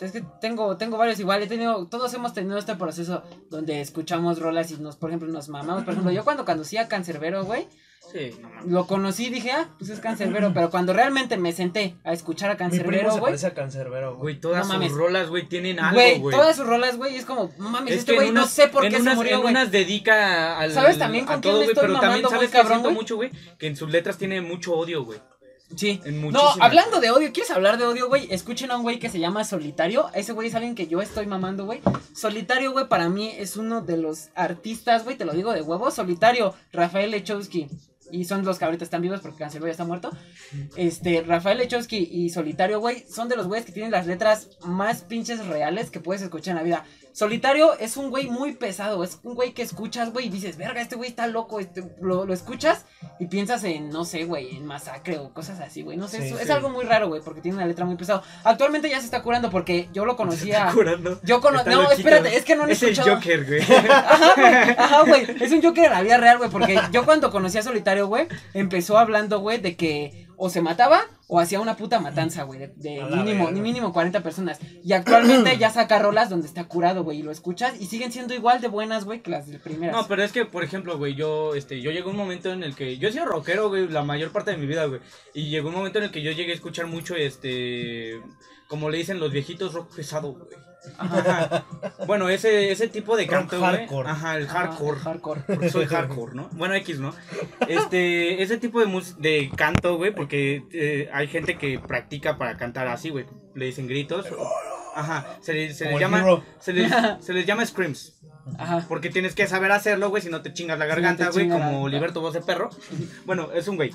Es 0.00 0.12
que 0.12 0.22
tengo, 0.40 0.76
tengo 0.76 0.96
varios 0.96 1.18
igual, 1.18 1.42
he 1.42 1.46
tenido, 1.48 1.86
todos 1.86 2.14
hemos 2.14 2.32
tenido 2.32 2.56
este 2.58 2.76
proceso 2.76 3.22
donde 3.50 3.80
escuchamos 3.80 4.38
rolas 4.38 4.70
y 4.70 4.76
nos, 4.76 4.96
por 4.96 5.10
ejemplo, 5.10 5.28
nos 5.28 5.48
mamamos. 5.48 5.82
Por 5.84 5.92
ejemplo, 5.94 6.12
yo 6.12 6.22
cuando 6.24 6.44
conocí 6.44 6.76
a 6.76 6.86
Cancerbero, 6.88 7.44
güey, 7.44 7.66
Sí, 8.12 8.30
no 8.40 8.48
mames. 8.48 8.66
lo 8.72 8.86
conocí 8.86 9.26
y 9.26 9.30
dije, 9.30 9.50
ah, 9.50 9.68
pues 9.76 9.90
es 9.90 10.00
Cancerbero. 10.00 10.52
Pero 10.54 10.70
cuando 10.70 10.92
realmente 10.94 11.36
me 11.36 11.52
senté 11.52 11.96
a 12.04 12.12
escuchar 12.14 12.50
a 12.50 12.56
Cancerbero, 12.56 13.10
se 13.10 13.18
güey, 13.18 13.32
parece 13.32 13.48
a 13.48 13.54
Cancerbero, 13.54 14.10
güey. 14.12 14.20
Güey, 14.22 14.40
todas 14.40 14.66
No 14.66 14.72
mames. 14.74 14.88
sus 14.90 14.98
rolas, 14.98 15.28
güey, 15.28 15.46
tienen 15.46 15.78
algo, 15.78 16.00
güey, 16.20 16.34
todas 16.34 16.56
sus 16.56 16.66
rolas, 16.66 16.96
güey, 16.96 17.16
es 17.16 17.26
como, 17.26 17.50
no 17.58 17.68
mames, 17.68 17.92
Es 17.92 17.98
este 18.00 18.14
güey 18.14 18.30
no 18.30 18.46
sé 18.46 18.68
por 18.68 18.84
en 18.86 18.92
qué 18.92 18.96
se 18.96 19.02
unas, 19.02 19.16
murió, 19.16 19.34
en 19.34 19.40
güey. 19.42 19.50
unas 19.52 19.70
dedica 19.72 20.58
al, 20.58 20.72
¿Sabes 20.72 20.96
también 20.98 21.26
con 21.26 21.36
a 21.36 21.40
quién 21.40 21.52
todo, 21.52 21.60
me 21.60 21.66
güey, 21.66 21.74
estoy 21.74 21.88
pero 21.88 22.00
también 22.00 22.22
sabes 22.22 22.36
güey, 22.38 22.46
que 22.48 22.56
cabrón, 22.56 22.78
siento 22.80 22.90
mucho, 22.98 23.16
güey, 23.16 23.30
que 23.58 23.66
en 23.66 23.76
sus 23.76 23.90
letras 23.90 24.16
tiene 24.16 24.40
mucho 24.40 24.72
odio, 24.74 25.04
güey. 25.04 25.18
Sí. 25.76 26.00
En 26.04 26.30
No, 26.30 26.40
hablando 26.60 27.00
de 27.00 27.10
odio, 27.10 27.32
¿quieres 27.32 27.50
hablar 27.50 27.78
de 27.78 27.84
odio, 27.84 28.08
güey? 28.08 28.26
Escuchen 28.30 28.70
a 28.70 28.76
un 28.76 28.82
güey 28.82 28.98
que 28.98 29.10
se 29.10 29.18
llama 29.18 29.44
Solitario. 29.44 30.10
Ese 30.14 30.32
güey 30.32 30.48
es 30.48 30.54
alguien 30.54 30.74
que 30.74 30.86
yo 30.86 31.00
estoy 31.02 31.26
mamando, 31.26 31.66
güey. 31.66 31.80
Solitario, 32.14 32.72
güey, 32.72 32.88
para 32.88 33.08
mí 33.08 33.32
es 33.36 33.56
uno 33.56 33.82
de 33.82 33.96
los 33.96 34.30
artistas, 34.34 35.04
güey, 35.04 35.16
te 35.16 35.24
lo 35.24 35.32
digo 35.32 35.52
de 35.52 35.62
huevo. 35.62 35.90
Solitario, 35.90 36.54
Rafael 36.72 37.10
Lechowski. 37.10 37.68
Y 38.10 38.24
son 38.24 38.42
los 38.44 38.58
que 38.58 38.64
ahorita 38.64 38.84
están 38.84 39.02
vivos 39.02 39.20
porque 39.20 39.38
Cancelo 39.38 39.66
ya 39.66 39.72
está 39.72 39.84
muerto. 39.84 40.10
Este, 40.76 41.22
Rafael 41.22 41.58
Lechowski 41.58 42.08
y 42.10 42.30
Solitario, 42.30 42.80
güey, 42.80 43.04
son 43.06 43.28
de 43.28 43.36
los 43.36 43.46
güeyes 43.46 43.66
que 43.66 43.72
tienen 43.72 43.92
las 43.92 44.06
letras 44.06 44.48
más 44.64 45.02
pinches 45.02 45.46
reales 45.46 45.90
que 45.90 46.00
puedes 46.00 46.22
escuchar 46.22 46.52
en 46.52 46.56
la 46.56 46.62
vida. 46.62 46.84
Solitario 47.18 47.76
es 47.80 47.96
un 47.96 48.10
güey 48.10 48.28
muy 48.30 48.52
pesado, 48.52 49.02
es 49.02 49.18
un 49.24 49.34
güey 49.34 49.52
que 49.52 49.62
escuchas, 49.62 50.12
güey, 50.12 50.26
y 50.26 50.28
dices, 50.28 50.56
verga, 50.56 50.80
este 50.80 50.94
güey 50.94 51.10
está 51.10 51.26
loco, 51.26 51.58
este, 51.58 51.82
lo, 52.00 52.24
lo 52.24 52.32
escuchas 52.32 52.86
y 53.18 53.26
piensas 53.26 53.64
en, 53.64 53.88
no 53.88 54.04
sé, 54.04 54.22
güey, 54.24 54.54
en 54.56 54.64
masacre 54.64 55.18
o 55.18 55.34
cosas 55.34 55.58
así, 55.58 55.82
güey, 55.82 55.96
no 55.96 56.06
sé, 56.06 56.18
Sí, 56.18 56.28
es, 56.28 56.36
sí. 56.36 56.42
es 56.44 56.50
algo 56.50 56.70
muy 56.70 56.84
raro, 56.84 57.08
güey, 57.08 57.20
porque 57.20 57.40
tiene 57.40 57.56
una 57.56 57.66
letra 57.66 57.84
muy 57.84 57.96
pesada. 57.96 58.22
Actualmente 58.44 58.88
ya 58.88 59.00
se 59.00 59.06
está 59.06 59.20
curando 59.24 59.50
porque 59.50 59.88
yo 59.92 60.04
lo 60.04 60.14
conocía... 60.16 60.70
curando. 60.72 61.18
Yo 61.24 61.40
cono 61.40 61.58
Está 61.58 61.70
No, 61.72 61.82
loquito. 61.82 61.96
espérate, 61.98 62.36
es 62.36 62.44
que 62.44 62.54
no 62.54 62.62
han 62.62 62.70
Es 62.70 62.82
el 62.84 62.90
escuchado... 62.90 63.16
Joker, 63.16 63.44
güey. 63.46 63.62
Ajá, 63.90 64.34
güey, 64.36 64.54
ajá, 64.78 65.02
güey. 65.02 65.26
Es 65.42 65.50
un 65.50 65.60
Joker 65.60 65.86
en 65.86 65.90
la 65.90 66.02
vida 66.02 66.18
real, 66.18 66.38
güey. 66.38 66.50
Porque 66.50 66.78
yo 66.92 67.04
cuando 67.04 67.32
conocí 67.32 67.58
a 67.58 67.62
Solitario, 67.64 68.06
güey, 68.06 68.28
empezó 68.54 68.96
hablando, 68.96 69.40
güey, 69.40 69.58
de 69.58 69.74
que 69.76 70.27
o 70.38 70.48
se 70.48 70.62
mataba 70.62 71.04
o 71.26 71.40
hacía 71.40 71.60
una 71.60 71.76
puta 71.76 72.00
matanza, 72.00 72.44
güey. 72.44 72.60
De, 72.60 72.68
de 72.76 73.02
mínimo, 73.04 73.46
verga. 73.46 73.60
mínimo 73.60 73.92
40 73.92 74.22
personas. 74.22 74.58
Y 74.84 74.92
actualmente 74.92 75.58
ya 75.58 75.68
saca 75.68 75.98
rolas 75.98 76.30
donde 76.30 76.46
está 76.46 76.64
curado, 76.64 77.04
güey. 77.04 77.18
Y 77.18 77.22
lo 77.22 77.32
escuchas 77.32 77.78
y 77.80 77.86
siguen 77.86 78.12
siendo 78.12 78.34
igual 78.34 78.60
de 78.60 78.68
buenas, 78.68 79.04
güey, 79.04 79.20
que 79.20 79.30
las 79.30 79.48
de 79.48 79.58
primeras. 79.58 79.94
No, 79.94 80.06
pero 80.06 80.22
es 80.22 80.32
que, 80.32 80.46
por 80.46 80.62
ejemplo, 80.62 80.96
güey, 80.96 81.14
yo, 81.14 81.54
este, 81.54 81.82
yo 81.82 81.90
llegué 81.90 82.04
a 82.04 82.10
un 82.10 82.16
momento 82.16 82.52
en 82.52 82.62
el 82.62 82.74
que, 82.74 82.98
yo 82.98 83.08
he 83.08 83.12
sido 83.12 83.26
rockero, 83.26 83.68
güey, 83.68 83.88
la 83.88 84.04
mayor 84.04 84.30
parte 84.30 84.52
de 84.52 84.56
mi 84.56 84.66
vida, 84.66 84.86
güey, 84.86 85.00
y 85.34 85.50
llegó 85.50 85.68
un 85.68 85.74
momento 85.74 85.98
en 85.98 86.04
el 86.04 86.10
que 86.12 86.22
yo 86.22 86.30
llegué 86.30 86.52
a 86.52 86.54
escuchar 86.54 86.86
mucho, 86.86 87.16
este, 87.16 88.22
como 88.68 88.88
le 88.88 88.98
dicen 88.98 89.18
los 89.18 89.32
viejitos, 89.32 89.74
rock 89.74 89.94
pesado, 89.94 90.32
güey. 90.32 90.67
Ajá. 90.96 91.64
Bueno, 92.06 92.28
ese, 92.28 92.70
ese 92.72 92.88
tipo 92.88 93.16
de 93.16 93.26
canto, 93.26 93.58
güey. 93.58 93.70
hardcore. 93.70 94.08
Ajá, 94.08 94.36
el 94.36 94.44
Ajá, 94.46 94.58
hardcore. 94.60 94.98
hardcore. 95.00 95.40
Porque 95.46 95.70
soy 95.70 95.86
hardcore, 95.86 96.34
¿no? 96.34 96.48
Bueno, 96.52 96.74
X, 96.74 96.98
¿no? 97.00 97.12
Este, 97.68 98.42
ese 98.42 98.58
tipo 98.58 98.80
de 98.80 98.86
mus- 98.86 99.16
de 99.18 99.50
canto, 99.56 99.96
güey, 99.96 100.14
porque 100.14 100.64
eh, 100.72 101.10
hay 101.12 101.26
gente 101.28 101.56
que 101.58 101.78
practica 101.78 102.38
para 102.38 102.56
cantar 102.56 102.88
así, 102.88 103.10
güey. 103.10 103.26
Le 103.54 103.66
dicen 103.66 103.86
gritos. 103.86 104.26
Ajá, 104.94 105.36
se, 105.40 105.52
le- 105.52 105.74
se 105.74 105.84
les 105.90 106.00
llama, 106.00 106.42
se 106.60 106.72
les, 106.72 106.92
se 107.20 107.32
les 107.32 107.46
llama 107.46 107.64
screams. 107.66 108.14
Ajá. 108.58 108.84
Porque 108.88 109.10
tienes 109.10 109.34
que 109.34 109.46
saber 109.46 109.70
hacerlo, 109.72 110.08
güey, 110.08 110.22
si 110.22 110.30
no 110.30 110.40
te 110.40 110.52
chingas 110.54 110.78
la 110.78 110.86
garganta, 110.86 111.28
güey, 111.30 111.48
como 111.48 111.86
Liberto 111.88 112.20
voz 112.22 112.32
de 112.34 112.40
perro. 112.40 112.70
Bueno, 113.26 113.50
es 113.52 113.68
un 113.68 113.76
güey. 113.76 113.92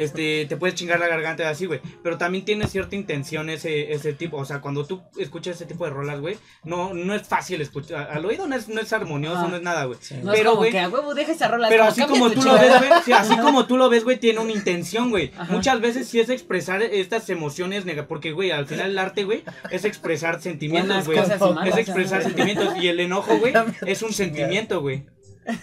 Este, 0.00 0.46
te 0.46 0.56
puedes 0.56 0.74
chingar 0.74 0.98
la 0.98 1.08
garganta 1.08 1.46
así, 1.48 1.66
güey. 1.66 1.80
Pero 2.02 2.16
también 2.16 2.46
tiene 2.46 2.66
cierta 2.66 2.96
intención 2.96 3.50
ese, 3.50 3.92
ese 3.92 4.14
tipo. 4.14 4.38
O 4.38 4.46
sea, 4.46 4.62
cuando 4.62 4.86
tú 4.86 5.02
escuchas 5.18 5.56
ese 5.56 5.66
tipo 5.66 5.84
de 5.84 5.90
rolas, 5.90 6.20
güey, 6.20 6.38
no, 6.64 6.94
no 6.94 7.14
es 7.14 7.28
fácil 7.28 7.60
escuchar. 7.60 8.10
Al 8.10 8.24
oído 8.24 8.46
no 8.46 8.56
es, 8.56 8.68
no 8.68 8.80
es 8.80 8.90
armonioso, 8.94 9.40
Ajá. 9.40 9.48
no 9.48 9.56
es 9.56 9.62
nada, 9.62 9.84
güey. 9.84 9.98
No 10.22 10.32
es 10.32 10.38
Pero, 10.38 10.56
güey, 10.56 10.70
que 10.70 10.80
a 10.80 10.88
huevo 10.88 11.12
deja 11.12 11.32
esa 11.32 11.48
rola. 11.48 11.68
es 11.68 11.72
pero 11.72 11.84
así 11.84 12.02
como 12.06 12.30
tú 12.30 12.40
lo 12.42 12.54
ves, 12.54 12.78
güey, 12.78 12.90
sí, 13.04 13.12
así 13.12 13.36
como 13.36 13.66
tú 13.66 13.76
lo 13.76 13.90
ves, 13.90 14.04
güey, 14.04 14.18
tiene 14.18 14.40
una 14.40 14.52
intención, 14.52 15.10
güey. 15.10 15.32
Muchas 15.50 15.82
veces 15.82 16.08
sí 16.08 16.18
es 16.18 16.30
expresar 16.30 16.80
estas 16.80 17.28
emociones 17.28 17.84
negativas, 17.84 18.08
porque, 18.08 18.32
güey, 18.32 18.52
al 18.52 18.66
final 18.66 18.90
el 18.92 18.98
arte, 18.98 19.24
güey, 19.24 19.44
es 19.70 19.84
expresar 19.84 20.40
sentimientos, 20.40 21.04
güey. 21.04 21.18
Es 21.18 21.76
expresar 21.76 22.22
sentimientos 22.22 22.74
y 22.76 22.88
el 22.88 23.00
enojo, 23.00 23.36
güey, 23.36 23.52
es 23.86 24.02
un 24.02 24.14
sentimiento, 24.14 24.80
güey. 24.80 25.04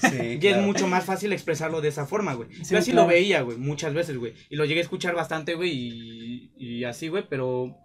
Sí, 0.01 0.39
Y 0.41 0.47
es 0.47 0.57
mucho 0.57 0.87
más 0.87 1.05
fácil 1.05 1.33
expresarlo 1.33 1.81
de 1.81 1.89
esa 1.89 2.05
forma, 2.05 2.33
güey. 2.33 2.49
Sí, 2.63 2.73
Yo 2.73 2.77
así 2.77 2.91
claro. 2.91 3.07
lo 3.07 3.13
veía, 3.13 3.41
güey, 3.41 3.57
muchas 3.57 3.93
veces, 3.93 4.17
güey. 4.17 4.33
Y 4.49 4.55
lo 4.55 4.65
llegué 4.65 4.79
a 4.79 4.83
escuchar 4.83 5.15
bastante, 5.15 5.55
güey, 5.55 5.71
y, 5.71 6.51
y 6.57 6.83
así, 6.83 7.07
güey, 7.07 7.23
pero 7.29 7.75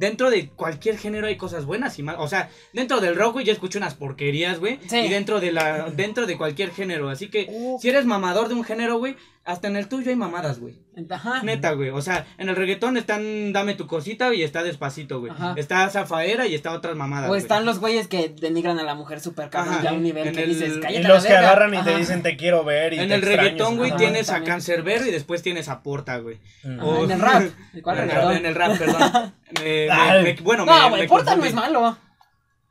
dentro 0.00 0.30
de 0.30 0.48
cualquier 0.48 0.96
género 0.96 1.26
hay 1.26 1.36
cosas 1.36 1.66
buenas 1.66 1.98
y 1.98 2.02
malas. 2.02 2.22
O 2.22 2.28
sea, 2.28 2.48
dentro 2.72 3.00
del 3.00 3.16
rock, 3.16 3.34
güey, 3.34 3.44
yo 3.44 3.52
escucho 3.52 3.78
unas 3.78 3.94
porquerías, 3.94 4.58
güey. 4.58 4.78
Sí. 4.88 4.96
Y 4.96 5.08
dentro 5.08 5.40
de 5.40 5.52
la, 5.52 5.90
dentro 5.96 6.26
de 6.26 6.38
cualquier 6.38 6.70
género. 6.70 7.10
Así 7.10 7.28
que, 7.28 7.76
si 7.80 7.88
eres 7.88 8.06
mamador 8.06 8.48
de 8.48 8.54
un 8.54 8.64
género, 8.64 8.98
güey, 8.98 9.16
hasta 9.50 9.68
en 9.68 9.76
el 9.76 9.88
tuyo 9.88 10.10
hay 10.10 10.16
mamadas, 10.16 10.58
güey. 10.60 10.74
Ajá. 11.08 11.42
Neta, 11.42 11.72
güey. 11.72 11.88
O 11.90 12.02
sea, 12.02 12.26
en 12.36 12.48
el 12.50 12.56
reggaetón 12.56 12.96
están 12.98 13.52
Dame 13.54 13.74
tu 13.74 13.86
cosita 13.86 14.34
y 14.34 14.42
está 14.42 14.62
Despacito, 14.62 15.20
güey. 15.20 15.32
Ajá. 15.32 15.54
Está 15.56 15.88
Zafaera 15.88 16.46
y 16.46 16.54
está 16.54 16.72
otras 16.72 16.94
mamadas. 16.94 17.26
O 17.26 17.28
güey. 17.28 17.40
están 17.40 17.64
los 17.64 17.78
güeyes 17.78 18.06
que 18.08 18.28
denigran 18.28 18.78
a 18.78 18.82
la 18.82 18.94
mujer 18.94 19.20
super 19.20 19.48
cabrón 19.50 19.80
ya 19.82 19.90
a 19.90 19.92
un 19.94 20.02
nivel 20.02 20.28
En 20.28 20.34
que 20.34 20.42
el- 20.42 20.48
dices, 20.50 20.78
cállate 20.82 21.00
Y 21.02 21.04
a 21.04 21.08
los 21.08 21.22
la 21.22 21.28
que 21.28 21.34
verga". 21.34 21.48
agarran 21.50 21.70
y 21.74 21.82
te 21.82 21.90
Ajá. 21.90 21.98
dicen 21.98 22.22
te 22.22 22.36
quiero 22.36 22.64
ver 22.64 22.92
y 22.92 22.98
En 22.98 23.08
te 23.08 23.14
el 23.14 23.20
extraño. 23.22 23.42
reggaetón, 23.42 23.76
güey, 23.78 23.90
Ajá. 23.90 23.98
tienes 23.98 24.28
a 24.28 24.32
también. 24.34 24.52
Cancerbero 24.52 25.06
y 25.06 25.10
después 25.10 25.42
tienes 25.42 25.68
a 25.68 25.82
Porta, 25.82 26.18
güey. 26.18 26.38
Mm. 26.64 26.80
Ajá, 26.80 26.86
O- 26.88 27.04
en 27.04 27.10
el 27.12 27.20
rap. 27.20 27.42
¿Cuál 27.82 27.96
en, 27.98 28.02
el, 28.04 28.08
reggaetón? 28.10 28.36
en 28.36 28.46
el 28.46 28.54
rap, 28.54 28.78
perdón. 28.78 29.34
Me- 29.62 29.88
me- 29.88 30.22
me- 30.22 30.32
bueno, 30.42 30.64
No, 30.66 30.82
me 30.90 30.96
güey, 30.96 31.08
Porta 31.08 31.34
no 31.34 31.44
es 31.44 31.54
malo. 31.54 31.96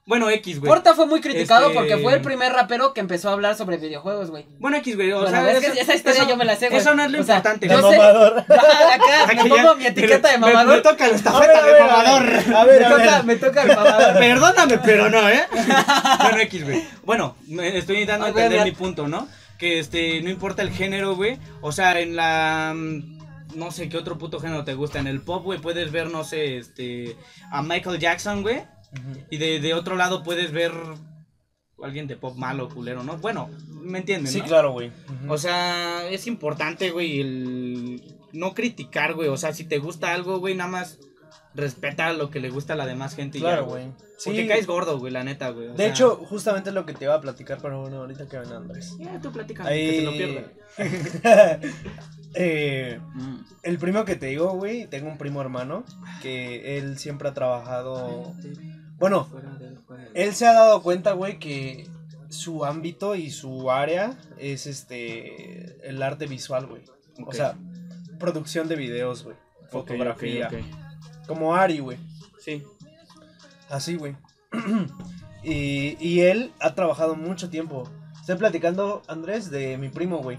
Bueno, 0.09 0.29
X, 0.31 0.59
güey. 0.59 0.67
Porta 0.67 0.95
fue 0.95 1.05
muy 1.05 1.21
criticado 1.21 1.67
Este- 1.67 1.75
porque 1.77 1.97
fue 1.99 2.13
el 2.15 2.21
primer 2.21 2.51
rapero 2.51 2.93
que 2.95 2.99
empezó 2.99 3.29
a 3.29 3.33
hablar 3.33 3.55
sobre 3.55 3.77
videojuegos, 3.77 4.31
güey. 4.31 4.47
Bueno, 4.59 4.77
X, 4.77 4.95
güey. 4.95 5.11
O 5.11 5.21
Bueno, 5.21 5.29
sea, 5.31 5.51
es 5.51 5.59
que 5.59 5.79
esa 5.79 5.93
historia 5.93 6.21
eso- 6.23 6.29
yo 6.29 6.35
me 6.35 6.45
la 6.45 6.55
sé, 6.55 6.67
güey. 6.69 6.81
Eso 6.81 6.95
no 6.95 7.03
es 7.03 7.11
lo 7.11 7.21
O 7.21 7.23
sea, 7.23 7.35
importante. 7.37 7.67
Güey. 7.67 7.77
sé- 7.79 7.97
mamador. 7.97 8.39
Ajá, 8.49 8.93
Acá 8.95 9.05
me 9.27 9.33
Aquí 9.39 9.49
pongo 9.49 9.55
ya- 9.63 9.75
mi 9.75 9.85
etiqueta 9.85 10.31
de 10.31 10.37
me- 10.39 10.47
mamador. 10.47 10.75
Me, 10.77 10.81
toca 10.81 11.07
la 11.07 11.13
A 11.13 11.15
estafeta 11.15 11.47
ver, 11.47 11.55
a 11.57 11.65
de 11.65 11.71
ver, 11.73 11.81
a 11.81 11.85
mamador. 11.87 12.23
ver, 12.25 12.55
a 12.55 12.65
ver, 12.65 12.81
me, 12.81 12.89
toca, 12.89 13.23
me 13.23 13.35
toca 13.35 13.61
el 13.61 13.67
mamador. 13.69 14.13
Perdóname, 14.19 14.77
pero 14.79 15.09
no, 15.11 15.29
¿eh? 15.29 15.43
bueno, 16.23 16.37
X, 16.39 16.63
güey. 16.65 16.83
Bueno, 17.03 17.35
me 17.47 17.77
estoy 17.77 18.03
ver, 18.05 18.19
entender 18.21 18.63
mi 18.63 18.71
punto, 18.71 19.07
¿no? 19.07 19.27
Que 19.59 19.77
este, 19.77 20.21
no 20.23 20.31
importa 20.31 20.63
el 20.63 20.71
género, 20.71 21.15
güey. 21.15 21.37
O 21.61 21.71
sea, 21.71 21.99
en 21.99 22.15
la. 22.15 22.73
mm, 22.75 23.19
No 23.55 23.71
sé 23.71 23.89
qué 23.89 23.97
otro 23.97 24.17
puto 24.17 24.39
género 24.39 24.63
te 24.63 24.73
gusta. 24.73 24.99
En 24.99 25.07
el 25.07 25.21
pop, 25.21 25.43
güey, 25.43 25.59
puedes 25.59 25.91
ver, 25.91 26.09
no 26.09 26.23
sé, 26.23 26.57
este. 26.57 27.15
A 27.51 27.61
Michael 27.61 27.99
Jackson, 27.99 28.41
güey. 28.41 28.63
Y 29.29 29.37
de, 29.37 29.59
de 29.59 29.73
otro 29.73 29.95
lado 29.95 30.23
puedes 30.23 30.51
ver. 30.51 30.71
Alguien 31.81 32.07
de 32.07 32.17
pop 32.17 32.35
malo, 32.35 32.67
culero, 32.67 33.03
¿no? 33.03 33.17
Bueno, 33.19 33.49
¿me 33.69 33.99
entienden? 33.99 34.31
Sí, 34.31 34.39
no? 34.39 34.45
claro, 34.45 34.71
güey. 34.73 34.91
O 35.29 35.37
sea, 35.37 36.05
es 36.09 36.27
importante, 36.27 36.91
güey, 36.91 37.21
el 37.21 38.03
no 38.33 38.53
criticar, 38.53 39.13
güey. 39.13 39.29
O 39.29 39.37
sea, 39.37 39.53
si 39.53 39.63
te 39.63 39.77
gusta 39.77 40.13
algo, 40.13 40.39
güey, 40.39 40.55
nada 40.55 40.69
más 40.69 40.99
respeta 41.55 42.11
lo 42.11 42.29
que 42.29 42.41
le 42.41 42.49
gusta 42.49 42.73
a 42.73 42.75
la 42.75 42.85
demás 42.85 43.15
gente 43.15 43.37
y 43.37 43.41
Claro, 43.41 43.61
ya, 43.63 43.67
güey. 43.69 43.91
Porque 44.25 44.41
Sí. 44.41 44.47
caes 44.49 44.67
gordo, 44.67 44.99
güey, 44.99 45.13
la 45.13 45.23
neta, 45.23 45.51
güey. 45.51 45.69
De 45.69 45.77
sea, 45.77 45.87
hecho, 45.87 46.17
justamente 46.17 46.69
es 46.69 46.75
lo 46.75 46.85
que 46.85 46.93
te 46.93 47.05
iba 47.05 47.15
a 47.15 47.21
platicar, 47.21 47.59
pero 47.61 47.79
bueno, 47.79 47.97
ahorita 47.99 48.27
que 48.27 48.37
ven 48.37 48.51
Andrés. 48.51 48.97
Ya, 48.99 49.17
tú 49.21 49.31
platicas, 49.31 49.65
Ahí... 49.65 49.89
que 49.89 49.95
se 49.95 50.01
lo 50.03 50.11
pierda. 50.11 50.51
eh, 52.35 52.99
Mm. 53.15 53.37
el 53.63 53.77
primo 53.79 54.03
que 54.05 54.15
te 54.17 54.27
digo, 54.27 54.51
güey, 54.53 54.87
tengo 54.87 55.09
un 55.09 55.17
primo 55.17 55.39
hermano 55.41 55.85
que 56.21 56.77
él 56.77 56.97
siempre 56.99 57.29
ha 57.29 57.33
trabajado... 57.33 58.33
Bueno, 58.99 59.27
él 60.13 60.33
se 60.35 60.45
ha 60.47 60.53
dado 60.53 60.81
cuenta, 60.81 61.13
güey, 61.13 61.39
que 61.39 61.87
su 62.29 62.65
ámbito 62.65 63.15
y 63.15 63.31
su 63.31 63.71
área 63.71 64.17
es 64.37 64.67
este 64.67 65.87
el 65.87 66.01
arte 66.03 66.27
visual, 66.27 66.67
güey. 66.67 66.83
Ok. 67.21 67.29
O 67.29 67.33
sea, 67.33 67.55
producción 68.19 68.67
de 68.67 68.75
videos, 68.75 69.23
güey. 69.23 69.35
Fotografía. 69.69 70.49
Como 71.27 71.55
Ari, 71.55 71.79
güey. 71.79 71.97
Sí. 72.39 72.63
Así, 73.69 73.95
güey. 73.95 74.15
y, 75.43 75.97
y 75.99 76.21
él 76.21 76.53
ha 76.59 76.75
trabajado 76.75 77.15
mucho 77.15 77.49
tiempo. 77.49 77.89
Estoy 78.19 78.35
platicando, 78.35 79.03
Andrés, 79.07 79.49
de 79.49 79.77
mi 79.77 79.89
primo, 79.89 80.19
güey. 80.19 80.37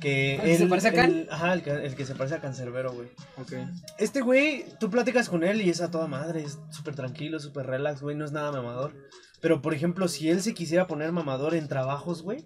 Que 0.00 0.34
¿El 0.36 0.40
que 0.42 0.52
él, 0.52 0.58
se 0.58 0.66
parece 0.66 0.88
a 0.88 0.92
Can? 0.92 1.10
él- 1.10 1.28
ajá, 1.30 1.52
el 1.54 1.62
que, 1.62 1.70
el 1.70 1.94
que 1.96 2.06
se 2.06 2.14
parece 2.14 2.36
a 2.36 2.40
Cancerbero, 2.40 2.92
güey. 2.92 3.08
Ok. 3.36 3.52
Este 3.98 4.20
güey, 4.20 4.64
tú 4.78 4.90
platicas 4.90 5.28
con 5.28 5.42
él 5.44 5.60
y 5.60 5.70
es 5.70 5.80
a 5.80 5.90
toda 5.90 6.06
madre, 6.06 6.42
es 6.44 6.58
súper 6.70 6.94
tranquilo, 6.94 7.40
súper 7.40 7.66
relax, 7.66 8.00
güey, 8.02 8.14
no 8.16 8.24
es 8.24 8.32
nada 8.32 8.52
mamador. 8.52 8.94
Pero, 9.40 9.60
por 9.62 9.74
ejemplo, 9.74 10.06
si 10.08 10.30
él 10.30 10.40
se 10.42 10.54
quisiera 10.54 10.86
poner 10.86 11.10
mamador 11.12 11.54
en 11.54 11.68
trabajos, 11.68 12.22
güey. 12.22 12.44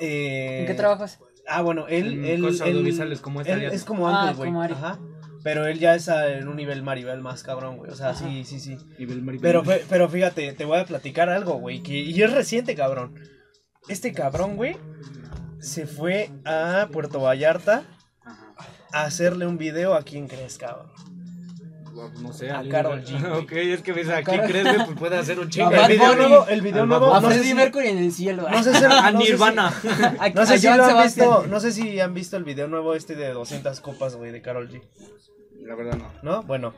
eh, 0.00 0.60
¿En 0.60 0.66
qué 0.66 0.74
trabajas? 0.74 1.18
Ah, 1.46 1.62
bueno, 1.62 1.86
él. 1.88 2.12
En 2.14 2.24
él, 2.24 2.42
cosas 2.42 2.66
él- 2.66 2.74
audiovisuales, 2.76 3.20
como 3.20 3.40
esta 3.40 3.54
él 3.54 3.62
es 3.64 3.84
como 3.84 4.08
Ah, 4.08 4.22
Ángel, 4.22 4.36
güey. 4.36 4.48
como 4.50 4.62
Ari. 4.62 4.74
Ajá. 4.74 4.98
Pero 5.42 5.66
él 5.66 5.78
ya 5.78 5.94
es 5.94 6.08
a- 6.08 6.28
en 6.36 6.48
un 6.48 6.56
nivel 6.56 6.82
Maribel 6.82 7.20
más 7.20 7.42
cabrón, 7.42 7.76
güey. 7.78 7.90
O 7.90 7.94
sea, 7.94 8.10
Ajá. 8.10 8.18
sí, 8.28 8.44
sí, 8.44 8.60
sí. 8.60 8.76
Nivel 8.98 9.22
Maribel. 9.22 9.40
Pero, 9.40 9.62
pero 9.88 10.08
fíjate, 10.08 10.52
te 10.52 10.64
voy 10.64 10.78
a 10.78 10.84
platicar 10.84 11.28
algo, 11.30 11.54
güey. 11.54 11.82
Que, 11.82 11.94
y 11.98 12.22
es 12.22 12.32
reciente, 12.32 12.74
cabrón. 12.74 13.14
Este 13.88 14.12
cabrón, 14.12 14.56
güey, 14.56 14.76
se 15.60 15.86
fue 15.86 16.30
a 16.44 16.88
Puerto 16.92 17.20
Vallarta 17.20 17.84
a 18.92 19.04
hacerle 19.04 19.46
un 19.46 19.58
video 19.58 19.94
a 19.94 20.02
quien 20.02 20.28
crees, 20.28 20.58
cabrón. 20.58 20.88
No 22.22 22.32
sé, 22.32 22.52
A 22.52 22.62
Karol 22.68 23.02
G. 23.04 23.20
Ok, 23.42 23.52
es 23.52 23.82
que 23.82 23.92
ves, 23.92 24.08
aquí 24.08 24.30
Karol- 24.30 24.46
crees, 24.46 24.64
güey, 24.64 24.76
pues 24.86 24.98
puede 24.98 25.18
hacer 25.18 25.40
un 25.40 25.48
chingo. 25.50 25.70
A 25.70 25.86
El 25.86 25.92
video 25.92 26.14
nuevo, 26.14 26.46
el 26.46 26.60
video 26.62 26.86
nuevo, 26.86 27.12
A 27.12 27.20
no 27.20 27.28
sé 27.28 27.34
Freddie 27.34 27.48
si, 27.50 27.54
Mercury 27.54 27.88
en 27.88 27.98
el 27.98 28.12
cielo. 28.12 28.48
no 28.48 28.62
sé 28.62 28.72
si, 28.74 28.84
A 28.88 29.10
no 29.10 29.18
sé 29.20 29.26
si- 29.26 29.32
Nirvana. 29.32 29.66
A- 30.20 30.28
No 30.30 30.40
a 30.42 30.46
sé 30.46 30.58
si 30.58 30.66
han 30.68 31.02
visto, 31.02 31.46
no 31.48 31.58
sé 31.60 31.72
si 31.72 31.98
han 31.98 32.14
visto 32.14 32.36
el 32.36 32.44
video 32.44 32.68
nuevo 32.68 32.94
este 32.94 33.16
de 33.16 33.32
200 33.32 33.80
copas, 33.80 34.14
güey, 34.14 34.30
de 34.30 34.40
Carol 34.42 34.70
G. 34.70 34.80
La 35.62 35.74
verdad 35.74 35.96
no. 35.98 36.12
¿No? 36.22 36.42
Bueno. 36.44 36.72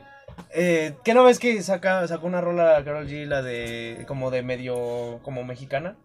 Eh, 0.53 0.95
¿Qué 1.03 1.13
no 1.13 1.23
ves 1.23 1.39
que 1.39 1.61
saca, 1.63 2.07
sacó 2.07 2.27
una 2.27 2.41
rola 2.41 2.83
Carol 2.83 3.07
G, 3.07 3.25
la 3.25 3.41
de, 3.41 4.03
como 4.07 4.31
de 4.31 4.43
medio, 4.43 5.19
como 5.23 5.43
mexicana? 5.43 5.95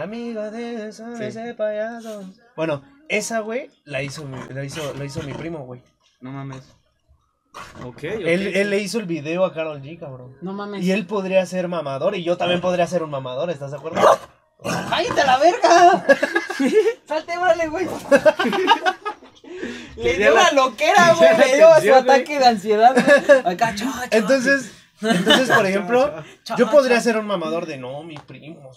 Amigo 0.00 0.50
de 0.50 0.88
esa, 0.88 1.16
Sí. 1.16 1.24
ese 1.24 1.54
payaso. 1.54 2.24
Bueno, 2.56 2.82
esa, 3.08 3.40
güey, 3.40 3.70
la 3.84 4.02
hizo, 4.02 4.24
mi- 4.24 4.38
la 4.54 4.64
hizo, 4.64 4.94
la 4.94 5.04
hizo 5.04 5.22
mi 5.22 5.34
primo, 5.34 5.60
güey. 5.66 5.82
No 6.20 6.30
mames. 6.32 6.62
Ok, 7.84 7.84
ok. 7.84 8.02
Él, 8.04 8.48
él 8.56 8.70
le 8.70 8.78
hizo 8.78 8.98
el 8.98 9.06
video 9.06 9.44
a 9.44 9.52
Carol 9.52 9.80
G, 9.82 9.98
cabrón. 9.98 10.36
No 10.42 10.52
mames. 10.54 10.82
Y 10.82 10.90
él 10.92 11.06
podría 11.06 11.44
ser 11.46 11.68
mamador, 11.68 12.16
y 12.16 12.24
yo 12.24 12.36
también 12.36 12.60
podría 12.60 12.86
ser 12.86 13.02
un 13.02 13.10
mamador, 13.10 13.50
¿estás 13.50 13.70
de 13.70 13.76
acuerdo? 13.76 14.00
¡Cállate 14.88 15.20
a 15.20 15.26
la 15.26 15.38
verga! 15.38 16.06
Salte, 17.06 17.36
órale, 17.36 17.68
güey. 17.68 17.86
Le 20.04 20.16
dio 20.18 20.34
la- 20.34 20.40
una 20.42 20.52
loquera, 20.52 21.14
güey. 21.14 21.36
Le 21.38 21.56
dio 21.56 21.68
su 21.80 21.94
ataque 21.94 22.38
de 22.38 22.46
ansiedad. 22.46 22.96
Acá. 23.46 23.74
Entonces, 24.10 24.72
entonces, 25.02 25.50
por 25.50 25.66
ejemplo, 25.70 26.24
yo 26.56 26.70
podría 26.70 27.00
ser 27.00 27.16
un 27.18 27.26
mamador 27.26 27.66
de 27.66 27.76
no, 27.78 28.02
mi 28.02 28.16
primo. 28.16 28.70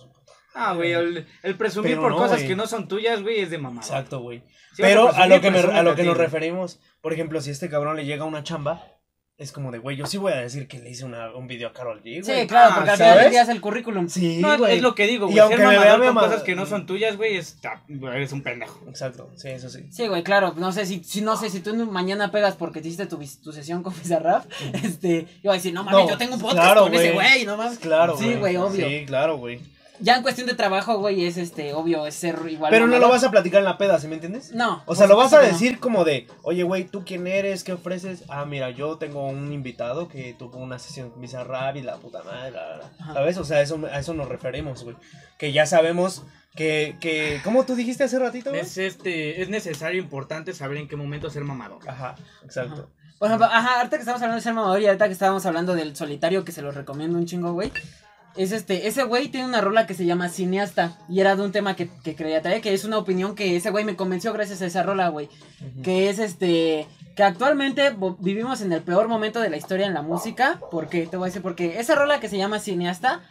Ah, 0.60 0.74
güey, 0.74 0.92
el, 0.94 1.28
el 1.44 1.56
presumir 1.56 1.92
Pero 1.92 2.02
por 2.02 2.12
no, 2.12 2.18
cosas 2.18 2.38
güey. 2.38 2.48
que 2.48 2.56
no 2.56 2.66
son 2.66 2.88
tuyas, 2.88 3.22
güey, 3.22 3.42
es 3.42 3.52
de 3.52 3.60
mamá. 3.60 3.82
Exacto, 3.82 4.22
güey. 4.22 4.44
Pero 4.76 5.14
a 5.16 5.28
lo 5.28 5.40
que, 5.40 5.52
me- 5.52 5.60
a 5.60 5.84
lo 5.84 5.96
que 5.96 6.04
nos 6.04 6.18
referimos, 6.18 6.80
por 7.02 7.14
ejemplo, 7.14 7.42
si 7.42 7.52
este 7.52 7.70
cabrón 7.70 7.96
le 7.96 8.06
llega 8.06 8.26
una 8.26 8.44
chamba, 8.44 8.84
es 9.38 9.52
como 9.52 9.72
de, 9.72 9.78
güey, 9.78 9.96
yo 9.96 10.08
sí 10.08 10.18
voy 10.18 10.34
a 10.34 10.38
decir 10.38 10.68
que 10.68 10.80
le 10.80 10.90
hice 10.90 11.06
una- 11.06 11.32
un 11.36 11.46
video 11.46 11.70
a 11.70 11.74
Carol 11.74 12.02
G, 12.02 12.24
güey. 12.24 12.42
Sí, 12.42 12.48
claro, 12.48 12.72
Ah, 12.72 12.76
porque 12.76 12.90
al 12.90 12.98
¿sabes? 12.98 13.12
final 13.14 13.24
del 13.26 13.32
día 13.32 13.42
es 13.44 13.50
el 13.50 13.62
currículum. 13.62 14.10
Sí, 14.10 14.40
No, 14.42 14.54
es- 14.54 14.60
güey. 14.60 14.76
es 14.78 14.82
lo 14.82 14.96
que 14.96 15.06
digo, 15.06 15.28
Y 15.28 15.34
güey. 15.34 15.40
aunque 15.40 15.58
Ser 15.58 15.68
me 15.68 15.78
vea 15.78 15.98
con 16.00 16.16
cosas 16.16 16.42
que 16.42 16.56
no 16.56 16.66
son 16.66 16.88
tuyas, 16.88 17.18
güey, 17.18 17.38
está, 17.38 17.84
eres 17.88 18.32
un 18.34 18.42
pendejo. 18.42 18.84
Exacto, 18.90 19.30
sí, 19.36 19.50
eso 19.50 19.70
sí. 19.70 19.86
Sí, 19.92 20.08
güey, 20.08 20.24
claro, 20.24 20.56
no 20.58 20.72
sé 20.72 20.88
si, 20.88 21.04
si 21.04 21.22
no 21.22 21.38
sé 21.38 21.52
si 21.52 21.60
tú 21.60 21.76
mañana 21.86 22.32
pegas 22.32 22.56
porque 22.56 22.82
te 22.82 22.88
hiciste 22.88 23.06
tu, 23.06 23.20
tu 23.44 23.52
sesión 23.54 23.84
con 23.84 23.94
Bizarrap, 23.94 24.46
este, 24.84 25.22
yo 25.44 25.50
voy 25.50 25.52
a 25.52 25.54
decir, 25.54 25.74
no 25.74 25.84
mames, 25.84 26.06
No, 26.06 26.10
yo 26.10 26.18
tengo 26.18 26.34
un 26.34 26.42
podcast 26.42 26.60
claro, 26.64 26.82
con 26.84 26.96
ese 26.96 27.12
güey. 27.12 27.30
güey, 27.34 27.46
no 27.46 27.58
mames. 27.58 27.78
Claro, 27.78 28.18
Sí, 28.18 28.34
güey, 28.36 28.56
obvio. 28.58 28.88
Sí, 28.88 29.04
claro, 29.06 29.38
güey. 29.38 29.60
Ya 30.00 30.18
en 30.18 30.24
cuestión 30.24 30.48
de 30.48 30.54
trabajo, 30.54 30.98
güey, 31.00 31.26
es 31.26 31.38
este, 31.38 31.74
obvio, 31.74 32.06
es 32.06 32.16
ser 32.16 32.40
igual. 32.50 32.70
Pero 32.70 32.88
no 32.88 33.00
lo 33.00 33.10
vas 33.10 33.24
a 33.24 33.32
platicar 33.32 33.60
en 33.60 33.66
la 33.66 33.78
peda, 33.78 34.00
¿sí 34.00 34.08
me 34.08 34.16
entiendes? 34.16 34.52
No. 34.54 34.84
O 34.86 34.96
sea, 34.96 35.08
lo 35.08 35.18
vas 35.18 35.34
a 35.34 35.42
no. 35.42 35.48
decir 35.48 35.80
como 35.80 36.04
de, 36.04 36.28
oye, 36.44 36.64
güey, 36.64 36.86
¿tú 36.86 37.04
quién 37.06 37.28
eres? 37.28 37.64
¿Qué 37.64 37.74
ofreces? 37.74 38.24
Ah, 38.30 38.46
mira, 38.46 38.70
yo 38.70 38.98
tengo 38.98 39.28
un 39.28 39.52
invitado 39.52 40.08
que 40.08 40.36
tuvo 40.38 40.58
una 40.58 40.80
sesión 40.80 41.10
con 41.10 41.22
Bizarrap 41.22 41.76
y 41.78 41.82
la 41.82 41.98
puta 41.98 42.24
madre, 42.24 42.52
la, 42.52 42.68
la, 42.68 42.78
la. 42.78 42.92
Ajá. 43.00 43.14
¿sabes? 43.14 43.38
O 43.38 43.44
sea, 43.44 43.62
eso, 43.62 43.80
a 43.92 44.00
eso 44.00 44.14
nos 44.14 44.28
referimos, 44.28 44.84
güey. 44.84 44.96
Que 45.38 45.52
ya 45.52 45.66
sabemos 45.66 46.24
que, 46.56 46.98
que, 47.00 47.40
¿cómo 47.44 47.66
tú 47.66 47.76
dijiste 47.76 48.04
hace 48.04 48.20
ratito, 48.20 48.50
güey? 48.50 48.62
Es, 48.62 48.78
este, 48.78 49.42
es 49.42 49.50
necesario, 49.50 50.02
importante 50.02 50.54
saber 50.54 50.78
en 50.78 50.88
qué 50.88 50.96
momento 50.96 51.30
ser 51.30 51.44
mamador. 51.44 51.88
Ajá, 51.88 52.16
exacto. 52.44 52.90
Por 53.20 53.28
ejemplo, 53.28 53.48
ajá, 53.48 53.78
ahorita 53.78 53.98
que 53.98 54.02
estamos 54.02 54.22
hablando 54.22 54.36
de 54.36 54.42
ser 54.42 54.54
mamador 54.54 54.82
y 54.82 54.86
ahorita 54.88 55.08
que 55.08 55.14
estábamos 55.14 55.46
hablando 55.46 55.74
del 55.76 55.96
solitario, 55.96 56.44
que 56.44 56.52
se 56.52 56.62
lo 56.62 56.72
recomiendo 56.72 57.18
un 57.18 57.26
chingo, 57.26 57.54
güey. 57.54 57.72
Es 58.38 58.52
este, 58.52 58.88
ese 58.88 59.04
güey 59.04 59.30
tiene 59.30 59.48
una 59.48 59.62
rola 59.62 59.88
que 59.88 59.96
se 59.96 60.06
llama 60.06 60.30
Cineasta 60.30 61.00
y 61.10 61.20
era 61.20 61.36
de 61.36 61.42
un 61.42 61.52
tema 61.52 61.76
que, 61.76 61.90
que 62.04 62.16
creía 62.16 62.42
traer, 62.42 62.62
que 62.62 62.74
es 62.74 62.86
una 62.86 63.00
opinión 63.00 63.34
que 63.34 63.56
ese 63.56 63.72
güey 63.72 63.84
me 63.84 63.96
convenció 63.96 64.32
gracias 64.32 64.62
a 64.62 64.68
esa 64.68 64.84
rola, 64.84 65.10
güey. 65.10 65.28
Que 65.84 66.10
es 66.10 66.20
este, 66.20 66.88
que 67.16 67.24
actualmente 67.24 67.96
vivimos 68.20 68.62
en 68.62 68.72
el 68.72 68.84
peor 68.84 69.08
momento 69.08 69.40
de 69.40 69.50
la 69.50 69.58
historia 69.58 69.88
en 69.88 69.96
la 69.96 70.04
música. 70.04 70.60
¿Por 70.70 70.88
qué? 70.88 71.08
Te 71.08 71.18
voy 71.18 71.26
a 71.26 71.30
decir 71.30 71.42
porque 71.42 71.80
esa 71.80 71.96
rola 71.96 72.20
que 72.20 72.30
se 72.30 72.38
llama 72.38 72.60
Cineasta 72.60 73.22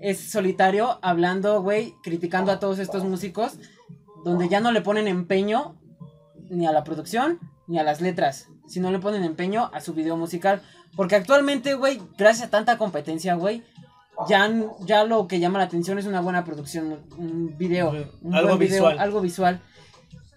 es 0.00 0.18
solitario 0.18 0.98
hablando, 1.00 1.62
güey, 1.62 1.94
criticando 2.02 2.50
a 2.50 2.58
todos 2.58 2.80
estos 2.80 3.04
músicos 3.04 3.58
donde 4.24 4.48
ya 4.48 4.58
no 4.58 4.72
le 4.72 4.80
ponen 4.80 5.06
empeño 5.06 5.76
ni 6.50 6.66
a 6.66 6.72
la 6.72 6.82
producción 6.82 7.38
ni 7.68 7.78
a 7.78 7.84
las 7.84 8.00
letras, 8.00 8.48
sino 8.66 8.90
le 8.90 8.98
ponen 8.98 9.22
empeño 9.22 9.70
a 9.72 9.80
su 9.80 9.94
video 9.94 10.16
musical. 10.16 10.60
Porque 10.96 11.14
actualmente, 11.14 11.74
güey, 11.74 12.00
gracias 12.18 12.48
a 12.48 12.50
tanta 12.50 12.78
competencia, 12.78 13.34
güey, 13.34 13.62
ya, 14.28 14.50
ya 14.80 15.04
lo 15.04 15.26
que 15.28 15.40
llama 15.40 15.58
la 15.58 15.64
atención 15.64 15.98
es 15.98 16.06
una 16.06 16.20
buena 16.20 16.44
producción, 16.44 17.00
un 17.16 17.56
video, 17.56 17.90
un 18.22 18.34
Algo 18.34 18.48
buen 18.48 18.60
video, 18.60 18.82
visual. 18.84 18.98
algo 18.98 19.20
visual. 19.20 19.60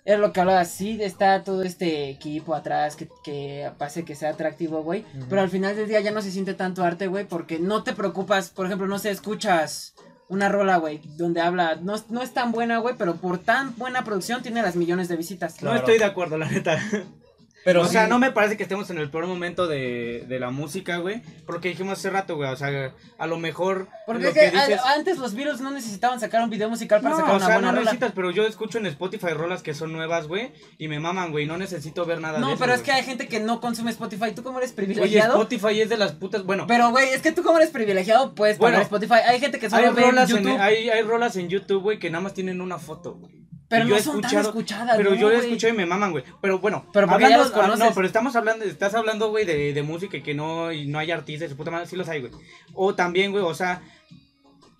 es 0.05 0.19
lo 0.19 0.33
que 0.33 0.39
hablaba, 0.39 0.65
sí 0.65 0.97
está 1.01 1.43
todo 1.43 1.63
este 1.63 2.09
equipo 2.09 2.55
atrás 2.55 2.95
que, 2.95 3.07
que 3.23 3.71
pase 3.77 4.05
que 4.05 4.15
sea 4.15 4.31
atractivo, 4.31 4.83
güey. 4.83 5.05
Pero 5.29 5.41
al 5.41 5.49
final 5.49 5.75
del 5.75 5.87
día 5.87 5.99
ya 6.01 6.11
no 6.11 6.21
se 6.21 6.31
siente 6.31 6.53
tanto 6.53 6.83
arte, 6.83 7.07
güey, 7.07 7.25
porque 7.25 7.59
no 7.59 7.83
te 7.83 7.93
preocupas, 7.93 8.49
por 8.49 8.65
ejemplo, 8.65 8.87
no 8.87 8.99
sé, 8.99 9.11
escuchas 9.11 9.93
una 10.27 10.47
rola, 10.47 10.77
güey, 10.77 11.01
donde 11.17 11.41
habla, 11.41 11.75
no, 11.81 11.95
no 12.09 12.21
es 12.21 12.33
tan 12.33 12.51
buena, 12.51 12.77
güey, 12.77 12.95
pero 12.97 13.15
por 13.15 13.39
tan 13.39 13.75
buena 13.77 14.03
producción 14.03 14.43
tiene 14.43 14.61
las 14.61 14.75
millones 14.75 15.07
de 15.07 15.15
visitas. 15.15 15.61
No 15.63 15.75
estoy 15.75 15.97
de 15.97 16.05
acuerdo, 16.05 16.37
la 16.37 16.49
neta. 16.49 16.79
Pero 17.65 17.81
o 17.81 17.85
sí, 17.85 17.91
sea, 17.91 18.07
no 18.07 18.19
me 18.19 18.31
parece 18.31 18.55
que 18.55 18.63
estemos 18.63 18.89
en 18.89 18.97
el 18.99 19.09
peor 19.11 19.27
momento 19.27 19.67
de, 19.67 20.23
de 20.27 20.39
la 20.39 20.49
música, 20.49 20.97
güey. 20.97 21.21
Porque 21.45 21.67
dijimos 21.69 21.99
hace 21.99 22.09
rato, 22.09 22.35
güey. 22.37 22.49
O 22.49 22.55
sea, 22.55 22.93
a 23.17 23.27
lo 23.27 23.37
mejor. 23.37 23.89
Porque 24.05 24.23
lo 24.23 24.29
es 24.29 24.33
que 24.33 24.39
que 24.49 24.51
dices- 24.57 24.79
a- 24.79 24.93
antes 24.93 25.17
los 25.17 25.35
Beatles 25.35 25.59
no 25.59 25.69
necesitaban 25.71 26.19
sacar 26.21 26.41
un 26.41 26.49
video 26.49 26.69
musical 26.69 27.01
para 27.01 27.15
No, 27.15 27.17
sacar 27.19 27.33
o 27.33 27.37
una 27.37 27.45
sea, 27.45 27.55
buena 27.55 27.67
no 27.71 27.77
rola. 27.79 27.83
necesitas, 27.91 28.11
pero 28.15 28.31
yo 28.31 28.47
escucho 28.47 28.77
en 28.77 28.85
Spotify 28.85 29.29
rolas 29.33 29.61
que 29.61 29.73
son 29.73 29.91
nuevas, 29.91 30.27
güey. 30.27 30.51
Y 30.77 30.87
me 30.87 30.99
maman, 30.99 31.31
güey. 31.31 31.45
No 31.45 31.57
necesito 31.57 32.05
ver 32.05 32.21
nada 32.21 32.35
de 32.35 32.39
No, 32.39 32.49
eso, 32.51 32.59
pero 32.59 32.73
es 32.73 32.79
güey. 32.79 32.85
que 32.85 32.91
hay 32.93 33.03
gente 33.03 33.27
que 33.27 33.39
no 33.41 33.59
consume 33.59 33.91
Spotify. 33.91 34.31
¿Tú 34.33 34.41
cómo 34.41 34.59
eres 34.59 34.71
Oye, 34.71 34.75
privilegiado? 34.85 35.33
Spotify 35.41 35.81
es 35.81 35.89
de 35.89 35.97
las 35.97 36.13
putas. 36.13 36.43
Bueno, 36.45 36.65
Pero, 36.65 36.91
güey, 36.91 37.09
es 37.09 37.21
que 37.21 37.33
tú 37.33 37.43
como 37.43 37.57
eres 37.57 37.71
privilegiado, 37.71 38.33
puedes 38.35 38.57
Bueno, 38.57 38.75
pagar 38.75 38.83
Spotify. 38.85 39.19
Hay 39.27 39.39
gente 39.41 39.59
que 39.59 39.69
solo 39.69 39.89
hay 39.89 39.93
ve 39.93 40.01
rolas, 40.03 40.29
en, 40.29 40.37
YouTube, 40.37 40.57
hay, 40.59 40.89
hay 40.89 41.01
rolas 41.03 41.35
en 41.35 41.49
YouTube, 41.49 41.81
güey, 41.83 41.99
que 41.99 42.09
nada 42.09 42.23
más 42.23 42.33
tienen 42.33 42.61
una 42.61 42.77
foto, 42.79 43.15
güey. 43.15 43.37
Pero 43.69 43.85
no 43.85 43.91
yo 43.91 43.97
he 43.97 44.01
son 44.01 44.19
tan 44.19 44.35
escuchadas, 44.39 44.97
Pero 44.97 45.11
¿no, 45.11 45.15
yo 45.15 45.27
güey? 45.27 45.39
escuchado 45.39 45.73
y 45.73 45.77
me 45.77 45.85
maman, 45.85 46.11
güey. 46.11 46.23
Pero 46.41 46.59
bueno, 46.59 46.85
Pero 46.91 47.07
ya 47.19 47.37
los 47.37 47.51
ah, 47.51 47.53
conoces. 47.53 47.79
No, 47.79 47.93
pero 47.93 48.07
estamos 48.07 48.35
hablando, 48.35 48.65
estás 48.65 48.95
hablando, 48.95 49.29
güey, 49.29 49.45
de, 49.45 49.73
de 49.73 49.83
música 49.83 50.17
y 50.17 50.21
que 50.21 50.33
no, 50.33 50.71
y 50.71 50.87
no 50.87 50.97
hay 50.97 51.11
artistas, 51.11 51.53
puta 51.53 51.69
madre, 51.69 51.85
sí 51.85 51.95
los 51.95 52.09
hay, 52.09 52.21
güey. 52.21 52.31
O 52.73 52.95
también, 52.95 53.31
güey, 53.31 53.43
o 53.43 53.53
sea, 53.53 53.81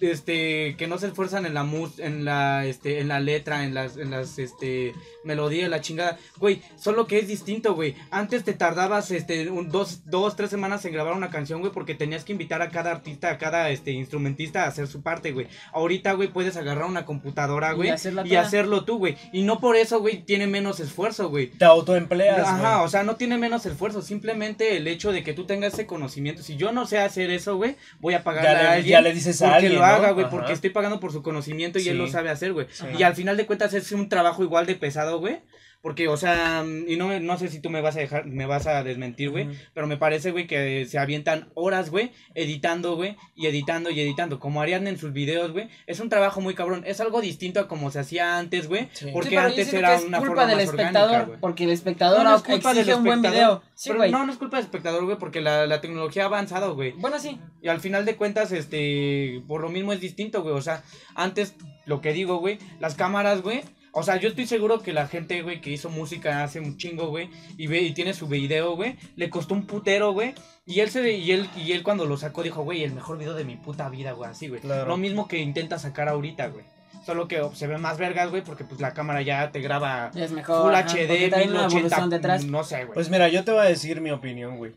este, 0.01 0.75
que 0.77 0.87
no 0.87 0.97
se 0.97 1.07
esfuerzan 1.07 1.45
en 1.45 1.53
la 1.53 1.63
mus, 1.63 1.99
en 1.99 2.25
la, 2.25 2.65
este, 2.65 2.99
en 2.99 3.07
la 3.07 3.19
letra, 3.19 3.63
en 3.63 3.73
las, 3.73 3.97
en 3.97 4.11
las, 4.11 4.39
este, 4.39 4.93
melodías, 5.23 5.69
la 5.69 5.81
chingada. 5.81 6.17
Güey, 6.37 6.61
solo 6.77 7.07
que 7.07 7.19
es 7.19 7.27
distinto, 7.27 7.75
güey. 7.75 7.95
Antes 8.11 8.43
te 8.43 8.53
tardabas, 8.53 9.11
este, 9.11 9.49
un, 9.49 9.69
dos, 9.69 10.01
dos, 10.05 10.35
tres 10.35 10.49
semanas 10.49 10.83
en 10.85 10.93
grabar 10.93 11.13
una 11.13 11.29
canción, 11.29 11.59
güey, 11.59 11.71
porque 11.71 11.95
tenías 11.95 12.23
que 12.23 12.31
invitar 12.31 12.61
a 12.61 12.69
cada 12.69 12.91
artista, 12.91 13.29
a 13.31 13.37
cada, 13.37 13.69
este, 13.69 13.91
instrumentista 13.91 14.63
a 14.63 14.67
hacer 14.67 14.87
su 14.87 15.01
parte, 15.01 15.31
güey. 15.31 15.47
Ahorita, 15.73 16.13
güey, 16.13 16.29
puedes 16.29 16.55
agarrar 16.57 16.85
una 16.85 17.05
computadora, 17.05 17.71
Y 17.71 17.75
güey, 17.75 17.89
y 17.89 18.29
toda. 18.29 18.41
hacerlo 18.41 18.85
tú, 18.85 18.97
güey. 18.97 19.17
Y 19.33 19.43
no 19.43 19.59
por 19.59 19.75
eso, 19.75 19.99
güey, 19.99 20.23
tiene 20.23 20.47
menos 20.47 20.79
esfuerzo, 20.79 21.29
güey. 21.29 21.47
te 21.47 21.65
autoempleas, 21.65 22.47
Ajá, 22.47 22.81
o 22.83 22.89
sea, 22.89 23.03
no 23.03 23.15
tiene 23.15 23.37
menos 23.37 23.65
esfuerzo, 23.65 24.01
simplemente 24.01 24.77
el 24.77 24.87
hecho 24.87 25.11
de 25.11 25.23
que 25.23 25.33
tú 25.33 25.45
tengas 25.45 25.73
ese 25.73 25.85
conocimiento. 25.85 26.41
Si 26.43 26.55
yo 26.55 26.71
no 26.71 26.85
sé 26.85 26.99
hacer 26.99 27.29
eso, 27.31 27.57
güey, 27.57 27.75
voy 27.99 28.13
a 28.13 28.23
pagarle 28.23 28.49
Ya 28.49 28.61
le- 28.61 28.67
a 28.67 28.71
alguien 28.73 28.91
ya 28.91 29.01
le 29.01 29.13
dices 29.13 29.41
a 29.41 29.55
alguien, 29.55 29.73
haga, 29.95 30.11
güey, 30.11 30.29
porque 30.29 30.53
estoy 30.53 30.69
pagando 30.69 30.99
por 30.99 31.11
su 31.11 31.21
conocimiento 31.21 31.79
y 31.79 31.87
él 31.89 31.97
lo 31.97 32.07
sabe 32.07 32.29
hacer, 32.29 32.53
güey. 32.53 32.67
Sí. 32.71 32.85
Y 32.97 33.03
al 33.03 33.15
final 33.15 33.37
de 33.37 33.45
cuentas 33.45 33.73
es 33.73 33.91
un 33.91 34.09
trabajo 34.09 34.43
igual 34.43 34.65
de 34.65 34.75
pesado, 34.75 35.19
güey. 35.19 35.39
Porque, 35.81 36.09
o 36.09 36.17
sea, 36.17 36.65
y 36.87 36.97
no, 36.97 37.17
no 37.21 37.37
sé 37.37 37.47
si 37.47 37.61
tú 37.61 37.69
me 37.69 37.79
vas 37.79 37.95
a 37.95 37.99
dejar, 37.99 38.25
me 38.25 38.45
vas 38.45 38.67
a 38.67 38.83
desmentir, 38.83 39.29
güey. 39.29 39.47
Pero 39.73 39.87
me 39.87 39.95
parece, 39.95 40.31
güey, 40.31 40.45
que 40.45 40.85
se 40.85 40.99
avientan 40.99 41.49
horas, 41.53 41.89
güey, 41.89 42.11
editando, 42.35 42.95
güey, 42.97 43.15
y 43.33 43.47
editando 43.47 43.89
y 43.89 43.99
editando. 44.01 44.39
Como 44.39 44.61
harían 44.61 44.87
en 44.87 44.97
sus 44.97 45.13
videos, 45.13 45.53
güey. 45.53 45.69
Es 45.87 46.01
un 46.01 46.09
trabajo 46.09 46.41
muy 46.41 46.53
cabrón. 46.53 46.83
Es 46.85 46.99
algo 46.99 47.21
distinto 47.21 47.61
a 47.61 47.67
como 47.69 47.91
se 47.91 47.99
hacía 47.99 48.37
antes, 48.37 48.67
güey. 48.67 48.89
Sí. 48.91 49.07
Porque 49.13 49.29
Sí, 49.29 49.35
antes 49.37 49.73
era 49.73 49.95
es 49.95 50.03
una 50.03 50.17
culpa 50.19 50.35
forma 50.35 50.47
del 50.47 50.57
más 50.57 50.67
orgánica, 50.67 50.99
espectador, 50.99 51.27
güey. 51.27 51.39
porque 51.39 51.63
el 51.63 51.69
espectador 51.69 52.23
No, 52.23 52.29
no 52.31 52.35
es 52.35 52.43
culpa 52.43 52.71
exige 52.71 52.85
del 52.85 52.97
un 52.97 53.03
buen 53.05 53.21
video. 53.21 53.63
Sí, 53.73 53.89
pero 53.89 54.07
no, 54.07 54.25
no 54.25 54.31
es 54.33 54.37
culpa 54.37 54.57
del 54.57 54.65
espectador, 54.65 55.05
güey, 55.05 55.17
porque 55.17 55.39
la, 55.39 55.65
la 55.65 55.79
tecnología 55.79 56.23
ha 56.23 56.25
avanzado, 56.25 56.75
güey. 56.75 56.91
Bueno, 56.97 57.19
sí. 57.19 57.39
Y 57.61 57.69
al 57.69 57.79
final 57.79 58.03
de 58.03 58.17
cuentas, 58.17 58.51
este, 58.51 59.41
por 59.47 59.61
lo 59.61 59.69
mismo 59.69 59.93
es 59.93 60.01
distinto, 60.01 60.41
güey. 60.43 60.55
O 60.55 60.61
sea, 60.61 60.83
antes, 61.15 61.55
lo 61.85 62.01
que 62.01 62.11
digo, 62.11 62.39
güey, 62.39 62.59
las 62.81 62.95
cámaras, 62.95 63.41
güey. 63.41 63.61
O 63.99 64.03
sea, 64.03 64.15
yo 64.15 64.29
estoy 64.29 64.47
seguro 64.47 64.81
que 64.81 64.93
la 64.93 65.07
gente, 65.07 65.41
güey, 65.41 65.59
que 65.59 65.71
hizo 65.71 65.89
música 65.89 66.43
hace 66.43 66.59
un 66.59 66.77
chingo, 66.77 67.07
güey, 67.07 67.29
y 67.57 67.67
ve 67.67 67.81
y 67.81 67.93
tiene 67.93 68.13
su 68.13 68.27
video, 68.27 68.75
güey, 68.75 68.95
le 69.17 69.29
costó 69.29 69.53
un 69.53 69.65
putero, 69.65 70.13
güey. 70.13 70.33
Y 70.65 70.79
él 70.79 70.89
se 70.89 71.11
y 71.11 71.31
él 71.31 71.49
y 71.57 71.73
él 71.73 71.83
cuando 71.83 72.05
lo 72.05 72.15
sacó 72.15 72.41
dijo, 72.41 72.63
güey, 72.63 72.83
el 72.83 72.93
mejor 72.93 73.17
video 73.17 73.33
de 73.33 73.43
mi 73.43 73.57
puta 73.57 73.89
vida, 73.89 74.13
güey, 74.13 74.31
así, 74.31 74.47
güey. 74.47 74.61
Claro. 74.61 74.87
Lo 74.87 74.97
mismo 74.97 75.27
que 75.27 75.39
intenta 75.39 75.79
sacar 75.79 76.07
ahorita, 76.07 76.47
güey. 76.47 76.63
Solo 77.05 77.27
que 77.27 77.41
oh, 77.41 77.53
se 77.53 77.67
ve 77.67 77.77
más 77.77 77.97
vergas, 77.97 78.29
güey, 78.29 78.43
porque 78.43 78.63
pues 78.63 78.79
la 78.79 78.93
cámara 78.93 79.21
ya 79.21 79.51
te 79.51 79.59
graba 79.59 80.11
Es 80.15 80.31
mejor. 80.31 80.63
Full 80.63 80.75
ajá, 80.75 80.87
HD, 80.87 81.29
trae 81.29 81.49
una 81.49 81.67
1080, 81.67 81.77
evolución 81.77 82.09
detrás. 82.09 82.45
no 82.45 82.63
sé, 82.63 82.85
güey. 82.85 82.93
Pues 82.93 83.09
mira, 83.09 83.27
yo 83.27 83.43
te 83.43 83.51
voy 83.51 83.61
a 83.61 83.69
decir 83.69 83.99
mi 83.99 84.11
opinión, 84.11 84.57
güey. 84.57 84.73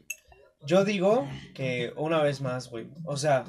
Yo 0.65 0.85
digo 0.85 1.28
que 1.55 1.93
una 1.97 2.23
vez 2.23 2.40
más, 2.40 2.70
güey. 2.70 2.89
O 3.05 3.16
sea, 3.16 3.44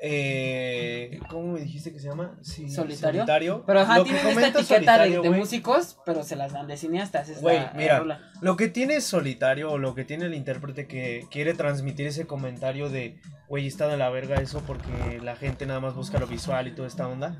eh, 0.00 1.18
¿cómo 1.28 1.54
me 1.54 1.60
dijiste 1.60 1.92
que 1.92 1.98
se 1.98 2.08
llama? 2.08 2.36
Sí, 2.42 2.70
¿Solitario? 2.70 3.22
solitario. 3.22 3.64
Pero 3.66 3.80
ajá, 3.80 3.98
Lo 3.98 4.04
que 4.04 4.10
tienen 4.14 4.38
esta 4.38 4.60
etiqueta 4.60 4.98
de, 5.04 5.30
músicos, 5.30 5.98
pero 6.06 6.22
se 6.22 6.36
las 6.36 6.52
dan 6.52 6.66
de 6.68 6.76
cineastas. 6.76 7.28
es 7.28 7.40
Güey, 7.40 7.56
la- 7.56 7.64
la 7.66 7.72
mira, 7.72 7.98
rola. 7.98 8.20
Lo 8.40 8.56
que 8.56 8.68
tiene 8.68 9.00
solitario 9.00 9.70
o 9.72 9.78
lo 9.78 9.94
que 9.94 10.04
tiene 10.04 10.26
el 10.26 10.34
intérprete 10.34 10.86
que 10.86 11.26
quiere 11.30 11.54
transmitir 11.54 12.06
ese 12.06 12.26
comentario 12.26 12.88
de, 12.90 13.18
güey, 13.48 13.66
está 13.66 13.88
de 13.88 13.96
la 13.96 14.08
verga 14.10 14.36
eso 14.36 14.62
porque 14.66 15.20
la 15.22 15.34
gente 15.36 15.66
nada 15.66 15.80
más 15.80 15.94
busca 15.94 16.18
lo 16.18 16.26
visual 16.26 16.68
y 16.68 16.72
toda 16.74 16.86
esta 16.86 17.08
onda. 17.08 17.36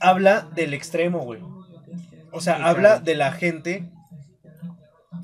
Habla 0.00 0.48
del 0.54 0.74
extremo, 0.74 1.20
güey. 1.20 1.40
O 2.32 2.40
sea, 2.40 2.56
Sí, 2.56 2.62
habla 2.64 2.88
claro. 2.90 3.04
de 3.04 3.14
la 3.14 3.32
gente 3.32 3.90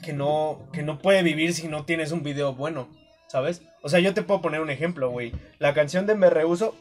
que 0.02 0.12
no, 0.12 0.68
que 0.72 0.82
no 0.82 0.98
puede 0.98 1.22
vivir 1.22 1.52
si 1.54 1.68
no 1.68 1.84
tienes 1.84 2.12
un 2.12 2.22
video 2.22 2.54
bueno, 2.54 2.88
¿sabes? 3.28 3.62
O 3.86 3.88
sea, 3.88 4.00
yo 4.00 4.12
te 4.14 4.24
puedo 4.24 4.40
poner 4.40 4.60
un 4.60 4.68
ejemplo, 4.68 5.10
güey. 5.10 5.32
La 5.60 5.72
canción 5.72 6.06
de 6.06 6.16
Me 6.16 6.28
Rehuso 6.28 6.74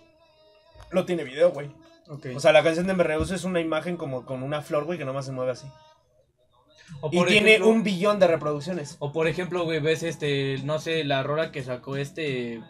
no 0.92 1.06
tiene 1.06 1.24
video, 1.24 1.52
güey. 1.52 1.70
Ok. 2.08 2.30
O 2.36 2.40
sea, 2.40 2.52
la 2.52 2.64
canción 2.64 2.88
de 2.88 2.96
Me 2.96 3.04
Rehuso 3.04 3.36
es 3.36 3.44
una 3.44 3.62
imagen 3.62 3.96
como 3.96 4.26
con 4.26 4.42
una 4.42 4.64
flor, 4.64 4.86
güey, 4.86 4.98
que 4.98 5.06
nomás 5.06 5.28
se 5.28 5.32
mueve 5.32 5.52
así. 5.52 5.68
O 7.02 7.12
Y 7.12 7.24
tiene 7.26 7.62
un 7.62 7.84
billón 7.84 8.18
de 8.18 8.26
reproducciones. 8.26 8.96
O 8.98 9.14
por 9.14 9.28
ejemplo, 9.28 9.66
güey, 9.66 9.80
ves 9.80 10.02
este, 10.02 10.58
no 10.64 10.80
sé, 10.80 11.04
la 11.04 11.22
rola 11.22 11.52
que 11.52 11.62
sacó 11.62 11.96
este... 11.96 12.64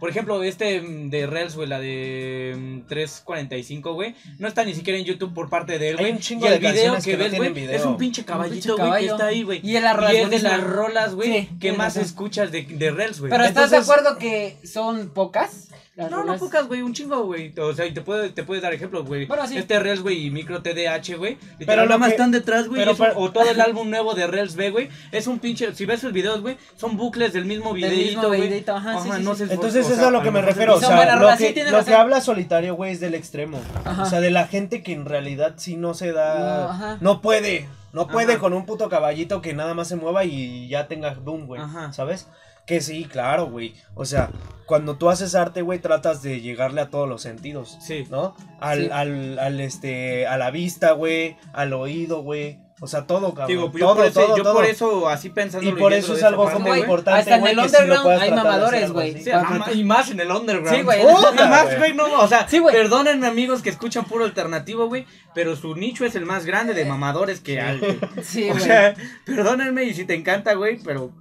Por 0.00 0.10
ejemplo, 0.10 0.42
este 0.42 0.80
mm, 0.80 1.10
de 1.10 1.26
Reels, 1.26 1.54
güey, 1.54 1.68
la 1.68 1.78
de 1.78 2.54
mm, 2.56 2.88
345, 2.88 3.94
güey, 3.94 4.14
no 4.38 4.48
está 4.48 4.64
ni 4.64 4.74
siquiera 4.74 4.98
en 4.98 5.04
YouTube 5.04 5.32
por 5.32 5.48
parte 5.48 5.78
de 5.78 5.90
él, 5.90 5.96
güey. 5.96 6.18
Y 6.18 6.34
el 6.34 6.60
de 6.60 6.72
video 6.72 6.96
que 7.00 7.16
ves, 7.16 7.36
güey, 7.36 7.74
es 7.74 7.84
un 7.84 7.96
pinche 7.96 8.24
caballito, 8.24 8.76
güey, 8.76 9.06
que 9.06 9.10
está 9.10 9.26
ahí, 9.26 9.42
güey. 9.42 9.60
Y 9.62 9.78
rola 9.78 10.12
Y 10.12 10.16
es 10.16 10.30
de 10.30 10.38
las 10.40 10.60
rolas, 10.60 11.14
güey, 11.14 11.32
Sí, 11.32 11.48
que 11.60 11.72
más 11.72 11.94
razón. 11.94 12.02
escuchas 12.02 12.52
de, 12.52 12.62
de 12.62 12.90
Reels, 12.90 13.20
güey. 13.20 13.30
Pero 13.30 13.44
¿estás 13.44 13.70
de 13.70 13.76
acuerdo 13.76 14.18
que 14.18 14.58
son 14.64 15.10
pocas? 15.10 15.68
Las 16.02 16.10
No, 16.10 16.24
no 16.24 16.36
pocas, 16.38 16.66
güey, 16.68 16.82
un 16.82 16.92
chingo, 16.92 17.24
güey. 17.24 17.52
O 17.58 17.72
sea, 17.74 17.86
y 17.86 17.92
te 17.92 18.00
puede, 18.00 18.30
te 18.30 18.42
puedes 18.44 18.62
dar 18.62 18.72
ejemplos, 18.74 19.04
güey. 19.06 19.26
Bueno, 19.26 19.46
sí. 19.46 19.56
Este 19.56 19.78
Reels, 19.78 20.00
güey, 20.02 20.26
y 20.26 20.30
Micro 20.30 20.62
TDH, 20.62 21.16
güey. 21.16 21.38
Pero 21.58 21.84
nada 21.84 21.98
más 21.98 22.08
que- 22.08 22.14
están 22.14 22.30
detrás, 22.30 22.68
güey. 22.68 22.82
es 22.82 22.98
un- 23.00 23.06
O 23.16 23.30
todo 23.30 23.48
el 23.50 23.60
álbum 23.60 23.90
nuevo 23.90 24.14
de 24.14 24.26
Reels 24.26 24.56
B, 24.56 24.70
güey. 24.70 24.88
Es 25.10 25.26
un 25.26 25.38
pinche. 25.38 25.74
Si 25.74 25.86
ves 25.86 26.00
sus 26.00 26.12
videos, 26.12 26.40
güey, 26.40 26.56
son 26.76 26.96
bucles 26.96 27.32
del 27.32 27.44
mismo 27.44 27.72
mismo 27.74 28.26
güey. 28.28 28.40
videíto, 28.40 28.74
ajá, 28.74 29.00
sí, 29.02 29.10
sí, 29.16 29.22
no 29.22 29.34
sí. 29.34 29.46
se 29.46 29.54
Entonces 29.54 29.86
eso 29.86 29.94
es 29.94 30.00
a 30.00 30.10
lo 30.10 30.22
que 30.22 30.30
me 30.30 30.42
refiero. 30.42 30.74
O 30.76 30.80
sea, 30.80 31.16
lo 31.16 31.36
que, 31.36 31.64
lo 31.70 31.96
habla 31.98 32.20
solitario, 32.20 32.74
güey, 32.74 32.92
es 32.92 33.00
del 33.00 33.14
extremo. 33.14 33.60
O 34.00 34.06
sea, 34.06 34.20
de 34.20 34.30
la 34.30 34.46
gente 34.46 34.82
que 34.82 34.92
en 34.92 35.04
realidad 35.04 35.54
sí 35.56 35.76
no 35.76 35.94
se 35.94 36.12
da. 36.12 36.38
No, 36.38 36.70
ajá. 36.70 36.98
No 37.00 37.20
puede. 37.20 37.68
No 37.92 38.06
puede 38.08 38.32
Ajá. 38.32 38.40
con 38.40 38.54
un 38.54 38.64
puto 38.64 38.88
caballito 38.88 39.42
que 39.42 39.52
nada 39.52 39.74
más 39.74 39.86
se 39.88 39.96
mueva 39.96 40.24
y 40.24 40.66
ya 40.68 40.88
tenga 40.88 41.14
Doom, 41.14 41.46
güey. 41.46 41.60
Ajá. 41.60 41.92
¿Sabes? 41.92 42.26
Que 42.66 42.80
sí, 42.80 43.04
claro, 43.10 43.46
güey. 43.46 43.74
O 43.94 44.04
sea, 44.04 44.30
cuando 44.66 44.96
tú 44.96 45.10
haces 45.10 45.34
arte, 45.34 45.62
güey, 45.62 45.80
tratas 45.80 46.22
de 46.22 46.40
llegarle 46.40 46.80
a 46.80 46.90
todos 46.90 47.08
los 47.08 47.20
sentidos. 47.22 47.76
Sí. 47.80 48.06
¿No? 48.10 48.36
Al, 48.60 48.84
Sí. 48.84 48.88
al, 48.92 49.38
al, 49.38 49.60
este, 49.60 50.26
a 50.26 50.36
la 50.38 50.50
vista, 50.50 50.92
güey, 50.92 51.36
al 51.52 51.72
oído, 51.72 52.22
güey. 52.22 52.58
O 52.80 52.88
sea, 52.88 53.06
todo, 53.06 53.28
cabrón. 53.32 53.46
Digo, 53.46 53.72
yo, 53.72 53.78
todo, 53.78 53.94
por, 53.96 54.04
ese- 54.06 54.14
todo, 54.20 54.36
yo 54.36 54.42
todo. 54.42 54.54
por 54.54 54.64
eso, 54.64 55.08
así 55.08 55.28
pensando. 55.30 55.68
Y 55.68 55.72
por 55.72 55.92
eso 55.92 56.14
es 56.16 56.22
algo 56.24 56.50
como 56.50 56.66
Güey, 56.66 56.80
importante, 56.80 57.20
hasta 57.20 57.36
en 57.36 57.46
el 57.46 57.58
underground 57.60 58.20
hay 58.20 58.30
mamadores, 58.32 58.90
güey. 58.90 59.22
Sí, 59.22 59.30
y 59.74 59.84
más 59.84 60.10
en 60.10 60.18
el 60.18 60.28
underground. 60.32 60.76
Sí, 60.78 60.82
güey. 60.82 61.00
Más, 61.04 61.78
güey. 61.78 61.94
no, 61.94 62.06
o 62.20 62.26
sea, 62.26 62.48
Sí, 62.48 62.60
perdonen 62.60 63.24
amigos 63.24 63.62
que 63.62 63.70
escuchan 63.70 64.04
puro 64.04 64.24
alternativo, 64.24 64.86
güey, 64.88 65.06
pero 65.32 65.54
su 65.54 65.76
nicho 65.76 66.04
es 66.04 66.16
el 66.16 66.26
más 66.26 66.44
grande 66.44 66.74
de 66.74 66.84
mamadores 66.84 67.38
que 67.40 67.60
hay. 67.60 67.78
güey. 67.78 67.98
Sí, 68.24 68.48
O 68.50 68.54
güey. 68.54 68.64
sea, 68.64 68.94
perdónenme 69.26 69.84
y 69.84 69.94
si 69.94 70.04
te 70.04 70.14
encanta, 70.14 70.54
güey, 70.54 70.78
pero 70.82 71.12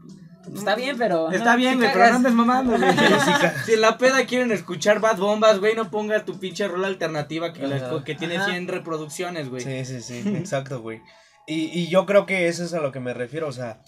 Está 0.53 0.75
bien, 0.75 0.97
pero. 0.97 1.31
Está 1.31 1.55
bien, 1.55 1.77
güey, 1.77 1.91
pero 1.91 2.09
no 2.09 2.15
andes 2.17 2.33
mamando, 2.33 2.77
güey. 2.77 2.91
si 3.65 3.73
en 3.73 3.81
la 3.81 3.97
peda 3.97 4.25
quieren 4.25 4.51
escuchar 4.51 4.99
Bad 4.99 5.17
Bombas, 5.17 5.59
güey, 5.59 5.75
no 5.75 5.89
pongas 5.89 6.25
tu 6.25 6.39
pinche 6.39 6.67
rola 6.67 6.87
alternativa 6.87 7.53
que, 7.53 7.67
la 7.67 8.03
tiene 8.03 8.37
Ajá. 8.37 8.45
100 8.47 8.67
reproducciones, 8.67 9.49
güey. 9.49 9.61
Sí, 9.63 9.85
sí, 9.85 10.01
sí, 10.01 10.23
exacto, 10.35 10.81
güey. 10.81 11.01
Y, 11.47 11.65
y 11.79 11.87
yo 11.89 12.05
creo 12.05 12.25
que 12.25 12.47
eso 12.47 12.63
es 12.63 12.73
a 12.73 12.81
lo 12.81 12.91
que 12.91 12.99
me 12.99 13.13
refiero, 13.13 13.47
o 13.47 13.51
sea, 13.51 13.81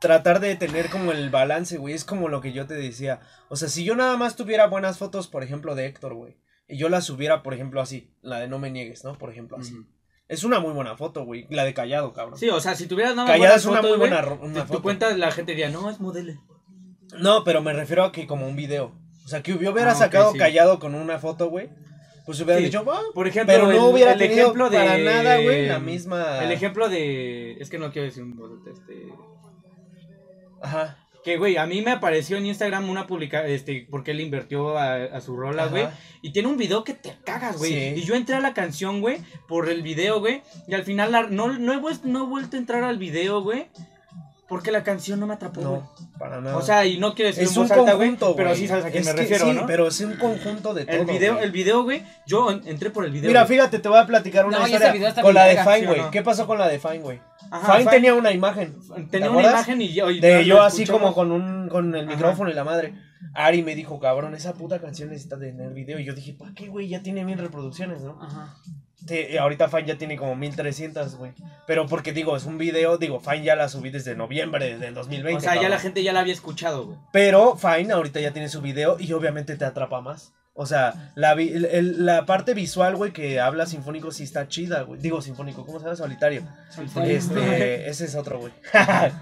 tratar 0.00 0.40
de 0.40 0.56
tener 0.56 0.90
como 0.90 1.12
el 1.12 1.30
balance, 1.30 1.78
güey, 1.78 1.94
es 1.94 2.04
como 2.04 2.28
lo 2.28 2.40
que 2.40 2.52
yo 2.52 2.66
te 2.66 2.74
decía. 2.74 3.20
O 3.48 3.56
sea, 3.56 3.68
si 3.68 3.84
yo 3.84 3.94
nada 3.94 4.16
más 4.16 4.36
tuviera 4.36 4.66
buenas 4.66 4.98
fotos, 4.98 5.28
por 5.28 5.42
ejemplo, 5.42 5.74
de 5.74 5.86
Héctor, 5.86 6.14
güey, 6.14 6.36
y 6.66 6.76
yo 6.76 6.88
las 6.88 7.04
subiera, 7.04 7.42
por 7.42 7.54
ejemplo, 7.54 7.80
así, 7.80 8.12
la 8.20 8.40
de 8.40 8.48
No 8.48 8.58
me 8.58 8.70
niegues, 8.70 9.04
¿no? 9.04 9.16
Por 9.16 9.30
ejemplo, 9.30 9.56
así. 9.58 9.74
Es 10.28 10.44
una 10.44 10.60
muy 10.60 10.72
buena 10.72 10.94
foto, 10.96 11.24
güey, 11.24 11.46
la 11.50 11.64
de 11.64 11.72
Callado, 11.72 12.12
cabrón. 12.12 12.38
Sí, 12.38 12.48
o 12.50 12.60
sea, 12.60 12.74
si 12.74 12.86
tuvieras 12.86 13.14
nada 13.16 13.28
más 13.28 13.38
buenas 13.38 13.56
es 13.56 13.66
una 13.66 13.80
muy 13.80 13.96
buena 13.96 14.22
una 14.42 14.60
tu 14.62 14.66
foto. 14.68 14.82
cuenta 14.82 15.16
la 15.16 15.30
gente 15.30 15.52
diría, 15.52 15.70
no, 15.70 15.88
es 15.88 16.00
modelo. 16.00 16.34
No, 17.18 17.44
pero 17.44 17.62
me 17.62 17.72
refiero 17.72 18.04
a 18.04 18.12
que 18.12 18.26
como 18.26 18.46
un 18.46 18.54
video. 18.54 18.92
O 19.24 19.28
sea, 19.28 19.42
que 19.42 19.54
hubiera 19.54 19.92
Ah, 19.92 19.94
sacado 19.94 20.32
sí. 20.32 20.38
Callado 20.38 20.78
con 20.78 20.94
una 20.94 21.18
foto, 21.18 21.48
güey. 21.48 21.70
pues 22.26 22.38
hubieran 22.42 22.58
Sí. 22.58 22.66
dicho, 22.66 22.84
"Ah", 22.92 23.00
Por 23.14 23.26
ejemplo, 23.26 23.54
pero 23.54 23.66
no 23.68 23.88
el- 23.88 23.94
hubiera 23.94 24.12
el 24.12 24.18
tenido 24.18 24.40
ejemplo 24.42 24.68
de 24.68 24.76
para 24.76 24.98
nada, 24.98 25.36
güey, 25.40 25.66
la 25.66 25.78
misma. 25.78 26.44
El 26.44 26.52
ejemplo 26.52 26.90
de 26.90 27.52
es 27.58 27.70
que 27.70 27.78
no 27.78 27.90
quiero 27.90 28.04
decir 28.04 28.22
un 28.22 28.36
este 28.70 29.08
Ajá. 30.60 30.98
Que 31.24 31.36
güey, 31.36 31.56
a 31.56 31.66
mí 31.66 31.82
me 31.82 31.90
apareció 31.90 32.36
en 32.36 32.46
Instagram 32.46 32.88
una 32.88 33.06
publicación 33.06 33.50
este 33.52 33.86
porque 33.90 34.12
él 34.12 34.20
invirtió 34.20 34.78
a, 34.78 34.94
a 34.94 35.20
su 35.20 35.36
rola, 35.36 35.62
Ajá. 35.64 35.70
güey, 35.70 35.86
y 36.22 36.32
tiene 36.32 36.48
un 36.48 36.56
video 36.56 36.84
que 36.84 36.94
te 36.94 37.16
cagas, 37.24 37.58
güey. 37.58 37.72
Sí. 37.94 38.00
Y 38.00 38.04
yo 38.04 38.14
entré 38.14 38.34
a 38.36 38.40
la 38.40 38.54
canción, 38.54 39.00
güey, 39.00 39.18
por 39.46 39.68
el 39.68 39.82
video, 39.82 40.20
güey, 40.20 40.42
y 40.66 40.74
al 40.74 40.84
final 40.84 41.12
la- 41.12 41.24
no 41.24 41.58
no 41.58 41.72
he, 41.72 41.78
vuel- 41.78 42.02
no 42.04 42.24
he 42.24 42.26
vuelto 42.26 42.56
a 42.56 42.60
entrar 42.60 42.84
al 42.84 42.98
video, 42.98 43.42
güey, 43.42 43.66
porque 44.48 44.70
la 44.72 44.82
canción 44.82 45.20
no 45.20 45.26
me 45.26 45.34
atrapó, 45.34 45.60
güey. 45.60 45.80
No, 45.82 45.92
para 46.18 46.40
nada. 46.40 46.56
O 46.56 46.62
sea, 46.62 46.86
y 46.86 46.96
no 46.98 47.14
quiero 47.14 47.28
decir 47.28 47.44
es 47.44 47.52
en 47.52 47.58
un 47.58 47.68
voz 47.68 47.70
alta, 47.78 47.92
güey, 47.94 48.08
conjunto, 48.08 48.34
pero 48.36 48.48
güey. 48.48 48.60
sí 48.60 48.66
sabes 48.68 48.84
a 48.86 48.90
quién 48.90 49.02
Es 49.02 49.06
me 49.08 49.14
que 49.14 49.20
refiero, 49.20 49.44
sí, 49.44 49.52
¿no? 49.52 49.66
pero 49.66 49.88
es 49.88 50.00
un 50.00 50.14
conjunto 50.16 50.72
de 50.72 50.86
todo. 50.86 50.96
el 50.96 51.04
video, 51.04 51.32
güey. 51.34 51.44
el 51.44 51.52
video, 51.52 51.82
güey, 51.82 52.02
yo 52.26 52.50
en- 52.50 52.62
entré 52.66 52.88
por 52.90 53.04
el 53.04 53.10
video. 53.10 53.28
Mira, 53.28 53.44
güey. 53.44 53.56
fíjate, 53.58 53.78
te 53.80 53.88
voy 53.90 53.98
a 53.98 54.06
platicar 54.06 54.46
una 54.46 54.60
No, 54.60 54.66
historia 54.66 55.14
con 55.20 55.34
la 55.34 55.44
de 55.44 55.56
Fine, 55.58 55.78
¿sí 55.80 55.84
o 55.84 55.88
güey. 55.88 56.10
¿Qué 56.10 56.22
pasó 56.22 56.46
con 56.46 56.58
la 56.58 56.66
de 56.68 56.78
Fine, 56.78 57.00
güey? 57.00 57.20
Ajá, 57.50 57.72
Fine 57.72 57.78
Fine 57.78 57.90
tenía 57.90 58.14
una 58.14 58.32
imagen. 58.32 58.76
tenía 59.10 59.28
¿te 59.28 59.36
una 59.36 59.42
imagen 59.50 59.80
y 59.82 59.92
yo 59.92 60.10
y 60.10 60.20
De 60.20 60.44
yo 60.44 60.62
así 60.62 60.86
como 60.86 61.14
con 61.14 61.32
un 61.32 61.68
con 61.68 61.94
el 61.94 62.06
Ajá. 62.06 62.14
micrófono 62.16 62.50
y 62.50 62.54
la 62.54 62.64
madre. 62.64 62.94
Ari 63.34 63.62
me 63.62 63.74
dijo, 63.74 63.98
cabrón, 64.00 64.34
esa 64.34 64.54
puta 64.54 64.78
canción 64.80 65.10
necesita 65.10 65.38
tener 65.38 65.72
video. 65.72 65.98
Y 65.98 66.04
yo 66.04 66.14
dije, 66.14 66.34
¿para 66.34 66.52
qué, 66.54 66.68
güey? 66.68 66.88
Ya 66.88 67.02
tiene 67.02 67.24
mil 67.24 67.36
reproducciones, 67.38 68.02
¿no? 68.02 68.18
Ajá. 68.22 68.54
Te- 69.06 69.38
ahorita 69.38 69.68
Fine 69.68 69.86
ya 69.86 69.98
tiene 69.98 70.16
como 70.16 70.34
1300, 70.36 71.16
güey. 71.16 71.32
Pero 71.66 71.86
porque 71.86 72.12
digo, 72.12 72.36
es 72.36 72.44
un 72.44 72.58
video, 72.58 72.96
digo, 72.98 73.20
Fine 73.20 73.42
ya 73.44 73.56
la 73.56 73.68
subí 73.68 73.90
desde 73.90 74.14
noviembre 74.16 74.78
del 74.78 74.94
2020. 74.94 75.36
O 75.38 75.40
sea, 75.40 75.60
ya 75.60 75.68
la 75.68 75.78
gente 75.78 76.02
ya 76.02 76.12
la 76.12 76.20
había 76.20 76.32
escuchado, 76.32 76.86
güey. 76.86 76.98
Pero 77.12 77.56
Fine 77.56 77.92
ahorita 77.92 78.20
ya 78.20 78.32
tiene 78.32 78.48
su 78.48 78.60
video 78.60 78.96
y 78.98 79.12
obviamente 79.12 79.56
te 79.56 79.64
atrapa 79.64 80.00
más. 80.00 80.32
O 80.60 80.66
sea, 80.66 81.12
la, 81.14 81.34
vi- 81.34 81.52
el- 81.52 82.04
la 82.04 82.26
parte 82.26 82.52
visual, 82.52 82.96
güey, 82.96 83.12
que 83.12 83.38
habla 83.38 83.64
sinfónico 83.64 84.10
sí 84.10 84.24
está 84.24 84.48
chida, 84.48 84.82
güey. 84.82 85.00
Digo 85.00 85.22
sinfónico, 85.22 85.64
¿cómo 85.64 85.78
se 85.78 85.84
llama? 85.84 85.96
Solitario. 85.96 86.42
Solitario. 86.68 87.16
Este, 87.16 87.88
ese 87.88 88.06
es 88.06 88.14
otro, 88.16 88.40
güey. 88.40 88.52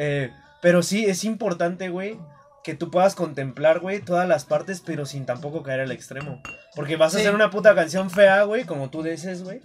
Eh, 0.00 0.30
pero 0.62 0.82
sí, 0.82 1.04
es 1.06 1.24
importante, 1.24 1.88
güey, 1.88 2.18
que 2.64 2.74
tú 2.74 2.90
puedas 2.90 3.14
contemplar, 3.14 3.80
güey, 3.80 4.00
todas 4.00 4.28
las 4.28 4.44
partes, 4.44 4.80
pero 4.84 5.06
sin 5.06 5.26
tampoco 5.26 5.62
caer 5.62 5.80
al 5.80 5.90
extremo. 5.92 6.40
Porque 6.76 6.96
vas 6.96 7.14
a 7.14 7.18
hacer 7.18 7.34
una 7.34 7.50
puta 7.50 7.74
canción 7.74 8.08
fea, 8.10 8.44
güey, 8.44 8.64
como 8.64 8.90
tú 8.90 9.02
dices, 9.02 9.42
güey. 9.42 9.60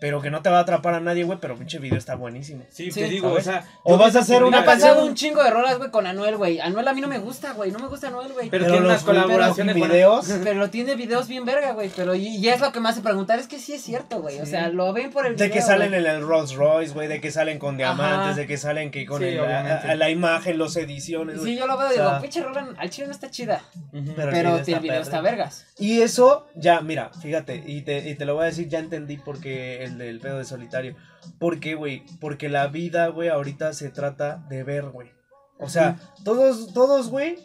Pero 0.00 0.20
que 0.20 0.30
no 0.30 0.42
te 0.42 0.50
va 0.50 0.58
a 0.58 0.60
atrapar 0.62 0.94
a 0.94 1.00
nadie, 1.00 1.24
güey, 1.24 1.38
pero 1.40 1.56
pinche 1.56 1.78
video 1.78 1.98
está 1.98 2.14
buenísimo. 2.14 2.64
Sí, 2.70 2.90
Sí, 2.90 3.00
te 3.00 3.08
digo, 3.08 3.28
¿sabes? 3.30 3.46
o 3.46 3.50
sea. 3.50 3.64
O 3.84 3.96
vas 3.98 4.14
a 4.16 4.20
hacer 4.20 4.40
Me 4.42 4.48
una 4.48 4.58
ha 4.58 4.60
publicación, 4.64 4.88
pasado 4.90 5.06
un 5.06 5.14
chingo 5.14 5.42
de 5.42 5.50
rolas, 5.50 5.78
güey, 5.78 5.90
con 5.90 6.06
Anuel, 6.06 6.36
güey. 6.36 6.60
Anuel 6.60 6.86
a 6.88 6.92
mí 6.92 7.00
no 7.00 7.08
me 7.08 7.18
gusta, 7.18 7.52
güey. 7.54 7.70
No 7.72 7.78
me 7.78 7.88
gusta 7.88 8.08
Anuel, 8.08 8.32
güey. 8.32 8.48
Pero 8.50 8.64
Pero 8.64 8.74
tiene 8.74 8.86
unas 8.86 9.02
colaboraciones 9.02 9.74
videos, 9.74 10.28
Pero 10.44 10.70
tiene 10.70 10.94
videos 10.94 11.26
bien 11.28 11.44
verga, 11.44 11.72
güey. 11.72 11.90
Pero 11.96 12.14
y, 12.14 12.26
y 12.36 12.48
es 12.48 12.60
lo 12.60 12.70
que 12.72 12.80
me 12.80 12.88
hace 12.90 13.00
preguntar. 13.00 13.38
Es 13.38 13.48
que 13.48 13.58
sí 13.58 13.72
es 13.72 13.82
cierto, 13.82 14.20
güey. 14.20 14.40
O 14.40 14.46
sea, 14.46 14.68
lo 14.68 14.92
ven 14.92 15.10
por 15.10 15.26
el 15.26 15.36
De 15.36 15.46
video. 15.46 15.54
que 15.56 15.62
salen 15.62 15.94
en 15.94 16.06
el 16.06 16.22
Rolls 16.22 16.54
Royce, 16.54 16.92
güey, 16.94 17.08
de 17.08 17.20
que 17.20 17.30
salen 17.30 17.58
con 17.58 17.76
diamantes, 17.76 18.28
Ajá. 18.28 18.34
de 18.34 18.46
que 18.46 18.56
salen 18.56 18.90
que 18.90 19.06
con 19.06 19.20
Sí, 19.20 19.28
el- 19.28 19.40
obviamente. 19.40 19.88
a- 19.88 19.92
a 19.92 19.94
la 19.94 20.10
imagen, 20.10 20.58
los 20.58 20.76
ediciones, 20.76 21.38
güey. 21.40 21.52
Sí, 21.54 21.58
yo 21.58 21.66
lo 21.66 21.76
veo 21.78 21.88
y 21.88 21.92
O 21.92 21.94
sea, 21.96 22.08
digo, 22.08 22.20
pinche 22.20 22.42
rola 22.42 22.68
al 22.78 22.90
chile 22.90 23.06
no 23.06 23.12
está 23.12 23.30
chida. 23.30 23.62
Pero 23.90 24.04
el 24.04 24.14
Pero 24.14 24.30
video 24.32 24.54
el 24.54 24.60
está 24.60 24.78
video 24.78 25.00
está 25.00 25.20
vergas. 25.20 25.66
Y 25.78 26.02
eso, 26.02 26.46
ya, 26.54 26.80
mira, 26.80 27.10
fíjate, 27.22 27.62
y 27.66 27.82
te, 27.82 28.08
y 28.10 28.14
te 28.14 28.24
lo 28.24 28.34
voy 28.34 28.42
a 28.44 28.46
decir, 28.46 28.68
ya 28.68 28.78
entendí 28.80 29.16
por 29.16 29.40
el 29.84 29.98
del 29.98 30.20
pedo 30.20 30.38
de 30.38 30.44
solitario. 30.44 30.96
¿Por 31.38 31.60
qué, 31.60 31.74
güey? 31.74 32.04
Porque 32.20 32.48
la 32.48 32.66
vida, 32.68 33.08
güey, 33.08 33.28
ahorita 33.28 33.72
se 33.72 33.90
trata 33.90 34.44
de 34.48 34.64
ver, 34.64 34.86
güey. 34.90 35.10
O 35.58 35.68
sea, 35.68 35.98
todos, 36.24 36.72
todos, 36.72 37.10
güey, 37.10 37.38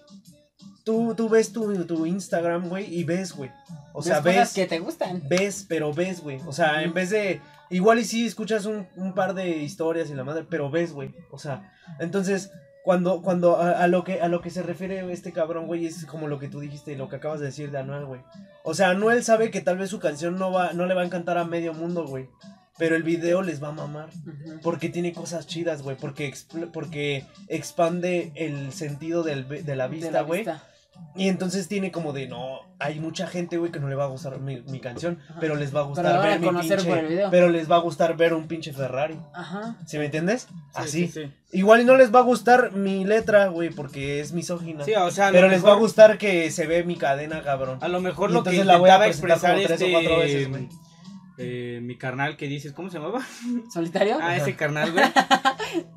tú, 0.84 1.16
tú 1.16 1.30
ves 1.30 1.52
tu, 1.52 1.86
tu 1.86 2.06
Instagram, 2.06 2.70
güey, 2.70 2.94
y 2.94 3.04
ves, 3.04 3.34
güey. 3.34 3.52
O 3.94 4.02
sea, 4.02 4.20
Ves 4.22 4.36
cosas 4.36 4.54
que 4.54 4.66
te 4.66 4.80
gustan. 4.80 5.22
ves, 5.28 5.66
pero 5.68 5.94
ves, 5.94 6.22
güey. 6.22 6.40
O 6.46 6.52
sea, 6.52 6.84
en 6.84 6.94
vez 6.94 7.10
de, 7.10 7.42
igual 7.70 8.00
y 8.00 8.04
sí 8.06 8.26
escuchas 8.26 8.66
un, 8.66 8.88
un 8.96 9.14
par 9.14 9.34
de 9.34 9.58
historias 9.58 10.10
y 10.10 10.14
la 10.14 10.24
madre, 10.24 10.46
pero 10.50 10.70
ves, 10.70 10.94
güey. 10.94 11.14
O 11.32 11.38
sea, 11.40 11.72
entonces, 12.00 12.52
cuando, 12.84 13.22
cuando 13.22 13.58
a, 13.58 13.72
a 13.84 13.88
lo 13.88 14.04
que, 14.04 14.22
a 14.22 14.28
lo 14.28 14.42
que 14.42 14.50
se 14.50 14.62
refiere 14.62 15.12
este 15.12 15.32
cabrón, 15.32 15.68
güey, 15.68 15.86
es 15.86 16.06
como 16.06 16.28
lo 16.28 16.38
que 16.40 16.50
tú 16.50 16.60
dijiste, 16.60 16.96
lo 16.96 17.10
que 17.10 17.16
acabas 17.16 17.40
de 17.40 17.48
decir 17.48 17.72
de 17.72 17.78
Anuel, 17.80 18.06
güey. 18.06 18.22
O 18.64 18.74
sea, 18.74 18.90
Anuel 18.90 19.24
sabe 19.24 19.50
que 19.52 19.62
tal 19.62 19.78
vez 19.78 19.90
su 19.90 20.00
canción 20.00 20.38
no 20.38 20.52
va, 20.52 20.74
no 20.74 20.86
le 20.86 20.94
va 20.94 21.02
a 21.02 21.06
encantar 21.06 21.38
a 21.38 21.46
medio 21.46 21.74
mundo, 21.74 22.06
güey. 22.06 22.28
Pero 22.78 22.96
el 22.96 23.04
video 23.04 23.44
les 23.44 23.62
va 23.64 23.68
a 23.68 23.72
mamar. 23.72 24.10
Porque 24.64 24.90
tiene 24.90 25.14
cosas 25.14 25.46
chidas, 25.46 25.84
güey. 25.84 25.96
Porque, 25.96 26.28
expl- 26.28 26.72
porque 26.72 27.24
expande 27.48 28.32
el 28.36 28.74
sentido 28.74 29.22
del, 29.24 29.48
de 29.48 29.76
la 29.76 29.88
vista, 29.88 30.22
güey. 30.24 30.42
Y 31.16 31.28
entonces 31.28 31.68
tiene 31.68 31.92
como 31.92 32.12
de, 32.12 32.28
no, 32.28 32.60
hay 32.80 33.00
mucha 33.00 33.28
gente, 33.28 33.58
güey, 33.58 33.72
que 33.72 33.80
no 33.80 33.88
le 33.88 33.96
va 33.96 34.06
a 34.06 34.08
gustar 34.08 34.40
mi, 34.40 34.62
mi 34.62 34.80
canción, 34.80 35.20
Ajá. 35.30 35.38
pero 35.40 35.56
les 35.56 35.76
va 35.76 35.82
a 35.82 35.84
gustar 35.84 36.06
Pero 36.06 36.18
van 36.18 36.26
a 36.28 36.30
ver 36.32 36.40
mi 36.40 36.60
pinche, 36.60 36.84
por 36.84 36.98
el 36.98 37.08
video. 37.08 37.30
pero 37.30 37.50
les 37.50 37.70
va 37.70 37.76
a 37.76 37.80
gustar 37.80 38.18
ver 38.18 38.34
un 38.34 38.48
pinche 38.48 38.74
Ferrari. 38.74 39.20
Ajá. 39.34 39.78
¿Sí 39.86 39.98
me 40.00 40.06
entiendes? 40.06 40.48
Sí, 40.50 40.56
Así. 40.74 41.08
sí, 41.08 41.24
sí. 41.24 41.34
Igual 41.52 41.82
y 41.82 41.86
no 41.86 41.96
les 41.96 42.14
va 42.14 42.20
a 42.20 42.24
gustar 42.24 42.72
mi 42.74 43.06
letra, 43.06 43.48
güey, 43.48 43.70
porque 43.70 44.20
es 44.22 44.34
misógina. 44.34 44.84
Sí, 44.86 44.94
o 44.96 45.12
sea, 45.12 45.30
pero 45.32 45.48
les 45.50 45.64
va 45.64 45.74
a 45.74 45.76
gustar 45.76 46.18
que 46.18 46.50
se 46.50 46.66
ve 46.66 46.84
mi 46.84 46.96
cadena, 46.96 47.44
cabrón. 47.44 47.78
A 47.82 47.88
lo 47.90 48.02
mejor 48.02 48.32
Y 48.32 48.34
lo 48.34 48.44
que 48.44 48.50
entonces 48.50 48.66
la 48.66 48.78
voy 48.78 48.90
a 48.90 49.06
expresar 49.06 49.54
como 49.56 49.68
tres 49.68 49.82
o 49.82 49.86
este 49.86 49.92
cuatro 49.92 50.18
veces, 50.18 50.50
güey. 50.50 50.70
Eh, 51.38 51.80
mi 51.82 51.98
carnal 51.98 52.38
que 52.38 52.48
dices, 52.48 52.74
¿cómo 52.74 52.90
se 52.90 52.98
llamaba? 53.00 53.22
¿Solitario? 53.74 54.18
Ah, 54.22 54.38
ese 54.38 54.56
carnal, 54.56 54.92
güey. 54.92 55.06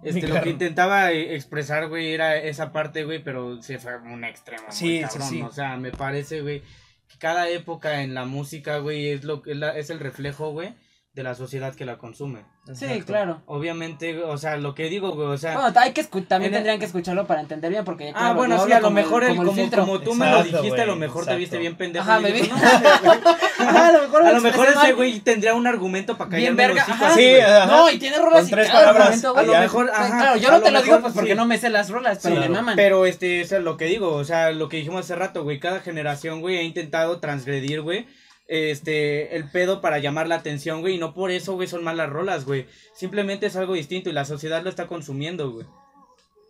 Este, 0.03 0.23
lo 0.23 0.29
carnal. 0.29 0.45
que 0.45 0.51
intentaba 0.51 1.13
eh, 1.13 1.35
expresar, 1.35 1.89
güey, 1.89 2.13
era 2.15 2.37
esa 2.37 2.73
parte, 2.73 3.05
güey, 3.05 3.23
pero 3.23 3.61
se 3.61 3.79
fue 3.79 3.97
un 3.99 4.25
extremo, 4.25 4.63
muy 4.65 4.73
Sí, 4.73 5.03
sí, 5.11 5.19
sí. 5.21 5.43
O 5.43 5.51
sea, 5.53 5.77
me 5.77 5.91
parece, 5.91 6.41
güey, 6.41 6.63
que 7.09 7.19
cada 7.19 7.49
época 7.51 8.03
en 8.03 8.15
la 8.15 8.25
música, 8.25 8.79
güey, 8.79 9.09
es 9.11 9.25
lo 9.25 9.43
es, 9.45 9.57
la- 9.57 9.77
es 9.77 9.91
el 9.91 10.01
reflejo, 10.01 10.53
güey, 10.53 10.75
de 11.17 11.23
la 11.23 11.35
sociedad 11.35 11.75
que 11.75 11.87
la 11.87 11.97
consume. 11.97 12.45
Sí, 12.75 12.85
Exacto. 12.85 13.07
claro. 13.07 13.43
Obviamente, 13.47 14.23
o 14.23 14.37
sea, 14.37 14.59
lo 14.59 14.75
que 14.75 14.91
digo, 14.91 15.13
güey, 15.13 15.29
o 15.29 15.39
sea, 15.39 15.55
Bueno, 15.59 15.73
hay 15.81 15.93
que 15.93 16.05
también 16.05 16.53
el- 16.53 16.59
tendrían 16.59 16.79
que 16.79 16.85
escucharlo 16.85 17.27
para 17.27 17.41
entender 17.41 17.71
bien, 17.71 17.87
porque 17.87 18.11
Ah, 18.11 18.19
claro, 18.19 18.35
bueno, 18.35 18.57
yo 18.59 18.67
sí, 18.67 18.73
a 18.73 18.81
lo 18.81 18.91
mejor 18.91 19.25
el, 19.25 19.35
como 19.35 19.51
el 19.51 19.71
como, 19.71 20.01
tú 20.01 20.15
me 20.15 20.31
lo 20.31 20.43
dijiste, 20.43 20.83
a 20.83 20.85
lo 20.85 20.97
mejor 20.97 21.25
te 21.25 21.35
viste 21.37 21.57
bien 21.57 21.75
pendejo. 21.75 22.05
Ajá, 22.09 22.21
me 22.21 22.33
vi. 22.33 22.43
no, 22.43 22.55
Ajá, 23.59 23.89
a 23.89 23.93
lo 23.93 24.03
mejor 24.03 24.27
a 24.27 24.33
lo 24.33 24.41
mejor 24.43 24.69
ese 24.69 24.93
güey 24.93 25.21
tendría 25.21 25.55
un 25.55 25.67
argumento 25.67 26.19
para 26.19 26.29
Bien 26.37 26.55
callarme 26.55 26.75
verga, 26.75 26.87
los 26.87 26.97
hijos, 26.97 27.07
ajá. 27.09 27.15
Sí, 27.17 27.35
ajá. 27.41 27.67
No, 27.67 27.91
y 27.91 27.99
tiene 27.99 28.19
rolas 28.19 28.41
Con 28.41 28.49
y 28.49 28.51
tres 28.53 28.67
cada 28.69 28.79
palabras. 28.93 29.07
argumento, 29.25 29.37
A 29.39 29.43
lo 29.43 29.59
mejor, 29.63 29.91
ajá, 29.91 30.19
claro, 30.19 30.37
yo 30.37 30.51
no 30.51 30.61
te 30.61 30.71
lo 30.71 30.83
digo 30.83 31.01
pues 31.01 31.15
porque 31.15 31.35
no 31.35 31.47
me 31.47 31.57
sé 31.57 31.71
las 31.71 31.89
rolas, 31.89 32.19
pero 32.23 32.35
me 32.35 32.41
claro. 32.43 32.53
maman. 32.53 32.77
Pero 32.77 33.07
este, 33.07 33.41
eso 33.41 33.57
es 33.57 33.63
lo 33.63 33.79
que 33.79 33.87
digo, 33.87 34.13
o 34.13 34.25
sea, 34.25 34.51
lo 34.53 34.69
que 34.69 34.77
dijimos 34.77 35.01
hace 35.07 35.17
rato, 35.17 35.45
güey, 35.45 35.59
cada 35.61 35.81
generación, 35.81 36.43
güey, 36.43 36.59
ha 36.59 36.63
intentado 36.63 37.21
transgredir, 37.21 37.81
güey, 37.81 38.07
este, 38.48 39.36
el 39.36 39.51
pedo 39.51 39.81
para 39.81 39.98
llamar 39.98 40.28
la 40.28 40.36
atención, 40.36 40.81
güey, 40.81 40.94
y 40.94 40.98
no 40.98 41.14
por 41.14 41.31
eso, 41.31 41.55
güey, 41.55 41.68
son 41.68 41.85
malas 41.85 42.10
rolas, 42.10 42.44
güey. 42.44 42.66
Simplemente 42.94 43.47
es 43.47 43.56
algo 43.56 43.74
distinto 43.74 44.10
y 44.10 44.12
la 44.12 44.24
sociedad 44.24 44.62
lo 44.62 44.70
está 44.70 44.86
consumiendo, 44.86 45.51
güey. 45.51 45.66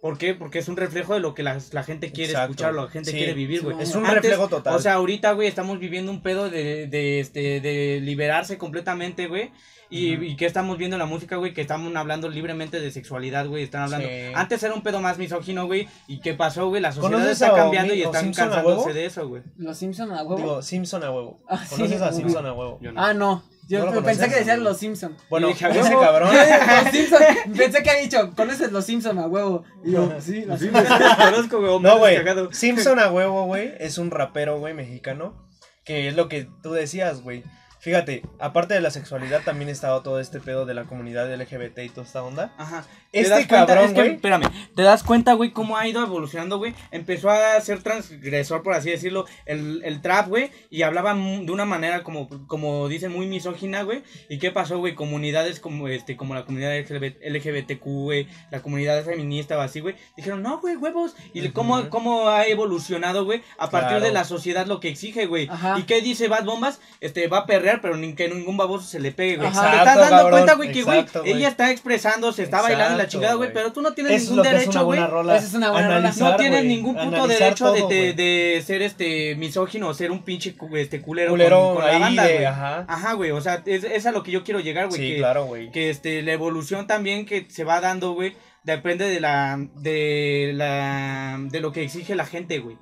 ¿Por 0.07 0.19
qué? 0.19 0.35
Porque 0.35 0.61
es 0.61 0.69
un 0.69 0.77
reflejo 0.77 1.15
de 1.15 1.21
lo 1.21 1.35
que 1.35 1.43
la, 1.43 1.59
la 1.73 1.83
gente 1.83 2.13
quiere 2.13 2.31
Exacto. 2.31 2.53
escuchar, 2.53 2.75
lo 2.75 2.83
que 2.83 2.87
la 2.87 2.93
gente 2.93 3.11
Sí, 3.11 3.17
quiere 3.17 3.35
vivir, 3.35 3.63
güey. 3.63 3.77
Es 3.81 3.93
un 3.97 4.07
Antes, 4.07 4.23
reflejo 4.23 4.47
total. 4.47 4.77
O 4.77 4.79
sea, 4.79 4.95
ahorita, 4.95 5.33
güey, 5.33 5.49
estamos 5.49 5.81
viviendo 5.81 6.13
un 6.13 6.23
pedo 6.23 6.49
de, 6.49 6.87
de, 6.87 7.19
este, 7.19 7.61
de 7.61 8.01
liberarse 8.01 8.57
completamente, 8.57 9.27
güey. 9.27 9.51
Y, 9.91 10.15
Ujú. 10.15 10.23
y 10.23 10.37
que 10.37 10.47
estamos 10.47 10.79
viendo 10.79 10.95
en 10.95 11.01
la 11.01 11.07
música, 11.07 11.35
güey, 11.35 11.53
que 11.53 11.61
estamos 11.61 11.93
hablando 11.97 12.29
libremente 12.29 12.79
de 12.79 12.93
sexualidad, 12.93 13.49
güey. 13.49 13.65
Están 13.65 13.83
hablando. 13.83 14.07
Sí. 14.07 14.15
Antes 14.37 14.63
era 14.63 14.75
un 14.75 14.83
pedo 14.85 15.01
más 15.01 15.19
misógino, 15.19 15.67
güey. 15.67 15.89
¿Y 16.07 16.21
qué 16.21 16.35
pasó, 16.35 16.69
güey? 16.69 16.81
La 16.81 16.93
sociedad 16.93 17.11
¿Conoces 17.11 17.43
está 17.43 17.53
cambiando 17.53 17.93
y 17.93 18.03
están 18.03 18.33
cansándose 18.33 18.93
de 18.93 19.07
eso, 19.07 19.27
güey. 19.27 19.43
Los 19.57 19.77
Simpson 19.77 20.13
a 20.13 20.23
huevo. 20.23 20.37
Digo, 20.37 20.63
Simpson 20.63 21.03
a 21.03 21.11
huevo. 21.11 21.41
Ah, 21.49 21.65
sí, 21.67 21.75
¿Conoces 21.75 22.01
a. 22.01 22.13
Simpson 22.13 22.47
a 22.47 22.53
huevo? 22.53 22.79
Yo 22.81 22.93
no. 22.93 23.03
Ah, 23.05 23.13
no. 23.13 23.43
Yo 23.69 23.85
¿No 23.85 23.93
lo 23.93 24.03
pensé 24.05 24.29
que 24.29 24.37
decían 24.37 24.63
los 24.63 24.79
Simpson. 24.79 25.17
Bueno, 25.29 25.49
Y 25.49 25.53
dije, 25.53 25.67
a 25.67 25.71
ese 25.71 25.81
huevo. 25.89 26.01
cabrón. 26.01 26.31
los 26.85 26.93
Simpson. 26.93 27.23
Pensé 27.57 27.83
que 27.83 27.91
había 27.91 28.03
dicho, 28.03 28.31
¿conoces 28.37 28.71
los 28.71 28.85
Simpson 28.85 29.19
a 29.19 29.27
huevo? 29.27 29.65
Y 29.85 29.93
yo, 29.93 30.09
sí, 30.21 30.45
los 30.47 30.61
Sí, 30.61 30.67
Simpson. 30.67 31.01
los 31.01 31.15
conozco, 31.17 31.59
güey. 31.61 31.73
Homero 31.73 31.95
No, 31.95 31.99
güey. 31.99 32.49
Simpson 32.53 33.01
a 33.01 33.11
huevo, 33.11 33.45
güey, 33.47 33.75
es 33.79 33.99
un 33.99 34.11
rapero, 34.11 34.59
güey, 34.59 34.75
mexicano. 34.75 35.35
Que 35.85 36.09
es 36.09 36.15
lo 36.17 36.29
que 36.29 36.49
tú 36.63 36.73
decías, 36.73 37.23
güey. 37.23 37.45
Fíjate, 37.79 38.23
aparte 38.41 38.75
de 38.75 38.81
la 38.81 38.91
sexualidad, 38.91 39.43
también 39.45 39.69
estaba 39.71 40.03
todo 40.03 40.19
este 40.19 40.41
pedo 40.41 40.67
de 40.67 40.75
la 40.75 40.85
comunidad 40.85 41.33
LGBT 41.33 41.79
y 41.81 41.89
toda 41.89 42.05
esta 42.07 42.23
onda. 42.25 42.53
Ajá. 42.59 42.85
Este 43.17 43.29
¿Te 43.29 43.29
das 43.31 43.47
cuenta? 43.49 43.67
cabrón, 43.67 43.85
Es 43.87 43.93
que, 43.93 44.01
güey. 44.01 44.15
espérame, 44.15 44.43
¿te 44.75 44.83
das 44.83 45.03
cuenta, 45.03 45.33
güey, 45.35 45.51
cómo 45.53 45.77
ha 45.77 45.87
ido 45.89 46.03
evolucionando, 46.03 46.59
güey? 46.59 46.75
Empezó 46.91 47.31
a 47.31 47.61
ser 47.61 47.83
transgresor, 47.83 48.63
por 48.63 48.75
así 48.75 48.91
decirlo, 48.91 49.27
el, 49.47 49.83
el 49.85 50.01
trap, 50.03 50.29
güey, 50.29 50.51
y 50.71 50.83
hablaba 50.83 51.15
de 51.15 51.51
una 51.53 51.65
manera 51.65 52.03
como, 52.03 52.29
como 52.47 52.89
dicen, 52.89 53.13
muy 53.13 53.27
misógina, 53.27 53.83
güey. 53.83 54.03
¿Y 54.29 54.39
qué 54.39 54.51
pasó, 54.51 54.79
güey? 54.79 54.95
Comunidades 54.95 55.61
como, 55.61 55.89
este, 55.89 56.17
como 56.17 56.35
la 56.35 56.45
comunidad 56.45 56.77
LGBT, 56.79 57.17
LGBTQ, 57.25 57.85
güey, 57.85 58.29
la 58.51 58.61
comunidad 58.61 59.05
feminista 59.05 59.57
o 59.59 59.61
así, 59.61 59.81
güey, 59.81 59.97
dijeron, 60.17 60.43
no, 60.43 60.59
güey, 60.61 60.77
huevos. 60.77 61.15
¿Y 61.33 61.49
cómo, 61.51 61.89
cómo 61.91 62.29
ha 62.29 62.47
evolucionado, 62.47 63.25
güey? 63.25 63.43
A 63.59 63.71
partir 63.71 63.87
Claro. 63.87 64.05
de 64.05 64.13
la 64.13 64.25
sociedad 64.25 64.67
lo 64.67 64.81
que 64.81 64.89
exige, 64.89 65.27
güey. 65.27 65.49
¿Y 65.79 65.83
qué 65.85 66.01
dice 66.01 66.29
Bad 66.29 66.45
Bombas? 66.45 66.81
Este, 67.01 67.29
va 67.29 67.39
a 67.39 67.47
perrear 67.47 67.81
pero 67.81 67.97
ni 67.97 68.15
que 68.15 68.29
ningún 68.29 68.57
baboso 68.57 68.87
se 68.87 68.99
le 69.01 69.13
pegue, 69.13 69.37
güey. 69.37 69.49
Te 69.51 69.55
estás 69.57 69.87
dando 69.87 70.09
cabrón, 70.11 70.31
cuenta, 70.33 70.55
güey, 70.55 70.73
que, 70.73 70.83
güey, 70.83 71.07
ella 71.25 71.49
está 71.49 71.71
expresando, 71.71 72.33
se 72.33 72.43
está 72.43 72.63
bailando 72.63 72.95
y 73.03 73.06
la 73.07 73.11
chingada, 73.11 73.35
güey, 73.35 73.53
pero 73.53 73.73
tú 73.73 73.81
no 73.83 73.93
tienes 73.93 74.23
Eso 74.23 74.31
ningún 74.31 74.43
derecho, 74.45 74.71
güey. 74.85 74.99
buena 74.99 75.07
rola. 75.07 75.37
Esa 75.37 75.47
es 75.47 75.55
una 75.55 75.71
buena 75.71 75.87
rola. 75.87 75.99
Analizar, 75.99 76.31
No 76.33 76.37
tienes 76.37 76.65
ningún 76.65 76.95
puto 76.95 77.07
analizar 77.07 77.39
derecho 77.41 77.73
de, 77.73 77.79
todo, 77.81 77.89
de, 77.89 78.13
de 78.13 78.63
ser 78.65 78.83
este 78.83 79.35
misógino 79.37 79.89
o 79.89 79.95
ser 79.95 80.11
un 80.11 80.23
pinche 80.23 80.55
este 80.75 81.01
culero, 81.01 81.31
Culero 81.31 81.61
con, 81.61 81.75
con 81.77 81.85
la 81.85 81.91
ahí 81.93 82.01
banda, 82.01 82.23
güey. 82.25 82.45
ajá. 82.45 82.85
Ajá, 82.89 83.13
güey, 83.15 83.31
o 83.31 83.41
sea, 83.41 83.63
es, 83.65 83.85
es 83.85 84.07
a 84.07 84.13
lo 84.13 84.23
que 84.23 84.31
yo 84.31 84.45
quiero 84.45 84.61
llegar, 84.61 84.89
güey. 84.89 85.01
Sí, 85.01 85.11
que, 85.13 85.17
claro, 85.19 85.47
güey. 85.47 85.71
que 85.71 85.91
este 85.91 86.23
la 86.23 86.33
evolución 86.33 86.87
también 86.87 87.27
que 87.27 87.47
se 87.49 87.65
va 87.65 87.81
dando, 87.81 88.13
güey, 88.13 88.35
depende 88.65 89.09
de 89.09 89.21
la 89.21 89.59
de 89.77 90.53
la 90.55 91.39
de 91.51 91.61
lo 91.61 91.73
que 91.73 91.83
exige 91.83 92.15
la 92.15 92.27
gente, 92.27 92.59
güey, 92.59 92.77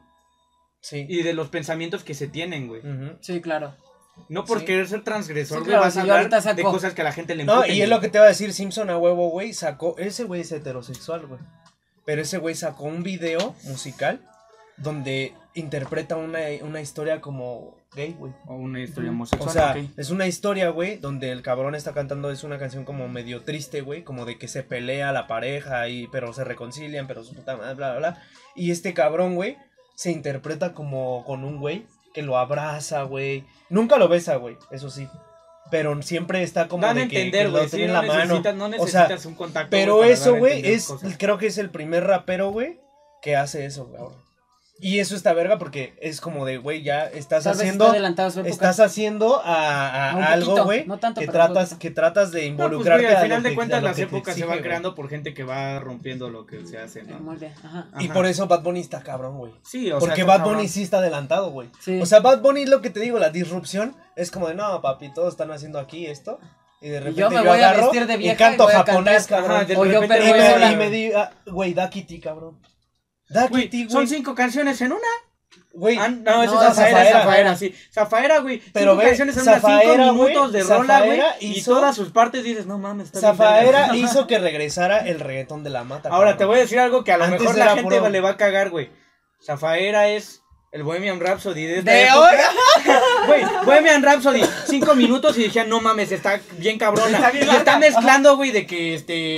Sí. 0.80 1.06
y 1.08 1.22
de 1.22 1.32
los 1.34 1.48
pensamientos 1.48 2.04
que 2.04 2.14
se 2.14 2.26
tienen, 2.28 2.68
güey. 2.68 2.82
Sí, 3.20 3.40
claro. 3.40 3.74
No 4.28 4.44
por 4.44 4.60
Sí. 4.60 4.64
querer 4.66 4.86
ser 4.88 5.02
transgresor, 5.04 5.58
Sí, 5.58 5.64
güey, 5.64 5.70
claro, 5.70 5.82
vas 5.82 5.96
a 5.96 6.00
hablar 6.02 6.30
de 6.56 6.62
cosas 6.62 6.94
que 6.94 7.00
a 7.02 7.04
la 7.04 7.12
gente 7.12 7.34
le 7.34 7.44
No, 7.44 7.54
emputen, 7.54 7.74
y 7.76 7.80
es 7.82 7.88
güey. 7.88 7.96
lo 7.96 8.00
que 8.00 8.08
te 8.08 8.18
va 8.18 8.24
a 8.24 8.28
decir 8.28 8.52
Simpson 8.52 8.88
a 8.90 8.96
huevo, 8.98 9.28
güey. 9.30 9.52
Sacó. 9.52 9.96
Ese 9.98 10.24
güey 10.24 10.40
es 10.42 10.52
heterosexual, 10.52 11.26
güey. 11.26 11.40
Pero 12.04 12.22
ese 12.22 12.38
güey 12.38 12.54
sacó 12.54 12.84
un 12.84 13.02
video 13.02 13.54
musical 13.64 14.20
donde 14.76 15.34
interpreta 15.54 16.16
una, 16.16 16.40
una 16.62 16.80
historia 16.80 17.20
como 17.20 17.76
gay, 17.94 18.14
güey. 18.18 18.32
o 18.46 18.54
una 18.54 18.80
historia 18.80 19.10
homosexual. 19.10 19.48
O 19.48 19.52
sea, 19.52 19.76
es 19.96 20.10
una 20.10 20.26
historia, 20.26 20.68
güey, 20.70 20.96
donde 20.96 21.30
el 21.30 21.42
cabrón 21.42 21.74
está 21.76 21.92
cantando, 21.92 22.30
es 22.30 22.42
una 22.42 22.58
canción 22.58 22.84
como 22.84 23.08
medio 23.08 23.42
triste, 23.42 23.82
güey, 23.82 24.02
como 24.02 24.24
de 24.24 24.36
que 24.36 24.48
se 24.48 24.64
pelea 24.64 25.12
la 25.12 25.26
pareja 25.28 25.88
y 25.88 26.08
pero 26.08 26.32
se 26.32 26.42
reconcilian, 26.44 27.06
pero 27.06 27.22
su 27.22 27.34
puta 27.34 27.56
madre, 27.56 27.74
bla, 27.74 27.90
bla, 27.92 27.98
bla. 27.98 28.22
Y 28.56 28.72
este 28.72 28.94
cabrón, 28.94 29.36
güey, 29.36 29.56
se 29.94 30.10
interpreta 30.10 30.72
como 30.72 31.24
con 31.24 31.44
un 31.44 31.58
güey 31.60 31.86
que 32.12 32.22
lo 32.22 32.36
abraza, 32.36 33.02
güey. 33.04 33.44
Nunca 33.74 33.98
lo 33.98 34.06
besa, 34.06 34.36
güey, 34.36 34.56
eso 34.70 34.88
sí. 34.88 35.08
Pero 35.68 36.00
siempre 36.02 36.44
está 36.44 36.68
como 36.68 36.86
Dan 36.86 36.96
a 36.96 37.00
de 37.00 37.08
que, 37.08 37.22
entender, 37.22 37.50
güey, 37.50 37.68
sí, 37.68 37.86
no 37.86 37.94
la 37.94 38.02
mano. 38.02 38.20
necesitas, 38.20 38.54
no 38.54 38.66
O 38.66 38.68
necesitas 38.68 39.22
sea, 39.22 39.28
un 39.28 39.34
contacto. 39.34 39.70
Pero 39.70 40.04
eso, 40.04 40.36
güey, 40.36 40.64
es, 40.64 40.86
cosas. 40.86 41.16
creo 41.18 41.38
que 41.38 41.48
es 41.48 41.58
el 41.58 41.70
primer 41.70 42.04
rapero, 42.04 42.50
güey, 42.50 42.80
que 43.20 43.34
hace 43.34 43.66
eso, 43.66 43.86
güey. 43.86 44.00
Y 44.86 44.98
eso 44.98 45.16
está 45.16 45.32
verga 45.32 45.56
porque 45.58 45.94
es 46.02 46.20
como 46.20 46.44
de, 46.44 46.58
güey, 46.58 46.82
ya 46.82 47.04
estás 47.06 47.44
Tal 47.44 47.54
haciendo... 47.54 47.94
está. 47.94 48.40
Estás 48.44 48.80
haciendo 48.80 49.40
a, 49.42 50.10
a- 50.10 50.32
algo, 50.32 50.62
güey, 50.64 50.86
no 50.86 50.98
tanto, 50.98 51.22
que 51.22 51.26
tratas, 51.26 51.70
poquito. 51.70 51.78
que 51.78 51.90
tratas 51.90 52.32
de 52.32 52.50
No, 52.50 52.56
pues, 52.56 52.66
involucrarte 52.66 53.04
güey, 53.04 53.14
al 53.14 53.20
a 53.20 53.24
final 53.24 53.42
lo 53.42 53.48
de 53.48 53.54
cuentas 53.54 53.82
las 53.82 53.98
épocas 53.98 54.34
se 54.36 54.44
van 54.44 54.58
creando 54.58 54.94
por 54.94 55.08
gente 55.08 55.32
que 55.32 55.42
va 55.42 55.80
rompiendo 55.80 56.28
lo 56.28 56.44
que 56.44 56.66
se 56.66 56.76
hace, 56.76 57.02
¿no? 57.02 57.18
molde, 57.18 57.54
ajá. 57.64 57.86
Y 57.98 58.04
Ajá. 58.04 58.14
por 58.14 58.26
eso 58.26 58.46
Bad 58.46 58.62
Bunny 58.62 58.80
está 58.80 59.00
cabrón, 59.02 59.38
güey. 59.38 59.52
Sí, 59.62 59.90
o 59.90 59.98
Porque 60.00 60.16
sea, 60.16 60.24
Bad 60.26 60.36
está 60.40 60.48
Bunny 60.50 60.68
sí 60.68 60.82
está 60.82 60.98
adelantado, 60.98 61.50
güey. 61.50 61.70
Sí. 61.80 61.98
O 62.02 62.04
sea, 62.04 62.20
Bad 62.20 62.42
Bunny 62.42 62.64
es 62.64 62.68
lo 62.68 62.82
que 62.82 62.90
te 62.90 63.00
digo, 63.00 63.18
la 63.18 63.30
disrupción 63.30 63.96
es 64.16 64.30
como 64.30 64.48
de, 64.48 64.54
no, 64.54 64.82
papi, 64.82 65.14
todos 65.14 65.30
están 65.32 65.50
haciendo 65.50 65.78
aquí 65.78 66.04
esto. 66.06 66.38
Y 66.82 66.88
de 66.90 67.00
repente 67.00 67.20
yo 67.22 67.30
me 67.30 67.36
yo, 67.36 67.44
voy 67.44 67.60
a 67.60 67.68
agarro 67.70 67.84
vestir 67.90 68.06
de 68.06 68.14
y 68.14 68.18
vieja 68.18 68.34
y 68.34 68.36
canto 68.36 68.64
voy 68.64 68.72
a 68.74 68.76
japonés, 68.84 69.26
cantar. 69.26 69.38
cabrón. 69.40 69.56
Ajá, 69.56 69.64
de 69.64 69.76
O 69.78 69.86
yo 69.86 70.00
repente 70.02 70.16
y, 70.18 70.30
pero 70.30 70.34
voy 70.36 70.44
a 70.46 70.52
sola. 70.52 70.66
me, 70.66 70.72
y 70.72 70.76
me 70.76 70.90
diga, 70.90 71.30
güey, 71.46 71.72
da 71.72 71.88
Kitty, 71.88 72.20
cabrón. 72.20 72.58
Güey, 73.50 73.88
son 73.88 74.06
cinco 74.08 74.34
canciones 74.34 74.80
en 74.80 74.92
una. 74.92 75.00
Güey, 75.72 75.96
Ah, 75.98 76.08
no, 76.08 76.42
esa 76.42 76.52
No, 76.54 76.60
es 76.62 76.68
Zafaera, 76.68 76.98
Zafaera, 76.98 77.20
Zafaera, 77.22 77.56
sí. 77.56 77.74
Zafaera, 77.92 78.38
güey. 78.38 78.62
Pero 78.72 78.92
cinco 78.92 78.96
ve, 78.96 79.04
canciones 79.08 79.36
en 79.36 79.42
unas 79.42 79.54
Zafaera, 79.60 79.82
cinco 80.04 80.12
minutos 80.14 80.52
de 80.52 80.62
rola, 80.62 81.00
güey. 81.02 81.20
Y 81.40 81.62
todas 81.62 81.96
sus 81.96 82.10
partes 82.10 82.44
dices, 82.44 82.66
no 82.66 82.78
mames, 82.78 83.06
está 83.06 83.20
Zafaera 83.20 83.96
hizo 83.96 84.26
que 84.28 84.38
regresara 84.38 84.98
el 84.98 85.18
reggaetón 85.18 85.64
de 85.64 85.70
la 85.70 85.82
mata. 85.82 86.10
Ahora, 86.10 86.30
cabrón. 86.32 86.38
te 86.38 86.44
voy 86.44 86.56
a 86.58 86.60
decir 86.60 86.78
algo 86.78 87.02
que 87.02 87.12
a 87.12 87.16
lo 87.18 87.24
Antes 87.24 87.40
mejor 87.40 87.58
la 87.58 87.66
gente 87.74 87.82
puro- 87.82 88.08
le 88.08 88.20
va 88.20 88.30
a 88.30 88.36
cagar, 88.36 88.70
güey. 88.70 88.90
Zafaera 89.44 90.08
es 90.08 90.42
el 90.70 90.82
Bohemian 90.84 91.18
Rhapsody 91.20 91.64
de 91.66 91.78
esta 91.80 91.90
De 91.90 92.10
hoy. 92.12 92.34
Güey, 93.26 93.44
Bohemian 93.64 94.02
Rhapsody, 94.02 94.42
cinco 94.66 94.94
minutos 94.94 95.36
y 95.38 95.44
decían, 95.44 95.68
no 95.68 95.80
mames, 95.80 96.12
está 96.12 96.40
bien 96.58 96.78
cabrona. 96.78 97.16
Está 97.18 97.30
bien 97.30 97.48
y 97.50 97.56
está 97.56 97.78
mezclando, 97.78 98.36
güey, 98.36 98.50
de 98.52 98.66
que 98.66 98.94
este. 98.94 99.36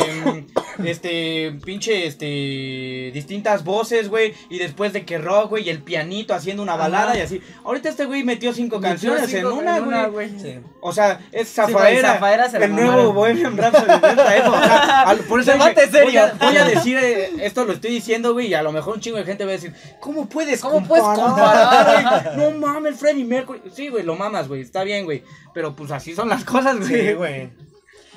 Este. 0.84 1.52
Pinche, 1.64 2.06
este. 2.06 3.10
Distintas 3.12 3.64
voces, 3.64 4.08
güey. 4.08 4.34
Y 4.50 4.58
después 4.58 4.92
de 4.92 5.04
que 5.04 5.18
rock, 5.18 5.50
güey, 5.50 5.66
y 5.66 5.70
el 5.70 5.82
pianito 5.82 6.34
haciendo 6.34 6.62
una 6.62 6.76
balada 6.76 7.10
Ajá. 7.10 7.18
y 7.18 7.20
así. 7.22 7.42
Ahorita 7.64 7.88
este 7.88 8.04
güey 8.04 8.24
metió 8.24 8.52
cinco 8.52 8.76
Metió 8.76 8.90
canciones 8.90 9.30
cinco 9.30 9.60
en 9.60 9.82
una, 9.84 10.06
güey. 10.08 10.30
Sí. 10.38 10.58
O 10.80 10.92
sea, 10.92 11.20
es 11.32 11.52
Zafaera, 11.52 12.14
Zafaera 12.14 12.50
se 12.50 12.58
la 12.58 12.66
el 12.66 12.74
nuevo. 12.74 13.12
Bohemian 13.12 13.56
Rhapsody 13.56 13.86
por 15.28 15.40
eso 15.40 15.52
dije, 15.52 15.64
voy, 15.64 15.82
a, 15.82 15.90
serio. 15.90 16.22
voy 16.40 16.56
a 16.56 16.64
decir, 16.64 16.98
eh, 16.98 17.30
esto 17.40 17.64
lo 17.64 17.72
estoy 17.72 17.90
diciendo, 17.90 18.32
güey, 18.32 18.48
y 18.48 18.54
a 18.54 18.62
lo 18.62 18.72
mejor 18.72 18.94
un 18.94 19.00
chingo 19.00 19.16
de 19.18 19.24
gente 19.24 19.44
va 19.44 19.50
a 19.50 19.54
decir, 19.54 19.72
¿cómo 20.00 20.28
puedes 20.28 20.60
¿Cómo 20.60 20.86
puedes 20.86 21.04
comparar, 21.04 21.94
comparar? 21.94 22.36
güey? 22.36 22.52
No 22.52 22.58
mames, 22.58 22.98
Freddie 22.98 23.24
Mercury. 23.24 23.62
Sí, 23.72 23.88
güey, 23.88 24.04
lo 24.04 24.16
mamas, 24.16 24.48
güey, 24.48 24.62
está 24.62 24.84
bien, 24.84 25.04
güey. 25.04 25.22
Pero 25.54 25.74
pues 25.74 25.90
así 25.90 26.14
son 26.14 26.28
las 26.28 26.44
cosas, 26.44 26.78
güey. 26.78 26.88
Sí, 26.88 27.12
güey. 27.14 27.50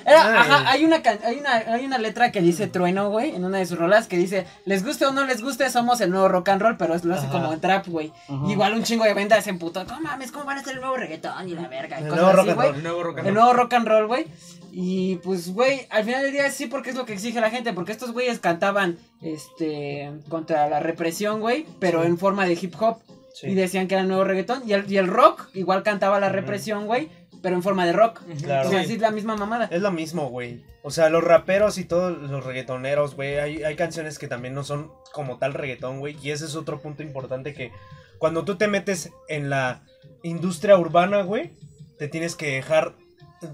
Era- 0.06 0.40
ajá, 0.40 0.70
hay 0.70 0.84
una, 0.84 1.02
hay, 1.24 1.36
una, 1.38 1.52
hay 1.56 1.84
una 1.84 1.98
letra 1.98 2.32
que 2.32 2.40
dice 2.40 2.66
Trueno, 2.66 3.10
güey, 3.10 3.34
en 3.34 3.44
una 3.44 3.58
de 3.58 3.66
sus 3.66 3.78
rolas 3.78 4.06
que 4.08 4.16
dice, 4.16 4.46
les 4.64 4.84
guste 4.84 5.06
o 5.06 5.12
no 5.12 5.24
les 5.26 5.42
guste, 5.42 5.68
somos 5.70 6.00
el 6.00 6.10
nuevo 6.10 6.28
rock 6.28 6.48
and 6.50 6.62
roll, 6.62 6.76
pero 6.76 6.94
es 6.94 7.04
lo 7.04 7.14
hace 7.14 7.26
Ajá. 7.26 7.32
como 7.32 7.52
en 7.52 7.60
trap, 7.60 7.86
güey. 7.88 8.12
Igual 8.48 8.74
un 8.74 8.82
chingo 8.82 9.04
de 9.04 9.14
ventas 9.14 9.44
se 9.44 9.50
emputó, 9.50 9.84
no 9.84 10.00
mames, 10.00 10.32
¿cómo 10.32 10.44
van 10.44 10.58
a 10.58 10.64
ser 10.64 10.74
el 10.74 10.80
nuevo 10.80 10.96
reggaetón 10.96 11.48
y 11.48 11.54
la 11.54 11.68
verga? 11.68 12.00
Y 12.00 12.04
El 12.04 12.08
nuevo 12.10 12.32
rock 12.32 12.40
así, 12.40 12.48
and 12.50 12.56
güey. 12.56 12.68
roll. 12.68 12.76
El 12.76 12.82
nuevo 12.82 13.02
rock 13.02 13.18
and 13.18 13.26
El 13.28 13.34
roll. 13.34 13.44
nuevo 13.44 13.52
rock 13.62 13.72
and 13.74 13.88
roll, 13.88 14.06
güey. 14.06 14.26
Y 14.72 15.16
pues, 15.16 15.52
güey, 15.52 15.86
al 15.90 16.04
final 16.04 16.22
del 16.22 16.32
día 16.32 16.50
sí, 16.50 16.66
porque 16.66 16.90
es 16.90 16.96
lo 16.96 17.04
que 17.04 17.12
exige 17.14 17.40
la 17.40 17.50
gente. 17.50 17.72
Porque 17.72 17.90
estos 17.92 18.12
güeyes 18.12 18.38
cantaban 18.38 18.98
este 19.20 20.12
contra 20.28 20.68
la 20.68 20.80
represión, 20.80 21.40
güey, 21.40 21.66
pero 21.80 22.02
Sí. 22.02 22.06
en 22.08 22.18
forma 22.18 22.46
de 22.46 22.52
hip 22.60 22.74
hop. 22.80 22.98
Sí. 23.40 23.48
Y 23.48 23.54
decían 23.54 23.88
que 23.88 23.94
era 23.94 24.02
el 24.02 24.08
nuevo 24.08 24.24
reggaetón. 24.24 24.62
Y 24.68 24.72
el, 24.74 24.90
y 24.90 24.98
el 24.98 25.06
rock 25.06 25.48
igual 25.54 25.82
cantaba 25.82 26.20
la 26.20 26.28
represión, 26.28 26.86
güey, 26.86 27.08
pero 27.42 27.56
en 27.56 27.62
forma 27.62 27.86
de 27.86 27.92
rock. 27.92 28.20
Claro. 28.42 28.68
O 28.68 28.70
sea, 28.70 28.82
Sí. 28.82 28.88
sí, 28.88 28.94
es 28.94 29.00
la 29.00 29.10
misma 29.10 29.36
mamada. 29.36 29.68
Es 29.70 29.80
lo 29.80 29.90
mismo, 29.90 30.28
güey. 30.28 30.62
O 30.82 30.90
sea, 30.90 31.08
los 31.08 31.24
raperos 31.24 31.78
y 31.78 31.84
todos 31.84 32.16
los 32.18 32.44
reggaetoneros, 32.44 33.14
güey, 33.14 33.38
hay, 33.38 33.62
hay 33.62 33.76
canciones 33.76 34.18
que 34.18 34.28
también 34.28 34.54
no 34.54 34.64
son 34.64 34.90
como 35.12 35.38
tal 35.38 35.54
reggaetón, 35.54 36.00
güey. 36.00 36.16
Y 36.22 36.30
ese 36.30 36.44
es 36.44 36.54
otro 36.54 36.80
punto 36.80 37.02
importante 37.02 37.54
que 37.54 37.72
cuando 38.18 38.44
tú 38.44 38.56
te 38.56 38.68
metes 38.68 39.10
en 39.28 39.48
la 39.48 39.82
industria 40.22 40.76
urbana, 40.76 41.22
güey, 41.22 41.52
te 41.98 42.08
tienes 42.08 42.36
que 42.36 42.50
dejar, 42.52 42.94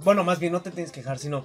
bueno, 0.05 0.25
más 0.25 0.39
bien 0.41 0.53
no 0.53 0.63
te 0.63 0.71
tienes 0.73 0.91
que 0.93 1.01
dejar, 1.01 1.19
sino 1.19 1.45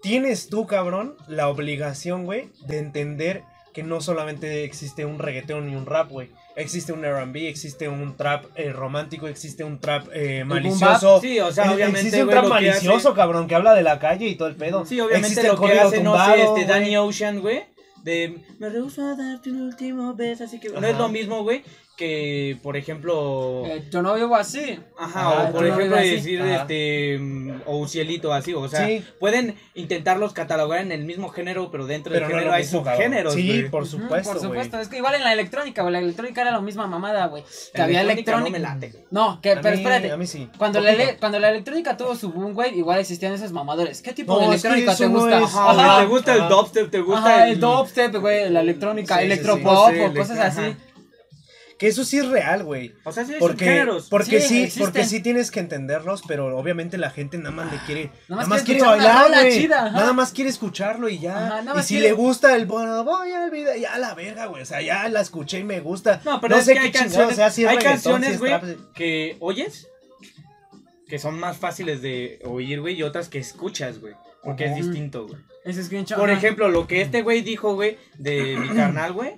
tienes 0.00 0.48
tú, 0.48 0.66
cabrón, 0.66 1.16
la 1.28 1.48
obligación, 1.48 2.24
güey, 2.24 2.50
de 2.66 2.78
entender 2.78 3.42
que 3.72 3.82
no 3.82 4.00
solamente 4.00 4.64
existe 4.64 5.04
un 5.04 5.18
reggaetón 5.18 5.68
y 5.68 5.76
un 5.76 5.86
rap, 5.86 6.10
güey. 6.10 6.30
Existe 6.56 6.92
un 6.92 7.04
R&B, 7.04 7.48
existe 7.48 7.86
un 7.86 8.16
trap 8.16 8.46
eh, 8.56 8.72
romántico, 8.72 9.28
existe 9.28 9.62
un 9.62 9.78
trap 9.78 10.08
eh, 10.14 10.42
malicioso. 10.42 11.20
Sí, 11.20 11.38
o 11.38 11.52
sea, 11.52 11.70
obviamente, 11.70 12.00
existe 12.00 12.24
un 12.24 12.30
trap 12.30 12.46
malicioso, 12.46 13.08
hace- 13.10 13.16
cabrón, 13.16 13.46
que 13.46 13.54
habla 13.54 13.74
de 13.74 13.82
la 13.82 13.98
calle 13.98 14.26
y 14.26 14.36
todo 14.36 14.48
el 14.48 14.56
pedo. 14.56 14.86
Sí, 14.86 14.98
obviamente 14.98 15.28
Existe 15.28 15.48
lo 15.48 15.60
que 15.60 15.78
hace, 15.78 16.02
no 16.02 16.12
tumbado, 16.12 16.34
sé, 16.34 16.42
este. 16.62 16.64
Danny 16.72 16.96
Ocean, 16.96 17.40
güey. 17.40 17.64
De 18.02 18.38
me 18.58 18.70
rehuso 18.70 19.02
a 19.04 19.16
darte 19.16 19.50
un 19.50 19.62
último 19.62 20.14
beso, 20.14 20.44
así 20.44 20.58
que 20.60 20.68
no 20.70 20.78
es 20.78 20.94
Ajá. 20.94 21.02
lo 21.02 21.08
mismo, 21.08 21.42
güey, 21.42 21.62
que 21.96 22.58
por 22.62 22.76
ejemplo, 22.76 23.62
Eh, 23.66 23.82
yo 23.90 24.02
no 24.02 24.14
vivo 24.14 24.36
así. 24.36 24.78
ajá, 24.98 25.30
o 25.30 25.52
por 25.52 25.62
no 25.62 25.68
ejemplo 25.74 25.96
decir 25.96 26.42
Ajá. 26.42 26.56
este 26.62 27.18
mm, 27.18 27.62
o 27.64 27.88
cielito 27.88 28.32
así, 28.34 28.52
o 28.52 28.68
sea, 28.68 28.86
Sí. 28.86 29.02
pueden 29.18 29.56
intentarlos 29.74 30.34
catalogar 30.34 30.80
en 30.82 30.92
el 30.92 31.04
mismo 31.04 31.30
género, 31.30 31.70
pero 31.70 31.86
dentro 31.86 32.12
Pero 32.12 32.26
del 32.26 32.34
no 32.34 32.38
género 32.40 32.54
hay 32.54 32.64
subgéneros, 32.64 33.32
Sí, 33.34 33.64
por 33.70 33.86
supuesto, 33.86 34.32
Por 34.32 34.40
supuesto. 34.42 34.78
Es 34.78 34.88
que 34.88 34.98
igual 34.98 35.14
en 35.14 35.24
la 35.24 35.32
electrónica, 35.32 35.80
güey. 35.82 35.92
La 35.94 36.00
electrónica 36.00 36.42
era 36.42 36.50
la 36.50 36.60
misma 36.60 36.86
mamada, 36.86 37.26
güey. 37.28 37.42
Que 37.72 37.78
La 37.78 37.84
había 37.84 38.00
electrónica 38.02 38.30
electrónica. 38.50 38.58
no 38.58 38.74
me 38.74 38.80
late, 38.80 38.90
güey. 38.92 39.04
No, 39.10 39.40
que, 39.40 39.52
A 39.52 39.60
pero 39.62 39.74
mí- 39.76 39.82
espérate. 39.82 40.10
A 40.12 40.16
mí 40.18 40.26
sí. 40.26 40.48
Cuando 40.58 40.80
la, 40.80 40.92
ele- 40.92 41.16
cuando 41.18 41.38
la 41.38 41.48
electrónica 41.48 41.96
tuvo 41.96 42.14
su 42.14 42.30
boom, 42.30 42.52
güey, 42.52 42.76
igual 42.78 43.00
existían 43.00 43.32
esos 43.32 43.52
mamadores. 43.52 44.02
¿Qué 44.02 44.12
tipo 44.12 44.34
No, 44.34 44.50
de 44.50 44.56
es 44.56 44.62
que 44.62 44.68
electrónica 44.68 44.94
te 44.96 45.06
gusta? 45.06 45.38
es- 45.38 45.54
Ajá, 45.54 46.00
te 46.00 46.06
gusta 46.06 46.34
el 46.34 46.48
dubstep, 46.48 46.90
te 46.90 47.00
gusta 47.00 47.46
el, 47.46 47.52
el 47.54 47.60
dubstep, 47.60 48.16
güey, 48.16 48.50
la 48.50 48.60
electrónica, 48.60 49.22
electropop 49.22 49.94
o 50.10 50.14
cosas 50.14 50.38
así. 50.38 50.76
Que 51.78 51.88
eso 51.88 52.04
sí 52.06 52.16
es 52.16 52.26
real, 52.28 52.64
güey. 52.64 52.94
O 53.04 53.12
sea, 53.12 53.26
sí 53.26 53.34
hay 53.34 53.38
Porque, 53.38 53.64
subgéneros. 53.66 54.08
porque 54.08 54.40
Sí, 54.40 54.70
sí, 54.70 54.80
porque 54.80 55.04
sí 55.04 55.20
tienes 55.20 55.50
que 55.50 55.60
entenderlos, 55.60 56.22
pero 56.26 56.56
obviamente 56.56 56.96
la 56.96 57.10
gente 57.10 57.36
nada 57.36 57.50
más 57.50 57.70
le 57.70 57.78
quiere, 57.84 58.10
nada 58.28 58.40
más 58.42 58.48
más, 58.48 58.62
quiere 58.62 58.80
bailar, 58.80 59.28
güey. 59.30 59.68
Nada 59.68 60.12
más 60.14 60.32
quiere 60.32 60.48
escucharlo 60.48 61.10
y 61.10 61.18
ya. 61.18 61.58
Ajá, 61.58 61.78
y 61.78 61.82
si 61.82 61.94
quiere- 61.94 62.08
le 62.08 62.12
gusta 62.14 62.56
el 62.56 62.64
bueno, 62.64 63.04
voy 63.04 63.30
a 63.32 63.44
olvidar, 63.44 63.76
ya 63.76 63.98
la 63.98 64.14
verga, 64.14 64.46
güey. 64.46 64.62
O 64.62 64.66
sea, 64.66 64.80
ya 64.80 65.06
la 65.10 65.20
escuché 65.20 65.58
y 65.58 65.64
me 65.64 65.80
gusta. 65.80 66.22
No, 66.24 66.40
pero 66.40 66.56
es 66.56 66.64
sé 66.64 66.72
que 66.72 66.80
qué 66.80 66.86
hay 66.86 66.92
canciones, 66.92 67.36
sea, 67.36 67.50
si 67.50 67.64
es 67.64 67.68
hay 67.68 67.76
canciones, 67.78 68.30
es 68.32 68.38
güey, 68.38 68.54
que 68.94 69.36
oyes, 69.40 69.86
que 71.08 71.18
son 71.18 71.38
más 71.38 71.58
fáciles 71.58 72.00
de 72.02 72.40
oír, 72.44 72.80
güey, 72.80 72.94
y 72.96 73.02
otras 73.02 73.28
que 73.28 73.38
escuchas, 73.38 74.00
güey, 74.00 74.14
porque 74.42 74.64
es 74.64 74.74
distinto, 74.76 75.26
güey. 75.26 75.40
Ese 75.64 75.80
es 75.80 75.88
bien 75.90 76.06
Por 76.06 76.30
ejemplo, 76.30 76.68
lo 76.68 76.86
que 76.86 77.02
este 77.02 77.22
güey 77.22 77.42
dijo, 77.42 77.74
güey, 77.74 77.98
de 78.18 78.56
mi 78.56 78.68
carnal, 78.76 79.12
güey, 79.12 79.34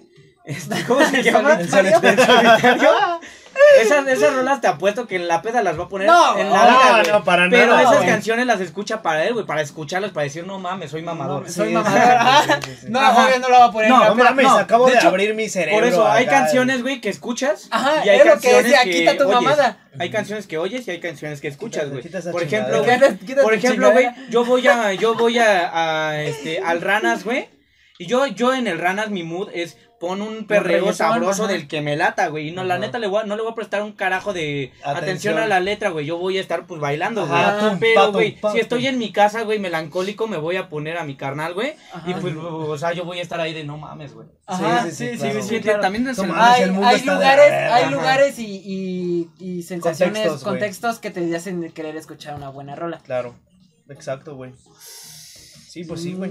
este, 0.48 0.84
¿cómo 0.84 1.04
se 1.04 1.22
llama? 1.22 1.54
El 1.60 1.68
solitario. 1.70 2.90
Esas, 3.80 4.06
esas 4.08 4.34
rolas 4.34 4.60
te 4.60 4.68
apuesto 4.68 5.06
que 5.08 5.16
en 5.16 5.26
la 5.26 5.42
peda 5.42 5.62
las 5.62 5.78
va 5.78 5.84
a 5.84 5.88
poner 5.88 6.06
No, 6.06 6.38
en 6.38 6.48
no, 6.48 6.54
la 6.54 6.64
vida, 6.66 7.00
güey. 7.00 7.12
no, 7.12 7.24
para 7.24 7.48
Pero 7.50 7.66
nada, 7.72 7.82
esas 7.82 7.96
güey. 7.96 8.08
canciones 8.08 8.46
las 8.46 8.60
escucha 8.60 9.02
para 9.02 9.24
él, 9.24 9.34
güey, 9.34 9.46
para 9.46 9.62
escucharlas, 9.62 10.12
para 10.12 10.24
decir, 10.24 10.46
no 10.46 10.58
mames, 10.58 10.90
soy 10.92 11.02
mamador. 11.02 11.42
No, 11.42 11.48
soy 11.50 11.68
Sí, 11.68 11.74
mamador. 11.74 12.58
No, 12.88 13.00
obvio 13.10 13.38
no 13.40 13.48
lo 13.48 13.58
va 13.58 13.64
a 13.66 13.72
poner. 13.72 13.88
No, 13.90 13.96
en 13.96 14.02
la 14.02 14.08
No 14.10 14.14
peda. 14.16 14.24
mames, 14.30 14.44
no, 14.46 14.58
acabo 14.58 14.86
de 14.86 14.92
de, 14.92 14.98
hecho, 14.98 15.08
abrir 15.08 15.34
mi 15.34 15.48
cerebro. 15.48 15.80
Por 15.80 15.88
eso 15.88 16.06
hay 16.08 16.26
canciones, 16.26 16.82
güey, 16.82 17.00
que 17.00 17.08
escuchas. 17.08 17.68
Ajá, 17.70 18.04
y 18.04 18.08
hay 18.08 18.20
es 18.20 18.26
lo 18.26 18.38
que 18.38 18.50
canciones 18.50 18.80
quita 18.84 19.16
tu 19.16 19.24
oyes. 19.24 19.34
mamada. 19.34 19.78
Hay 19.98 20.10
canciones 20.10 20.46
que 20.46 20.58
oyes 20.58 20.86
y 20.86 20.90
hay 20.92 21.00
canciones 21.00 21.40
que 21.40 21.48
escuchas, 21.48 21.90
güey. 21.90 22.02
Por 22.30 22.42
ejemplo, 22.42 22.84
güey, 22.84 22.98
por 23.42 23.54
ejemplo, 23.54 23.90
güey, 23.92 24.08
yo 24.30 24.44
voy 24.44 24.66
a, 24.68 24.92
yo 24.94 25.14
voy 25.14 25.38
a, 25.40 26.08
a, 26.10 26.22
este, 26.22 26.60
al 26.60 26.80
Ranas, 26.80 27.24
güey. 27.24 27.48
Y 28.00 28.06
yo, 28.06 28.26
yo 28.28 28.54
en 28.54 28.68
el 28.68 28.78
Ranas, 28.78 29.10
mi 29.10 29.24
mood 29.24 29.48
es 29.52 29.76
pon 30.00 30.22
un 30.22 30.46
perreo 30.46 30.92
sabroso 30.92 31.44
ajá. 31.44 31.52
del 31.52 31.66
que 31.66 31.80
me 31.80 31.96
lata, 31.96 32.28
güey. 32.28 32.48
Y 32.48 32.52
no, 32.52 32.62
la 32.64 32.78
neta, 32.78 32.98
le 32.98 33.08
voy 33.08 33.22
a- 33.22 33.26
no 33.26 33.34
le 33.36 33.42
voy 33.42 33.50
a 33.52 33.54
prestar 33.54 33.82
un 33.82 33.92
carajo 33.92 34.32
de 34.32 34.72
atención, 34.84 34.96
Atención. 34.96 35.38
a 35.38 35.46
la 35.46 35.60
letra, 35.60 35.90
güey. 35.90 36.06
Yo 36.06 36.18
voy 36.18 36.38
a 36.38 36.40
estar, 36.40 36.66
pues, 36.66 36.80
bailando, 36.80 37.26
güey. 37.26 37.42
Pero, 37.80 38.12
güey, 38.12 38.38
si 38.52 38.60
estoy 38.60 38.86
en 38.86 38.98
mi 38.98 39.10
casa, 39.12 39.42
güey, 39.42 39.58
melancólico, 39.58 40.26
me 40.28 40.36
voy 40.36 40.56
a 40.56 40.68
poner 40.68 40.98
a 40.98 41.04
mi 41.04 41.16
carnal, 41.16 41.54
güey. 41.54 41.74
Y, 42.06 42.14
pues, 42.14 42.34
o 42.36 42.78
sea, 42.78 42.92
yo 42.92 43.04
voy 43.04 43.18
a 43.18 43.22
estar 43.22 43.40
ahí 43.40 43.52
de 43.54 43.64
no 43.64 43.76
mames, 43.76 44.14
güey. 44.14 44.28
Ajá, 44.46 44.84
Sí, 44.84 44.90
sí, 44.92 44.96
sí, 44.96 45.10
sí, 45.10 45.16
sí, 45.16 45.18
claro. 45.18 45.42
sí, 45.42 45.48
Sí, 45.48 45.60
claro. 45.60 45.80
también 45.80 46.04
No 46.04 46.12
Hay, 46.36 46.62
el 46.62 46.72
mundo 46.72 46.86
hay 46.88 47.00
de 47.00 47.06
lugares, 47.06 47.52
hay 47.72 47.90
lugares 47.90 48.38
y, 48.38 48.62
y, 48.64 49.30
y 49.38 49.62
sensaciones, 49.62 50.14
Contextos, 50.22 50.44
contextos 50.44 50.98
que 51.00 51.10
te 51.10 51.34
hacen 51.36 51.70
querer 51.72 51.96
escuchar 51.96 52.34
una 52.36 52.48
buena 52.50 52.76
rola. 52.76 52.98
Claro, 53.04 53.34
exacto, 53.88 54.36
güey. 54.36 54.52
Sí, 55.68 55.84
pues 55.84 56.02
sí, 56.02 56.14
güey. 56.14 56.30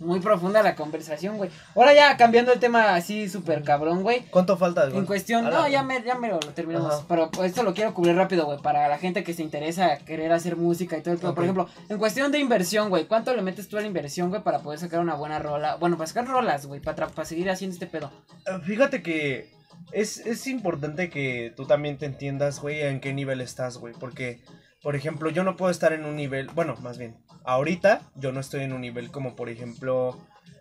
Muy 0.00 0.20
profunda 0.20 0.62
la 0.62 0.74
conversación, 0.74 1.36
güey. 1.38 1.50
Ahora 1.74 1.94
ya 1.94 2.16
cambiando 2.16 2.52
el 2.52 2.60
tema 2.60 2.94
así 2.94 3.28
súper 3.28 3.62
cabrón, 3.62 4.02
güey. 4.02 4.26
¿Cuánto 4.30 4.56
falta? 4.56 4.84
güey? 4.86 4.98
En 4.98 5.06
cuestión, 5.06 5.44
la- 5.44 5.50
no, 5.50 5.68
ya 5.68 5.82
me, 5.82 6.02
ya 6.02 6.14
me 6.16 6.28
lo 6.28 6.38
terminamos. 6.38 6.92
Ajá. 6.92 7.04
Pero 7.08 7.30
esto 7.44 7.62
lo 7.62 7.72
quiero 7.74 7.94
cubrir 7.94 8.14
rápido, 8.16 8.44
güey. 8.46 8.58
Para 8.60 8.88
la 8.88 8.98
gente 8.98 9.24
que 9.24 9.32
se 9.34 9.42
interesa 9.42 9.98
querer 9.98 10.32
hacer 10.32 10.56
música 10.56 10.98
y 10.98 11.02
todo 11.02 11.14
el 11.14 11.20
pedo. 11.20 11.34
Por 11.34 11.44
ejemplo, 11.44 11.68
en 11.88 11.98
cuestión 11.98 12.30
de 12.32 12.38
inversión, 12.38 12.88
güey. 12.90 13.06
¿Cuánto 13.06 13.34
le 13.34 13.42
metes 13.42 13.68
tú 13.68 13.78
a 13.78 13.80
la 13.80 13.86
inversión, 13.86 14.28
güey, 14.30 14.42
para 14.42 14.58
poder 14.60 14.78
sacar 14.78 15.00
una 15.00 15.14
buena 15.14 15.38
rola? 15.38 15.76
Bueno, 15.76 15.96
para 15.96 16.08
sacar 16.08 16.26
rolas, 16.26 16.66
güey, 16.66 16.80
para, 16.80 17.06
para 17.08 17.24
seguir 17.26 17.48
haciendo 17.50 17.74
este 17.74 17.86
pedo. 17.86 18.10
Eh, 18.46 18.58
Fíjate 18.64 19.02
que 19.02 19.50
es, 19.92 20.18
es 20.18 20.46
importante 20.46 21.08
que 21.10 21.52
tú 21.56 21.66
también 21.66 21.96
te 21.96 22.06
entiendas, 22.06 22.60
güey, 22.60 22.82
en 22.82 23.00
qué 23.00 23.12
nivel 23.14 23.40
estás, 23.40 23.78
güey. 23.78 23.94
Porque, 23.98 24.40
por 24.82 24.94
ejemplo, 24.96 25.30
yo 25.30 25.42
no 25.44 25.56
puedo 25.56 25.70
estar 25.70 25.92
en 25.92 26.04
un 26.04 26.16
nivel, 26.16 26.48
bueno, 26.54 26.76
más 26.82 26.98
bien, 26.98 27.16
ahorita 27.46 28.02
yo 28.16 28.32
no 28.32 28.40
estoy 28.40 28.62
en 28.64 28.72
un 28.72 28.80
nivel 28.82 29.10
como, 29.10 29.34
por 29.36 29.48
ejemplo, 29.48 30.18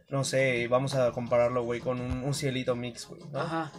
no 0.10 0.24
sé, 0.24 0.68
vamos 0.68 0.96
a 0.96 1.12
compararlo, 1.12 1.64
güey, 1.64 1.80
con 1.82 2.00
un, 2.00 2.24
un 2.24 2.34
cielito 2.34 2.76
mix, 2.76 3.08
güey. 3.08 3.22
¿no? 3.32 3.40
Ajá. 3.40 3.72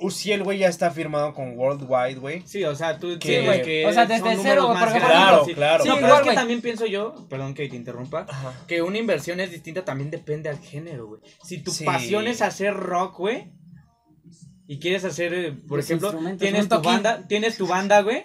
Uciel, 0.00 0.42
güey, 0.42 0.58
ya 0.58 0.68
está 0.68 0.90
firmado 0.90 1.32
con 1.34 1.56
Worldwide, 1.56 2.16
güey. 2.18 2.42
Sí, 2.46 2.64
o 2.64 2.74
sea, 2.74 2.98
tú 2.98 3.16
Que- 3.20 3.38
sí, 3.40 3.46
güey, 3.46 3.62
que 3.62 3.86
o 3.86 3.92
sea, 3.92 4.04
desde 4.06 4.22
números 4.34 4.42
cero, 4.42 4.68
más 4.74 4.92
Claro, 4.92 5.44
sí. 5.44 5.54
claro, 5.54 5.84
No, 5.84 5.92
Sí, 5.94 5.96
pero 6.00 6.06
igual, 6.08 6.22
es 6.22 6.28
que 6.28 6.34
también 6.34 6.60
pienso 6.60 6.86
yo, 6.86 7.14
perdón 7.30 7.54
que 7.54 7.68
te 7.68 7.76
interrumpa, 7.76 8.26
Ajá. 8.28 8.52
que 8.66 8.82
una 8.82 8.98
inversión 8.98 9.38
es 9.38 9.52
distinta 9.52 9.84
también 9.84 10.10
depende 10.10 10.48
al 10.48 10.58
género, 10.58 11.06
güey. 11.06 11.20
Si 11.44 11.62
tu 11.62 11.70
Sí. 11.70 11.84
pasión 11.84 12.26
es 12.26 12.42
hacer 12.42 12.74
rock, 12.74 13.18
güey, 13.18 13.52
y 14.66 14.80
quieres 14.80 15.04
hacer, 15.04 15.32
eh, 15.32 15.52
por 15.52 15.76
Los 15.78 15.86
ejemplo, 15.86 16.12
tienes 16.38 16.68
tu 16.68 16.80
banda, 16.82 17.26
tienes 17.28 17.56
tu 17.56 17.66
banda, 17.68 18.00
güey, 18.02 18.24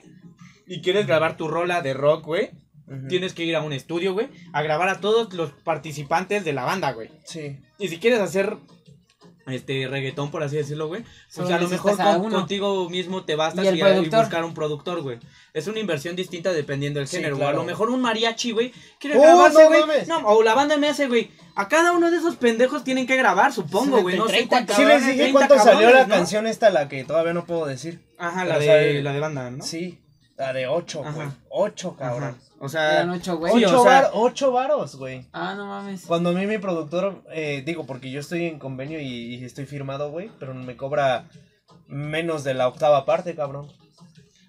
y 0.65 0.81
quieres 0.81 1.05
grabar 1.05 1.37
tu 1.37 1.47
rola 1.47 1.81
de 1.83 1.93
rock, 1.93 2.25
güey, 2.25 2.49
Tienes 3.07 3.33
que 3.33 3.43
ir 3.43 3.55
a 3.55 3.61
un 3.61 3.73
estudio, 3.73 4.13
güey, 4.13 4.27
a 4.53 4.61
grabar 4.61 4.89
a 4.89 4.99
todos 4.99 5.33
los 5.33 5.51
participantes 5.51 6.43
de 6.45 6.53
la 6.53 6.63
banda, 6.65 6.91
güey. 6.91 7.09
Sí. 7.25 7.59
Y 7.77 7.87
si 7.87 7.97
quieres 7.99 8.19
hacer 8.19 8.57
este 9.47 9.87
reggaetón, 9.87 10.29
por 10.29 10.43
así 10.43 10.57
decirlo, 10.57 10.87
güey, 10.87 11.01
pues 11.01 11.15
Solo 11.29 11.55
a 11.55 11.59
lo 11.59 11.67
mejor 11.69 11.99
a 11.99 12.17
con- 12.19 12.29
contigo 12.31 12.87
mismo 12.87 13.23
te 13.25 13.33
bastas 13.35 13.65
Y 13.65 13.69
y, 13.69 13.79
productor. 13.79 14.19
buscar 14.19 14.43
un 14.43 14.53
productor, 14.53 15.01
güey. 15.01 15.17
Es 15.55 15.65
una 15.67 15.79
inversión 15.79 16.15
distinta 16.15 16.53
dependiendo 16.53 16.99
del 16.99 17.07
Sí, 17.07 17.15
género, 17.17 17.35
güey. 17.35 17.47
A 17.47 17.51
claro. 17.51 17.63
lo 17.63 17.67
mejor 17.67 17.89
un 17.89 17.99
mariachi, 17.99 18.51
güey, 18.51 18.71
quiere 18.99 19.17
¡Oh, 19.17 19.21
grabarse, 19.21 19.63
no 19.63 19.67
güey. 19.69 19.79
mames! 19.81 20.07
No, 20.07 20.19
o 20.19 20.43
la 20.43 20.53
banda 20.53 20.75
MS, 20.77 21.07
güey. 21.07 21.31
A 21.55 21.67
cada 21.67 21.93
uno 21.93 22.11
de 22.11 22.17
esos 22.17 22.35
pendejos 22.35 22.83
tienen 22.83 23.07
que 23.07 23.15
grabar, 23.17 23.51
supongo, 23.51 23.97
Sí, 23.97 24.03
güey. 24.03 24.17
No 24.17 24.25
sé 24.27 24.33
30 24.33 24.49
cuántos. 24.49 24.75
Sí 24.75 24.81
les 24.83 24.91
cabrones, 24.91 25.07
dije 25.15 25.23
30 25.31 25.47
cuánto 25.47 25.63
salió 25.63 25.89
la 25.89 26.07
canción 26.07 26.45
esta, 26.45 26.69
la 26.69 26.87
que 26.87 27.03
todavía 27.03 27.33
no 27.33 27.45
puedo 27.45 27.65
decir. 27.65 28.01
Ajá, 28.19 28.45
la 28.45 28.59
Pero 28.59 28.59
de, 28.59 28.65
sale- 28.67 29.03
la 29.03 29.13
de 29.13 29.19
banda, 29.19 29.49
¿no? 29.49 29.63
Sí, 29.63 29.99
la 30.37 30.53
de 30.53 30.67
8, 30.67 31.01
Ajá. 31.03 31.11
güey. 31.15 31.27
8, 31.49 31.97
Ajá. 31.99 32.35
O 32.61 32.67
sea, 32.69 32.93
Eran 32.95 33.11
ocho, 33.11 33.37
güey. 33.37 33.53
Sí, 33.53 33.63
o 33.63 33.67
Ocho, 33.69 33.83
sea- 33.83 34.01
var- 34.01 34.11
ocho 34.13 34.51
varos, 34.51 34.95
güey. 34.97 35.25
Ah, 35.31 35.53
no 35.55 35.65
mames. 35.65 36.05
Cuando 36.05 36.29
a 36.31 36.33
mí 36.33 36.45
mi 36.45 36.57
productor, 36.57 37.23
eh, 37.31 37.63
digo, 37.65 37.85
porque 37.85 38.11
yo 38.11 38.19
estoy 38.19 38.45
en 38.45 38.59
convenio 38.59 38.99
y, 38.99 39.35
y 39.35 39.45
estoy 39.45 39.65
firmado, 39.65 40.11
güey, 40.11 40.29
pero 40.39 40.53
me 40.53 40.75
cobra 40.75 41.29
menos 41.87 42.43
de 42.43 42.53
la 42.53 42.67
octava 42.67 43.05
parte, 43.05 43.33
cabrón. 43.35 43.67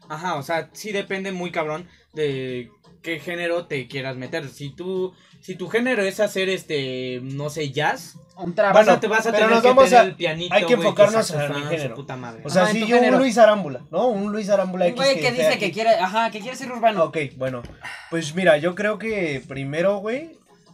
Ajá, 0.09 0.35
o 0.35 0.43
sea, 0.43 0.71
sí 0.73 0.91
depende 0.91 1.31
muy 1.31 1.53
cabrón 1.53 1.87
de 2.13 2.71
qué 3.03 3.19
género 3.19 3.67
te 3.67 3.87
quieras 3.89 4.17
meter. 4.17 4.49
Si 4.49 4.71
tú, 4.71 5.15
si 5.41 5.55
tu 5.55 5.69
género 5.69 6.03
es 6.03 6.21
hacer 6.21 6.49
este, 6.49 7.21
no 7.23 7.49
sé, 7.51 7.71
jazz, 7.71 8.19
Un 8.37 8.55
trabajo. 8.55 8.91
a, 8.91 9.01
te 9.01 9.07
vas 9.09 9.21
a 9.27 9.33
pero 9.33 9.37
tener 9.47 9.51
nos 9.51 9.63
que 9.63 9.69
vamos 9.69 9.85
tener 9.85 10.01
a- 10.01 10.05
el 10.05 10.15
pianito, 10.17 10.55
hay 10.55 10.67
que 10.67 10.75
enfocarnos 10.75 11.31
en 11.31 11.55
mi 11.55 11.63
género. 11.63 11.95
puta 11.95 12.17
madre. 12.17 12.43
O 12.45 12.51
sea, 12.51 12.63
Ajá, 12.63 12.71
en 12.73 12.77
si 12.77 12.87
yo 12.87 12.97
género. 12.97 13.17
un 13.17 13.23
Luis 13.23 13.39
Arámbula, 13.39 13.81
¿no? 13.91 14.09
Un 14.09 14.33
Luis 14.33 14.49
Arámbula 14.51 14.85
Un 14.87 14.91
X 14.93 14.97
güey 15.03 15.15
que 15.21 15.29
esté 15.29 15.33
dice 15.33 15.47
aquí. 15.49 15.59
que 15.59 15.73
quiere, 15.73 15.91
ajá, 15.91 16.31
que 16.31 16.41
quiere 16.41 16.57
ser 16.57 16.71
urbano. 16.73 17.05
Ok, 17.05 17.17
bueno, 17.37 17.63
pues 18.11 18.35
mira, 18.35 18.57
yo 18.59 18.75
creo 18.75 18.99
que 18.99 19.43
primero, 19.49 19.99
güey, 19.99 20.33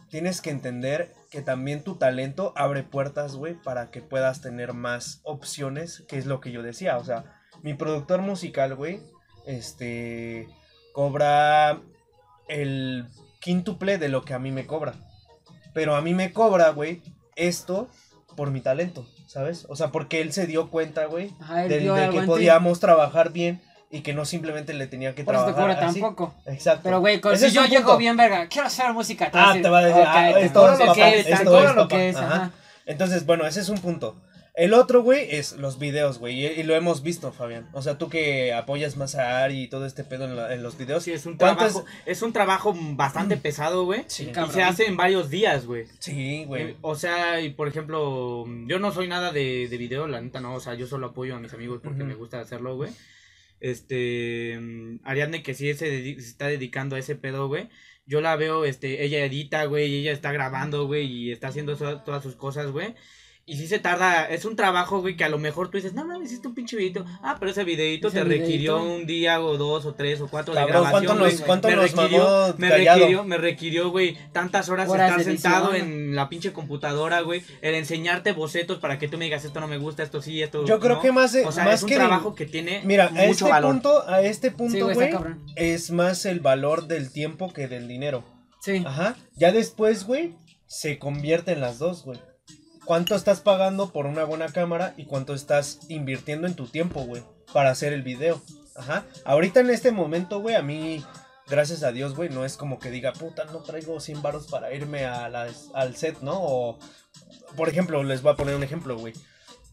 tienes 0.09 0.41
que 0.41 0.49
entender 0.49 1.13
que 1.31 1.41
también 1.41 1.83
tu 1.83 1.95
talento 1.95 2.53
abre 2.55 2.83
puertas, 2.83 3.35
güey, 3.35 3.53
para 3.53 3.91
que 3.91 4.01
puedas 4.01 4.41
tener 4.41 4.73
más 4.73 5.19
opciones, 5.23 6.03
que 6.07 6.17
es 6.17 6.25
lo 6.25 6.39
que 6.39 6.51
yo 6.51 6.61
decía, 6.63 6.97
o 6.97 7.03
sea, 7.03 7.25
mi 7.63 7.73
productor 7.73 8.21
musical, 8.21 8.75
güey, 8.75 9.01
este, 9.45 10.47
cobra 10.93 11.81
el 12.47 13.07
quíntuple 13.39 13.97
de 13.97 14.09
lo 14.09 14.23
que 14.25 14.33
a 14.33 14.39
mí 14.39 14.51
me 14.51 14.65
cobra, 14.65 14.93
pero 15.73 15.95
a 15.95 16.01
mí 16.01 16.13
me 16.13 16.33
cobra, 16.33 16.69
güey, 16.69 17.01
esto 17.35 17.87
por 18.35 18.51
mi 18.51 18.61
talento, 18.61 19.07
¿sabes? 19.25 19.65
O 19.69 19.75
sea, 19.75 19.91
porque 19.91 20.21
él 20.21 20.31
se 20.33 20.47
dio 20.47 20.69
cuenta, 20.69 21.05
güey, 21.05 21.33
de 21.67 22.09
que 22.11 22.21
podíamos 22.21 22.79
trabajar 22.79 23.31
bien 23.31 23.61
y 23.89 24.01
que 24.01 24.13
no 24.13 24.25
simplemente 24.25 24.73
le 24.73 24.87
tenía 24.87 25.15
que 25.15 25.23
Por 25.23 25.35
eso 25.35 25.45
te 25.45 25.53
trabajar 25.53 25.75
cobra 25.77 25.89
así. 25.89 26.01
tampoco. 26.01 26.35
Exacto. 26.45 26.81
Pero, 26.83 26.99
güey, 26.99 27.21
con- 27.21 27.37
si 27.37 27.49
yo 27.51 27.65
llego 27.65 27.97
bien, 27.97 28.17
verga, 28.17 28.47
quiero 28.47 28.67
hacer 28.67 28.91
música. 28.93 29.29
Ah, 29.33 29.55
te 29.61 29.69
va 29.69 29.79
a 29.79 29.85
decir, 29.85 30.01
ok, 30.01 30.07
ah, 30.09 30.29
esto 30.31 30.71
es 30.73 30.79
lo 30.79 30.85
papá, 30.85 30.93
que 30.95 31.19
es, 31.19 31.27
esto 31.27 31.51
papá. 31.75 32.09
ajá. 32.19 32.51
Entonces, 32.85 33.25
bueno, 33.25 33.45
ese 33.45 33.61
es 33.61 33.69
un 33.69 33.79
punto. 33.79 34.15
El 34.57 34.73
otro, 34.73 35.03
güey, 35.03 35.27
es 35.35 35.53
los 35.53 35.77
videos, 35.77 36.17
güey. 36.17 36.43
Y, 36.43 36.47
y 36.47 36.63
lo 36.63 36.75
hemos 36.75 37.03
visto, 37.03 37.31
Fabián. 37.31 37.69
O 37.73 37.81
sea, 37.83 37.99
tú 37.99 38.09
que 38.09 38.53
apoyas 38.53 38.97
más 38.97 39.13
a 39.13 39.43
Ari 39.43 39.61
y 39.63 39.67
todo 39.67 39.85
este 39.85 40.03
pedo 40.03 40.25
en, 40.25 40.35
la- 40.35 40.53
en 40.53 40.63
los 40.63 40.77
videos. 40.79 41.03
Sí, 41.03 41.11
es 41.11 41.27
un 41.27 41.37
¿Cuántas- 41.37 41.73
trabajo, 41.73 41.85
es 42.07 42.21
un 42.23 42.33
trabajo 42.33 42.75
bastante 42.75 43.37
pesado, 43.37 43.85
güey. 43.85 44.03
Sí, 44.07 44.23
Y 44.23 44.31
cabrón. 44.31 44.53
se 44.55 44.63
hace 44.63 44.85
en 44.87 44.97
varios 44.97 45.29
días, 45.29 45.67
güey. 45.67 45.85
Sí, 45.99 46.43
güey. 46.45 46.71
Eh, 46.71 46.75
O 46.81 46.95
sea, 46.95 47.39
y 47.39 47.51
por 47.51 47.67
ejemplo, 47.67 48.45
yo 48.65 48.79
no 48.79 48.91
soy 48.91 49.07
nada 49.07 49.31
de, 49.31 49.67
de 49.69 49.77
video, 49.77 50.07
la 50.07 50.21
neta 50.21 50.41
no, 50.41 50.55
o 50.55 50.59
sea, 50.59 50.73
yo 50.73 50.87
solo 50.87 51.07
apoyo 51.07 51.35
a 51.35 51.39
mis 51.39 51.53
amigos 51.53 51.79
porque 51.83 52.03
me 52.03 52.15
gusta 52.15 52.39
hacerlo, 52.39 52.75
güey. 52.75 52.91
Este, 53.59 54.57
mm, 54.59 54.99
Ariadne 55.03 55.43
que 55.43 55.53
sí 55.53 55.73
se, 55.73 56.11
está 56.11 56.47
dedicando 56.47 56.95
a 56.95 56.99
ese 56.99 57.15
pedo, 57.15 57.47
güey. 57.47 57.69
Yo 58.05 58.21
la 58.21 58.35
veo, 58.35 58.65
este, 58.65 59.03
ella 59.03 59.23
edita, 59.25 59.65
güey, 59.65 59.87
y 59.87 59.95
ella 59.99 60.11
está 60.13 60.31
grabando, 60.31 60.85
güey, 60.87 61.05
y 61.05 61.31
está 61.31 61.49
haciendo 61.49 61.75
so- 61.75 62.01
todas 62.01 62.23
sus 62.23 62.35
cosas, 62.35 62.71
güey. 62.71 62.95
Y 63.49 63.55
sí 63.55 63.65
se 63.65 63.79
tarda, 63.79 64.25
es 64.25 64.43
un 64.43 64.57
trabajo, 64.57 64.99
güey, 64.99 65.15
que 65.15 65.23
a 65.23 65.29
lo 65.29 65.37
mejor 65.39 65.69
tú 65.71 65.77
dices, 65.77 65.93
no 65.93 66.03
mames, 66.03 66.27
hiciste 66.27 66.49
un 66.49 66.53
pinche 66.53 66.75
videito. 66.75 67.05
Ah, 67.23 67.37
pero 67.39 67.49
ese 67.49 67.63
videito 67.63 68.09
Ese 68.09 68.17
te 68.17 68.23
requirió 68.25 68.83
un 68.83 69.05
día 69.05 69.39
o 69.41 69.55
dos 69.57 69.85
o 69.85 69.93
tres 69.93 70.19
o 70.19 70.27
cuatro 70.27 70.53
de 70.53 70.65
grabación, 70.65 70.91
¿cuánto 71.05 71.17
güey. 71.17 71.31
nos, 71.31 71.41
cuánto 71.43 71.67
me 71.69 71.75
nos 71.77 71.91
requirió, 71.91 72.23
mamó 72.23 72.53
me 72.57 72.67
callado? 72.69 72.99
requirió, 72.99 73.23
me 73.23 73.37
requirió, 73.37 73.89
güey, 73.89 74.17
tantas 74.33 74.67
horas, 74.67 74.89
Horas 74.89 75.11
estar 75.11 75.23
sentado 75.23 75.73
en 75.73 76.13
la 76.13 76.27
pinche 76.27 76.51
computadora, 76.51 77.21
güey, 77.21 77.41
el 77.61 77.75
enseñarte 77.75 78.33
bocetos 78.33 78.79
para 78.79 78.99
que 78.99 79.07
tú 79.07 79.17
me 79.17 79.23
digas 79.23 79.45
esto 79.45 79.61
no 79.61 79.69
me 79.69 79.77
gusta, 79.77 80.03
esto 80.03 80.21
sí, 80.21 80.41
esto 80.41 80.65
Yo 80.65 80.81
creo 80.81 80.97
no". 80.97 81.01
que 81.01 81.13
más, 81.13 81.33
o 81.33 81.51
sea, 81.53 81.63
más 81.63 81.75
es 81.75 81.83
un 81.83 81.89
que... 81.89 81.95
trabajo 81.95 82.35
que 82.35 82.45
tiene 82.47 82.81
Mira, 82.83 83.05
a 83.05 83.11
mucho 83.11 83.29
este 83.31 83.43
valor. 83.45 83.71
punto, 83.71 84.09
a 84.09 84.21
este 84.23 84.49
Sí, 84.49 84.55
punto, 84.57 84.93
güey, 84.93 85.09
es 85.55 85.89
más 85.91 86.25
el 86.25 86.41
valor 86.41 86.87
del 86.87 87.13
tiempo 87.13 87.53
que 87.53 87.69
del 87.69 87.87
dinero. 87.87 88.25
Sí. 88.59 88.83
Ajá. 88.85 89.15
Ya 89.37 89.53
después, 89.53 90.03
güey, 90.05 90.35
se 90.65 90.99
convierte 90.99 91.53
en 91.53 91.61
las 91.61 91.79
dos, 91.79 92.03
güey. 92.03 92.19
¿Cuánto 92.87 93.13
estás 93.13 93.41
pagando 93.41 93.91
por 93.91 94.07
una 94.07 94.23
buena 94.23 94.47
cámara 94.47 94.95
y 94.97 95.05
cuánto 95.05 95.35
estás 95.35 95.81
invirtiendo 95.89 96.47
en 96.47 96.55
tu 96.55 96.65
tiempo, 96.65 97.01
güey, 97.01 97.21
para 97.53 97.69
hacer 97.69 97.93
el 97.93 98.01
video? 98.01 98.41
Ajá. 98.75 99.05
Ahorita 99.25 99.59
en 99.59 99.69
este 99.69 99.91
momento, 99.91 100.39
güey, 100.39 100.55
a 100.55 100.63
mí, 100.63 101.03
gracias 101.47 101.83
a 101.83 101.91
Dios, 101.91 102.15
güey, 102.15 102.29
no 102.29 102.45
es 102.45 102.57
como 102.57 102.79
que 102.79 102.89
diga, 102.89 103.13
puta, 103.13 103.45
no 103.45 103.59
traigo 103.59 103.99
100 103.99 104.21
varos 104.23 104.47
para 104.47 104.73
irme 104.73 105.05
al 105.05 105.95
set, 105.95 106.21
¿no? 106.21 106.39
O, 106.41 106.79
por 107.55 107.69
ejemplo, 107.69 108.01
les 108.03 108.23
voy 108.23 108.33
a 108.33 108.37
poner 108.37 108.55
un 108.55 108.63
ejemplo, 108.63 108.97
güey. 108.97 109.13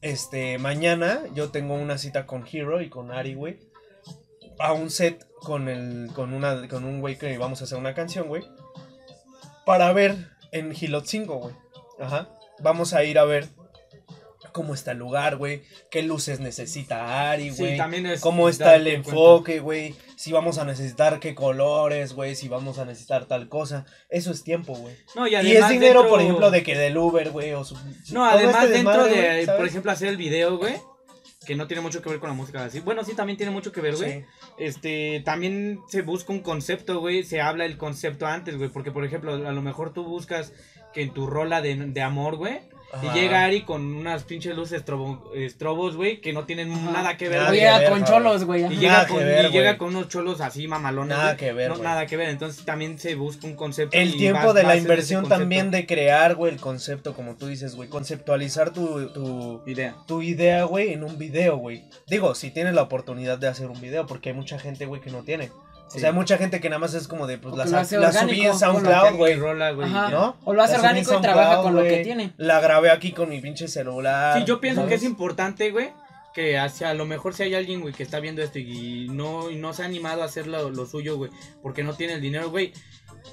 Este, 0.02 0.58
mañana 0.58 1.22
yo 1.34 1.50
tengo 1.50 1.74
una 1.74 1.96
cita 1.96 2.26
con 2.26 2.44
Hero 2.46 2.82
y 2.82 2.90
con 2.90 3.10
Ari, 3.10 3.34
güey. 3.34 3.60
A 4.58 4.74
un 4.74 4.90
set 4.90 5.26
con 5.40 5.68
el, 5.68 6.10
con 6.12 6.34
una, 6.34 6.68
con 6.68 6.84
un 6.84 7.00
güey 7.00 7.16
que 7.16 7.38
vamos 7.38 7.62
a 7.62 7.64
hacer 7.64 7.78
una 7.78 7.94
canción, 7.94 8.28
güey 8.28 8.42
para 9.64 9.92
ver 9.92 10.30
en 10.52 10.74
Hilot 10.78 11.06
5, 11.06 11.36
güey. 11.36 11.54
Ajá. 11.98 12.28
Vamos 12.60 12.92
a 12.94 13.04
ir 13.04 13.18
a 13.18 13.24
ver 13.24 13.48
cómo 14.52 14.72
está 14.74 14.92
el 14.92 14.98
lugar, 14.98 15.34
güey, 15.36 15.62
qué 15.90 16.02
luces 16.04 16.38
necesita 16.38 17.30
Ari, 17.32 17.50
Sí, 17.50 17.58
güey. 17.58 17.76
también 17.76 18.06
es 18.06 18.20
cómo 18.20 18.48
está 18.48 18.76
el 18.76 18.86
enfoque, 18.86 19.58
güey. 19.58 19.96
Si 20.16 20.30
vamos 20.32 20.58
a 20.58 20.64
necesitar 20.64 21.18
qué 21.18 21.34
colores, 21.34 22.12
güey. 22.12 22.36
Si 22.36 22.46
vamos 22.48 22.78
a 22.78 22.84
necesitar 22.84 23.26
tal 23.26 23.48
cosa. 23.48 23.84
Eso 24.08 24.30
es 24.30 24.44
tiempo, 24.44 24.74
güey. 24.74 24.94
No, 25.16 25.26
y, 25.26 25.32
Y, 25.32 25.36
es 25.36 25.68
dinero, 25.68 26.02
dentro- 26.02 26.08
por 26.08 26.20
ejemplo, 26.22 26.50
de 26.52 26.62
que 26.62 26.76
del 26.78 26.96
Uber, 26.96 27.30
güey. 27.30 27.52
O 27.52 27.64
su- 27.64 27.76
No, 28.12 28.24
además 28.24 28.64
este 28.64 28.68
dentro 28.76 29.04
desmadre, 29.04 29.46
de, 29.46 29.52
por 29.52 29.66
ejemplo, 29.66 29.90
hacer 29.90 30.08
el 30.08 30.16
video, 30.16 30.56
güey, 30.56 30.74
que 31.44 31.56
no 31.56 31.66
tiene 31.66 31.80
mucho 31.82 32.00
que 32.00 32.08
ver 32.08 32.20
con 32.20 32.28
la 32.30 32.34
música 32.36 32.64
así. 32.64 32.78
Bueno, 32.78 33.02
sí, 33.04 33.14
también 33.14 33.36
tiene 33.36 33.50
mucho 33.50 33.72
que 33.72 33.80
ver, 33.80 33.96
güey. 33.96 34.20
Sí. 34.20 34.24
Este, 34.58 35.20
también 35.24 35.80
se 35.88 36.02
busca 36.02 36.32
un 36.32 36.40
concepto, 36.40 37.00
güey, 37.00 37.24
se 37.24 37.40
habla 37.40 37.64
el 37.66 37.76
concepto 37.76 38.26
antes, 38.26 38.56
güey, 38.56 38.70
porque 38.70 38.92
por 38.92 39.04
ejemplo, 39.04 39.34
a 39.34 39.52
lo 39.52 39.62
mejor 39.62 39.92
tú 39.92 40.04
buscas 40.04 40.52
que 40.94 41.02
en 41.02 41.12
tu 41.12 41.26
rola 41.26 41.60
de, 41.60 41.74
de 41.76 42.00
amor, 42.00 42.36
güey, 42.36 42.60
y 43.02 43.12
llega 43.12 43.42
Ari 43.42 43.62
con 43.62 43.96
unas 43.96 44.22
pinches 44.22 44.54
luces 44.54 44.84
estrobo- 44.84 45.28
estrobos, 45.34 45.96
güey, 45.96 46.20
que 46.20 46.32
no 46.32 46.44
tienen 46.44 46.70
Ajá. 46.70 46.90
nada 46.92 47.16
que 47.16 47.28
ver, 47.28 47.38
Nada 47.38 47.48
güey. 47.48 47.58
que 47.58 47.66
Llega 47.66 47.78
ver, 47.80 47.90
con 47.90 48.04
cholos, 48.04 48.44
güey. 48.44 48.64
Y 48.72 48.76
llega, 48.76 49.08
con, 49.08 49.18
que 49.18 49.24
ver, 49.24 49.44
y 49.46 49.50
llega 49.50 49.70
güey. 49.70 49.78
con 49.78 49.88
unos 49.96 50.06
cholos 50.08 50.40
así 50.40 50.68
mamalones. 50.68 51.08
Nada 51.16 51.30
güey. 51.30 51.36
que 51.38 51.52
ver, 51.52 51.68
No, 51.70 51.74
güey. 51.74 51.88
nada 51.88 52.06
que 52.06 52.16
ver. 52.16 52.28
Entonces 52.28 52.64
también 52.64 52.96
se 53.00 53.16
busca 53.16 53.48
un 53.48 53.56
concepto. 53.56 53.96
El 53.98 54.16
tiempo 54.16 54.46
vas- 54.46 54.54
de 54.54 54.62
la 54.62 54.76
inversión 54.76 55.28
también 55.28 55.72
de 55.72 55.86
crear, 55.86 56.36
güey, 56.36 56.52
el 56.52 56.60
concepto, 56.60 57.14
como 57.14 57.34
tú 57.34 57.48
dices, 57.48 57.74
güey. 57.74 57.88
Conceptualizar 57.88 58.72
tu, 58.72 59.08
tu, 59.08 59.62
Idea. 59.66 59.96
tu 60.06 60.22
idea, 60.22 60.62
güey, 60.62 60.92
en 60.92 61.02
un 61.02 61.18
video, 61.18 61.56
güey. 61.56 61.82
Digo, 62.06 62.36
si 62.36 62.52
tienes 62.52 62.74
la 62.74 62.82
oportunidad 62.82 63.38
de 63.38 63.48
hacer 63.48 63.66
un 63.70 63.80
video, 63.80 64.06
porque 64.06 64.28
hay 64.28 64.36
mucha 64.36 64.60
gente, 64.60 64.86
güey, 64.86 65.00
que 65.00 65.10
no 65.10 65.24
tiene. 65.24 65.50
O 65.86 65.98
sea, 65.98 66.08
hay 66.08 66.14
mucha 66.14 66.38
gente 66.38 66.60
que 66.60 66.68
nada 66.68 66.80
más 66.80 66.94
es 66.94 67.06
como 67.06 67.26
de, 67.26 67.38
pues, 67.38 67.54
la, 67.54 67.64
la 67.66 67.84
subí 67.84 68.40
en 68.46 68.58
SoundCloud, 68.58 69.16
güey. 69.16 69.36
¿No? 69.38 70.36
O 70.44 70.52
lo 70.52 70.62
hace 70.62 70.72
La 70.72 70.78
orgánico 70.80 71.14
y 71.16 71.20
trabaja 71.20 71.62
con 71.62 71.76
lo 71.76 71.82
que 71.82 71.98
tiene. 71.98 72.32
La 72.36 72.60
grabé 72.60 72.90
aquí 72.90 73.12
con 73.12 73.28
mi 73.28 73.40
pinche 73.40 73.68
celular. 73.68 74.38
Sí, 74.38 74.44
yo 74.44 74.60
pienso 74.60 74.86
que 74.86 74.94
es 74.94 75.04
importante, 75.04 75.70
güey, 75.70 75.92
que 76.34 76.58
hacia 76.58 76.90
a 76.90 76.94
lo 76.94 77.06
mejor 77.06 77.32
si 77.34 77.44
hay 77.44 77.54
alguien, 77.54 77.80
güey, 77.80 77.94
que 77.94 78.02
está 78.02 78.18
viendo 78.18 78.42
esto 78.42 78.58
y 78.58 79.08
no, 79.08 79.50
y 79.50 79.56
no 79.56 79.72
se 79.72 79.82
ha 79.82 79.84
animado 79.84 80.22
a 80.22 80.24
hacer 80.24 80.48
lo, 80.48 80.68
lo 80.70 80.84
suyo, 80.86 81.16
güey, 81.16 81.30
porque 81.62 81.84
no 81.84 81.94
tiene 81.94 82.14
el 82.14 82.20
dinero, 82.20 82.50
güey. 82.50 82.72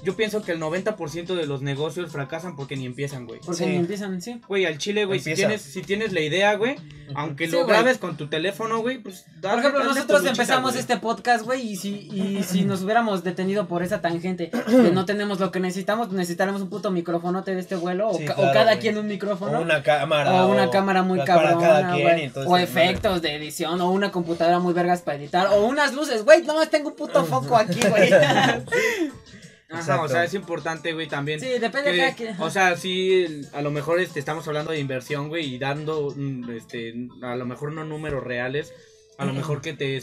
Yo 0.02 0.16
pienso 0.16 0.42
que 0.42 0.52
el 0.52 0.58
90% 0.60 1.34
de 1.34 1.46
los 1.46 1.62
negocios 1.62 2.10
fracasan 2.10 2.56
porque 2.56 2.76
ni 2.76 2.86
empiezan, 2.86 3.26
güey. 3.26 3.40
Porque 3.40 3.64
Sí. 3.64 3.66
ni 3.70 3.76
empiezan, 3.76 4.20
sí. 4.22 4.40
Güey, 4.48 4.64
al 4.64 4.78
chile, 4.78 5.04
güey, 5.04 5.20
si 5.20 5.34
tienes, 5.34 5.60
si 5.62 5.82
tienes 5.82 6.12
la 6.12 6.20
idea, 6.20 6.54
güey, 6.56 6.76
aunque 7.14 7.46
Sí, 7.46 7.52
lo 7.52 7.58
güey. 7.64 7.70
grabes 7.76 7.98
con 7.98 8.16
tu 8.16 8.26
teléfono, 8.28 8.80
güey, 8.80 8.98
pues... 8.98 9.20
Por 9.22 9.40
dale- 9.42 9.60
ejemplo, 9.60 9.78
dale 9.80 9.90
tu 9.90 9.94
nosotros 9.94 10.22
luchita, 10.22 10.42
empezamos 10.42 10.70
güey. 10.72 10.80
este 10.80 10.96
podcast, 10.96 11.44
güey, 11.44 11.60
y 11.72 11.76
si, 11.76 12.08
y 12.12 12.42
si 12.42 12.64
nos 12.64 12.82
hubiéramos 12.82 13.22
detenido 13.22 13.68
por 13.68 13.82
esa 13.84 14.00
tangente 14.00 14.50
de 14.66 14.90
no 14.92 15.04
tenemos 15.04 15.38
lo 15.38 15.52
que 15.52 15.60
necesitamos, 15.60 16.10
necesitaremos 16.10 16.62
un 16.62 16.70
puto 16.70 16.90
microfonote 16.90 17.54
de 17.54 17.60
este 17.60 17.76
vuelo, 17.76 18.08
o, 18.08 18.18
Sí, 18.18 18.24
ca- 18.24 18.32
o 18.32 18.36
claro, 18.36 18.52
cada 18.54 18.64
güey. 18.72 18.78
quien 18.80 18.98
un 18.98 19.06
micrófono. 19.06 19.58
O 19.58 19.62
una 19.62 19.82
cámara. 19.82 20.44
O 20.46 20.50
una 20.50 20.70
cámara 20.70 21.02
muy 21.02 21.20
cabrona, 21.22 21.60
cada 21.60 21.92
quien 21.94 22.08
güey. 22.08 22.24
y 22.24 22.28
todo 22.30 22.48
O 22.48 22.56
este 22.56 22.70
efectos 22.80 23.22
de 23.22 23.36
edición, 23.36 23.80
o 23.80 23.90
una 23.90 24.10
computadora 24.10 24.58
muy 24.58 24.72
vergas 24.72 25.02
para 25.02 25.18
editar, 25.18 25.46
o 25.48 25.64
unas 25.66 25.92
luces, 25.94 26.24
güey, 26.24 26.42
nomás 26.42 26.70
tengo 26.70 26.88
un 26.88 26.96
puto 26.96 27.24
foco 27.24 27.56
aquí, 27.56 27.78
güey. 27.88 28.10
Ajá, 29.72 29.80
Exacto. 29.80 30.02
o 30.04 30.08
sea, 30.08 30.24
es 30.24 30.34
importante, 30.34 30.92
güey, 30.92 31.08
también. 31.08 31.40
sí, 31.40 31.48
depende 31.58 31.92
de 31.92 32.14
que- 32.14 32.34
o 32.38 32.50
sea, 32.50 32.76
sí, 32.76 33.24
el- 33.24 33.48
a 33.52 33.62
lo 33.62 33.70
mejor 33.70 34.00
este, 34.00 34.18
estamos 34.20 34.46
hablando 34.48 34.72
de 34.72 34.78
inversión, 34.80 35.28
güey, 35.28 35.54
y 35.54 35.58
dando, 35.58 36.12
mm, 36.14 36.50
este, 36.50 36.94
a 37.22 37.36
lo 37.36 37.46
mejor 37.46 37.72
no 37.72 37.84
números 37.84 38.22
reales, 38.22 38.72
a 39.18 39.24
lo 39.24 39.32
mejor 39.32 39.60
que 39.60 39.72
te, 39.72 40.02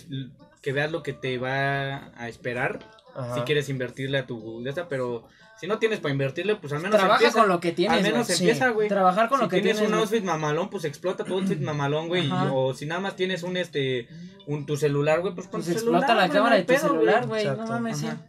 que 0.62 0.74
veas 0.74 0.91
lo 0.91 1.04
que 1.04 1.14
te 1.14 1.38
va 1.38 2.12
a 2.18 2.28
esperar, 2.30 2.80
Ajá. 3.16 3.36
si 3.36 3.41
quieres 3.41 3.70
invertirle 3.70 4.18
a 4.20 4.26
tu 4.28 4.62
de 4.64 4.70
esa, 4.72 4.88
pero 4.90 5.28
si 5.60 5.68
no 5.68 5.78
tienes 5.78 6.00
para 6.00 6.14
invertirle, 6.14 6.56
pues 6.56 6.72
al 6.72 6.80
menos 6.80 6.98
Trabaja 6.98 7.16
empieza, 7.22 7.40
con 7.41 7.50
lo 7.50 7.60
que 7.60 7.72
tienes, 7.74 7.98
al 7.98 8.04
menos 8.04 8.30
empieza, 8.30 8.70
güey. 8.70 8.88
Trabajar 8.88 9.28
con 9.28 9.40
si 9.40 9.44
lo 9.44 9.50
que 9.50 9.58
tienes 9.58 9.78
tienes. 9.78 9.94
un 9.94 10.00
outfit 10.00 10.24
mamalón, 10.24 10.70
pues 10.70 10.86
explota 10.86 11.26
tu 11.26 11.34
outfit 11.34 11.60
mamalón, 11.62 12.08
güey. 12.08 12.30
O 12.54 12.74
si 12.74 12.86
nada 12.86 13.02
más 13.02 13.16
tienes 13.18 13.44
un 13.44 13.58
este 13.58 14.08
un 14.48 14.66
tu 14.66 14.78
celular, 14.78 15.20
güey, 15.20 15.34
pues 15.36 15.48
con 15.48 15.60
Pues 15.62 15.66
tu 15.66 15.72
explota 15.74 16.08
celular, 16.08 16.28
la 16.30 16.34
cámara 16.34 16.56
de 16.56 16.62
tu 16.62 16.68
pedo, 16.74 16.88
celular, 16.88 17.28
güey. 17.28 17.46
No 17.46 17.68
mames, 17.68 17.98
sí. 17.98 18.08
Ajá. 18.08 18.18
Sí, 18.18 18.24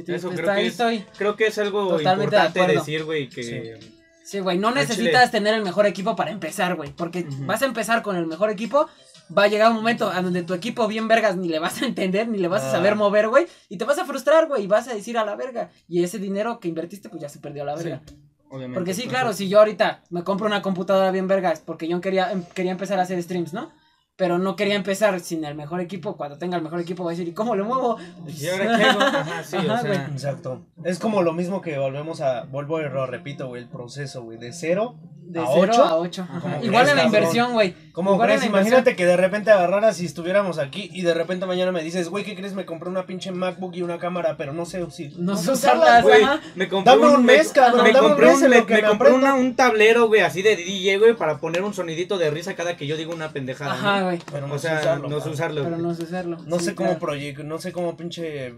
Eso 0.00 0.28
te- 0.30 0.36
creo 0.36 0.54
que 0.54 0.66
es- 0.66 0.72
estoy. 0.72 1.04
Creo 1.16 1.36
que 1.36 1.46
es 1.46 1.58
algo 1.58 1.88
Totalmente 1.96 2.36
de 2.36 2.42
importante 2.42 2.60
acuerdo. 2.60 2.80
decir, 2.80 3.04
güey, 3.04 3.28
que 3.28 3.78
Sí, 4.24 4.38
güey, 4.40 4.56
no 4.56 4.70
necesitas 4.70 5.30
tener 5.30 5.52
el 5.54 5.62
mejor 5.62 5.86
equipo 5.86 6.16
para 6.16 6.30
empezar, 6.30 6.74
güey. 6.76 6.90
Porque 6.96 7.26
vas 7.40 7.60
a 7.62 7.66
empezar 7.66 8.02
con 8.02 8.16
el 8.16 8.26
mejor 8.26 8.48
equipo. 8.50 8.88
Va 9.36 9.44
a 9.44 9.48
llegar 9.48 9.70
un 9.70 9.76
momento 9.76 10.08
a 10.10 10.20
donde 10.22 10.42
tu 10.42 10.54
equipo 10.54 10.86
bien 10.88 11.08
vergas 11.08 11.36
ni 11.36 11.48
le 11.48 11.58
vas 11.58 11.82
a 11.82 11.86
entender, 11.86 12.28
ni 12.28 12.38
le 12.38 12.48
vas 12.48 12.62
a 12.62 12.68
Ah. 12.68 12.72
saber 12.72 12.94
mover, 12.96 13.28
güey. 13.28 13.46
Y 13.68 13.76
te 13.76 13.84
vas 13.84 13.98
a 13.98 14.04
frustrar, 14.06 14.46
güey. 14.48 14.64
Y 14.64 14.66
vas 14.66 14.88
a 14.88 14.94
decir 14.94 15.18
a 15.18 15.24
la 15.26 15.36
verga. 15.36 15.70
Y 15.88 16.02
ese 16.02 16.18
dinero 16.18 16.58
que 16.58 16.68
invertiste, 16.68 17.08
pues 17.10 17.20
ya 17.22 17.28
se 17.28 17.38
perdió 17.38 17.62
a 17.62 17.66
la 17.66 17.76
Sí, 17.76 17.84
verga. 17.84 18.02
obviamente. 18.48 18.74
Porque 18.78 18.94
sí, 18.94 19.06
claro, 19.06 19.32
si 19.34 19.48
yo 19.50 19.58
ahorita 19.58 20.02
me 20.10 20.24
compro 20.24 20.46
una 20.46 20.62
computadora 20.62 21.10
bien 21.10 21.28
vergas, 21.28 21.60
porque 21.60 21.86
yo 21.86 22.00
quería, 22.00 22.32
em- 22.32 22.44
quería 22.54 22.72
empezar 22.72 22.98
a 22.98 23.02
hacer 23.02 23.22
streams, 23.22 23.52
¿no? 23.52 23.72
Pero 24.16 24.38
no 24.38 24.54
quería 24.54 24.76
empezar 24.76 25.18
sin 25.20 25.44
el 25.44 25.56
mejor 25.56 25.80
equipo. 25.80 26.16
Cuando 26.16 26.38
tenga 26.38 26.56
el 26.56 26.62
mejor 26.62 26.80
equipo 26.80 27.02
voy 27.02 27.14
a 27.14 27.16
decir, 27.16 27.26
¿y 27.28 27.32
cómo 27.34 27.56
lo 27.56 27.64
muevo? 27.64 27.96
¿Y 28.28 28.46
ahora 28.48 28.76
qué 28.78 28.84
hago? 28.84 29.00
Ajá, 29.00 29.42
sí, 29.42 29.56
Ajá, 29.56 29.74
o 29.74 29.78
sea, 29.78 29.88
güey. 29.90 30.00
Exacto. 30.12 30.62
Es 30.84 30.98
como 31.00 31.22
lo 31.22 31.32
mismo 31.32 31.60
que 31.60 31.76
volvemos 31.78 32.20
a. 32.20 32.44
Vuelvo 32.44 32.80
y 32.80 32.84
lo 32.84 33.06
repito, 33.06 33.48
güey. 33.48 33.62
El 33.62 33.68
proceso, 33.68 34.22
güey. 34.22 34.38
De 34.38 34.52
cero 34.52 34.94
De 35.26 35.40
a 35.40 35.46
0 35.52 35.72
ocho. 35.72 35.82
a 35.84 35.96
8. 35.96 36.28
¿Cómo 36.42 36.62
Igual 36.62 36.88
en 36.90 36.96
la 36.96 37.04
inversión, 37.04 37.54
güey. 37.54 37.74
¿Cómo 37.92 38.12
Igual 38.14 38.30
en 38.30 38.36
crees? 38.38 38.48
Imagínate 38.50 38.94
que 38.96 39.06
de 39.06 39.16
repente 39.16 39.50
agarraras 39.50 39.96
si 39.96 40.04
estuviéramos 40.06 40.58
aquí 40.58 40.90
y 40.92 41.02
de 41.02 41.14
repente 41.14 41.46
mañana 41.46 41.72
me 41.72 41.82
dices, 41.82 42.08
güey, 42.08 42.24
¿qué 42.24 42.34
crees? 42.36 42.54
Me 42.54 42.64
compré 42.66 42.90
una 42.90 43.06
pinche 43.06 43.32
MacBook 43.32 43.74
y 43.74 43.82
una 43.82 43.98
cámara, 43.98 44.36
pero 44.36 44.52
no 44.52 44.64
sé 44.64 44.84
si. 44.90 45.08
No 45.16 45.36
sé 45.36 45.50
usarlas, 45.52 46.02
güey. 46.04 46.22
Me 46.54 46.68
compré 46.68 46.92
Dame 46.94 47.06
un 47.14 47.24
me- 47.24 47.32
mes, 47.38 47.52
cabrón, 47.52 47.82
Me 47.84 47.92
dame 47.92 48.06
un 48.06 48.12
compré 48.12 48.32
un, 48.34 48.48
me, 48.50 48.82
compré 48.84 49.12
una- 49.12 49.34
un 49.34 49.56
tablero, 49.56 50.06
güey, 50.08 50.20
así 50.20 50.42
de 50.42 50.54
DJ, 50.56 50.98
güey, 50.98 51.16
para 51.16 51.38
poner 51.38 51.62
un 51.62 51.72
sonidito 51.74 52.16
de 52.18 52.30
risa 52.30 52.54
cada 52.54 52.76
que 52.76 52.86
yo 52.86 52.96
digo 52.96 53.12
una 53.12 53.30
pendejada. 53.30 53.72
Ajá. 53.72 54.03
Güey. 54.04 54.18
Pero 54.30 54.46
no 54.46 54.54
O 54.54 54.58
sé 54.58 54.68
sea, 54.68 54.80
usarlo, 54.80 55.08
no 55.08 55.20
sé 55.20 55.28
usarlo. 55.30 55.64
Pero 55.64 55.76
no 55.78 55.94
sé 55.94 56.02
hacerlo. 56.04 56.36
No 56.46 56.58
Sí, 56.58 56.64
sé 56.66 56.74
cómo 56.74 56.90
claro. 56.90 57.00
proyecto, 57.00 57.44
no 57.44 57.58
sé 57.58 57.72
cómo 57.72 57.96
pinche 57.96 58.54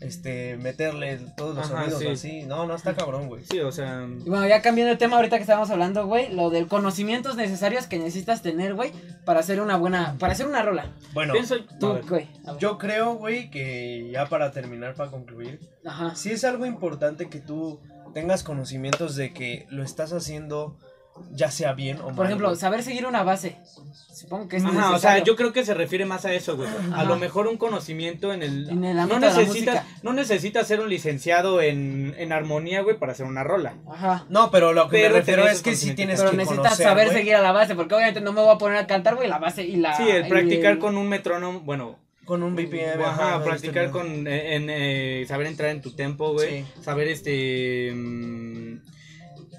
este 0.00 0.56
meterle 0.56 1.18
todos 1.36 1.54
los 1.56 1.70
Ajá, 1.70 1.82
sonidos 1.90 2.00
sí. 2.00 2.06
así. 2.08 2.42
No, 2.44 2.66
no 2.66 2.74
está 2.74 2.94
cabrón, 2.94 3.28
güey. 3.28 3.44
Sí, 3.44 3.60
o 3.60 3.70
sea, 3.70 4.06
Y 4.24 4.28
bueno, 4.28 4.46
ya 4.46 4.60
cambiando 4.62 4.90
de 4.90 4.96
tema, 4.96 5.16
ahorita 5.16 5.36
que 5.36 5.42
estábamos 5.42 5.70
hablando, 5.70 6.06
güey, 6.06 6.32
lo 6.34 6.50
del 6.50 6.66
conocimientos 6.66 7.36
necesarios 7.36 7.86
que 7.86 7.98
necesitas 7.98 8.42
tener, 8.42 8.74
güey, 8.74 8.92
para 9.24 9.40
hacer 9.40 9.60
una 9.60 9.76
buena, 9.76 10.16
para 10.18 10.32
hacer 10.32 10.46
una 10.46 10.62
rola. 10.62 10.90
Bueno, 11.12 11.32
pienso 11.32 11.56
Tú, 11.78 11.94
ver, 11.94 12.04
güey. 12.06 12.28
yo 12.58 12.78
creo, 12.78 13.14
güey, 13.14 13.50
que 13.50 14.10
ya 14.12 14.26
para 14.26 14.50
terminar, 14.52 14.94
para 14.94 15.10
concluir, 15.10 15.60
Ajá. 15.84 16.14
sí 16.14 16.30
es 16.32 16.44
algo 16.44 16.66
importante 16.66 17.28
que 17.28 17.40
tú 17.40 17.80
tengas 18.14 18.42
conocimientos 18.42 19.16
de 19.16 19.32
que 19.32 19.66
lo 19.70 19.82
estás 19.82 20.12
haciendo 20.12 20.76
ya 21.32 21.50
sea 21.50 21.72
bien 21.72 22.00
o 22.00 22.06
mal. 22.06 22.14
Por 22.14 22.26
ejemplo, 22.26 22.48
güey. 22.48 22.58
saber 22.58 22.82
seguir 22.82 23.06
una 23.06 23.22
base. 23.22 23.56
Supongo 24.12 24.48
que 24.48 24.56
es 24.56 24.64
Ajá, 24.64 24.92
o 24.92 24.98
sea, 24.98 25.18
yo 25.18 25.36
creo 25.36 25.52
que 25.52 25.64
se 25.64 25.74
refiere 25.74 26.06
más 26.06 26.24
a 26.24 26.32
eso, 26.32 26.56
güey. 26.56 26.68
A 26.92 27.04
lo 27.04 27.16
mejor 27.16 27.46
un 27.48 27.56
conocimiento 27.56 28.32
en 28.32 28.42
el... 28.42 28.68
En 28.70 28.84
el 28.84 28.96
no 28.96 29.02
ámbito 29.02 29.20
de 29.20 29.26
la 29.26 29.36
necesitas, 29.36 29.84
no 30.02 30.12
necesitas 30.12 30.66
ser 30.66 30.80
un 30.80 30.88
licenciado 30.88 31.60
en, 31.60 32.14
en 32.16 32.32
armonía, 32.32 32.82
güey, 32.82 32.96
para 32.96 33.12
hacer 33.12 33.26
una 33.26 33.42
rola. 33.42 33.74
Ajá. 33.90 34.24
No, 34.28 34.50
pero 34.50 34.72
lo 34.72 34.88
que 34.88 34.98
Pero 34.98 35.14
me 35.14 35.20
refiero 35.20 35.46
es 35.48 35.62
que 35.62 35.74
sí 35.74 35.94
tienes 35.94 36.20
Pero 36.20 36.30
que 36.30 36.36
necesitas 36.38 36.64
conocer, 36.64 36.86
saber 36.86 37.06
güey, 37.06 37.18
seguir 37.18 37.34
a 37.34 37.42
la 37.42 37.52
base, 37.52 37.74
porque 37.74 37.94
obviamente 37.94 38.20
no 38.20 38.32
me 38.32 38.40
voy 38.40 38.54
a 38.54 38.58
poner 38.58 38.78
a 38.78 38.86
cantar, 38.86 39.16
güey, 39.16 39.28
la 39.28 39.38
base 39.38 39.64
y 39.64 39.76
la... 39.76 39.96
Sí, 39.96 40.08
el 40.08 40.28
practicar 40.28 40.78
con 40.78 40.96
un 40.96 41.08
metrónomo, 41.08 41.60
bueno, 41.60 41.98
con 42.24 42.42
un 42.42 42.56
BPM. 42.56 43.02
Ajá, 43.02 43.34
ajá, 43.36 43.44
practicar 43.44 43.86
este, 43.86 43.92
con 43.92 44.26
eh, 44.26 44.56
en, 44.56 44.70
eh, 44.70 45.24
saber 45.28 45.46
entrar 45.46 45.70
en 45.70 45.82
tu 45.82 45.90
tempo, 45.90 46.32
güey. 46.32 46.62
Sí. 46.62 46.82
Saber 46.82 47.08
este 47.08 47.92
mm, 47.94 48.78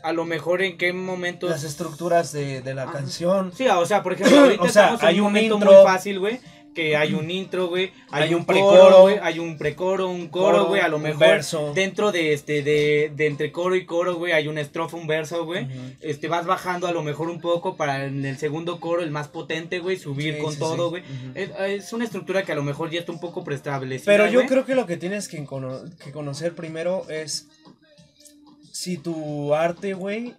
a 0.06 0.14
lo 0.14 0.26
mejor 0.26 0.62
en 0.62 0.78
qué 0.78 0.94
momentos 0.94 1.50
las 1.50 1.64
estructuras 1.64 2.32
de, 2.32 2.62
de 2.62 2.74
la 2.74 2.84
Ajá. 2.84 2.94
canción. 2.94 3.52
Sí, 3.56 3.68
o 3.68 3.86
sea, 3.86 4.04
por 4.04 4.14
ejemplo, 4.16 4.40
ahorita 4.40 4.64
O 4.64 4.70
sea, 4.70 4.84
estamos 4.84 5.02
en 5.02 5.08
hay 5.08 5.20
un 5.20 5.26
un 5.28 5.34
momento 5.34 5.56
intro. 5.56 5.72
muy 5.74 5.84
fácil, 5.84 6.20
güey, 6.20 6.40
que 6.76 6.98
hay 6.98 7.14
un 7.14 7.32
intro, 7.32 7.70
güey, 7.70 7.94
hay, 8.12 8.24
Hay 8.24 8.34
un, 8.34 8.42
un 8.42 8.46
precoro, 8.46 9.02
güey, 9.04 9.18
hay 9.22 9.40
un 9.40 9.58
precoro, 9.58 10.10
un 10.10 10.28
coro, 10.28 10.66
güey, 10.66 10.82
a 10.82 10.90
lo 10.90 11.00
mejor 11.00 11.20
verso. 11.22 11.72
dentro 11.74 12.12
de 12.12 12.34
este 12.34 12.64
de, 12.64 13.14
de 13.16 13.28
entre 13.28 13.54
coro 13.54 13.78
y 13.78 13.86
coro, 13.86 14.16
güey, 14.16 14.34
hay 14.34 14.50
una 14.50 14.60
estrofa, 14.60 14.98
un 14.98 15.08
verso, 15.08 15.46
güey. 15.46 15.68
Este 16.02 16.28
vas 16.28 16.46
bajando 16.46 16.86
a 16.88 16.92
lo 16.92 17.02
mejor 17.02 17.30
un 17.30 17.40
poco 17.40 17.78
para 17.78 18.04
en 18.04 18.26
el 18.26 18.38
segundo 18.38 18.82
coro, 18.82 19.02
el 19.02 19.10
más 19.10 19.30
potente, 19.30 19.80
güey, 19.80 19.96
subir 19.98 20.36
Sí, 20.36 20.42
con 20.42 20.52
sí, 20.52 20.60
todo, 20.60 20.90
sí. 20.90 20.90
güey. 20.90 21.04
Es, 21.34 21.50
es 21.86 21.94
una 21.94 22.04
estructura 22.04 22.44
que 22.44 22.52
a 22.52 22.56
lo 22.56 22.64
mejor 22.64 22.90
ya 22.90 23.00
está 23.00 23.14
un 23.14 23.22
poco 23.22 23.46
preestablecida. 23.46 24.12
Pero 24.12 24.28
yo 24.28 24.46
creo 24.46 24.66
que 24.66 24.76
lo 24.76 24.86
que 24.86 24.98
tienes 24.98 25.30
que, 25.30 25.46
cono- 25.46 25.80
que 26.04 26.12
conocer 26.12 26.56
primero 26.56 27.08
es 27.10 27.48
si 28.76 28.98
tu 28.98 29.56
arte, 29.56 29.94
güey, 29.94 30.36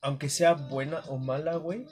aunque 0.00 0.28
sea 0.28 0.52
buena 0.52 1.00
o 1.08 1.18
mala, 1.18 1.56
güey, 1.56 1.86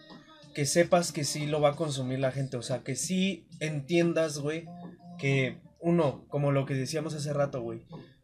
que 0.54 0.64
sepas 0.64 1.10
que 1.10 1.24
sí 1.24 1.46
lo 1.46 1.60
va 1.60 1.70
a 1.70 1.76
consumir 1.76 2.20
la 2.20 2.30
gente. 2.30 2.56
O 2.56 2.62
sea, 2.62 2.84
que 2.84 2.94
sí 2.94 3.48
entiendas, 3.58 4.38
güey, 4.38 4.64
que 5.18 5.58
uno, 5.80 6.24
como 6.28 6.52
lo 6.52 6.66
que 6.66 6.74
decíamos 6.74 7.14
hace 7.14 7.32
rato, 7.32 7.62
güey. 7.62 7.82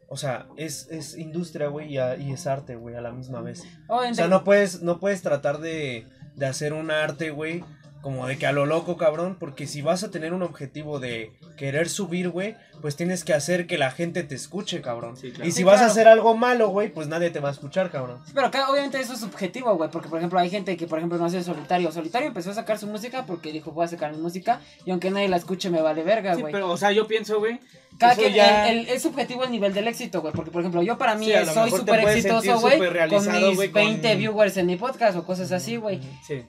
O 0.09 0.17
sea, 0.17 0.47
es, 0.57 0.87
es 0.93 1.19
industria, 1.19 1.67
güey, 1.67 1.97
y, 1.97 1.99
y 1.99 2.33
es 2.33 2.47
arte, 2.47 2.77
güey, 2.77 2.95
a 2.95 3.01
la 3.01 3.11
misma 3.11 3.41
vez. 3.41 3.65
O 3.89 3.97
Obviamente, 3.97 4.19
sea, 4.19 4.29
no 4.29 4.45
puedes, 4.45 4.83
no 4.83 5.01
puedes 5.01 5.23
tratar 5.23 5.59
de, 5.59 6.07
de 6.37 6.47
hacer 6.47 6.75
un 6.75 6.93
arte, 6.93 7.33
güey, 7.33 7.65
como 8.05 8.27
de 8.27 8.37
que 8.37 8.47
a 8.47 8.53
lo 8.53 8.67
loco, 8.67 8.99
cabrón, 8.99 9.37
porque 9.41 9.67
si 9.67 9.81
vas 9.81 10.05
a 10.05 10.11
tener 10.11 10.35
un 10.35 10.43
objetivo 10.43 11.01
de 11.01 11.33
querer 11.57 11.89
subir, 11.89 12.29
güey, 12.29 12.55
pues 12.83 12.97
tienes 12.97 13.25
que 13.25 13.33
hacer 13.33 13.67
que 13.67 13.79
la 13.79 13.91
gente 13.91 14.23
te 14.23 14.35
escuche, 14.35 14.83
cabrón. 14.83 15.17
Sí, 15.17 15.31
claro. 15.31 15.49
Y 15.49 15.53
si 15.53 15.57
Sí, 15.59 15.65
vas 15.65 15.77
claro. 15.77 15.89
a 15.89 15.91
hacer 15.91 16.09
algo 16.09 16.37
malo, 16.37 16.69
güey, 16.69 16.91
pues 16.93 17.09
nadie 17.09 17.31
te 17.31 17.41
va 17.41 17.49
a 17.49 17.53
escuchar, 17.53 17.91
cabrón. 17.91 18.21
Pero 18.35 18.47
acá, 18.49 18.71
obviamente 18.71 19.01
eso 19.01 19.15
es 19.15 19.21
subjetivo, 19.21 19.75
güey, 19.77 19.89
porque 19.91 20.11
por 20.11 20.19
ejemplo 20.19 20.39
hay 20.39 20.51
gente 20.51 20.77
que 20.77 20.87
por 20.87 20.99
ejemplo 20.99 21.17
no 21.19 21.25
hace 21.25 21.43
solitario. 21.43 21.91
Solitario 21.93 22.29
empezó 22.29 22.51
a 22.51 22.55
sacar 22.55 22.79
su 22.79 22.87
música 22.87 23.25
porque 23.27 23.51
dijo 23.53 23.73
voy 23.73 23.87
a 23.87 23.89
sacar 23.89 24.13
mi 24.13 24.19
música 24.19 24.61
y 24.85 24.91
aunque 24.91 25.11
nadie 25.11 25.29
la 25.29 25.39
escuche 25.39 25.71
me 25.71 25.81
vale 25.81 26.03
verga, 26.03 26.35
Sí, 26.35 26.43
güey. 26.43 26.53
pero, 26.53 26.71
o 26.71 26.77
sea, 26.77 26.93
yo 26.93 27.07
pienso, 27.09 27.39
güey. 27.39 27.59
Cada 27.99 28.17
quien, 28.17 28.35
ya- 28.35 28.69
el, 28.69 28.81
el- 28.81 28.89
es 28.91 29.01
subjetivo 29.03 29.45
el 29.45 29.51
nivel 29.51 29.73
del 29.73 29.89
éxito, 29.89 30.21
güey. 30.21 30.35
Porque, 30.35 30.51
por 30.51 30.61
ejemplo, 30.61 30.83
yo 30.83 30.99
para 30.99 31.15
mí 31.15 31.33
soy 31.55 31.71
súper 31.71 32.01
exitoso, 32.01 32.61
güey. 32.61 32.79
Con 33.09 33.27
mis 33.33 33.57
con- 33.57 33.73
20 33.73 34.17
viewers 34.17 34.57
en 34.59 34.67
mi 34.67 34.77
podcast 34.77 35.17
o 35.17 35.25
cosas 35.25 35.51
así, 35.53 35.77
güey. 35.77 36.01
Sí. 36.27 36.43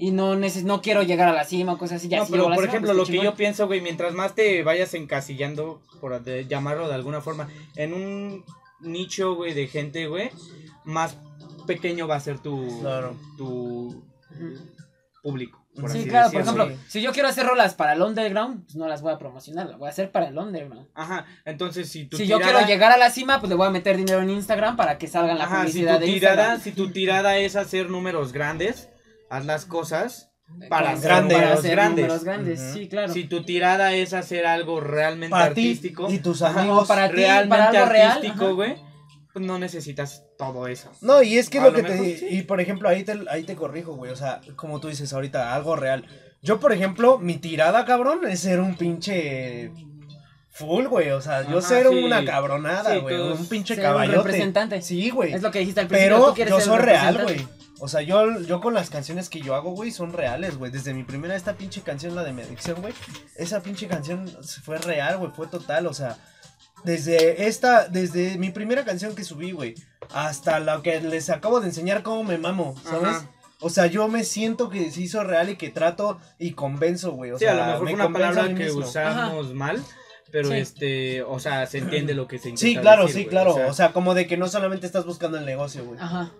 Y 0.00 0.12
no 0.12 0.36
neces 0.36 0.62
no 0.62 0.80
quiero 0.80 1.02
llegar 1.02 1.28
a 1.28 1.32
la 1.32 1.42
cima 1.44 1.72
o 1.72 1.78
cosas 1.78 1.96
así. 1.96 2.08
Ya 2.08 2.18
no, 2.18 2.24
si 2.26 2.30
pero 2.30 2.44
llego 2.44 2.46
a 2.46 2.50
la 2.50 2.54
por 2.56 2.64
cima, 2.64 2.72
ejemplo, 2.72 2.94
pues, 2.94 3.08
lo 3.08 3.12
que 3.18 3.24
yo 3.24 3.34
pienso, 3.34 3.66
güey, 3.66 3.80
mientras 3.80 4.14
más 4.14 4.34
te 4.36 4.62
vayas 4.62 4.94
encasillando, 4.94 5.82
por 6.00 6.22
de- 6.22 6.46
llamarlo 6.46 6.86
de 6.88 6.94
alguna 6.94 7.20
forma, 7.20 7.48
en 7.74 7.92
un 7.94 8.44
nicho, 8.80 9.34
güey, 9.34 9.54
de 9.54 9.66
gente, 9.66 10.06
güey, 10.06 10.30
más 10.84 11.16
pequeño 11.66 12.06
va 12.06 12.14
a 12.14 12.20
ser 12.20 12.38
tu, 12.38 12.78
Claro. 12.80 13.16
tu 13.36 14.04
público. 15.22 15.64
Por 15.74 15.90
Sí, 15.92 15.98
así 15.98 16.08
claro, 16.08 16.30
por 16.32 16.40
ejemplo, 16.40 16.68
si 16.88 17.00
yo 17.02 17.12
quiero 17.12 17.28
hacer 17.28 17.46
rolas 17.46 17.74
para 17.74 17.92
el 17.92 18.02
underground, 18.02 18.64
pues 18.64 18.74
no 18.76 18.88
las 18.88 19.00
voy 19.02 19.12
a 19.12 19.18
promocionar, 19.18 19.66
las 19.68 19.78
voy 19.78 19.86
a 19.86 19.90
hacer 19.90 20.10
para 20.10 20.28
el 20.28 20.36
underground. 20.38 20.88
Ajá, 20.94 21.24
entonces 21.44 21.88
si 21.88 22.06
tu 22.06 22.16
si 22.16 22.26
yo 22.26 22.40
quiero 22.40 22.66
llegar 22.66 22.90
a 22.90 22.96
la 22.96 23.10
cima, 23.10 23.38
pues 23.38 23.48
le 23.50 23.54
voy 23.56 23.66
a 23.66 23.70
meter 23.70 23.96
dinero 23.96 24.22
en 24.22 24.30
Instagram 24.30 24.76
para 24.76 24.98
que 24.98 25.06
salga 25.06 25.32
en 25.32 25.38
la 25.38 25.44
Ajá, 25.44 25.56
si 25.58 25.62
publicidad 25.72 25.94
tu 25.94 26.00
de 26.00 26.06
tirada, 26.06 26.34
Instagram. 26.54 26.60
si 26.62 26.72
tu 26.72 26.90
tirada 26.90 27.38
es 27.38 27.54
hacer 27.54 27.90
números 27.90 28.32
grandes, 28.32 28.88
haz 29.30 29.44
las 29.44 29.64
cosas 29.64 30.30
para 30.70 30.90
hacer 30.92 31.08
grandes. 31.08 31.36
para 31.38 31.52
hacer 31.52 31.70
grandes. 31.72 32.04
números 32.06 32.24
grandes, 32.24 32.60
sí, 32.72 32.88
claro. 32.88 33.12
Si 33.12 33.24
tu 33.24 33.42
tirada 33.44 33.92
es 33.94 34.14
hacer 34.14 34.46
algo 34.46 34.80
realmente 34.80 35.30
Para 35.30 35.52
ti 35.54 35.68
artístico, 35.68 36.10
y 36.10 36.18
tus 36.18 36.42
amigos. 36.42 36.88
para 36.88 37.08
ti, 37.08 37.16
realmente 37.16 37.48
para 37.56 37.68
algo 37.80 37.92
real, 37.92 38.10
artístico, 38.12 38.54
güey, 38.54 38.76
pues 39.32 39.44
no 39.44 39.58
necesitas 39.58 40.24
todo 40.38 40.66
eso. 40.66 40.90
No, 41.02 41.22
y 41.22 41.36
es 41.36 41.50
que 41.50 41.58
A 41.58 41.64
lo 41.64 41.70
lo 41.70 41.76
que 41.76 41.82
te... 41.82 42.16
sí. 42.18 42.26
Y 42.30 42.42
por 42.42 42.60
ejemplo, 42.60 42.88
ahí 42.88 43.04
te, 43.04 43.14
ahí 43.30 43.44
te 43.44 43.56
corrijo, 43.56 43.94
güey. 43.94 44.10
O 44.10 44.16
sea, 44.16 44.40
como 44.56 44.80
tú 44.80 44.88
dices 44.88 45.12
ahorita, 45.12 45.54
algo 45.54 45.76
real. 45.76 46.06
Yo, 46.40 46.60
por 46.60 46.72
ejemplo, 46.72 47.18
mi 47.18 47.36
tirada, 47.36 47.84
cabrón, 47.84 48.20
es 48.28 48.40
ser 48.40 48.60
un 48.60 48.74
pinche... 48.76 49.70
Full, 50.50 50.86
güey. 50.86 51.10
O 51.10 51.20
sea, 51.20 51.48
yo 51.48 51.60
ser 51.60 51.86
sí. 51.88 51.94
una 52.02 52.24
cabronada, 52.24 52.94
Sí, 52.94 52.98
güey. 53.00 53.20
un 53.20 53.46
pinche 53.46 53.74
ser 53.76 53.84
un 53.84 53.90
caballote. 53.90 54.16
representante. 54.18 54.82
Sí, 54.82 55.10
güey. 55.10 55.32
Es 55.32 55.42
lo 55.42 55.52
que 55.52 55.60
dijiste 55.60 55.80
al 55.82 55.86
principio. 55.86 56.16
Pero 56.16 56.32
tú 56.34 56.50
yo 56.50 56.56
ser 56.56 56.64
soy 56.64 56.78
real, 56.78 57.22
güey. 57.22 57.46
O 57.80 57.88
sea, 57.88 58.02
yo, 58.02 58.40
yo 58.40 58.60
con 58.60 58.74
las 58.74 58.90
canciones 58.90 59.28
que 59.28 59.40
yo 59.40 59.54
hago, 59.54 59.70
güey, 59.70 59.90
son 59.92 60.12
reales, 60.12 60.56
güey. 60.58 60.70
Desde 60.72 60.94
mi 60.94 61.04
primera, 61.04 61.36
esta 61.36 61.54
pinche 61.54 61.82
canción, 61.82 62.14
la 62.14 62.24
de 62.24 62.32
mi 62.32 62.42
adicción, 62.42 62.80
güey. 62.80 62.92
Esa 63.36 63.62
pinche 63.62 63.86
canción 63.86 64.28
fue 64.64 64.78
real, 64.78 65.18
güey. 65.18 65.30
Fue 65.32 65.46
total, 65.46 65.86
o 65.86 65.94
sea. 65.94 66.16
Desde 66.84 67.46
esta, 67.48 67.88
desde 67.88 68.38
mi 68.38 68.50
primera 68.50 68.84
canción 68.84 69.14
que 69.14 69.24
subí, 69.24 69.52
güey. 69.52 69.74
Hasta 70.12 70.60
lo 70.60 70.80
que 70.82 71.00
les 71.00 71.28
acabo 71.30 71.60
de 71.60 71.66
enseñar 71.68 72.02
cómo 72.02 72.22
me 72.24 72.38
mamo, 72.38 72.74
¿sabes? 72.84 73.08
Ajá. 73.16 73.30
O 73.60 73.70
sea, 73.70 73.86
yo 73.86 74.06
me 74.06 74.22
siento 74.22 74.70
que 74.70 74.90
se 74.92 75.00
hizo 75.00 75.24
real 75.24 75.48
y 75.50 75.56
que 75.56 75.70
trato 75.70 76.20
y 76.38 76.52
convenzo, 76.52 77.10
güey. 77.12 77.32
O 77.32 77.38
sí, 77.38 77.44
sea, 77.44 77.52
a 77.52 77.56
lo 77.56 77.64
mejor 77.72 77.84
me 77.84 77.90
fue 77.90 78.06
una 78.06 78.12
palabra 78.12 78.54
que 78.54 78.64
mismo. 78.66 78.80
usamos 78.86 79.52
mal, 79.54 79.82
pero 80.30 80.48
Sí. 80.50 80.54
este, 80.58 81.22
o 81.24 81.40
sea, 81.40 81.66
se 81.66 81.78
entiende 81.78 82.14
lo 82.14 82.28
que 82.28 82.38
se 82.38 82.50
intenta 82.50 82.60
Sí, 82.60 82.76
claro, 82.76 83.06
decir, 83.06 83.22
sí, 83.24 83.28
claro. 83.28 83.50
o 83.52 83.56
sea, 83.56 83.66
O 83.66 83.74
sea, 83.74 83.92
como 83.92 84.14
de 84.14 84.28
que 84.28 84.36
no 84.36 84.46
solamente 84.46 84.86
estás 84.86 85.04
buscando 85.04 85.38
el 85.38 85.44
negocio, 85.46 85.84
güey. 85.84 85.98
Ajá. 86.00 86.30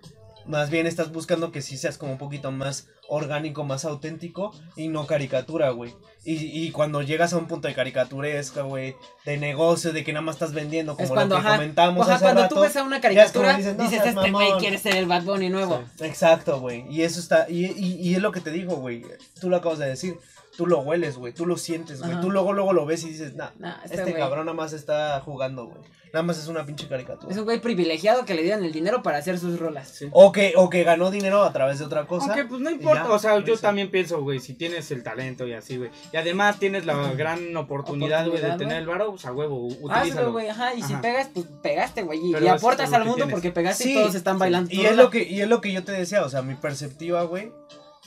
Más 0.48 0.70
bien 0.70 0.86
estás 0.86 1.12
buscando 1.12 1.52
que 1.52 1.62
sí 1.62 1.76
seas 1.76 1.98
como 1.98 2.12
un 2.12 2.18
poquito 2.18 2.50
más 2.50 2.88
orgánico, 3.08 3.64
más 3.64 3.84
auténtico 3.84 4.52
y 4.76 4.88
no 4.88 5.06
caricatura, 5.06 5.70
güey. 5.70 5.94
Y, 6.24 6.34
y 6.66 6.70
cuando 6.72 7.00
llegas 7.02 7.32
a 7.32 7.36
un 7.38 7.46
punto 7.46 7.68
de 7.68 7.74
caricaturesca, 7.74 8.62
güey, 8.62 8.96
de 9.24 9.36
negocio, 9.36 9.92
de 9.92 10.04
que 10.04 10.12
nada 10.12 10.22
más 10.24 10.36
estás 10.36 10.52
vendiendo, 10.52 10.94
como 10.94 11.04
Es 11.04 11.10
cuando, 11.10 11.36
lo 11.36 11.42
que 11.42 11.46
ajá, 11.46 11.56
comentamos 11.56 12.06
Ajá, 12.06 12.16
hace 12.16 12.24
cuando 12.24 12.42
rato. 12.42 12.54
tú 12.54 12.60
ves 12.62 12.76
a 12.76 12.82
una 12.82 13.00
caricatura, 13.00 13.56
dices, 13.56 13.76
no 13.76 13.84
dices, 13.84 14.02
seas 14.02 14.08
este 14.16 14.30
güey 14.30 14.46
mamón". 14.46 14.60
quiere 14.60 14.78
ser 14.78 14.96
el 14.96 15.06
Bad 15.06 15.22
Bunny 15.22 15.48
nuevo. 15.48 15.82
Exacto, 16.00 16.60
güey. 16.60 16.84
Y 16.90 17.02
eso 17.02 17.20
está, 17.20 17.46
y, 17.48 17.66
y, 17.66 17.94
y 18.00 18.14
es 18.14 18.20
lo 18.22 18.32
que 18.32 18.40
te 18.40 18.50
digo, 18.50 18.76
güey. 18.76 19.04
Tú 19.40 19.48
lo 19.48 19.56
acabas 19.56 19.78
de 19.78 19.86
decir. 19.86 20.18
Tú 20.59 20.66
lo 20.66 20.80
hueles, 20.80 21.16
güey. 21.16 21.32
Tú 21.32 21.47
lo 21.47 21.56
sientes, 21.56 22.02
güey. 22.02 22.20
Tú 22.20 22.32
luego, 22.32 22.52
luego 22.52 22.72
lo 22.72 22.85
ves 22.85 23.05
y 23.05 23.10
dices, 23.10 23.36
nah, 23.36 23.51
Nah, 23.60 23.76
este 23.85 23.98
este 23.98 24.14
cabrón 24.14 24.47
nada 24.47 24.56
más 24.56 24.72
está 24.72 25.20
jugando, 25.20 25.66
güey. 25.66 25.78
Nada 26.12 26.24
más 26.24 26.36
es 26.36 26.48
una 26.48 26.66
pinche 26.66 26.89
caricatura. 26.89 27.30
Es 27.30 27.39
un 27.39 27.44
güey 27.44 27.60
privilegiado 27.60 28.24
que 28.24 28.35
le 28.35 28.43
dieron 28.43 28.64
el 28.64 28.72
dinero 28.72 29.01
para 29.01 29.18
hacer 29.18 29.39
sus 29.39 29.60
rolas. 29.60 29.89
sí. 29.89 30.09
O 30.10 30.32
que, 30.32 30.55
o 30.56 30.68
que 30.68 30.82
ganó 30.82 31.12
dinero 31.12 31.44
a 31.44 31.52
través 31.52 31.78
de 31.78 31.85
otra 31.85 32.09
cosa. 32.09 32.26
Aunque 32.26 32.44
pues 32.44 32.60
no 32.60 32.70
importa, 32.70 33.05
ya, 33.05 33.12
o 33.12 33.18
sea, 33.20 33.39
yo 33.39 33.56
también 33.56 33.89
pienso, 33.93 34.20
güey, 34.20 34.40
si 34.40 34.55
tienes 34.55 34.90
el 34.90 35.05
talento 35.05 35.47
y 35.47 35.52
así, 35.52 35.76
güey. 35.76 35.90
Y 36.12 36.16
además 36.16 36.59
tienes 36.59 36.85
la 36.86 37.12
gran 37.12 37.56
oportunidad, 37.56 38.26
güey, 38.26 38.43
de 38.43 38.51
tener 38.56 38.78
el 38.78 38.86
varo, 38.89 39.12
pues 39.12 39.26
a 39.26 39.32
huevo, 39.32 39.68
Hazlo, 39.68 39.86
utilízalo. 39.86 40.32
güey, 40.32 40.48
ajá, 40.48 40.74
y 40.74 40.82
si 40.82 40.97
pegas, 40.97 41.30
pues 41.32 41.47
pegaste, 41.62 42.02
güey, 42.02 42.18
y, 42.20 42.48
aportas 42.48 42.93
al 42.93 43.02
mundo 43.05 43.18
tienes. 43.18 43.32
porque 43.32 43.52
pegaste 43.52 43.85
Sí, 43.85 43.93
y 43.93 43.94
todos 43.94 44.16
están 44.16 44.40
bailando. 44.40 44.74
Y 44.74 44.86
es 44.86 44.97
lo 44.97 45.09
que, 45.09 45.22
y 45.22 45.40
es 45.40 45.48
lo 45.48 45.60
que 45.60 45.72
yo 45.72 45.85
te 45.85 45.93
decía, 45.93 46.24
o 46.24 46.28
sea, 46.28 46.43
mi 46.43 46.56
perspectiva, 46.56 47.22
güey, 47.22 47.52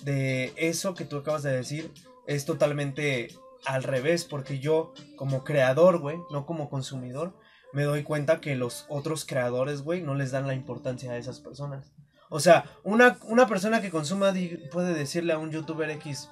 de 0.04 0.52
eso 0.58 0.94
que 0.96 1.06
tú 1.06 1.18
acabas 1.18 1.44
de 1.44 1.52
decir, 1.52 1.92
es 2.28 2.46
totalmente 2.46 3.30
al 3.66 3.84
revés, 3.84 4.26
porque 4.26 4.60
yo, 4.60 4.94
como 5.16 5.44
creador, 5.44 6.00
güey, 6.00 6.18
no 6.32 6.46
como 6.46 6.70
consumidor, 6.70 7.34
me 7.74 7.84
doy 7.84 8.04
cuenta 8.04 8.42
que 8.42 8.56
los 8.56 8.86
otros 8.90 9.26
creadores, 9.26 9.82
güey, 9.82 10.02
no 10.02 10.16
les 10.16 10.32
dan 10.32 10.48
la 10.48 10.56
importancia 10.56 11.12
a 11.12 11.18
esas 11.18 11.40
personas. 11.40 11.94
O 12.30 12.40
sea, 12.40 12.66
una, 12.84 13.18
una 13.28 13.48
persona 13.48 13.82
que 13.82 13.92
consuma 13.92 14.34
puede 14.72 14.94
decirle 14.94 15.34
a 15.34 15.38
un 15.38 15.52
youtuber 15.52 15.90
X, 15.92 16.30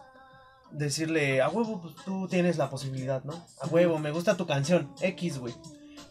decirle, 0.72 1.42
a 1.42 1.50
huevo, 1.50 1.82
pues 1.82 1.96
tú 2.06 2.28
tienes 2.28 2.58
la 2.58 2.70
posibilidad, 2.70 3.24
¿no? 3.24 3.46
A 3.62 3.68
huevo, 3.68 4.00
me 4.00 4.12
gusta 4.12 4.38
tu 4.38 4.48
canción, 4.48 4.94
X, 5.02 5.40
güey. 5.40 5.54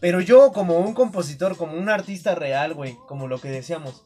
Pero 0.00 0.20
yo 0.20 0.52
como 0.52 0.78
un 0.78 0.94
compositor, 0.94 1.56
como 1.56 1.76
un 1.76 1.88
artista 1.88 2.34
real, 2.34 2.74
güey, 2.74 2.96
como 3.06 3.28
lo 3.28 3.40
que 3.40 3.48
decíamos, 3.48 4.04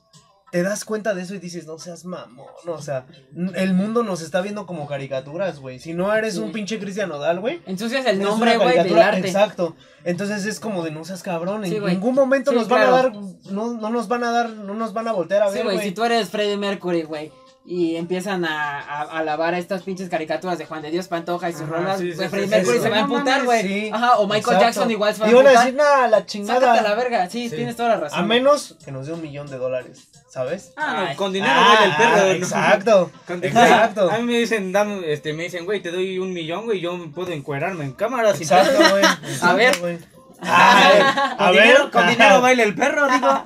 te 0.52 0.62
das 0.62 0.84
cuenta 0.84 1.14
de 1.14 1.22
eso 1.22 1.34
y 1.34 1.38
dices, 1.38 1.66
no 1.66 1.78
seas 1.78 2.04
mamón, 2.04 2.46
o 2.66 2.80
sea, 2.82 3.06
el 3.54 3.72
mundo 3.72 4.02
nos 4.02 4.20
está 4.20 4.42
viendo 4.42 4.66
como 4.66 4.86
caricaturas, 4.86 5.58
güey. 5.58 5.78
Si 5.80 5.94
no 5.94 6.14
eres 6.14 6.34
Sí. 6.34 6.40
un 6.40 6.52
pinche 6.52 6.78
Cristian 6.78 7.08
Nodal, 7.08 7.40
güey. 7.40 7.62
Ensucias 7.64 8.04
el 8.04 8.20
nombre, 8.20 8.56
güey, 8.58 8.68
del 8.68 8.76
caricatura, 8.76 9.08
arte. 9.08 9.26
Exacto. 9.26 9.74
Entonces 10.04 10.44
es 10.44 10.60
como 10.60 10.84
de 10.84 10.90
no 10.90 11.04
seas 11.06 11.22
cabrón. 11.22 11.64
Sí, 11.64 11.76
en 11.76 11.86
ningún 11.86 12.14
momento 12.14 12.50
Sí, 12.50 12.56
nos 12.58 12.68
van 12.68 12.82
a 12.82 12.90
dar, 12.90 13.12
no, 13.50 13.72
no 13.74 13.88
nos 13.90 14.08
van 14.08 14.24
a 14.24 14.30
dar, 14.30 14.50
no 14.50 14.74
nos 14.74 14.92
van 14.92 15.08
a 15.08 15.12
voltear 15.12 15.42
a 15.42 15.48
ver, 15.50 15.64
güey. 15.64 15.78
si 15.80 15.92
tú 15.92 16.04
eres 16.04 16.28
Freddie 16.28 16.58
Mercury, 16.58 17.04
güey, 17.04 17.32
y 17.64 17.94
empiezan 17.96 18.44
a, 18.44 18.80
a, 18.80 19.02
a 19.02 19.18
alabar 19.18 19.54
estas 19.54 19.82
pinches 19.84 20.08
caricaturas 20.08 20.58
de 20.58 20.66
Juan 20.66 20.82
de 20.82 20.90
Dios 20.90 21.06
Pantoja 21.06 21.48
y 21.48 21.52
sus 21.52 21.62
Ajá, 21.62 21.70
rolas, 21.70 22.00
sí, 22.00 22.12
sí, 22.12 22.18
Freddie 22.28 22.44
sí, 22.46 22.50
Mercury 22.50 22.76
sí, 22.78 22.82
se 22.82 22.90
va 22.90 22.96
a 22.96 23.00
emputar, 23.00 23.44
güey. 23.44 23.62
sí, 23.62 23.90
Ajá, 23.92 24.16
o 24.18 24.24
Michael 24.26 24.40
exacto. 24.56 24.60
Jackson 24.64 24.90
igual 24.90 25.14
se 25.14 25.20
va 25.20 25.26
a 25.26 25.30
Y 25.30 25.34
van 25.34 25.46
a 25.46 25.50
emputar. 25.50 25.64
decir, 25.66 25.78
nada, 25.78 26.08
la 26.08 26.26
chingada. 26.26 26.60
Sácate 26.60 26.78
a 26.80 26.82
la 26.82 26.94
verga, 26.96 27.30
sí, 27.30 27.48
Sí. 27.48 27.54
tienes 27.56 27.76
toda 27.76 27.90
la 27.90 27.96
razón. 27.98 28.18
A 28.18 28.22
menos 28.24 28.76
que 28.84 28.90
nos 28.90 29.06
dé 29.06 29.12
un 29.12 29.22
millón 29.22 29.48
de 29.48 29.58
dólares, 29.58 30.08
¿sabes? 30.28 30.72
Ah, 30.76 31.06
no, 31.10 31.16
con 31.16 31.32
dinero 31.32 31.52
Ah, 31.54 31.76
baila 31.78 31.84
el 31.84 31.96
perro. 31.96 32.26
ah. 32.26 32.32
Exacto. 32.32 33.10
Exacto. 33.42 34.10
A 34.10 34.18
mí 34.18 34.24
me 34.24 34.38
dicen, 34.38 34.72
dame, 34.72 35.12
este, 35.12 35.32
me 35.32 35.44
dicen, 35.44 35.64
güey, 35.64 35.80
te 35.80 35.92
doy 35.92 36.18
un 36.18 36.32
millón, 36.32 36.64
güey, 36.64 36.80
yo 36.80 36.98
puedo 37.14 37.30
encuerarme 37.30 37.84
en 37.84 37.92
cámara 37.92 38.32
sin 38.34 38.42
Exacto, 38.50 38.78
güey. 38.90 39.04
A 39.40 39.52
ver. 39.54 40.00
Ah, 40.40 41.34
Con 41.38 41.46
a 41.46 41.50
dinero, 41.52 41.82
ver. 41.84 41.90
con 41.92 42.08
dinero 42.08 42.40
baila 42.40 42.62
el 42.64 42.74
perro, 42.74 43.06
digo. 43.08 43.44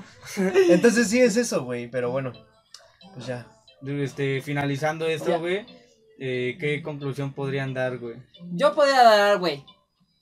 Entonces 0.71 1.09
sí 1.11 1.21
es 1.21 1.37
eso, 1.37 1.65
güey, 1.65 1.89
pero 1.89 2.11
bueno, 2.11 2.33
pues 3.15 3.27
ya. 3.27 3.47
Este, 3.85 4.41
finalizando 4.43 5.07
esto, 5.07 5.39
güey, 5.39 5.67
eh, 6.19 6.57
¿qué 6.59 6.83
conclusión 6.83 7.33
podrían 7.33 7.75
dar, 7.75 7.99
güey? 7.99 8.17
Yo 8.53 8.75
podría 8.75 9.03
dar, 9.03 9.39
güey, 9.39 9.65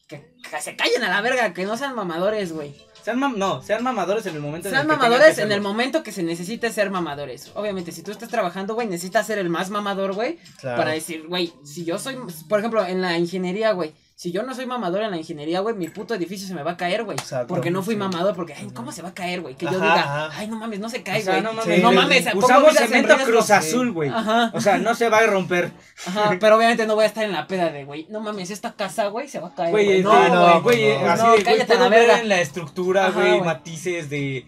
que, 0.09 0.35
que 0.51 0.61
se 0.61 0.77
callen 0.77 1.03
a 1.05 1.09
la 1.09 1.21
verga, 1.21 1.53
que 1.55 1.65
no 1.65 1.77
sean 1.77 1.95
mamadores, 1.95 2.53
güey. 2.53 2.75
Sean 3.03 3.21
mam- 3.21 3.37
no, 3.37 3.63
sean 3.63 3.85
mamadores 3.85 4.25
en 4.27 4.35
el 4.35 4.41
momento 4.41 4.71
Sean 4.71 4.87
en 4.87 4.91
el 4.91 4.97
mamadores 4.97 5.37
que 5.37 5.43
en 5.43 5.53
el 5.53 5.61
momento 5.61 6.03
que 6.03 6.11
se 6.11 6.23
necesite 6.23 6.73
ser 6.73 6.91
mamadores. 6.91 7.53
Obviamente, 7.55 7.93
si 7.93 8.03
tú 8.03 8.11
estás 8.11 8.31
trabajando, 8.31 8.75
güey, 8.75 8.89
necesitas 8.89 9.27
ser 9.27 9.39
el 9.39 9.51
más 9.51 9.69
mamador, 9.69 10.15
güey. 10.15 10.39
Claro. 10.59 10.79
Para 10.79 10.93
decir, 10.93 11.27
güey, 11.29 11.53
si 11.65 11.85
yo 11.85 11.99
soy, 11.99 12.17
por 12.49 12.61
ejemplo, 12.61 12.85
en 12.85 13.03
la 13.03 13.19
ingeniería, 13.19 13.73
güey. 13.73 13.93
Si 14.17 14.31
yo 14.31 14.45
no 14.45 14.55
soy 14.55 14.65
mamador 14.67 15.03
en 15.03 15.11
la 15.11 15.17
ingeniería, 15.17 15.59
güey, 15.59 15.75
mi 15.75 15.89
puto 15.89 16.15
edificio 16.15 16.47
se 16.47 16.55
me 16.55 16.63
va 16.63 16.73
a 16.73 16.77
caer, 16.77 17.03
güey. 17.03 17.17
Exacto. 17.19 17.49
Porque 17.49 17.73
no 17.73 17.83
fui 17.83 17.95
Sí. 17.95 17.99
mamador, 17.99 18.37
porque, 18.37 18.55
ay, 18.55 18.69
¿cómo 18.73 18.93
se 18.93 19.03
va 19.03 19.09
a 19.09 19.15
caer, 19.15 19.41
güey? 19.41 19.57
Que 19.57 19.67
yo 19.67 19.73
Ajá, 19.73 19.79
diga, 19.81 20.27
ajá. 20.27 20.39
ay, 20.39 20.47
no 20.47 20.57
mames, 20.57 20.79
no 20.79 20.89
se 20.89 20.99
O 21.01 21.05
cae, 21.05 21.21
sea, 21.21 21.41
güey. 21.41 21.43
no 21.43 21.51
Sí, 21.63 21.69
mames, 21.69 21.83
no 21.83 21.93
mames, 21.93 22.35
usamos 22.35 22.75
cemento. 22.75 23.17
Cruz. 23.25 23.51
Azul, 23.51 23.91
güey. 23.93 24.11
Ajá, 24.11 24.53
O 24.55 24.61
sea, 24.61 24.79
no 24.79 24.95
se 24.95 25.09
va 25.09 25.19
a 25.19 25.27
romper. 25.27 25.73
ajá, 26.07 26.37
pero 26.39 26.57
obviamente 26.57 26.87
no 26.87 26.95
voy 26.95 27.05
a 27.05 27.09
estar 27.09 27.25
en 27.25 27.33
la 27.33 27.49
peda 27.49 27.71
de, 27.71 27.85
güey, 27.85 28.07
no 28.09 28.21
mames, 28.21 28.51
esta 28.51 28.75
casa, 28.75 29.09
güey, 29.09 29.27
se 29.29 29.41
va 29.41 29.49
a 29.49 29.55
caer, 29.55 29.71
Güey, 29.73 30.03
No, 30.05 30.29
no, 30.29 30.63
güey. 30.63 30.93
así 30.93 31.43
cállate 31.43 31.75
la 31.75 31.89
ver 31.89 32.07
verga. 32.07 32.21
en 32.21 32.29
la 32.29 32.41
estructura, 32.41 33.11
güey, 33.11 33.41
matices 33.41 34.11
de... 34.11 34.47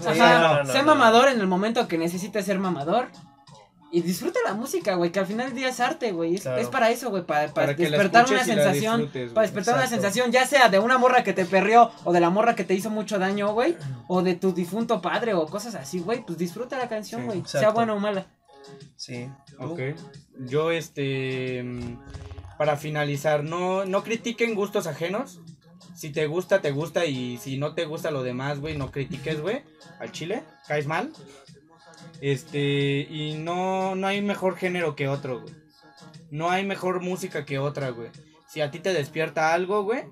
Ajá, 0.00 0.14
Sí, 0.14 0.18
no, 0.18 0.64
no, 0.64 0.72
sé 0.72 0.78
no. 0.78 0.84
mamador 0.86 1.28
en 1.28 1.38
el 1.38 1.46
momento 1.46 1.86
que 1.86 1.98
necesites 1.98 2.46
ser 2.46 2.58
mamador. 2.58 3.08
Y 3.94 4.00
disfruta 4.00 4.38
la 4.44 4.54
música, 4.54 4.94
güey, 4.94 5.12
que 5.12 5.18
al 5.20 5.26
final 5.26 5.48
del 5.48 5.56
día 5.56 5.68
es 5.68 5.78
arte, 5.78 6.12
güey. 6.12 6.36
Es, 6.36 6.42
Claro. 6.42 6.60
es 6.62 6.68
para 6.68 6.90
eso, 6.90 7.10
güey, 7.10 7.24
para, 7.26 7.52
para 7.52 7.74
despertar 7.74 8.26
una 8.28 8.42
sensación. 8.42 9.10
Para 9.34 9.42
despertar 9.46 9.74
una 9.76 9.86
sensación, 9.86 10.32
ya 10.32 10.46
sea 10.46 10.70
de 10.70 10.78
una 10.78 10.96
morra 10.96 11.22
que 11.22 11.34
te 11.34 11.44
perrió, 11.44 11.90
o 12.04 12.12
de 12.12 12.20
la 12.20 12.30
morra 12.30 12.54
que 12.56 12.64
te 12.64 12.72
hizo 12.74 12.88
mucho 12.88 13.18
daño, 13.18 13.52
güey, 13.52 13.76
o 14.08 14.22
de 14.22 14.34
tu 14.34 14.52
difunto 14.54 15.02
padre, 15.02 15.34
o 15.34 15.46
cosas 15.46 15.74
así, 15.74 16.00
güey. 16.00 16.24
Pues 16.24 16.38
disfruta 16.38 16.78
la 16.78 16.88
canción, 16.88 17.20
Sí, 17.20 17.26
güey. 17.26 17.42
sea 17.44 17.68
buena 17.70 17.92
o 17.92 18.00
mala. 18.00 18.26
Sí. 18.96 19.28
Ok. 19.58 19.80
Yo, 20.38 20.70
este. 20.70 21.62
mm, 21.62 21.98
Para 22.56 22.76
finalizar, 22.78 23.44
no, 23.44 23.84
no 23.84 24.02
critiquen 24.04 24.54
gustos 24.54 24.86
ajenos. 24.86 25.40
Si 25.94 26.10
te 26.10 26.26
gusta, 26.26 26.62
te 26.62 26.70
gusta. 26.70 27.04
Y 27.04 27.36
si 27.38 27.58
no 27.58 27.74
te 27.74 27.84
gusta 27.84 28.10
lo 28.10 28.22
demás, 28.22 28.58
güey, 28.60 28.76
no 28.78 28.90
critiques, 28.90 29.40
güey. 29.40 29.62
Al 30.00 30.12
chile, 30.12 30.44
caes 30.66 30.86
mal. 30.86 31.12
Este. 32.22 33.06
Y 33.10 33.36
no, 33.38 33.94
no 33.94 34.06
hay 34.06 34.22
mejor 34.22 34.56
género 34.56 34.96
que 34.96 35.08
otro, 35.08 35.40
güey. 35.42 35.54
No 36.30 36.50
hay 36.50 36.64
mejor 36.64 37.02
música 37.02 37.44
que 37.44 37.58
otra, 37.58 37.90
güey. 37.90 38.08
Si 38.48 38.60
a 38.62 38.70
ti 38.70 38.78
te 38.78 38.94
despierta 38.94 39.52
algo, 39.52 39.82
güey. 39.82 40.04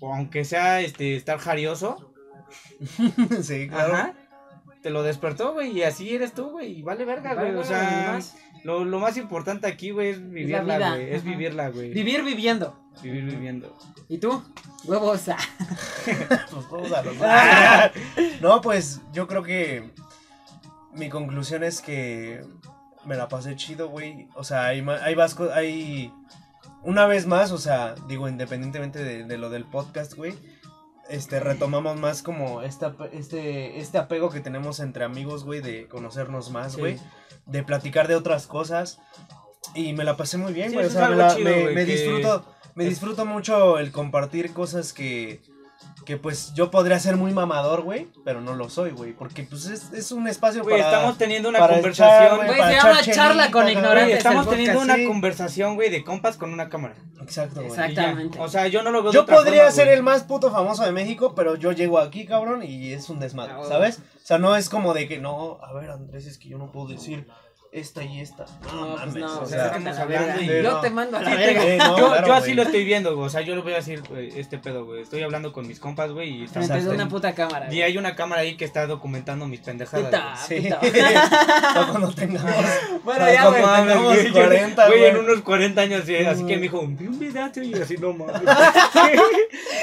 O 0.00 0.14
aunque 0.14 0.44
sea 0.44 0.80
este 0.80 1.16
estar 1.16 1.38
jarioso, 1.38 2.12
sí, 3.42 3.68
claro. 3.68 3.94
Ajá. 3.94 4.14
Te 4.82 4.90
lo 4.90 5.02
despertó, 5.02 5.54
güey, 5.54 5.72
y 5.76 5.82
así 5.82 6.14
eres 6.14 6.34
tú, 6.34 6.50
güey, 6.50 6.78
y 6.78 6.82
vale 6.82 7.04
verga, 7.04 7.34
güey. 7.34 7.46
Vale 7.48 7.58
O 7.58 7.64
sea, 7.64 8.12
más. 8.14 8.36
lo, 8.62 8.84
lo 8.84 9.00
más 9.00 9.16
importante 9.16 9.66
aquí, 9.66 9.90
güey, 9.90 10.10
es 10.10 10.30
vivirla, 10.30 10.76
vida, 10.76 10.90
güey. 10.90 11.12
Es 11.12 11.24
vivirla, 11.24 11.68
güey. 11.70 11.90
Vivir 11.92 12.22
viviendo. 12.22 12.78
Vivir 13.02 13.24
viviendo. 13.24 13.76
¿Y 14.08 14.18
tú? 14.18 14.40
Huevos. 14.84 15.28
ah. 15.30 15.36
Pues 16.50 16.70
vamos 16.70 16.92
a 16.92 17.02
los- 17.02 18.40
no, 18.40 18.60
pues 18.60 19.00
yo 19.12 19.26
creo 19.26 19.42
que 19.42 19.90
mi 20.98 21.08
conclusión 21.08 21.62
es 21.64 21.80
que 21.80 22.42
me 23.04 23.16
la 23.16 23.28
pasé 23.28 23.56
chido, 23.56 23.88
güey. 23.88 24.28
O 24.34 24.44
sea, 24.44 24.66
hay, 24.66 24.84
hay 25.02 25.14
vasco, 25.14 25.48
hay... 25.52 26.12
Una 26.84 27.06
vez 27.06 27.26
más, 27.26 27.50
o 27.50 27.58
sea, 27.58 27.94
digo, 28.06 28.28
independientemente 28.28 29.02
de, 29.02 29.24
de 29.24 29.38
lo 29.38 29.50
del 29.50 29.64
podcast, 29.64 30.14
güey, 30.14 30.34
este, 31.08 31.40
retomamos 31.40 31.98
más 31.98 32.22
como 32.22 32.62
esta, 32.62 32.94
este, 33.12 33.78
este 33.80 33.98
apego 33.98 34.30
que 34.30 34.40
tenemos 34.40 34.78
entre 34.80 35.04
amigos, 35.04 35.44
güey, 35.44 35.60
de 35.60 35.88
conocernos 35.88 36.50
más, 36.50 36.74
Sí. 36.74 36.80
güey, 36.80 36.98
de 37.46 37.62
platicar 37.64 38.06
de 38.08 38.14
otras 38.16 38.46
cosas. 38.46 39.00
Y 39.74 39.92
me 39.92 40.04
la 40.04 40.16
pasé 40.16 40.38
muy 40.38 40.52
bien, 40.52 40.68
Sí, 40.70 40.74
güey. 40.76 40.86
o 40.86 40.90
sea, 40.90 41.00
me, 41.02 41.06
algo 41.14 41.18
la- 41.18 41.34
chido, 41.36 41.50
me- 41.74 41.84
disfruto, 41.84 42.44
me 42.74 42.84
disfruto 42.84 43.26
mucho 43.26 43.78
el 43.78 43.90
compartir 43.90 44.52
cosas 44.52 44.92
que, 44.92 45.42
que 46.08 46.16
pues 46.16 46.54
yo 46.54 46.70
podría 46.70 46.98
ser 46.98 47.18
muy 47.18 47.32
mamador, 47.34 47.82
güey, 47.82 48.08
pero 48.24 48.40
no 48.40 48.54
lo 48.54 48.70
soy, 48.70 48.92
güey, 48.92 49.12
porque 49.12 49.42
pues 49.42 49.66
es, 49.66 49.92
es 49.92 50.10
un 50.10 50.26
espacio 50.26 50.62
Güey, 50.62 50.78
para... 50.80 50.90
estamos 50.90 51.18
teniendo 51.18 51.50
una 51.50 51.58
conversación. 51.68 52.46
Güey, 52.46 52.62
se 52.62 52.72
llama 52.76 53.00
charla 53.02 53.42
chelita, 53.42 53.50
con 53.50 53.68
ignorantes. 53.68 54.16
Estamos 54.16 54.48
teniendo 54.48 54.78
podcast, 54.78 54.88
una 54.96 54.96
sí. 54.96 55.06
conversación, 55.06 55.74
güey, 55.74 55.90
de 55.90 56.02
compas 56.04 56.38
con 56.38 56.54
una 56.54 56.70
cámara. 56.70 56.94
Exacto, 57.20 57.56
güey. 57.56 57.66
Exactamente. 57.66 58.38
O 58.40 58.48
sea, 58.48 58.68
yo 58.68 58.82
no 58.82 58.90
lo 58.90 59.02
veo 59.02 59.12
de 59.12 59.16
Yo 59.16 59.22
otra 59.24 59.36
podría 59.36 59.64
forma, 59.64 59.70
ser 59.72 59.84
güey. 59.84 59.96
el 59.98 60.02
más 60.02 60.22
puto 60.22 60.50
famoso 60.50 60.82
de 60.82 60.92
México, 60.92 61.34
pero 61.34 61.56
yo 61.56 61.72
llego 61.72 61.98
aquí, 61.98 62.24
cabrón, 62.24 62.62
y 62.62 62.90
es 62.94 63.10
un 63.10 63.20
desmadre, 63.20 63.52
Ah. 63.58 63.64
¿sabes? 63.68 63.98
O 63.98 64.26
sea, 64.26 64.38
no 64.38 64.56
es 64.56 64.70
como 64.70 64.94
de 64.94 65.06
que, 65.08 65.18
no, 65.18 65.58
a 65.62 65.74
ver, 65.74 65.90
Andrés, 65.90 66.24
es 66.24 66.38
que 66.38 66.48
yo 66.48 66.56
no 66.56 66.72
puedo 66.72 66.88
decir 66.88 67.28
esta 67.72 68.02
y 68.02 68.20
esta. 68.20 68.46
No, 68.62 68.72
No, 68.72 68.88
pues 68.96 68.98
mames, 68.98 69.14
no, 69.16 69.40
o 69.40 69.46
sea, 69.46 69.66
estamos 69.66 69.98
hablando 69.98 70.40
y- 70.42 70.46
Yo 70.46 70.62
no. 70.62 70.80
te 70.80 70.90
mando 70.90 71.16
a 71.18 71.22
la 71.22 71.30
Sí, 71.30 71.36
verga. 71.36 71.64
Eh, 71.66 71.76
no, 71.78 71.98
yo, 71.98 72.06
claro, 72.08 72.26
yo 72.26 72.32
así 72.34 72.44
güey. 72.46 72.54
lo 72.56 72.62
estoy 72.62 72.84
viendo, 72.84 73.14
güey. 73.14 73.26
O 73.26 73.30
sea, 73.30 73.40
yo 73.42 73.54
lo 73.54 73.62
voy 73.62 73.72
a 73.72 73.76
decir 73.76 74.02
güey, 74.08 74.38
este 74.38 74.58
pedo, 74.58 74.84
güey. 74.84 75.02
Estoy 75.02 75.22
hablando 75.22 75.52
con 75.52 75.66
mis 75.68 75.78
compas, 75.78 76.10
güey, 76.12 76.30
y 76.40 76.44
estamos 76.44 76.70
una 76.70 77.08
puta 77.08 77.34
cámara. 77.34 77.72
Y 77.72 77.82
hay 77.82 77.96
una 77.98 78.14
cámara 78.16 78.42
ahí 78.42 78.56
que 78.56 78.64
está 78.64 78.86
documentando 78.86 79.46
mis 79.46 79.60
pendejadas. 79.60 80.06
Puta, 80.06 80.34
güey. 80.48 80.60
Sí. 80.62 80.68
puta. 80.68 80.80
Para 81.74 81.86
cuando 81.88 82.12
tengamos. 82.12 82.54
Bueno, 83.08 83.32
ya, 83.32 83.48
güey, 83.48 83.62
mames, 83.62 83.86
tengamos 83.94 84.14
güey, 84.16 84.32
40, 84.32 84.86
güey, 84.86 84.98
güey. 84.98 85.10
en 85.10 85.16
unos 85.18 85.40
40 85.40 85.80
años, 85.80 86.02
sí, 86.04 86.16
así 86.16 86.44
que 86.44 86.56
me 86.56 86.62
dijo, 86.62 86.84
vi 86.86 87.06
un 87.06 87.18
video 87.18 87.50
y 87.62 87.74
así, 87.80 87.96
no 87.96 88.12
mames. 88.12 88.42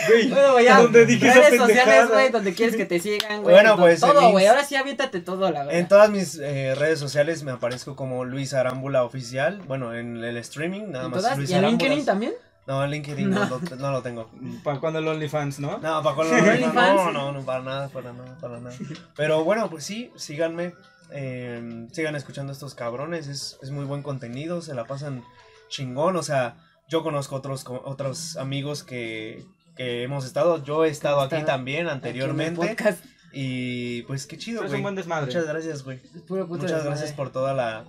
Güey, 0.07 0.29
Bueno, 0.29 0.51
güey, 0.53 0.65
ya. 0.65 0.81
¿dónde 0.81 1.05
dije 1.05 1.33
redes 1.33 1.57
sociales, 1.59 2.09
güey, 2.09 2.29
donde 2.29 2.53
quieres 2.53 2.75
que 2.75 2.85
te 2.85 2.99
sigan, 2.99 3.41
güey. 3.41 3.55
Bueno, 3.55 3.75
pues, 3.77 3.99
Todo, 3.99 4.21
en 4.21 4.31
güey. 4.31 4.45
Ahora 4.45 4.63
sí, 4.63 4.75
aviéntate 4.75 5.19
todo, 5.21 5.49
la 5.51 5.63
verdad. 5.63 5.75
En 5.75 5.87
todas 5.87 6.09
mis 6.09 6.37
eh, 6.37 6.75
redes 6.75 6.99
sociales 6.99 7.41
me 7.43 7.51
aparezco 7.85 7.95
como 7.95 8.25
Luis 8.25 8.53
Arámbula 8.53 9.03
Oficial. 9.03 9.61
Bueno, 9.67 9.93
en 9.93 10.23
el 10.23 10.37
streaming, 10.37 10.89
nada 10.91 11.05
¿En 11.05 11.11
más. 11.11 11.21
todas? 11.21 11.37
Luis 11.37 11.49
¿Y 11.49 11.53
en. 11.53 11.65
LinkedIn 11.65 12.05
también? 12.05 12.33
No, 12.67 12.83
en 12.83 12.89
LinkedIn 12.89 13.29
no, 13.29 13.45
lo, 13.45 13.59
no 13.77 13.91
lo 13.91 14.01
tengo. 14.01 14.29
Para 14.63 14.79
cuando 14.79 14.97
el 14.99 15.07
OnlyFans, 15.07 15.59
¿no? 15.59 15.77
No, 15.77 16.01
para 16.01 16.15
con 16.15 16.27
OnlyFans? 16.33 16.73
no, 16.75 17.11
no, 17.11 17.31
no, 17.31 17.41
para 17.45 17.61
nada, 17.63 17.89
para 17.89 18.11
nada, 18.11 18.37
para 18.41 18.59
nada. 18.59 18.75
Pero 19.15 19.43
bueno, 19.43 19.69
pues 19.69 19.83
sí, 19.83 20.11
síganme. 20.15 20.73
eh, 21.11 21.87
sigan 21.91 22.15
escuchando 22.15 22.51
estos 22.51 22.73
cabrones. 22.73 23.27
Es, 23.27 23.59
es 23.61 23.69
muy 23.69 23.85
buen 23.85 24.01
contenido, 24.01 24.61
se 24.63 24.73
la 24.73 24.85
pasan 24.85 25.23
chingón. 25.69 26.15
O 26.15 26.23
sea, 26.23 26.55
yo 26.89 27.03
conozco 27.03 27.35
otros, 27.35 27.65
otros 27.67 28.35
amigos 28.37 28.83
que, 28.83 29.45
que 29.77 30.01
hemos 30.01 30.25
estado. 30.25 30.63
Yo 30.63 30.85
he 30.85 30.89
estado 30.89 31.21
aquí 31.21 31.43
también 31.43 31.81
Aquí 31.81 31.81
en 31.81 31.87
el 31.87 31.93
anteriormente. 31.93 32.67
podcast, 32.67 33.03
Y 33.37 34.03
pues 34.03 34.25
qué 34.27 34.37
chido, 34.37 34.61
Es 34.63 34.69
güey. 34.69 34.79
un 34.79 34.83
buen 34.83 34.95
desmadre. 34.95 35.25
Muchas 35.25 35.45
gracias, 35.45 35.83
güey. 35.83 35.97
es 35.97 36.29
Muchas 36.29 36.61
desmadre. 36.61 36.83
gracias 36.85 37.11
por 37.11 37.31
toda 37.31 37.53
la. 37.53 37.83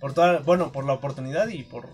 Por 0.00 0.12
toda, 0.14 0.40
bueno, 0.40 0.72
por 0.72 0.84
la 0.84 0.94
oportunidad 0.94 1.46
y 1.48 1.62
por, 1.62 1.88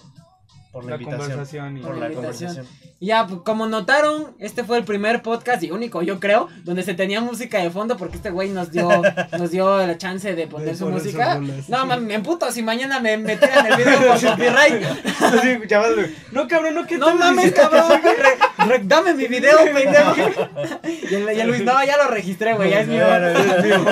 por 0.73 0.85
la, 0.85 0.91
La 0.91 0.97
invitación. 0.97 1.29
conversación 1.29 1.77
y... 1.77 1.81
Por 1.83 1.97
la 1.99 2.11
conversación. 2.11 2.67
Y 2.99 3.07
Ya, 3.07 3.27
pues, 3.27 3.43
como 3.45 3.67
notaron, 3.67 4.35
este 4.39 4.65
fue 4.65 4.79
el 4.79 4.85
primer 4.85 5.23
podcast 5.23 5.63
y 5.63 5.71
único, 5.71 6.03
yo 6.03 6.19
creo, 6.19 6.49
donde 6.65 6.83
se 6.83 6.95
tenía 6.95 7.21
música 7.21 7.59
de 7.59 7.71
fondo 7.71 7.97
porque 7.97 8.17
este 8.17 8.31
güey 8.31 8.49
nos 8.51 8.73
dio, 8.73 8.89
nos 9.39 9.51
dio 9.51 9.79
la 9.87 9.97
chance 9.99 10.35
de 10.35 10.47
poner 10.49 10.69
De 10.71 10.75
su 10.77 10.89
música. 10.89 11.39
No, 11.69 11.87
man, 11.87 12.05
me 12.07 12.15
emputo 12.15 12.51
si 12.51 12.63
mañana 12.63 12.99
me, 12.99 13.17
me 13.19 13.37
tiran 13.37 13.67
el 13.67 13.77
video 13.77 13.99
por 14.09 14.21
copyright. 14.21 14.83
No, 16.33 16.49
cabrón, 16.49 16.75
no, 16.75 16.87
¿qué 16.87 16.99
No 16.99 17.15
mames, 17.15 17.53
cabrón. 17.53 18.01
dame 18.85 19.15
mi 19.15 19.27
video, 19.27 19.59
pendejo. 19.75 20.15
Y 21.11 21.15
el, 21.15 21.37
y 21.37 21.41
el 21.41 21.47
Luis, 21.49 21.63
no, 21.65 21.83
ya 21.85 21.97
lo 21.97 22.09
registré, 22.09 22.55
güey, 22.55 22.71
ya 22.71 22.81
es 22.81 22.89
mío. 22.89 23.05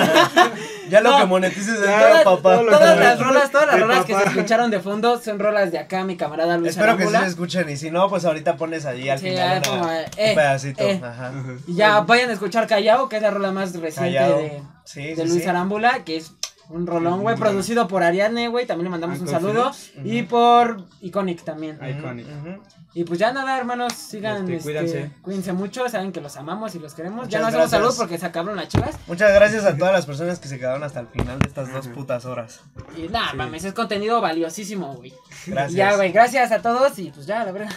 Ya 0.89 1.01
lo 1.01 1.11
No. 1.11 1.17
que 1.19 1.25
monetices 1.27 1.79
mío, 1.79 1.87
Todas, 1.87 2.23
papá. 2.23 2.55
todo 2.57 2.65
todas 2.65 2.93
que- 2.97 3.03
las 3.03 3.19
rolas, 3.19 3.51
todas 3.51 3.67
las 3.67 3.75
de 3.75 3.81
rolas 3.83 4.05
que 4.05 4.15
se 4.15 4.23
escucharon 4.23 4.71
de 4.71 4.79
fondo 4.79 5.19
son 5.21 5.37
rolas 5.37 5.71
de 5.71 5.77
acá, 5.77 6.03
mi 6.03 6.17
camarada 6.17 6.57
Luis 6.57 6.71
Espero 6.71 6.97
que 6.97 7.05
sí 7.05 7.13
se 7.15 7.25
escuchen 7.27 7.69
y 7.69 7.77
si 7.77 7.91
no, 7.91 8.09
pues 8.09 8.25
ahorita 8.25 8.55
pones 8.57 8.85
allí 8.87 9.07
al 9.07 9.19
Sí, 9.19 9.29
final 9.29 9.61
ya, 9.61 9.69
una- 9.71 9.81
como, 9.81 9.91
eh, 9.91 10.05
un 10.29 10.35
pedacito. 10.35 10.83
eh. 10.83 10.99
Ajá. 11.03 11.31
Y 11.67 11.75
ya 11.75 11.99
vayan 12.01 12.31
a 12.31 12.33
escuchar 12.33 12.65
Callao, 12.65 13.07
que 13.07 13.17
es 13.17 13.21
la 13.21 13.29
rola 13.29 13.51
más 13.51 13.71
reciente 13.79 14.17
Callao. 14.17 14.39
de, 14.39 14.61
Sí, 14.83 15.03
de 15.13 15.15
sí, 15.15 15.27
Luis 15.29 15.43
sí. 15.43 15.47
Arámbula, 15.47 16.03
que 16.03 16.17
es 16.17 16.33
un 16.69 16.87
rolón, 16.87 17.21
güey, 17.21 17.35
producido 17.35 17.87
por 17.87 18.01
Ariane, 18.01 18.47
güey, 18.47 18.65
también 18.65 18.85
le 18.85 18.89
mandamos 18.89 19.19
un 19.19 19.27
saludo. 19.27 19.71
Y 20.03 20.23
por 20.23 20.85
Iconic 21.01 21.43
también. 21.43 21.77
Iconic. 21.87 22.25
Ujú. 22.25 22.63
Y 22.93 23.03
pues 23.03 23.19
ya 23.19 23.31
nada, 23.31 23.55
hermanos, 23.57 23.93
sigan, 23.93 24.49
Este, 24.51 24.55
este, 24.55 24.63
cuídense. 24.63 25.11
cuídense 25.21 25.53
mucho, 25.53 25.87
saben 25.87 26.11
que 26.11 26.21
los 26.21 26.35
amamos 26.37 26.73
y 26.73 26.79
los 26.79 26.95
queremos. 26.95 27.27
ya 27.29 27.39
no 27.39 27.47
hacemos 27.47 27.69
salud 27.69 27.93
porque 27.95 28.17
se 28.17 28.25
acabaron 28.25 28.55
las 28.57 28.67
chivas. 28.67 28.95
Muchas 29.07 29.31
gracias 29.31 29.63
a 29.65 29.77
todas 29.77 29.93
las 29.93 30.07
personas 30.07 30.39
que 30.39 30.47
se 30.47 30.57
quedaron 30.57 30.81
hasta 30.83 31.01
el 31.01 31.07
final 31.07 31.37
de 31.37 31.47
estas 31.47 31.71
dos 31.71 31.87
putas 31.89 32.25
horas. 32.25 32.61
Y 32.97 33.07
nada, 33.07 33.29
Sí. 33.31 33.37
mames, 33.37 33.63
es 33.63 33.73
contenido 33.73 34.19
valiosísimo, 34.21 34.95
güey. 34.95 35.13
Gracias. 35.45 35.73
Ya, 35.75 35.95
güey, 35.95 36.11
gracias 36.11 36.51
a 36.51 36.61
todos 36.63 36.97
y 36.97 37.11
pues 37.11 37.27
ya, 37.27 37.45
la 37.45 37.51
verdad. 37.51 37.69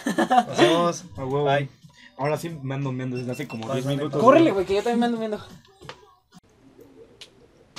Nos 0.47 0.57
vemos. 0.57 1.05
A 1.17 1.25
huevo. 1.25 1.43
Bye. 1.45 1.69
Ahora 2.17 2.37
sí 2.37 2.49
me 2.63 2.73
ando 2.75 2.91
viendo 2.91 3.15
desde 3.15 3.31
hace 3.31 3.47
como 3.47 3.65
10 3.65 3.77
Pásale, 3.85 3.97
minutos. 3.97 4.19
Córrele, 4.21 4.51
güey, 4.51 4.65
que 4.65 4.75
yo 4.75 4.81
también 4.83 4.99
me 4.99 5.05
ando 5.05 5.17
viendo. 5.19 5.39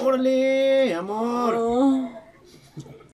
Órale, 0.00 0.94
amor. 0.94 1.54
Oh. 1.58 2.10